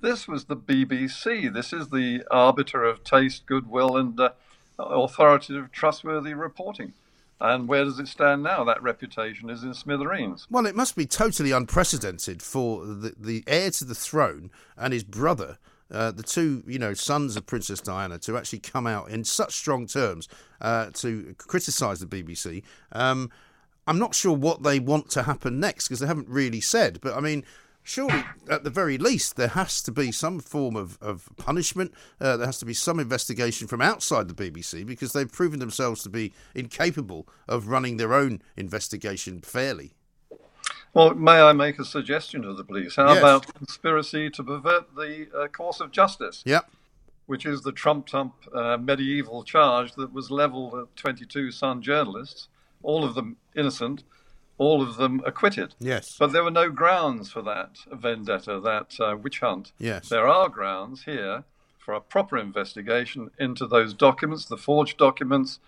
this 0.00 0.26
was 0.26 0.46
the 0.46 0.56
BBC. 0.56 1.52
This 1.52 1.72
is 1.72 1.88
the 1.88 2.24
arbiter 2.30 2.82
of 2.82 3.04
taste, 3.04 3.46
goodwill, 3.46 3.96
and 3.96 4.18
uh, 4.18 4.30
authoritative, 4.78 5.70
trustworthy 5.72 6.34
reporting. 6.34 6.94
And 7.40 7.68
where 7.68 7.84
does 7.84 7.98
it 7.98 8.08
stand 8.08 8.42
now? 8.42 8.64
That 8.64 8.82
reputation 8.82 9.50
is 9.50 9.62
in 9.62 9.74
smithereens. 9.74 10.46
Well, 10.50 10.66
it 10.66 10.74
must 10.74 10.96
be 10.96 11.06
totally 11.06 11.52
unprecedented 11.52 12.42
for 12.42 12.86
the, 12.86 13.14
the 13.18 13.44
heir 13.46 13.70
to 13.72 13.84
the 13.84 13.94
throne 13.94 14.50
and 14.76 14.92
his 14.92 15.04
brother, 15.04 15.58
uh, 15.90 16.12
the 16.12 16.22
two, 16.22 16.62
you 16.66 16.78
know, 16.78 16.94
sons 16.94 17.36
of 17.36 17.46
Princess 17.46 17.80
Diana, 17.80 18.18
to 18.20 18.38
actually 18.38 18.60
come 18.60 18.86
out 18.86 19.10
in 19.10 19.22
such 19.24 19.54
strong 19.54 19.86
terms 19.86 20.28
uh, 20.62 20.90
to 20.94 21.34
criticise 21.36 22.00
the 22.00 22.06
BBC. 22.06 22.62
Um, 22.92 23.30
I'm 23.86 23.98
not 23.98 24.14
sure 24.14 24.32
what 24.32 24.62
they 24.62 24.80
want 24.80 25.10
to 25.10 25.24
happen 25.24 25.60
next 25.60 25.88
because 25.88 26.00
they 26.00 26.06
haven't 26.06 26.28
really 26.28 26.60
said. 26.60 27.00
But 27.02 27.14
I 27.14 27.20
mean, 27.20 27.44
surely 27.86 28.24
at 28.50 28.64
the 28.64 28.70
very 28.70 28.98
least 28.98 29.36
there 29.36 29.48
has 29.48 29.80
to 29.80 29.92
be 29.92 30.10
some 30.10 30.40
form 30.40 30.74
of, 30.74 30.98
of 31.00 31.30
punishment. 31.36 31.94
Uh, 32.20 32.36
there 32.36 32.46
has 32.46 32.58
to 32.58 32.66
be 32.66 32.74
some 32.74 32.98
investigation 32.98 33.68
from 33.68 33.80
outside 33.80 34.28
the 34.28 34.34
bbc 34.50 34.84
because 34.84 35.12
they've 35.12 35.32
proven 35.32 35.60
themselves 35.60 36.02
to 36.02 36.08
be 36.08 36.32
incapable 36.54 37.26
of 37.48 37.68
running 37.68 37.96
their 37.96 38.12
own 38.12 38.42
investigation 38.56 39.40
fairly. 39.40 39.92
Well 40.94 41.14
may 41.14 41.40
i 41.40 41.52
make 41.52 41.78
a 41.78 41.84
suggestion 41.84 42.42
to 42.42 42.54
the 42.54 42.64
police? 42.64 42.96
How 42.96 43.08
Yes. 43.14 43.18
about 43.18 43.54
conspiracy 43.54 44.30
to 44.30 44.42
pervert 44.42 44.94
the 44.96 45.28
uh, 45.34 45.46
course 45.48 45.80
of 45.80 45.92
justice? 45.92 46.42
Yep. 46.44 46.68
Which 47.26 47.46
is 47.46 47.62
the 47.62 47.72
trump 47.72 48.06
trump 48.06 48.34
uh, 48.52 48.76
medieval 48.78 49.44
charge 49.44 49.92
that 49.92 50.12
was 50.12 50.30
leveled 50.30 50.74
at 50.74 50.96
22 50.96 51.52
sun 51.52 51.82
journalists 51.82 52.48
all 52.82 53.04
of 53.04 53.14
them 53.14 53.36
innocent 53.54 54.02
all 54.58 54.82
of 54.82 54.96
them 54.96 55.22
acquitted 55.26 55.74
yes 55.78 56.16
But 56.18 56.32
there 56.32 56.44
were 56.44 56.50
no 56.50 56.70
grounds 56.70 57.30
for 57.30 57.42
that 57.42 57.78
vendetta, 57.92 58.60
that 58.60 58.96
uh, 59.00 59.16
witch 59.16 59.40
hunt. 59.40 59.72
Yes. 59.78 60.08
There 60.08 60.28
are 60.28 60.48
grounds 60.48 61.04
here 61.04 61.44
for 61.78 61.94
a 61.94 62.00
proper 62.00 62.36
investigation 62.36 63.30
into 63.38 63.66
those 63.66 63.94
documents, 63.94 64.46
the 64.46 64.56
forged 64.56 64.98
documents, 64.98 65.60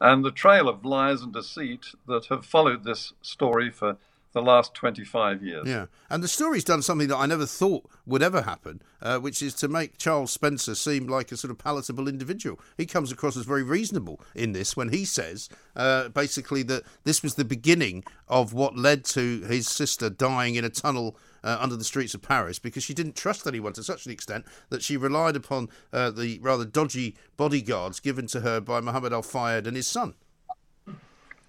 and 0.00 0.24
the 0.24 0.30
trail 0.30 0.68
of 0.68 0.84
lies 0.84 1.20
and 1.20 1.32
deceit 1.32 1.86
that 2.06 2.26
have 2.26 2.46
followed 2.46 2.84
this 2.84 3.12
story 3.20 3.70
for 3.70 3.98
the 4.38 4.50
last 4.50 4.74
25 4.74 5.42
years. 5.42 5.66
Yeah, 5.66 5.86
and 6.08 6.22
the 6.22 6.28
story's 6.28 6.64
done 6.64 6.82
something 6.82 7.08
that 7.08 7.16
I 7.16 7.26
never 7.26 7.44
thought 7.46 7.90
would 8.06 8.22
ever 8.22 8.42
happen, 8.42 8.80
uh, 9.02 9.18
which 9.18 9.42
is 9.42 9.52
to 9.54 9.68
make 9.68 9.98
Charles 9.98 10.30
Spencer 10.30 10.74
seem 10.74 11.08
like 11.08 11.32
a 11.32 11.36
sort 11.36 11.50
of 11.50 11.58
palatable 11.58 12.06
individual. 12.06 12.60
He 12.76 12.86
comes 12.86 13.10
across 13.10 13.36
as 13.36 13.44
very 13.44 13.64
reasonable 13.64 14.20
in 14.34 14.52
this 14.52 14.76
when 14.76 14.90
he 14.90 15.04
says, 15.04 15.48
uh, 15.74 16.08
basically, 16.10 16.62
that 16.64 16.84
this 17.02 17.22
was 17.22 17.34
the 17.34 17.44
beginning 17.44 18.04
of 18.28 18.52
what 18.52 18.76
led 18.76 19.04
to 19.06 19.40
his 19.42 19.68
sister 19.68 20.08
dying 20.08 20.54
in 20.54 20.64
a 20.64 20.70
tunnel. 20.70 21.16
Uh, 21.44 21.56
under 21.60 21.76
the 21.76 21.84
streets 21.84 22.14
of 22.14 22.20
Paris, 22.20 22.58
because 22.58 22.82
she 22.82 22.92
didn't 22.92 23.14
trust 23.14 23.46
anyone 23.46 23.72
to 23.72 23.82
such 23.84 24.06
an 24.06 24.10
extent 24.10 24.44
that 24.70 24.82
she 24.82 24.96
relied 24.96 25.36
upon 25.36 25.68
uh, 25.92 26.10
the 26.10 26.40
rather 26.40 26.64
dodgy 26.64 27.14
bodyguards 27.36 28.00
given 28.00 28.26
to 28.26 28.40
her 28.40 28.60
by 28.60 28.80
Mohammed 28.80 29.12
Al 29.12 29.22
Fayed 29.22 29.64
and 29.64 29.76
his 29.76 29.86
son. 29.86 30.14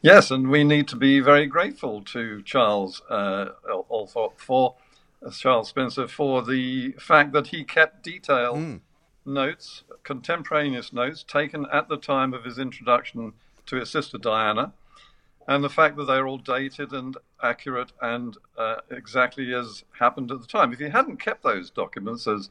Yes, 0.01 0.31
and 0.31 0.49
we 0.49 0.63
need 0.63 0.87
to 0.89 0.95
be 0.95 1.19
very 1.19 1.45
grateful 1.45 2.01
to 2.03 2.41
Charles 2.43 3.01
uh, 3.09 3.47
Althorp 3.69 4.37
for 4.37 4.75
uh, 5.21 5.29
Charles 5.29 5.67
Spencer 5.67 6.07
for 6.07 6.41
the 6.41 6.93
fact 6.93 7.33
that 7.33 7.47
he 7.47 7.65
kept 7.65 8.01
detailed 8.01 8.79
notes, 9.25 9.83
contemporaneous 10.03 10.93
notes 10.93 11.21
taken 11.27 11.65
at 11.73 11.89
the 11.89 11.97
time 11.97 12.33
of 12.33 12.45
his 12.45 12.57
introduction 12.57 13.33
to 13.65 13.75
his 13.75 13.89
sister 13.89 14.17
Diana, 14.17 14.71
and 15.49 15.65
the 15.65 15.69
fact 15.69 15.97
that 15.97 16.05
they're 16.05 16.27
all 16.29 16.37
dated 16.37 16.93
and 16.93 17.17
accurate 17.43 17.91
and 18.01 18.37
uh, 18.57 18.77
exactly 18.89 19.53
as 19.53 19.83
happened 19.99 20.31
at 20.31 20.39
the 20.39 20.47
time. 20.47 20.71
If 20.71 20.79
he 20.79 20.87
hadn't 20.87 21.19
kept 21.19 21.43
those 21.43 21.69
documents, 21.69 22.25
as 22.25 22.49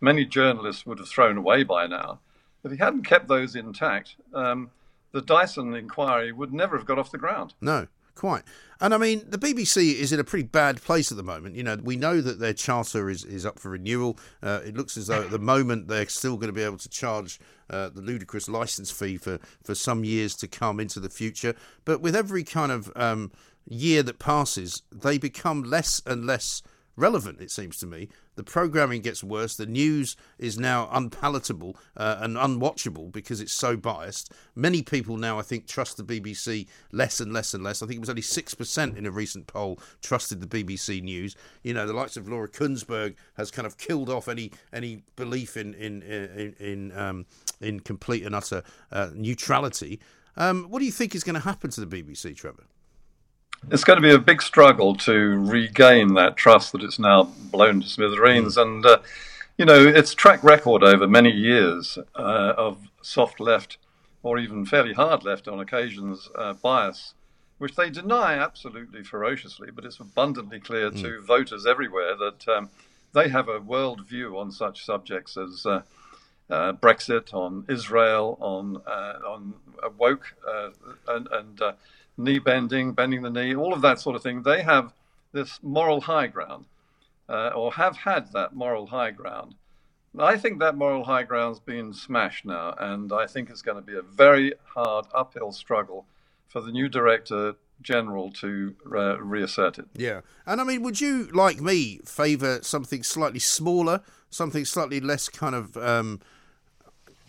many 0.00 0.24
journalists 0.24 0.86
would 0.86 1.00
have 1.00 1.08
thrown 1.08 1.38
away 1.38 1.64
by 1.64 1.88
now, 1.88 2.20
if 2.62 2.70
he 2.70 2.78
hadn't 2.78 3.02
kept 3.02 3.26
those 3.26 3.56
intact, 3.56 4.14
um, 4.32 4.70
the 5.14 5.22
Dyson 5.22 5.74
inquiry 5.74 6.32
would 6.32 6.52
never 6.52 6.76
have 6.76 6.86
got 6.86 6.98
off 6.98 7.12
the 7.12 7.18
ground. 7.18 7.54
No, 7.60 7.86
quite. 8.16 8.42
And 8.80 8.92
I 8.92 8.98
mean, 8.98 9.22
the 9.28 9.38
BBC 9.38 9.94
is 9.94 10.12
in 10.12 10.18
a 10.18 10.24
pretty 10.24 10.46
bad 10.46 10.82
place 10.82 11.12
at 11.12 11.16
the 11.16 11.22
moment. 11.22 11.54
You 11.54 11.62
know, 11.62 11.78
we 11.80 11.94
know 11.94 12.20
that 12.20 12.40
their 12.40 12.52
charter 12.52 13.08
is, 13.08 13.24
is 13.24 13.46
up 13.46 13.60
for 13.60 13.70
renewal. 13.70 14.18
Uh, 14.42 14.60
it 14.66 14.76
looks 14.76 14.96
as 14.96 15.06
though 15.06 15.22
at 15.22 15.30
the 15.30 15.38
moment 15.38 15.86
they're 15.86 16.08
still 16.08 16.36
going 16.36 16.48
to 16.48 16.52
be 16.52 16.64
able 16.64 16.78
to 16.78 16.88
charge 16.88 17.38
uh, 17.70 17.90
the 17.90 18.00
ludicrous 18.00 18.48
license 18.48 18.90
fee 18.90 19.16
for, 19.16 19.38
for 19.62 19.76
some 19.76 20.04
years 20.04 20.34
to 20.34 20.48
come 20.48 20.80
into 20.80 20.98
the 20.98 21.08
future. 21.08 21.54
But 21.84 22.00
with 22.00 22.16
every 22.16 22.42
kind 22.42 22.72
of 22.72 22.92
um, 22.96 23.30
year 23.66 24.02
that 24.02 24.18
passes, 24.18 24.82
they 24.90 25.16
become 25.16 25.62
less 25.62 26.02
and 26.04 26.26
less 26.26 26.60
relevant, 26.96 27.40
it 27.40 27.50
seems 27.50 27.78
to 27.78 27.86
me. 27.86 28.08
The 28.36 28.42
programming 28.42 29.02
gets 29.02 29.22
worse. 29.22 29.56
The 29.56 29.66
news 29.66 30.16
is 30.38 30.58
now 30.58 30.88
unpalatable 30.92 31.76
uh, 31.96 32.16
and 32.20 32.36
unwatchable 32.36 33.12
because 33.12 33.40
it's 33.40 33.52
so 33.52 33.76
biased. 33.76 34.32
Many 34.54 34.82
people 34.82 35.16
now, 35.16 35.38
I 35.38 35.42
think, 35.42 35.66
trust 35.66 35.96
the 35.96 36.02
BBC 36.02 36.66
less 36.92 37.20
and 37.20 37.32
less 37.32 37.54
and 37.54 37.62
less. 37.62 37.82
I 37.82 37.86
think 37.86 37.96
it 37.96 38.00
was 38.00 38.10
only 38.10 38.22
6% 38.22 38.96
in 38.96 39.06
a 39.06 39.10
recent 39.10 39.46
poll 39.46 39.78
trusted 40.02 40.40
the 40.40 40.64
BBC 40.64 41.02
News. 41.02 41.36
You 41.62 41.74
know, 41.74 41.86
the 41.86 41.92
likes 41.92 42.16
of 42.16 42.28
Laura 42.28 42.48
Kuenssberg 42.48 43.14
has 43.36 43.50
kind 43.50 43.66
of 43.66 43.78
killed 43.78 44.10
off 44.10 44.28
any 44.28 44.50
any 44.72 45.02
belief 45.16 45.56
in 45.56 45.74
in 45.74 46.02
in 46.02 46.54
in, 46.58 46.98
um, 46.98 47.26
in 47.60 47.80
complete 47.80 48.24
and 48.24 48.34
utter 48.34 48.62
uh, 48.92 49.10
neutrality. 49.14 50.00
Um, 50.36 50.64
what 50.64 50.80
do 50.80 50.84
you 50.84 50.92
think 50.92 51.14
is 51.14 51.22
going 51.22 51.34
to 51.34 51.40
happen 51.40 51.70
to 51.70 51.84
the 51.84 52.02
BBC, 52.02 52.36
Trevor? 52.36 52.64
It's 53.70 53.82
going 53.82 53.96
to 53.96 54.02
be 54.02 54.14
a 54.14 54.18
big 54.18 54.42
struggle 54.42 54.94
to 54.96 55.12
regain 55.14 56.14
that 56.14 56.36
trust 56.36 56.72
that 56.72 56.82
it's 56.82 56.98
now 56.98 57.24
blown 57.50 57.80
to 57.80 57.88
smithereens. 57.88 58.56
And, 58.56 58.84
uh, 58.84 58.98
you 59.56 59.64
know, 59.64 59.86
its 59.86 60.14
track 60.14 60.44
record 60.44 60.82
over 60.82 61.08
many 61.08 61.30
years 61.30 61.98
uh, 62.14 62.54
of 62.56 62.78
soft 63.02 63.40
left 63.40 63.78
or 64.22 64.38
even 64.38 64.66
fairly 64.66 64.92
hard 64.92 65.24
left 65.24 65.48
on 65.48 65.60
occasions 65.60 66.28
uh, 66.34 66.52
bias, 66.54 67.14
which 67.58 67.74
they 67.74 67.90
deny 67.90 68.34
absolutely 68.34 69.02
ferociously, 69.02 69.70
but 69.70 69.84
it's 69.84 70.00
abundantly 70.00 70.60
clear 70.60 70.90
to 70.90 71.20
voters 71.22 71.66
everywhere 71.66 72.14
that 72.16 72.48
um, 72.48 72.70
they 73.12 73.28
have 73.28 73.48
a 73.48 73.60
world 73.60 74.06
view 74.06 74.38
on 74.38 74.50
such 74.52 74.84
subjects 74.84 75.36
as. 75.36 75.64
Uh, 75.66 75.82
uh, 76.50 76.72
Brexit, 76.74 77.32
on 77.32 77.64
Israel, 77.68 78.36
on 78.40 78.76
uh, 78.86 79.18
on 79.26 79.54
uh, 79.82 79.88
woke 79.96 80.34
uh, 80.46 80.70
and, 81.08 81.26
and 81.32 81.62
uh, 81.62 81.72
knee 82.16 82.38
bending, 82.38 82.92
bending 82.92 83.22
the 83.22 83.30
knee, 83.30 83.54
all 83.54 83.72
of 83.72 83.82
that 83.82 84.00
sort 84.00 84.16
of 84.16 84.22
thing. 84.22 84.42
They 84.42 84.62
have 84.62 84.92
this 85.32 85.58
moral 85.62 86.00
high 86.00 86.28
ground, 86.28 86.66
uh, 87.28 87.48
or 87.48 87.72
have 87.72 87.96
had 87.96 88.32
that 88.32 88.54
moral 88.54 88.86
high 88.86 89.10
ground. 89.10 89.54
I 90.16 90.36
think 90.36 90.60
that 90.60 90.76
moral 90.76 91.04
high 91.04 91.24
ground's 91.24 91.58
been 91.58 91.92
smashed 91.92 92.44
now, 92.44 92.74
and 92.78 93.12
I 93.12 93.26
think 93.26 93.50
it's 93.50 93.62
going 93.62 93.76
to 93.76 93.82
be 93.82 93.96
a 93.96 94.02
very 94.02 94.54
hard 94.64 95.06
uphill 95.12 95.50
struggle 95.50 96.06
for 96.46 96.60
the 96.60 96.70
new 96.70 96.88
director 96.88 97.56
general 97.82 98.30
to 98.30 98.76
uh, 98.94 99.20
reassert 99.20 99.78
it. 99.78 99.86
Yeah. 99.94 100.20
And 100.46 100.60
I 100.60 100.64
mean, 100.64 100.82
would 100.82 101.00
you, 101.00 101.28
like 101.32 101.60
me, 101.60 102.00
favour 102.04 102.60
something 102.62 103.02
slightly 103.02 103.40
smaller, 103.40 104.02
something 104.30 104.64
slightly 104.64 105.00
less 105.00 105.28
kind 105.28 105.56
of 105.56 105.76
um, 105.76 106.20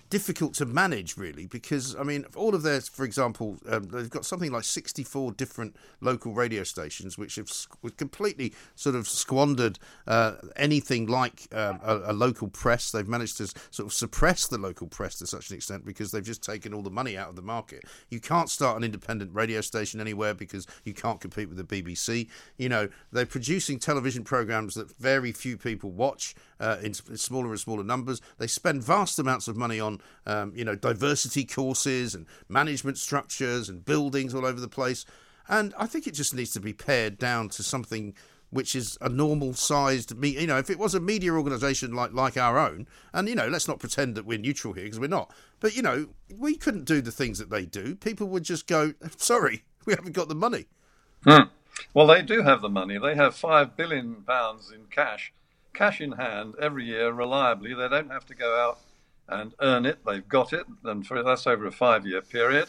difficult 0.09 0.53
to 0.55 0.65
manage, 0.65 1.17
really? 1.17 1.47
Because, 1.47 1.95
I 1.95 2.03
mean, 2.03 2.25
all 2.35 2.53
of 2.53 2.63
their, 2.63 2.81
for 2.81 3.05
example, 3.05 3.57
um, 3.67 3.87
they've 3.89 4.09
got 4.09 4.25
something 4.25 4.51
like 4.51 4.63
64 4.63 5.31
different 5.33 5.75
local 6.01 6.33
radio 6.33 6.63
stations, 6.63 7.17
which 7.17 7.35
have 7.35 7.47
squ- 7.47 7.95
completely 7.97 8.53
sort 8.75 8.95
of 8.95 9.07
squandered 9.07 9.79
uh, 10.07 10.33
anything 10.55 11.07
like 11.07 11.47
um, 11.53 11.79
a, 11.83 12.11
a 12.11 12.13
local 12.13 12.47
press. 12.47 12.91
They've 12.91 13.07
managed 13.07 13.37
to 13.37 13.47
sort 13.71 13.87
of 13.87 13.93
suppress 13.93 14.47
the 14.47 14.57
local 14.57 14.87
press 14.87 15.15
to 15.19 15.27
such 15.27 15.49
an 15.49 15.55
extent 15.55 15.85
because 15.85 16.11
they've 16.11 16.23
just 16.23 16.43
taken 16.43 16.73
all 16.73 16.83
the 16.83 16.91
money 16.91 17.17
out 17.17 17.29
of 17.29 17.35
the 17.35 17.41
market. 17.41 17.83
You 18.09 18.19
can't 18.19 18.49
start 18.49 18.77
an 18.77 18.83
independent 18.83 19.33
radio 19.33 19.61
station 19.61 19.99
anywhere 19.99 20.33
because 20.33 20.67
you 20.83 20.93
can't 20.93 21.19
compete 21.19 21.49
with 21.49 21.57
the 21.57 21.63
BBC. 21.63 22.29
You 22.57 22.69
know, 22.69 22.89
they're 23.11 23.25
producing 23.25 23.79
television 23.79 24.23
programs 24.23 24.75
that 24.75 24.95
very 24.97 25.31
few 25.31 25.57
people 25.57 25.91
watch 25.91 26.35
uh, 26.59 26.77
in 26.81 26.93
smaller 26.93 27.49
and 27.49 27.59
smaller 27.59 27.83
numbers. 27.83 28.21
They 28.37 28.47
spend 28.47 28.83
vast 28.83 29.19
amounts 29.19 29.47
of 29.47 29.57
money 29.57 29.79
on, 29.79 30.01
um, 30.25 30.53
you 30.55 30.65
know, 30.65 30.75
diversity 30.75 31.45
courses 31.45 32.15
and 32.15 32.25
management 32.49 32.97
structures 32.97 33.69
and 33.69 33.83
buildings 33.83 34.33
all 34.33 34.45
over 34.45 34.59
the 34.59 34.67
place. 34.67 35.05
And 35.47 35.73
I 35.77 35.85
think 35.85 36.07
it 36.07 36.13
just 36.13 36.33
needs 36.33 36.51
to 36.53 36.59
be 36.59 36.73
pared 36.73 37.17
down 37.17 37.49
to 37.49 37.63
something 37.63 38.15
which 38.51 38.75
is 38.75 38.97
a 39.01 39.09
normal 39.09 39.53
sized 39.55 40.15
me 40.15 40.29
you 40.39 40.45
know 40.45 40.57
if 40.57 40.69
it 40.69 40.77
was 40.77 40.93
a 40.93 40.99
media 40.99 41.33
organization 41.33 41.93
like 41.93 42.13
like 42.13 42.37
our 42.37 42.59
own 42.59 42.87
and 43.11 43.27
you 43.27 43.33
know 43.33 43.47
let's 43.47 43.67
not 43.67 43.79
pretend 43.79 44.13
that 44.15 44.23
we're 44.23 44.37
neutral 44.37 44.71
here 44.71 44.83
because 44.83 44.99
we're 44.99 45.07
not 45.07 45.33
but 45.59 45.75
you 45.75 45.81
know 45.81 46.07
we 46.37 46.55
couldn't 46.55 46.85
do 46.85 47.01
the 47.01 47.11
things 47.11 47.39
that 47.39 47.49
they 47.49 47.65
do 47.65 47.95
people 47.95 48.27
would 48.27 48.43
just 48.43 48.67
go 48.67 48.93
sorry 49.17 49.63
we 49.85 49.93
haven't 49.93 50.13
got 50.13 50.29
the 50.29 50.35
money 50.35 50.67
Well, 51.93 52.07
they 52.07 52.21
do 52.21 52.41
have 52.43 52.61
the 52.61 52.69
money. 52.69 52.97
They 52.97 53.15
have 53.15 53.35
five 53.35 53.75
billion 53.75 54.23
pounds 54.23 54.71
in 54.71 54.85
cash, 54.89 55.33
cash 55.75 56.01
in 56.01 56.13
hand 56.13 56.55
every 56.59 56.85
year, 56.85 57.11
reliably. 57.11 57.73
They 57.73 57.87
don't 57.87 58.11
have 58.11 58.25
to 58.27 58.35
go 58.35 58.55
out 58.59 58.79
and 59.27 59.53
earn 59.59 59.85
it. 59.85 59.99
They've 60.05 60.27
got 60.27 60.53
it, 60.53 60.65
and 60.83 61.05
for 61.05 61.21
that's 61.21 61.45
over 61.45 61.67
a 61.67 61.71
five-year 61.71 62.21
period. 62.21 62.67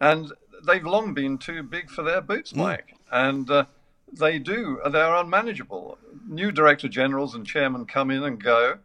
And 0.00 0.32
they've 0.66 0.84
long 0.84 1.14
been 1.14 1.38
too 1.38 1.62
big 1.62 1.90
for 1.90 2.02
their 2.02 2.20
boots, 2.20 2.54
Mike. 2.54 2.94
And 3.10 3.50
uh, 3.50 3.64
they 4.12 4.38
do. 4.38 4.80
They're 4.90 5.14
unmanageable. 5.14 5.98
New 6.26 6.52
director 6.52 6.88
generals 6.88 7.34
and 7.34 7.46
chairmen 7.46 7.86
come 7.86 8.10
in 8.10 8.22
and 8.22 8.42
go, 8.42 8.78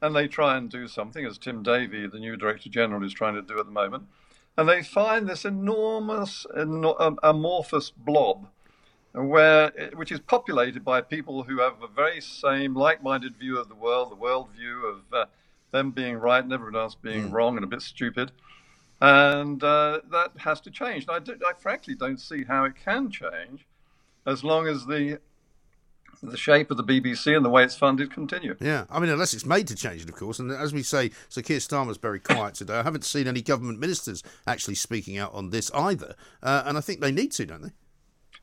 and 0.00 0.14
they 0.14 0.28
try 0.28 0.56
and 0.56 0.70
do 0.70 0.88
something, 0.88 1.24
as 1.24 1.38
Tim 1.38 1.62
Davie, 1.62 2.06
the 2.06 2.20
new 2.20 2.36
director 2.36 2.68
general, 2.68 3.04
is 3.04 3.12
trying 3.12 3.34
to 3.34 3.42
do 3.42 3.58
at 3.58 3.66
the 3.66 3.72
moment. 3.72 4.04
And 4.56 4.68
they 4.68 4.82
find 4.82 5.28
this 5.28 5.44
enormous, 5.44 6.46
um, 6.54 7.18
amorphous 7.22 7.90
blob, 7.90 8.48
where 9.12 9.72
which 9.94 10.12
is 10.12 10.20
populated 10.20 10.84
by 10.84 11.00
people 11.00 11.42
who 11.42 11.60
have 11.60 11.82
a 11.82 11.88
very 11.88 12.20
same 12.20 12.74
like-minded 12.74 13.36
view 13.36 13.58
of 13.58 13.68
the 13.68 13.74
world, 13.74 14.10
the 14.10 14.16
world 14.16 14.48
view 14.56 14.86
of 14.86 15.00
uh, 15.12 15.24
them 15.70 15.90
being 15.90 16.16
right 16.16 16.42
and 16.42 16.52
everyone 16.52 16.76
else 16.76 16.94
being 16.94 17.28
mm. 17.28 17.32
wrong 17.32 17.56
and 17.56 17.64
a 17.64 17.68
bit 17.68 17.82
stupid. 17.82 18.32
And 19.00 19.62
uh, 19.62 20.00
that 20.10 20.32
has 20.38 20.60
to 20.62 20.70
change. 20.70 21.06
And 21.06 21.12
I, 21.12 21.18
do, 21.20 21.38
I 21.46 21.52
frankly 21.58 21.94
don't 21.94 22.20
see 22.20 22.44
how 22.44 22.64
it 22.64 22.74
can 22.84 23.10
change 23.10 23.64
as 24.26 24.44
long 24.44 24.66
as 24.66 24.86
the 24.86 25.20
the 26.20 26.36
shape 26.36 26.68
of 26.72 26.76
the 26.76 26.82
BBC 26.82 27.36
and 27.36 27.44
the 27.44 27.48
way 27.48 27.62
it's 27.62 27.76
funded 27.76 28.12
continue. 28.12 28.56
Yeah, 28.60 28.86
I 28.90 28.98
mean, 28.98 29.08
unless 29.08 29.34
it's 29.34 29.46
made 29.46 29.68
to 29.68 29.76
change 29.76 30.02
it, 30.02 30.08
of 30.08 30.16
course. 30.16 30.40
And 30.40 30.50
as 30.50 30.72
we 30.72 30.82
say, 30.82 31.12
Sir 31.28 31.42
Keir 31.42 31.58
Starmer's 31.58 31.96
very 31.96 32.18
quiet 32.18 32.54
today. 32.54 32.74
I 32.74 32.82
haven't 32.82 33.04
seen 33.04 33.28
any 33.28 33.40
government 33.40 33.78
ministers 33.78 34.24
actually 34.44 34.74
speaking 34.74 35.16
out 35.16 35.32
on 35.32 35.50
this 35.50 35.70
either. 35.72 36.16
Uh, 36.42 36.64
and 36.66 36.76
I 36.76 36.80
think 36.80 37.00
they 37.00 37.12
need 37.12 37.30
to, 37.32 37.46
don't 37.46 37.62
they? 37.62 37.70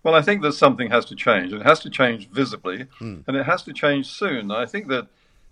Well, 0.05 0.13
I 0.13 0.21
think 0.21 0.43
that 0.43 0.53
something 0.53 0.91
has 0.91 1.03
to 1.05 1.15
change. 1.15 1.51
It 1.51 1.63
has 1.63 1.79
to 1.79 1.89
change 1.89 2.29
visibly, 2.29 2.85
mm. 3.01 3.23
and 3.27 3.35
it 3.35 3.43
has 3.47 3.63
to 3.63 3.73
change 3.73 4.05
soon. 4.05 4.51
I 4.51 4.67
think 4.67 4.87
that 4.89 5.07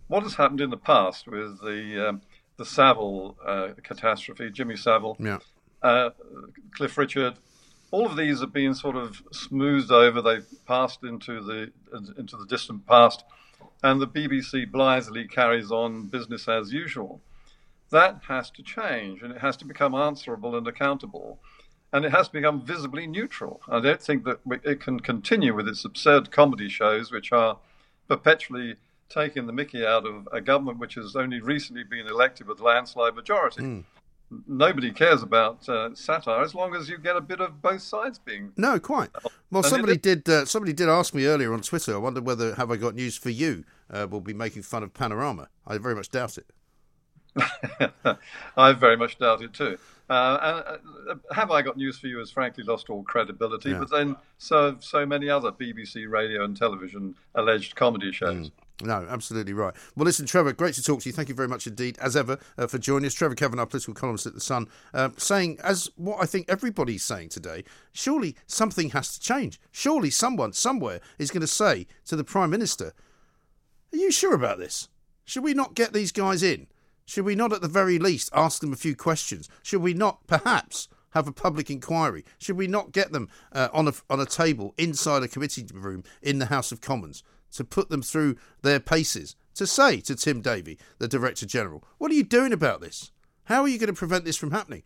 what 0.07 0.21
has 0.21 0.35
happened 0.35 0.61
in 0.61 0.69
the 0.69 0.77
past 0.77 1.27
with 1.27 1.59
the 1.61 2.09
um, 2.09 2.21
the 2.57 2.63
Savile 2.63 3.35
uh, 3.43 3.69
catastrophe, 3.81 4.51
Jimmy 4.51 4.75
Savile, 4.75 5.17
yeah. 5.19 5.39
uh, 5.81 6.11
Cliff 6.75 6.95
Richard, 6.99 7.33
all 7.89 8.05
of 8.05 8.15
these 8.15 8.41
have 8.41 8.53
been 8.53 8.75
sort 8.75 8.95
of 8.95 9.23
smoothed 9.31 9.91
over. 9.91 10.21
They've 10.21 10.45
passed 10.67 11.03
into 11.03 11.41
the 11.41 11.71
into 12.15 12.37
the 12.37 12.45
distant 12.45 12.85
past, 12.85 13.23
and 13.81 13.99
the 13.99 14.07
BBC 14.07 14.71
blithely 14.71 15.27
carries 15.27 15.71
on 15.71 16.09
business 16.09 16.47
as 16.47 16.71
usual. 16.71 17.21
That 17.89 18.21
has 18.27 18.51
to 18.51 18.61
change, 18.61 19.23
and 19.23 19.31
it 19.33 19.39
has 19.39 19.57
to 19.57 19.65
become 19.65 19.95
answerable 19.95 20.55
and 20.55 20.67
accountable, 20.67 21.39
and 21.93 22.03
it 22.03 22.11
has 22.11 22.27
become 22.27 22.65
visibly 22.65 23.07
neutral. 23.07 23.61
I 23.69 23.79
don't 23.79 24.01
think 24.01 24.25
that 24.25 24.39
it 24.63 24.81
can 24.81 24.99
continue 24.99 25.55
with 25.55 25.67
its 25.67 25.85
absurd 25.85 26.31
comedy 26.31 26.67
shows, 26.67 27.11
which 27.11 27.31
are 27.31 27.57
perpetually 28.07 28.75
taking 29.07 29.47
the 29.47 29.53
mickey 29.53 29.85
out 29.85 30.05
of 30.05 30.27
a 30.33 30.41
government 30.41 30.79
which 30.79 30.95
has 30.95 31.15
only 31.15 31.39
recently 31.39 31.83
been 31.83 32.07
elected 32.07 32.47
with 32.47 32.59
landslide 32.59 33.15
majority. 33.15 33.61
Mm 33.61 33.83
nobody 34.47 34.91
cares 34.91 35.21
about 35.21 35.67
uh, 35.69 35.93
satire 35.93 36.41
as 36.41 36.55
long 36.55 36.75
as 36.75 36.89
you 36.89 36.97
get 36.97 37.15
a 37.15 37.21
bit 37.21 37.39
of 37.39 37.61
both 37.61 37.81
sides 37.81 38.19
being. 38.19 38.51
No, 38.57 38.79
quite. 38.79 39.09
Well, 39.51 39.63
and 39.63 39.65
somebody 39.65 39.97
did. 39.97 40.27
Uh, 40.27 40.45
somebody 40.45 40.73
did 40.73 40.89
ask 40.89 41.13
me 41.13 41.25
earlier 41.25 41.53
on 41.53 41.61
Twitter. 41.61 41.93
I 41.93 41.97
wonder 41.97 42.21
whether 42.21 42.55
have 42.55 42.71
I 42.71 42.77
got 42.77 42.95
news 42.95 43.17
for 43.17 43.29
you? 43.29 43.63
Uh, 43.89 44.07
we'll 44.09 44.21
be 44.21 44.33
making 44.33 44.63
fun 44.63 44.83
of 44.83 44.93
Panorama. 44.93 45.49
I 45.67 45.77
very 45.77 45.95
much 45.95 46.09
doubt 46.09 46.37
it. 46.37 46.47
I 48.57 48.73
very 48.73 48.97
much 48.97 49.17
doubt 49.17 49.41
it 49.41 49.53
too. 49.53 49.77
Uh, 50.09 50.63
and 50.67 50.79
uh, 51.09 51.33
have 51.33 51.51
I 51.51 51.61
got 51.61 51.77
news 51.77 51.97
for 51.97 52.07
you? 52.07 52.19
Has 52.19 52.29
frankly 52.29 52.63
lost 52.63 52.89
all 52.89 53.03
credibility. 53.03 53.69
Yeah. 53.69 53.79
But 53.79 53.89
then 53.89 54.15
so 54.37 54.77
so 54.79 55.05
many 55.05 55.29
other 55.29 55.51
BBC 55.51 56.09
radio 56.09 56.43
and 56.43 56.55
television 56.55 57.15
alleged 57.35 57.75
comedy 57.75 58.11
shows. 58.11 58.49
Mm. 58.49 58.51
No, 58.81 59.05
absolutely 59.09 59.53
right. 59.53 59.73
Well, 59.95 60.05
listen, 60.05 60.25
Trevor, 60.25 60.51
great 60.51 60.73
to 60.75 60.83
talk 60.83 61.01
to 61.01 61.09
you. 61.09 61.13
Thank 61.13 61.29
you 61.29 61.35
very 61.35 61.47
much 61.47 61.67
indeed, 61.67 61.97
as 62.01 62.17
ever, 62.17 62.39
uh, 62.57 62.67
for 62.67 62.79
joining 62.79 63.05
us. 63.05 63.13
Trevor 63.13 63.35
Kavanagh, 63.35 63.65
political 63.65 63.93
columnist 63.93 64.25
at 64.25 64.33
The 64.33 64.41
Sun, 64.41 64.67
uh, 64.93 65.09
saying, 65.15 65.59
as 65.63 65.89
what 65.95 66.17
I 66.19 66.25
think 66.25 66.47
everybody's 66.49 67.03
saying 67.03 67.29
today, 67.29 67.63
surely 67.93 68.35
something 68.47 68.89
has 68.89 69.13
to 69.13 69.19
change. 69.19 69.59
Surely 69.71 70.09
someone, 70.09 70.53
somewhere, 70.53 70.99
is 71.19 71.31
going 71.31 71.41
to 71.41 71.47
say 71.47 71.87
to 72.05 72.15
the 72.15 72.23
Prime 72.23 72.49
Minister, 72.49 72.93
Are 73.93 73.97
you 73.97 74.11
sure 74.11 74.33
about 74.33 74.57
this? 74.57 74.89
Should 75.23 75.43
we 75.43 75.53
not 75.53 75.75
get 75.75 75.93
these 75.93 76.11
guys 76.11 76.43
in? 76.43 76.67
Should 77.05 77.25
we 77.25 77.35
not, 77.35 77.53
at 77.53 77.61
the 77.61 77.67
very 77.67 77.99
least, 77.99 78.29
ask 78.33 78.61
them 78.61 78.73
a 78.73 78.77
few 78.77 78.95
questions? 78.95 79.49
Should 79.61 79.81
we 79.81 79.93
not, 79.93 80.25
perhaps, 80.27 80.87
have 81.11 81.27
a 81.27 81.33
public 81.33 81.69
inquiry? 81.69 82.25
Should 82.37 82.57
we 82.57 82.67
not 82.67 82.91
get 82.91 83.11
them 83.11 83.29
uh, 83.51 83.69
on 83.73 83.87
a 83.87 83.93
on 84.09 84.19
a 84.19 84.25
table 84.25 84.73
inside 84.77 85.23
a 85.23 85.27
committee 85.27 85.65
room 85.73 86.03
in 86.21 86.39
the 86.39 86.47
House 86.47 86.71
of 86.71 86.81
Commons? 86.81 87.23
to 87.53 87.63
put 87.63 87.89
them 87.89 88.01
through 88.01 88.35
their 88.61 88.79
paces, 88.79 89.35
to 89.55 89.65
say 89.65 90.01
to 90.01 90.15
Tim 90.15 90.41
Davie, 90.41 90.77
the 90.97 91.07
Director 91.07 91.45
General, 91.45 91.83
what 91.97 92.11
are 92.11 92.15
you 92.15 92.23
doing 92.23 92.51
about 92.51 92.81
this? 92.81 93.11
How 93.45 93.61
are 93.61 93.67
you 93.67 93.77
going 93.77 93.87
to 93.87 93.93
prevent 93.93 94.25
this 94.25 94.37
from 94.37 94.51
happening? 94.51 94.83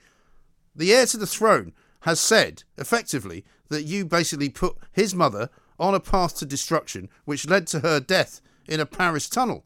The 0.76 0.94
heir 0.94 1.06
to 1.08 1.18
the 1.18 1.28
throne 1.28 1.74
has 2.02 2.20
said, 2.20 2.64
effectively, 2.78 3.46
that 3.70 3.84
you 3.84 4.06
basically 4.06 4.50
put 4.50 4.78
his 4.92 5.16
mother 5.16 5.50
on 5.80 5.96
a 5.96 6.00
path 6.00 6.38
to 6.38 6.46
destruction 6.46 7.10
which 7.26 7.48
led 7.48 7.68
to 7.68 7.80
her 7.80 8.00
death 8.00 8.42
in 8.68 8.80
a 8.80 8.86
Paris 8.86 9.30
tunnel. 9.30 9.66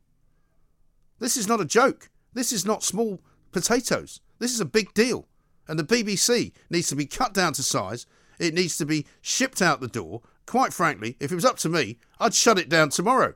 This 1.19 1.37
is 1.37 1.47
not 1.47 1.61
a 1.61 1.65
joke. 1.65 2.09
This 2.33 2.51
is 2.51 2.65
not 2.65 2.83
small 2.83 3.21
potatoes. 3.51 4.21
This 4.39 4.53
is 4.53 4.59
a 4.59 4.65
big 4.65 4.93
deal. 4.93 5.27
And 5.67 5.77
the 5.77 5.83
BBC 5.83 6.51
needs 6.69 6.89
to 6.89 6.95
be 6.95 7.05
cut 7.05 7.33
down 7.33 7.53
to 7.53 7.63
size. 7.63 8.05
It 8.39 8.53
needs 8.53 8.77
to 8.77 8.85
be 8.85 9.05
shipped 9.21 9.61
out 9.61 9.81
the 9.81 9.87
door 9.87 10.21
quite 10.51 10.73
frankly, 10.73 11.15
if 11.21 11.31
it 11.31 11.35
was 11.35 11.45
up 11.45 11.57
to 11.57 11.69
me, 11.69 11.97
I'd 12.19 12.33
shut 12.33 12.59
it 12.59 12.67
down 12.67 12.89
tomorrow 12.89 13.35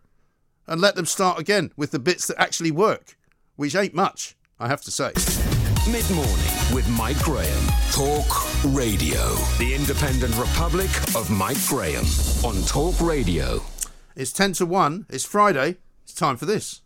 and 0.68 0.82
let 0.82 0.96
them 0.96 1.06
start 1.06 1.40
again 1.40 1.72
with 1.78 1.92
the 1.92 2.00
bits 2.00 2.28
that 2.28 2.38
actually 2.38 2.72
work, 2.72 3.18
which 3.56 3.74
ain't 3.74 3.94
much, 3.94 4.36
I 4.60 4.68
have 4.68 4.82
to 4.82 4.92
say. 4.92 5.14
Mid 5.90 6.10
morning 6.12 6.34
with 6.74 6.90
Mike 6.90 7.20
Graham. 7.20 7.68
Talk 7.94 8.26
Radio. 8.74 9.36
The 9.60 9.74
independent 9.74 10.36
republic 10.36 10.90
of 11.16 11.30
Mike 11.30 11.66
Graham 11.68 12.04
on 12.44 12.62
Talk 12.64 13.00
Radio. 13.00 13.64
It's 14.18 14.34
10 14.34 14.52
to 14.54 14.66
1. 14.66 15.06
It's 15.10 15.24
Friday. 15.24 15.78
It's 16.04 16.14
time 16.14 16.36
for 16.36 16.46
this. 16.46 16.82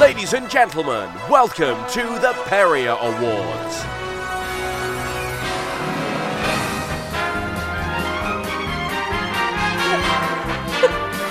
Ladies 0.00 0.34
and 0.34 0.48
gentlemen, 0.48 1.10
welcome 1.28 1.76
to 1.90 2.02
the 2.20 2.32
Perrior 2.46 2.96
Awards. 3.00 3.82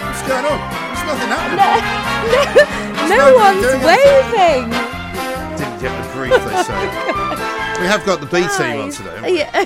What's 0.06 0.22
going 0.28 0.46
on? 0.46 0.60
There's 0.92 1.06
nothing 1.08 1.32
happening. 1.32 1.86
No, 3.10 3.16
no, 3.16 3.16
no 3.16 3.36
one's 3.36 3.66
waving. 3.86 4.70
Didn't 5.58 5.80
get 5.82 5.94
the 6.04 6.14
brief, 6.14 6.34
they 6.34 6.64
say. 6.64 6.86
we 7.82 7.88
have 7.88 8.06
got 8.06 8.20
the 8.20 8.26
B 8.28 8.46
team 8.58 8.82
on 8.82 8.92
today. 8.92 9.38
Yeah. 9.38 9.66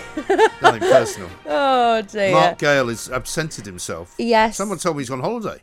Nothing 0.62 0.82
personal. 0.82 1.30
Oh 1.92 2.02
dear. 2.04 2.32
Mark 2.32 2.60
Gale 2.60 2.88
has 2.88 3.10
absented 3.10 3.66
himself. 3.66 4.16
Yes. 4.18 4.56
Someone 4.56 4.78
told 4.78 4.96
me 4.96 5.02
he's 5.02 5.10
on 5.10 5.20
holiday. 5.20 5.62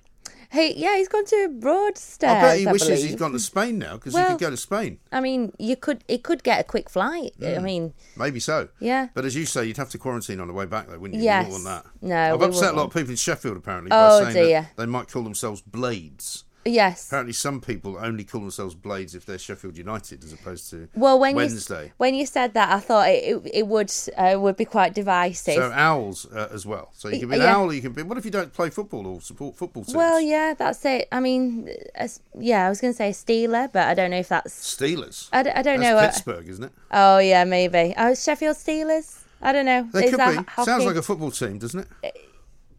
Hey, 0.51 0.75
yeah, 0.75 0.97
he's 0.97 1.09
gone 1.09 1.25
to 1.27 1.49
Broadstairs. 1.61 2.33
I 2.33 2.41
bet 2.41 2.59
he 2.59 2.67
I 2.67 2.73
wishes 2.73 2.89
believe. 2.89 3.11
he'd 3.11 3.19
gone 3.19 3.33
to 3.33 3.39
Spain 3.39 3.79
now 3.79 3.95
because 3.95 4.15
Well, 4.15 4.25
he 4.25 4.35
could 4.35 4.41
go 4.41 4.51
to 4.51 4.57
Spain. 4.57 4.99
I 5.13 5.21
mean, 5.21 5.53
you 5.59 5.77
could. 5.77 6.05
It 6.09 6.23
could 6.23 6.43
get 6.43 6.61
a 6.61 6.65
quick 6.65 6.89
flight. 6.89 7.33
I 7.43 7.55
hmm. 7.57 7.65
mean, 7.65 7.95
Maybe 8.17 8.41
so. 8.41 8.69
Yeah. 8.81 9.09
But 9.15 9.25
as 9.25 9.37
you 9.37 9.47
say, 9.47 9.65
you'd 9.65 9.77
have 9.77 9.91
to 9.91 9.99
quarantine 9.99 10.41
on 10.41 10.49
the 10.49 10.55
way 10.55 10.67
back, 10.67 10.89
though, 10.89 10.99
wouldn't 10.99 11.19
you? 11.19 11.25
Yes. 11.25 11.47
Wouldn't 11.47 11.65
want 11.65 11.85
that. 11.85 12.07
No, 12.07 12.35
I've 12.35 12.43
upset 12.43 12.75
a 12.75 12.77
lot 12.77 12.87
of 12.87 12.93
people 12.93 13.11
in 13.11 13.17
Sheffield 13.17 13.57
apparently 13.57 13.91
Oh, 13.93 14.25
by 14.25 14.33
saying 14.33 14.47
dear. 14.47 14.61
that 14.63 14.77
they 14.77 14.87
might 14.87 15.11
call 15.11 15.23
themselves 15.23 15.61
Blades. 15.61 16.45
Yes. 16.67 17.07
Apparently, 17.07 17.33
some 17.33 17.61
people 17.61 17.97
only 17.99 18.25
call 18.25 18.41
themselves 18.43 18.75
Blades 18.75 19.15
if 19.15 19.25
they're 19.27 19.39
Sheffield 19.39 19.77
United, 19.79 20.23
as 20.25 20.33
opposed 20.33 20.69
to 20.71 20.89
Well, 20.95 21.19
when 21.19 21.35
Wednesday. 21.37 21.87
you 21.87 21.93
when 21.97 22.15
you 22.15 22.27
said 22.27 22.55
that, 22.55 22.71
I 22.71 22.81
thought 22.81 23.09
it 23.09 23.25
it, 23.25 23.51
it 23.55 23.67
would 23.67 23.93
uh, 24.17 24.37
would 24.39 24.57
be 24.57 24.65
quite 24.65 24.95
divisive. 24.95 25.55
So 25.55 25.73
owls 25.73 26.27
uh, 26.33 26.49
as 26.53 26.67
well. 26.67 26.91
So 26.93 27.09
you 27.09 27.21
can 27.21 27.29
be 27.31 27.37
an 27.37 27.43
Yeah. 27.43 27.57
owl. 27.57 27.73
You 27.73 27.81
can 27.83 27.93
be. 27.93 28.03
What 28.03 28.19
if 28.19 28.25
you 28.25 28.31
don't 28.31 28.53
play 28.53 28.71
football 28.71 29.07
or 29.07 29.21
support 29.21 29.57
football 29.57 29.85
teams? 29.85 29.97
well, 29.97 30.21
yeah, 30.21 30.55
that's 30.57 30.85
it. 30.85 31.09
I 31.13 31.21
mean, 31.21 31.69
as, 31.95 32.21
yeah, 32.39 32.67
I 32.67 32.69
was 32.69 32.81
going 32.81 32.93
to 32.93 32.97
say 32.97 33.11
Steeler, 33.11 33.73
but 33.73 33.87
I 33.87 33.95
don't 33.95 34.11
know 34.11 34.19
if 34.19 34.29
that's. 34.29 34.53
Steelers. 34.77 35.29
I, 35.33 35.43
d- 35.43 35.51
I 35.51 35.63
don't 35.63 35.81
That's 35.81 35.91
know. 35.91 35.97
uh, 35.99 36.07
Pittsburgh, 36.07 36.49
isn't 36.49 36.65
it? 36.65 36.73
Oh 36.91 37.19
yeah, 37.19 37.45
maybe. 37.45 37.95
Oh, 37.97 38.15
Sheffield 38.15 38.57
Steelers. 38.57 39.23
I 39.43 39.53
don't 39.53 39.67
know. 39.67 39.87
They 39.93 40.05
Is 40.07 40.11
could 40.11 40.19
that 40.21 40.31
be. 40.31 40.37
hockey? 40.51 40.65
Sounds 40.71 40.85
like 40.87 40.97
a 40.97 41.03
football 41.03 41.31
team, 41.31 41.59
doesn't 41.59 41.81
it? 42.03 42.17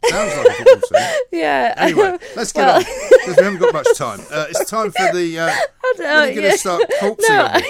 Sounds 0.05 0.37
like 0.37 0.59
a 0.59 0.63
football 0.63 0.99
yeah. 1.31 1.73
Anyway, 1.77 2.17
let's 2.35 2.51
get 2.53 2.65
Well- 2.65 2.77
on 2.77 2.83
because 2.83 3.37
we 3.37 3.43
haven't 3.43 3.59
got 3.59 3.73
much 3.73 3.87
time. 3.97 4.19
Uh, 4.31 4.45
it's 4.49 4.69
time 4.69 4.91
for 4.91 5.11
the. 5.13 5.39
Uh, 5.39 5.49
don't 5.97 5.99
when 5.99 6.07
are 6.07 6.27
you 6.27 6.29
know, 6.29 6.35
going 6.35 6.45
yeah. 6.45 6.51
to 6.51 6.57
start 6.57 6.81
corpsing 7.01 7.29
No. 7.29 7.45
on 7.45 7.61
me? 7.61 7.67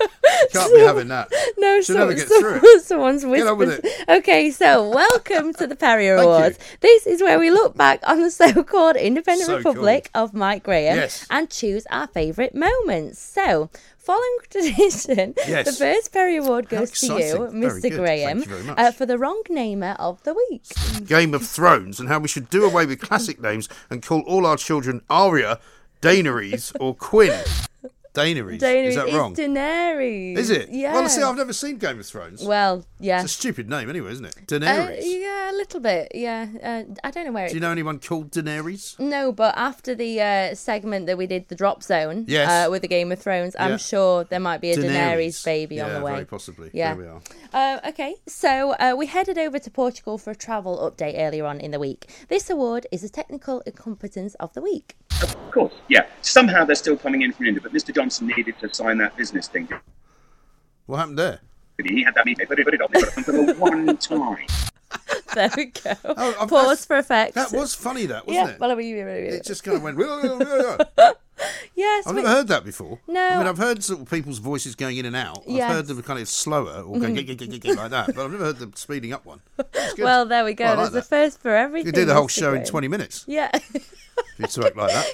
You 0.00 0.48
can't 0.52 0.74
be 0.74 0.80
having 0.80 1.08
that. 1.08 1.32
No, 1.58 1.80
She'll 1.80 1.96
never 1.96 2.14
get 2.14 2.28
so- 2.28 2.40
through 2.40 2.60
it. 2.62 2.82
someone's 2.84 3.24
Get 3.24 3.46
on 3.46 3.58
with 3.58 3.68
whispered. 3.82 4.08
Okay, 4.18 4.50
so 4.50 4.88
welcome 4.88 5.52
to 5.54 5.66
the 5.66 5.76
Perrior 5.76 6.16
Thank 6.16 6.26
you. 6.26 6.32
Awards. 6.32 6.58
This 6.80 7.06
is 7.06 7.20
where 7.22 7.38
we 7.38 7.50
look 7.50 7.76
back 7.76 8.00
on 8.06 8.20
the 8.20 8.30
so-called 8.30 8.96
independent 8.96 9.46
So 9.48 9.56
republic 9.56 10.10
of 10.14 10.32
Mike 10.34 10.62
Graham 10.62 10.96
Yes. 10.96 11.26
and 11.30 11.50
choose 11.50 11.86
our 11.90 12.06
favourite 12.06 12.54
moments. 12.54 13.18
So. 13.20 13.70
Following 14.04 14.36
tradition, 14.50 15.34
Yes. 15.48 15.66
the 15.66 15.72
first 15.72 16.12
Perry 16.12 16.36
Award 16.36 16.68
goes 16.68 16.90
to 17.00 17.06
you, 17.06 17.48
Mr. 17.52 17.90
Graham, 17.96 18.42
you 18.42 18.74
uh, 18.76 18.90
for 18.92 19.06
the 19.06 19.16
wrong 19.16 19.42
namer 19.48 19.92
of 19.98 20.22
the 20.24 20.34
week. 20.34 20.64
Game 21.06 21.32
of 21.32 21.46
Thrones 21.46 21.98
and 21.98 22.08
how 22.10 22.18
we 22.18 22.28
should 22.28 22.50
do 22.50 22.64
away 22.66 22.84
with 22.84 23.00
classic 23.00 23.40
names 23.40 23.68
and 23.88 24.02
call 24.02 24.20
all 24.22 24.44
our 24.44 24.58
children 24.58 25.00
Arya, 25.08 25.58
Daenerys, 26.02 26.76
or 26.78 26.94
Quinn. 26.94 27.44
Daenerys. 28.14 28.60
Daenerys 28.60 28.86
Is 28.86 28.94
that 28.94 29.12
wrong? 29.12 29.32
It's 29.32 29.40
Daenerys. 29.40 30.38
Is 30.38 30.50
it? 30.50 30.68
Yeah. 30.70 30.92
Well, 30.92 31.08
see, 31.08 31.20
I've 31.22 31.36
never 31.36 31.52
seen 31.52 31.78
Game 31.78 31.98
of 31.98 32.06
Thrones. 32.06 32.44
Well, 32.44 32.84
yeah. 33.00 33.22
It's 33.22 33.32
a 33.32 33.34
stupid 33.36 33.68
name 33.68 33.90
anyway, 33.90 34.12
isn't 34.12 34.24
it? 34.24 34.36
Uh, 34.36 34.40
Daenerys. 34.46 35.00
yeah, 35.02 35.50
a 35.50 35.54
little 35.54 35.80
bit. 35.80 36.12
Yeah, 36.14 36.46
uh, 36.62 36.82
I 37.02 37.10
don't 37.10 37.26
know 37.26 37.32
where. 37.32 37.48
Do 37.48 37.54
you 37.54 37.60
know 37.60 37.72
anyone 37.72 37.98
called 37.98 38.30
Daenerys? 38.30 38.98
No, 39.00 39.32
but 39.32 39.56
after 39.56 39.96
the 39.96 40.20
uh, 40.20 40.54
segment 40.54 41.06
that 41.06 41.18
we 41.18 41.26
did, 41.26 41.48
the 41.48 41.56
drop 41.56 41.82
zone, 41.82 42.24
Yes. 42.28 42.48
uh, 42.68 42.70
with 42.70 42.82
the 42.82 42.88
Game 42.88 43.10
of 43.10 43.18
Thrones, 43.20 43.56
I'm 43.58 43.72
Yeah. 43.72 43.76
sure 43.78 44.24
there 44.24 44.38
might 44.40 44.60
be 44.60 44.70
a 44.70 44.76
Daenerys, 44.76 45.40
Daenerys. 45.40 45.44
baby 45.44 45.80
on 45.80 45.92
the 45.92 46.00
way. 46.00 46.12
very 46.12 46.24
possibly. 46.24 46.70
Yeah. 46.72 46.94
There 46.94 47.04
we 47.04 47.10
are. 47.10 47.20
Uh, 47.52 47.88
okay, 47.88 48.14
so 48.28 48.72
uh, 48.78 48.94
we 48.96 49.06
headed 49.06 49.38
over 49.38 49.58
to 49.58 49.70
Portugal 49.72 50.18
for 50.18 50.30
a 50.30 50.36
travel 50.36 50.78
update 50.78 51.14
earlier 51.18 51.46
on 51.46 51.58
in 51.58 51.72
the 51.72 51.80
week. 51.80 52.08
This 52.28 52.48
award 52.48 52.86
is 52.92 53.02
a 53.02 53.08
technical 53.08 53.60
incompetence 53.66 54.34
of 54.36 54.52
the 54.54 54.60
week. 54.62 54.94
Of 55.22 55.36
course, 55.52 55.72
yeah. 55.88 56.06
Somehow 56.22 56.64
they're 56.64 56.74
still 56.74 56.96
coming 56.96 57.22
in 57.22 57.32
from 57.32 57.46
India, 57.46 57.60
but 57.62 57.72
Mr. 57.72 57.94
Johnson 58.04 58.26
needed 58.26 58.58
to 58.58 58.74
sign 58.74 58.98
that 58.98 59.16
business 59.16 59.48
thing. 59.48 59.66
What 60.84 60.98
happened 60.98 61.18
there? 61.18 61.40
He 61.82 62.02
had 62.02 62.14
that 62.16 62.26
meeting, 62.26 62.46
put 62.46 62.58
it, 62.58 62.64
put 62.66 62.74
it 62.74 62.82
on, 62.82 62.94
on 62.94 63.24
for 63.24 63.32
the 63.32 63.54
one 63.54 63.96
time. 63.96 64.46
There 65.34 65.50
we 65.56 65.64
go. 65.66 65.94
Oh, 66.04 66.46
Pause 66.48 66.84
for 66.86 66.96
effect. 66.96 67.34
That 67.34 67.50
was 67.50 67.74
funny, 67.74 68.06
that 68.06 68.24
wasn't 68.26 68.46
yeah, 68.46 68.54
it? 68.54 68.60
well, 68.60 68.78
It 68.78 69.44
just 69.44 69.64
kind 69.64 69.76
of 69.76 69.82
went. 69.82 69.98
Yes, 71.74 72.06
I've 72.06 72.14
never 72.14 72.28
heard 72.28 72.46
that 72.48 72.64
before. 72.64 73.00
No. 73.08 73.20
I 73.20 73.38
mean, 73.38 73.48
I've 73.48 73.58
heard 73.58 73.82
sort 73.82 74.00
of 74.00 74.08
people's 74.08 74.38
voices 74.38 74.76
going 74.76 74.96
in 74.96 75.04
and 75.06 75.16
out. 75.16 75.38
I've 75.40 75.48
Yes. 75.56 75.72
heard 75.72 75.86
them 75.88 76.00
kind 76.04 76.20
of 76.20 76.28
slower 76.28 76.82
or 76.82 77.00
going 77.00 77.12
Mhm. 77.12 77.26
"Gig, 77.26 77.38
gig, 77.38 77.50
gig, 77.50 77.60
gig," 77.60 77.76
like 77.76 77.90
that, 77.90 78.14
but 78.14 78.24
I've 78.24 78.30
never 78.30 78.44
heard 78.44 78.60
them 78.60 78.72
speeding 78.76 79.12
up 79.12 79.26
one. 79.26 79.40
Well, 79.98 80.26
there 80.26 80.44
we 80.44 80.54
go. 80.54 80.64
Well, 80.64 80.72
I 80.74 80.76
There's 80.84 80.94
like 80.94 81.02
a 81.02 81.06
first 81.06 81.40
for 81.40 81.50
everything. 81.54 81.88
You 81.88 81.92
could 81.92 81.98
do 81.98 82.04
the 82.04 82.14
whole 82.14 82.28
show 82.28 82.54
in 82.54 82.64
20 82.64 82.86
minutes 82.86 83.24
Yeah. 83.26 83.50
if 83.74 83.92
you 84.38 84.46
talk 84.46 84.76
like 84.76 84.92
that. 84.92 85.06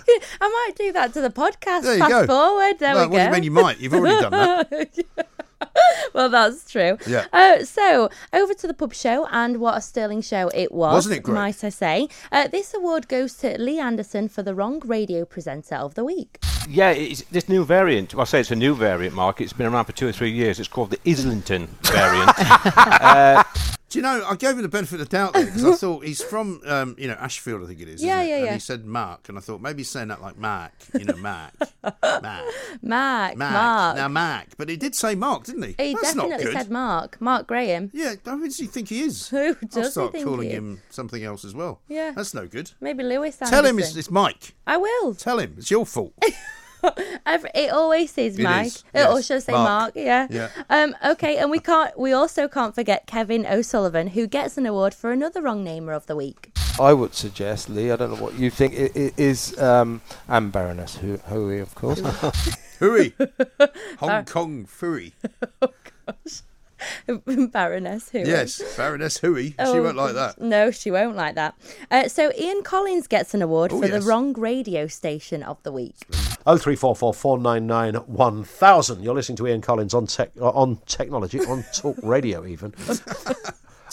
I 0.43 0.49
might 0.49 0.77
do 0.77 0.93
that 0.93 1.15
to 1.15 1.23
the 1.23 1.31
podcast. 1.31 1.83
There 1.85 1.95
you 1.95 2.01
Fast 2.01 2.11
go. 2.11 2.27
forward. 2.27 2.79
There 2.79 2.95
we 2.95 3.01
what 3.01 3.11
go. 3.13 3.17
do 3.17 3.25
you 3.25 3.31
mean 3.31 3.43
you 3.45 3.51
might? 3.51 3.79
You've 3.81 3.95
already 3.95 4.21
done 4.21 4.33
that. 4.33 5.27
well, 6.15 6.29
that's 6.29 6.71
true. 6.71 6.99
Yeah. 7.07 7.27
Uh, 7.33 7.65
so, 7.65 8.09
over 8.33 8.55
to 8.55 8.67
the 8.67 8.75
pub 8.75 8.95
show, 8.95 9.27
and 9.31 9.61
what 9.61 9.77
a 9.77 9.81
sterling 9.81 10.23
show 10.23 10.49
it 10.55 10.73
was. 10.73 10.95
Wasn't 10.95 11.15
it 11.17 11.23
great? 11.23 11.35
Might 11.35 11.65
I 11.65 11.69
say? 11.69 12.09
Uh, 12.33 12.49
this 12.49 12.75
award 12.75 13.09
goes 13.09 13.35
to 13.39 13.61
Lee 13.61 13.79
Anderson 13.79 14.29
for 14.29 14.43
the 14.43 14.55
wrong 14.55 14.81
radio 14.81 15.25
presenter 15.25 15.77
of 15.77 15.95
the 15.95 16.05
week. 16.05 16.39
Yeah, 16.69 16.91
it's 16.91 17.23
this 17.23 17.49
new 17.49 17.65
variant. 17.65 18.15
Well, 18.15 18.23
I 18.23 18.25
say 18.25 18.41
it's 18.41 18.51
a 18.51 18.57
new 18.57 18.75
variant, 18.75 19.15
Mark. 19.15 19.41
It's 19.41 19.53
been 19.53 19.67
around 19.67 19.87
for 19.87 19.93
two 19.93 20.07
or 20.07 20.13
three 20.13 20.31
years. 20.31 20.61
It's 20.61 20.69
called 20.69 20.91
the 20.91 21.01
Islington 21.09 21.67
variant. 21.83 22.31
uh, 22.39 23.43
Do 23.89 23.99
you 23.99 24.05
know, 24.05 24.25
I 24.25 24.37
gave 24.37 24.53
him 24.53 24.63
the 24.63 24.69
benefit 24.69 25.01
of 25.01 25.09
the 25.11 25.17
doubt 25.17 25.33
because 25.33 25.65
I 25.65 25.73
thought 25.73 26.05
he's 26.05 26.23
from, 26.23 26.61
um, 26.65 26.95
you 26.97 27.09
know, 27.09 27.15
Ashfield, 27.15 27.65
I 27.65 27.67
think 27.67 27.81
it 27.81 27.89
is. 27.89 28.01
Yeah, 28.01 28.21
isn't 28.21 28.25
it? 28.25 28.29
yeah, 28.29 28.37
and 28.37 28.45
yeah. 28.45 28.53
he 28.55 28.61
said 28.61 28.85
Mark, 28.85 29.29
and 29.29 29.37
I 29.37 29.41
thought 29.41 29.61
maybe 29.61 29.79
he's 29.79 29.91
saying 29.91 30.07
that 30.09 30.23
like 30.23 30.39
Mark, 30.39 30.71
you 30.97 31.07
know, 31.07 31.17
Mark. 31.17 31.55
Mark. 31.83 32.23
Mark. 32.23 32.45
Mark. 32.83 33.37
Mark. 33.37 33.97
Now, 33.97 34.07
Mark. 34.07 34.47
But 34.57 34.69
he 34.69 34.77
did 34.77 34.95
say 34.95 35.17
Mark, 35.17 35.43
didn't 35.43 35.63
he? 35.65 35.75
He 35.77 35.95
That's 35.95 36.15
not 36.15 36.29
definitely 36.29 36.53
good. 36.53 36.63
said 36.63 36.71
Mark. 36.71 37.21
Mark 37.21 37.49
Graham. 37.49 37.91
Yeah, 37.93 38.15
who 38.25 38.45
does 38.45 38.59
he 38.59 38.67
think 38.67 38.91
he 38.91 39.01
is? 39.01 39.29
Who 39.31 39.55
does 39.55 39.57
I'll 39.63 39.67
does 39.83 39.87
he 39.87 39.91
start 39.91 40.13
think 40.13 40.25
calling 40.25 40.43
he 40.51 40.55
is? 40.55 40.59
him 40.59 40.83
something 40.91 41.25
else 41.25 41.45
as 41.45 41.55
well. 41.55 41.81
Yeah. 41.89 42.13
That's 42.15 42.33
no 42.33 42.47
good. 42.47 42.71
Maybe 42.81 43.03
Lewis 43.03 43.39
Tell 43.39 43.67
him 43.67 43.81
it's, 43.81 43.97
it's 43.97 44.11
Mike. 44.11 44.55
I 44.69 44.77
will. 44.77 45.15
Tell 45.17 45.41
him. 45.41 45.55
It's 45.59 45.71
your 45.73 45.85
fault. 45.85 46.15
Every, 47.27 47.51
it 47.55 47.71
always 47.73 48.17
is 48.19 48.39
It 48.39 48.43
Mike. 48.43 48.67
is, 48.67 48.85
Or 48.95 48.99
yes. 49.19 49.27
should 49.27 49.37
I 49.37 49.41
say 49.41 49.53
Mark. 49.53 49.69
Mark? 49.69 49.93
Yeah. 49.97 50.27
Yeah. 50.31 50.49
Um, 50.69 50.97
okay, 51.05 51.37
and 51.39 51.51
we 51.51 51.59
can't. 51.59 51.99
We 51.99 52.13
also 52.13 52.49
can't 52.49 52.75
forget 52.75 53.07
Kevin 53.07 53.47
O'Sullivan, 53.47 54.09
who 54.09 54.27
gets 54.27 54.57
an 54.59 54.67
award 54.67 54.95
for 54.95 55.13
another 55.13 55.43
wrong 55.43 55.63
namer 55.65 55.93
of 55.93 56.07
the 56.07 56.17
week. 56.17 56.53
I 56.81 56.93
would 56.95 57.15
suggest, 57.15 57.69
Lee, 57.69 57.91
I 57.91 57.97
don't 57.97 58.15
know 58.15 58.23
what 58.23 58.39
you 58.39 58.49
think, 58.51 58.73
it, 58.75 58.97
it 58.97 59.15
is 59.19 59.59
um, 59.59 60.01
and 60.29 60.51
Baroness 60.51 60.97
Hu- 60.97 61.19
Hui, 61.27 61.59
of 61.61 61.75
course. 61.75 62.01
Hui. 62.79 63.13
Hong 63.99 64.25
Kong 64.25 64.65
Fui. 64.65 65.13
Baroness 67.53 68.09
who? 68.11 68.21
Yes, 68.21 68.61
Baroness 68.77 69.19
Hui. 69.19 69.43
She 69.51 69.55
Oh, 69.59 69.83
won't 69.83 69.97
like 69.97 70.15
that. 70.15 70.41
No, 70.41 70.71
she 70.71 70.91
won't 70.91 71.17
like 71.17 71.35
that. 71.35 71.55
Uh, 71.91 72.09
so 72.09 72.33
Ian 72.39 72.63
Collins 72.63 73.07
gets 73.07 73.35
an 73.35 73.43
award 73.43 73.73
Oh, 73.73 73.81
for 73.81 73.87
yes. 73.87 74.03
the 74.03 74.09
wrong 74.09 74.33
radio 74.35 74.87
station 74.87 75.43
of 75.43 75.63
the 75.63 75.73
week. 75.73 75.97
Oh 76.47 76.57
three 76.57 76.77
four 76.77 76.97
four 76.97 77.13
four 77.13 77.39
nine 77.39 77.67
nine 77.67 77.95
one 77.95 78.45
thousand. 78.45 79.03
You're 79.03 79.15
listening 79.15 79.37
to 79.37 79.47
Ian 79.47 79.61
Collins 79.61 79.93
on 79.95 80.07
tech 80.07 80.31
uh, 80.41 80.49
on 80.51 80.79
technology 80.87 81.41
on 81.41 81.65
Talk 81.75 81.97
Radio 82.03 82.47
even 82.47 82.73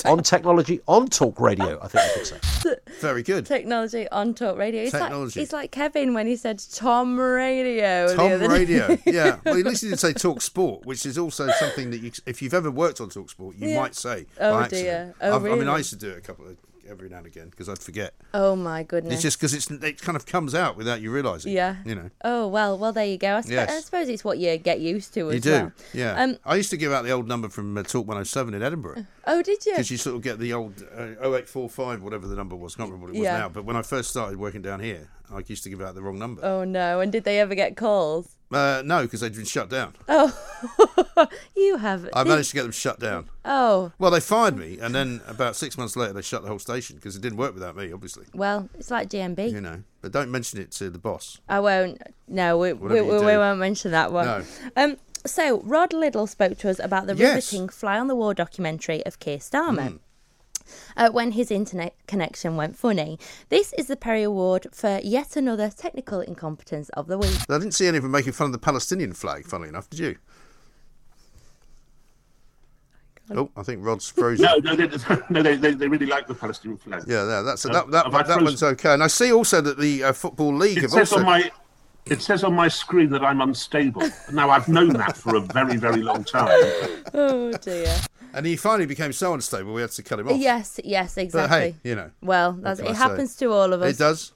on 0.06 0.24
technology 0.24 0.80
on 0.88 1.08
Talk 1.08 1.40
Radio. 1.40 1.80
I 1.82 1.88
think 1.88 2.04
I 2.04 2.14
could 2.14 2.28
say. 2.28 2.76
Very 3.00 3.24
good. 3.24 3.46
Technology 3.46 4.08
on 4.10 4.34
Talk 4.34 4.58
Radio. 4.58 4.84
It's 4.84 4.92
Technology. 4.92 5.40
like 5.40 5.44
it's 5.44 5.54
like 5.54 5.72
Kevin 5.72 6.14
when 6.14 6.28
he 6.28 6.36
said 6.36 6.62
Tom 6.74 7.20
Radio. 7.20 8.08
the 8.10 8.16
Tom 8.16 8.32
other. 8.32 8.50
Radio, 8.50 8.98
yeah. 9.06 9.38
Well, 9.46 9.58
at 9.58 9.66
least 9.66 9.84
he 9.84 9.90
did 9.90 10.00
say 10.00 10.14
Talk 10.14 10.42
Sport, 10.42 10.86
which 10.86 11.06
is 11.06 11.18
also 11.18 11.48
something 11.60 11.92
that 11.92 12.00
you, 12.00 12.12
if 12.26 12.42
you've 12.42 12.54
ever 12.54 12.70
worked 12.72 13.00
on 13.02 13.10
Talk 13.10 13.30
Sport, 13.30 13.56
you 13.58 13.70
Yeah. 13.70 13.80
might 13.82 13.96
say. 13.96 14.26
Oh, 14.40 14.60
by 14.62 14.68
dear. 14.68 15.14
Oh, 15.22 15.36
I've- 15.38 15.50
I 15.52 15.56
mean, 15.56 15.68
I 15.68 15.78
used 15.78 15.90
to 15.92 15.96
do 15.96 16.10
it 16.10 16.18
a 16.18 16.22
couple 16.22 16.46
of 16.46 16.58
every 16.90 17.10
now 17.10 17.18
and 17.18 17.28
again 17.28 17.50
because 17.50 17.68
I'd 17.70 17.80
forget. 17.80 18.14
Oh 18.34 18.56
my 18.56 18.84
goodness. 18.84 19.14
It's 19.14 19.22
just 19.22 19.38
because 19.40 19.54
it's 19.54 19.70
it 19.70 20.02
kind 20.02 20.16
of 20.16 20.26
comes 20.26 20.56
out 20.56 20.78
without 20.78 21.02
you 21.02 21.12
realising. 21.12 21.54
Yeah. 21.54 21.78
You 21.86 21.96
know. 21.96 22.10
Oh 22.24 22.48
well, 22.48 22.78
well 22.78 22.94
there 22.94 23.06
you 23.06 23.18
go. 23.18 23.36
I, 23.38 23.42
sp- 23.42 23.52
Yes. 23.52 23.70
I 23.72 23.80
suppose 23.82 24.10
it's 24.10 24.24
what 24.24 24.38
you 24.38 24.58
get 24.58 24.80
used 24.80 25.14
to 25.16 25.30
as 25.30 25.36
You 25.36 25.40
do, 25.42 25.52
well. 25.52 25.72
yeah. 25.94 26.22
Um, 26.24 26.38
I 26.46 26.56
used 26.56 26.70
to 26.72 26.78
give 26.78 26.92
out 26.92 27.04
the 27.04 27.12
old 27.12 27.28
number 27.28 27.50
from 27.50 27.78
uh, 27.78 27.84
Talk 27.84 28.08
107 28.08 28.54
in 28.54 28.62
Edinburgh. 28.64 29.06
oh, 29.26 29.42
did 29.42 29.66
you? 29.66 29.74
Because 29.74 29.92
you 29.92 29.98
sort 29.98 30.16
of 30.16 30.22
get 30.22 30.40
the 30.40 30.54
old 30.54 30.82
uh, 30.96 31.04
0845, 31.22 32.02
whatever 32.02 32.28
the 32.28 32.36
number 32.36 32.56
was. 32.56 32.76
I 32.76 32.78
can't 32.78 32.90
remember 32.92 33.08
what 33.08 33.16
it 33.16 33.20
was 33.20 33.26
Yeah. 33.26 33.38
now. 33.38 33.50
But 33.50 33.66
when 33.66 33.76
I 33.76 33.82
first 33.82 34.10
started 34.10 34.38
working 34.38 34.62
down 34.62 34.80
here, 34.80 35.10
I 35.34 35.42
used 35.46 35.64
to 35.64 35.70
give 35.70 35.82
out 35.82 35.96
the 35.96 36.02
wrong 36.02 36.18
number. 36.20 36.44
Oh 36.46 36.64
no! 36.64 37.00
And 37.02 37.12
did 37.12 37.24
they 37.26 37.40
ever 37.40 37.54
get 37.56 37.76
calls? 37.76 38.37
Uh, 38.52 38.82
no, 38.86 39.02
because 39.02 39.20
they'd 39.20 39.36
been 39.36 39.44
shut 39.46 39.70
down. 39.70 39.94
Oh, 40.08 41.28
you 41.56 41.78
have. 41.78 42.08
I 42.14 42.24
managed 42.24 42.50
to 42.52 42.56
get 42.56 42.64
them 42.64 42.72
shut 42.72 43.00
down. 43.00 43.30
Oh 43.44 43.92
Well, 44.00 44.10
they 44.12 44.20
fired 44.22 44.56
me, 44.58 44.80
and 44.80 44.96
then 44.96 45.22
about 45.28 45.56
six 45.56 45.78
months 45.78 45.96
later, 45.98 46.14
they 46.14 46.22
shut 46.22 46.44
the 46.44 46.48
whole 46.48 46.60
station 46.60 46.96
because 46.96 47.16
it 47.16 47.22
didn't 47.22 47.38
work 47.38 47.54
without 47.54 47.76
me, 47.76 47.92
obviously. 47.92 48.26
well, 48.34 48.70
it's 48.76 48.90
like 48.90 49.10
GMB. 49.10 49.52
You 49.52 49.62
know, 49.62 49.84
but 50.02 50.12
don't 50.14 50.32
mention 50.32 50.60
it 50.62 50.72
to 50.72 50.90
the 50.90 51.00
boss. 51.00 51.40
I 51.50 51.60
won't. 51.60 52.02
No, 52.28 52.58
we, 52.58 52.72
we, 52.74 53.02
we, 53.02 53.02
we 53.02 53.20
won't 53.38 53.60
mention 53.60 53.92
that 53.92 54.12
one. 54.14 54.26
No. 54.26 54.44
Um. 54.78 54.98
So 55.26 55.60
Rod 55.64 55.92
Liddle 55.92 56.26
spoke 56.28 56.58
to 56.60 56.70
us 56.70 56.80
about 56.80 57.08
the 57.08 57.16
Yes. 57.16 57.52
riveting 57.52 57.68
Fly 57.68 58.00
on 58.00 58.08
the 58.08 58.16
Wall 58.16 58.34
documentary 58.34 59.06
of 59.06 59.20
Keir 59.20 59.40
Starmer. 59.40 59.90
Hmm. 59.90 59.96
Uh, 60.96 61.10
when 61.10 61.32
his 61.32 61.52
internet 61.52 61.96
connection 62.08 62.56
went 62.56 62.76
funny. 62.78 63.20
This 63.50 63.74
is 63.74 63.88
the 63.88 63.96
Perry 63.96 64.24
Award 64.24 64.68
for 64.72 65.00
yet 65.04 65.36
another 65.36 65.70
technical 65.70 66.20
incompetence 66.22 66.90
of 66.90 67.08
the 67.08 67.18
week. 67.18 67.38
I 67.50 67.58
didn't 67.58 67.74
see 67.74 67.88
anyone 67.88 68.12
making 68.12 68.34
fun 68.34 68.46
of 68.48 68.52
the 68.52 68.58
Palestinian 68.60 69.14
flag, 69.14 69.46
funnily 69.46 69.70
enough, 69.70 69.90
did 69.90 70.00
you? 70.00 70.16
Oh, 73.36 73.50
I 73.58 73.64
think 73.64 73.84
Rod's 73.84 74.10
frozen. 74.10 74.46
No, 74.46 74.56
no, 74.58 74.76
they, 74.76 74.88
no, 75.30 75.44
they, 75.44 75.56
they, 75.58 75.74
they 75.74 75.88
really 75.88 76.06
like 76.06 76.28
the 76.28 76.34
Palestinian 76.34 76.78
flag. 76.78 77.04
Yeah, 77.08 77.28
yeah, 77.28 77.42
that's 77.42 77.66
Uh, 77.66 77.74
that. 77.74 77.92
That, 77.92 78.12
have 78.12 78.28
that 78.28 78.42
one's 78.42 78.64
okay. 78.64 78.94
And 78.94 79.04
I 79.04 79.08
see 79.08 79.34
also 79.34 79.60
that 79.60 79.78
the 79.78 80.06
uh, 80.06 80.14
football 80.14 80.56
league 80.56 80.78
It 80.78 80.84
have 80.84 80.92
says 80.92 81.12
also. 81.12 81.20
on 81.20 81.26
my 81.26 81.52
it 82.06 82.22
says 82.22 82.46
on 82.46 82.54
my 82.54 82.70
screen 82.70 83.10
that 83.10 83.24
I'm 83.26 83.42
unstable. 83.42 84.04
Now 84.32 84.50
I've 84.50 84.70
known 84.70 84.90
that 84.94 85.18
for 85.18 85.36
a 85.36 85.42
very, 85.42 85.76
very 85.76 86.02
long 86.02 86.24
time. 86.24 86.48
oh 87.14 87.52
dear. 87.58 87.94
And 88.38 88.46
he 88.46 88.56
finally 88.56 88.86
became 88.86 89.14
so 89.14 89.34
unstable 89.34 89.74
we 89.74 89.82
had 89.82 89.90
to 89.90 90.04
cut 90.04 90.20
him 90.20 90.28
off. 90.30 90.38
Yes, 90.38 90.80
yes, 90.84 91.18
exactly. 91.18 91.58
But 91.58 91.60
hey, 91.60 91.76
you 91.84 91.96
know. 91.96 92.12
Well, 92.22 92.54
that's, 92.54 92.80
it 92.80 92.86
I 92.86 92.92
say? 92.92 92.98
happens 92.98 93.36
to 93.38 93.52
all 93.52 93.74
of 93.74 93.82
us. 93.82 93.96
It 93.96 93.98
does. 93.98 94.32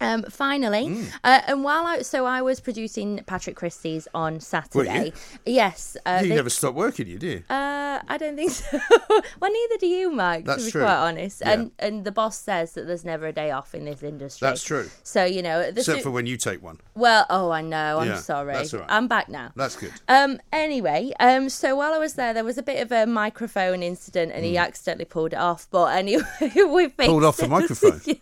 Um, 0.00 0.24
finally, 0.24 0.86
Mm. 0.88 1.06
uh, 1.24 1.40
and 1.46 1.64
while 1.64 1.86
I 1.86 2.02
so 2.02 2.26
I 2.26 2.42
was 2.42 2.60
producing 2.60 3.22
Patrick 3.26 3.56
Christys' 3.56 4.06
on 4.14 4.40
Saturday. 4.40 5.12
Yes, 5.46 5.96
uh, 6.06 6.20
you 6.22 6.28
they- 6.30 6.34
never 6.36 6.50
stop 6.50 6.74
working, 6.74 7.06
you 7.06 7.18
do. 7.18 7.42
Uh, 7.50 8.00
I 8.08 8.16
don't 8.18 8.36
think 8.36 8.50
so. 8.52 8.64
well, 9.40 9.52
neither 9.52 9.76
do 9.78 9.86
you, 9.86 10.10
Mike. 10.10 10.44
That's 10.44 10.60
to 10.62 10.64
be 10.66 10.70
true. 10.72 10.82
quite 10.82 10.96
honest, 10.96 11.40
Yeah. 11.40 11.52
and 11.52 11.70
and 11.78 12.04
the 12.04 12.12
boss 12.12 12.38
says 12.38 12.72
that 12.72 12.86
there's 12.86 13.04
never 13.04 13.26
a 13.26 13.32
day 13.32 13.50
off 13.50 13.74
in 13.74 13.84
this 13.84 14.02
industry. 14.02 14.46
That's 14.48 14.62
true. 14.64 14.88
So 15.02 15.24
you 15.24 15.42
know, 15.42 15.60
Except 15.60 16.02
for 16.02 16.10
when 16.10 16.26
you 16.26 16.36
take 16.36 16.62
one. 16.62 16.78
well, 16.94 17.26
oh, 17.30 17.50
I 17.50 17.60
know. 17.60 17.98
I'm 18.00 18.08
Yeah, 18.08 18.16
sorry. 18.16 18.52
that's 18.54 18.72
all 18.74 18.80
right. 18.80 18.88
I'm 18.90 19.08
back 19.08 19.28
now. 19.28 19.52
That's 19.56 19.76
good. 19.76 19.92
Um. 20.08 20.40
Anyway, 20.52 21.12
um. 21.20 21.48
So 21.48 21.76
while 21.76 21.92
I 21.92 21.98
was 21.98 22.14
there, 22.14 22.32
there 22.34 22.44
was 22.44 22.58
a 22.58 22.62
bit 22.62 22.80
of 22.82 22.90
a 22.92 23.06
microphone 23.06 23.82
incident, 23.82 24.32
and 24.32 24.44
he 24.44 24.56
accidentally 24.56 25.04
pulled 25.04 25.32
it 25.32 25.38
off. 25.38 25.68
But 25.70 25.96
anyway, 25.96 26.22
we. 26.54 26.88
Pulled 26.88 27.24
off 27.24 27.36
the 27.36 27.48
microphone? 27.48 28.00
yeah. 28.06 28.14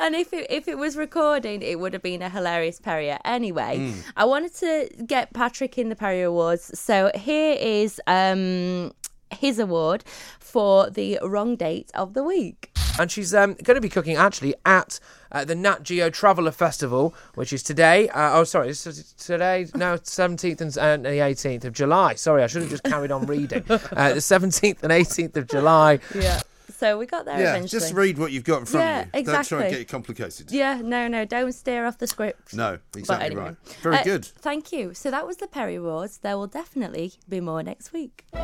And 0.00 0.14
if 0.14 0.32
it, 0.32 0.46
if 0.50 0.68
it 0.68 0.78
was 0.78 0.96
recording, 1.16 1.60
it 1.62 1.78
would 1.78 1.92
have 1.92 2.02
been 2.02 2.22
a 2.22 2.30
hilarious 2.30 2.80
Perrior. 2.80 3.18
Anyway, 3.24 3.76
Hmm. 3.92 4.00
I 4.16 4.24
wanted 4.24 4.54
to 4.56 4.88
get 5.06 5.32
Patrick 5.34 5.76
in 5.76 5.88
the 5.90 5.96
Perrior 5.96 6.26
Awards. 6.28 6.78
So 6.78 7.10
here 7.14 7.56
is 7.60 8.00
um 8.06 8.92
his 9.30 9.58
award 9.58 10.04
for 10.40 10.90
the 10.90 11.18
wrong 11.22 11.56
date 11.56 11.90
of 11.94 12.12
the 12.14 12.22
week. 12.22 12.70
and 12.98 13.10
she's 13.10 13.34
um, 13.34 13.54
going 13.62 13.74
to 13.74 13.80
be 13.80 13.88
cooking 13.88 14.16
actually 14.16 14.54
at 14.66 15.00
uh, 15.32 15.42
the 15.46 15.54
Nat 15.54 15.82
Geo 15.82 16.10
Traveller 16.10 16.50
Festival, 16.52 17.14
which 17.34 17.50
is 17.52 17.62
today. 17.62 18.08
Uh, 18.10 18.36
oh, 18.38 18.44
sorry, 18.44 18.74
today. 19.18 19.66
No, 19.74 19.98
seventeenth 20.02 20.60
and 20.60 20.76
uh, 20.78 20.96
the 20.98 21.20
eighteenth 21.20 21.64
of 21.64 21.72
July. 21.74 22.14
Sorry, 22.14 22.42
I 22.42 22.46
should 22.46 22.62
have 22.62 22.70
just 22.70 22.84
carried 22.84 23.10
on 23.12 23.26
reading. 23.26 23.64
Uh, 23.68 24.12
the 24.14 24.20
seventeenth 24.20 24.82
and 24.82 24.92
eighteenth 24.92 25.36
of 25.36 25.46
July. 25.46 25.98
Yeah. 26.14 26.40
So 26.82 26.98
we 26.98 27.06
got 27.06 27.26
there 27.26 27.38
yeah, 27.38 27.50
eventually. 27.50 27.68
just 27.80 27.94
read 27.94 28.18
what 28.18 28.32
you've 28.32 28.42
got 28.42 28.58
in 28.58 28.64
front 28.66 28.84
Yeah, 28.84 29.00
of 29.02 29.06
you. 29.06 29.20
Exactly. 29.20 29.32
Don't 29.34 29.46
try 29.46 29.66
and 29.66 29.70
get 29.72 29.80
it 29.82 29.88
complicated. 29.88 30.50
Yeah, 30.50 30.80
no, 30.82 31.06
no, 31.06 31.24
don't 31.24 31.52
steer 31.52 31.86
off 31.86 31.98
the 31.98 32.08
script. 32.08 32.54
No, 32.56 32.80
exactly 32.96 33.26
anyway. 33.26 33.42
right. 33.42 33.56
Very 33.82 33.96
Uh, 33.98 34.02
good. 34.02 34.24
Thank 34.24 34.72
you. 34.72 34.92
So 34.92 35.08
that 35.12 35.24
was 35.24 35.36
the 35.36 35.46
Perry 35.46 35.76
Awards. 35.76 36.18
There 36.18 36.36
will 36.36 36.48
definitely 36.48 37.12
be 37.28 37.40
more 37.40 37.62
next 37.62 37.92
week. 37.92 38.24
The 38.32 38.40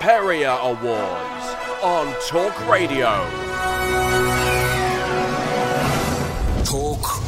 Perrior 0.00 0.58
Awards 0.60 1.80
on 1.80 2.12
Talk 2.26 2.68
Radio. 2.68 3.45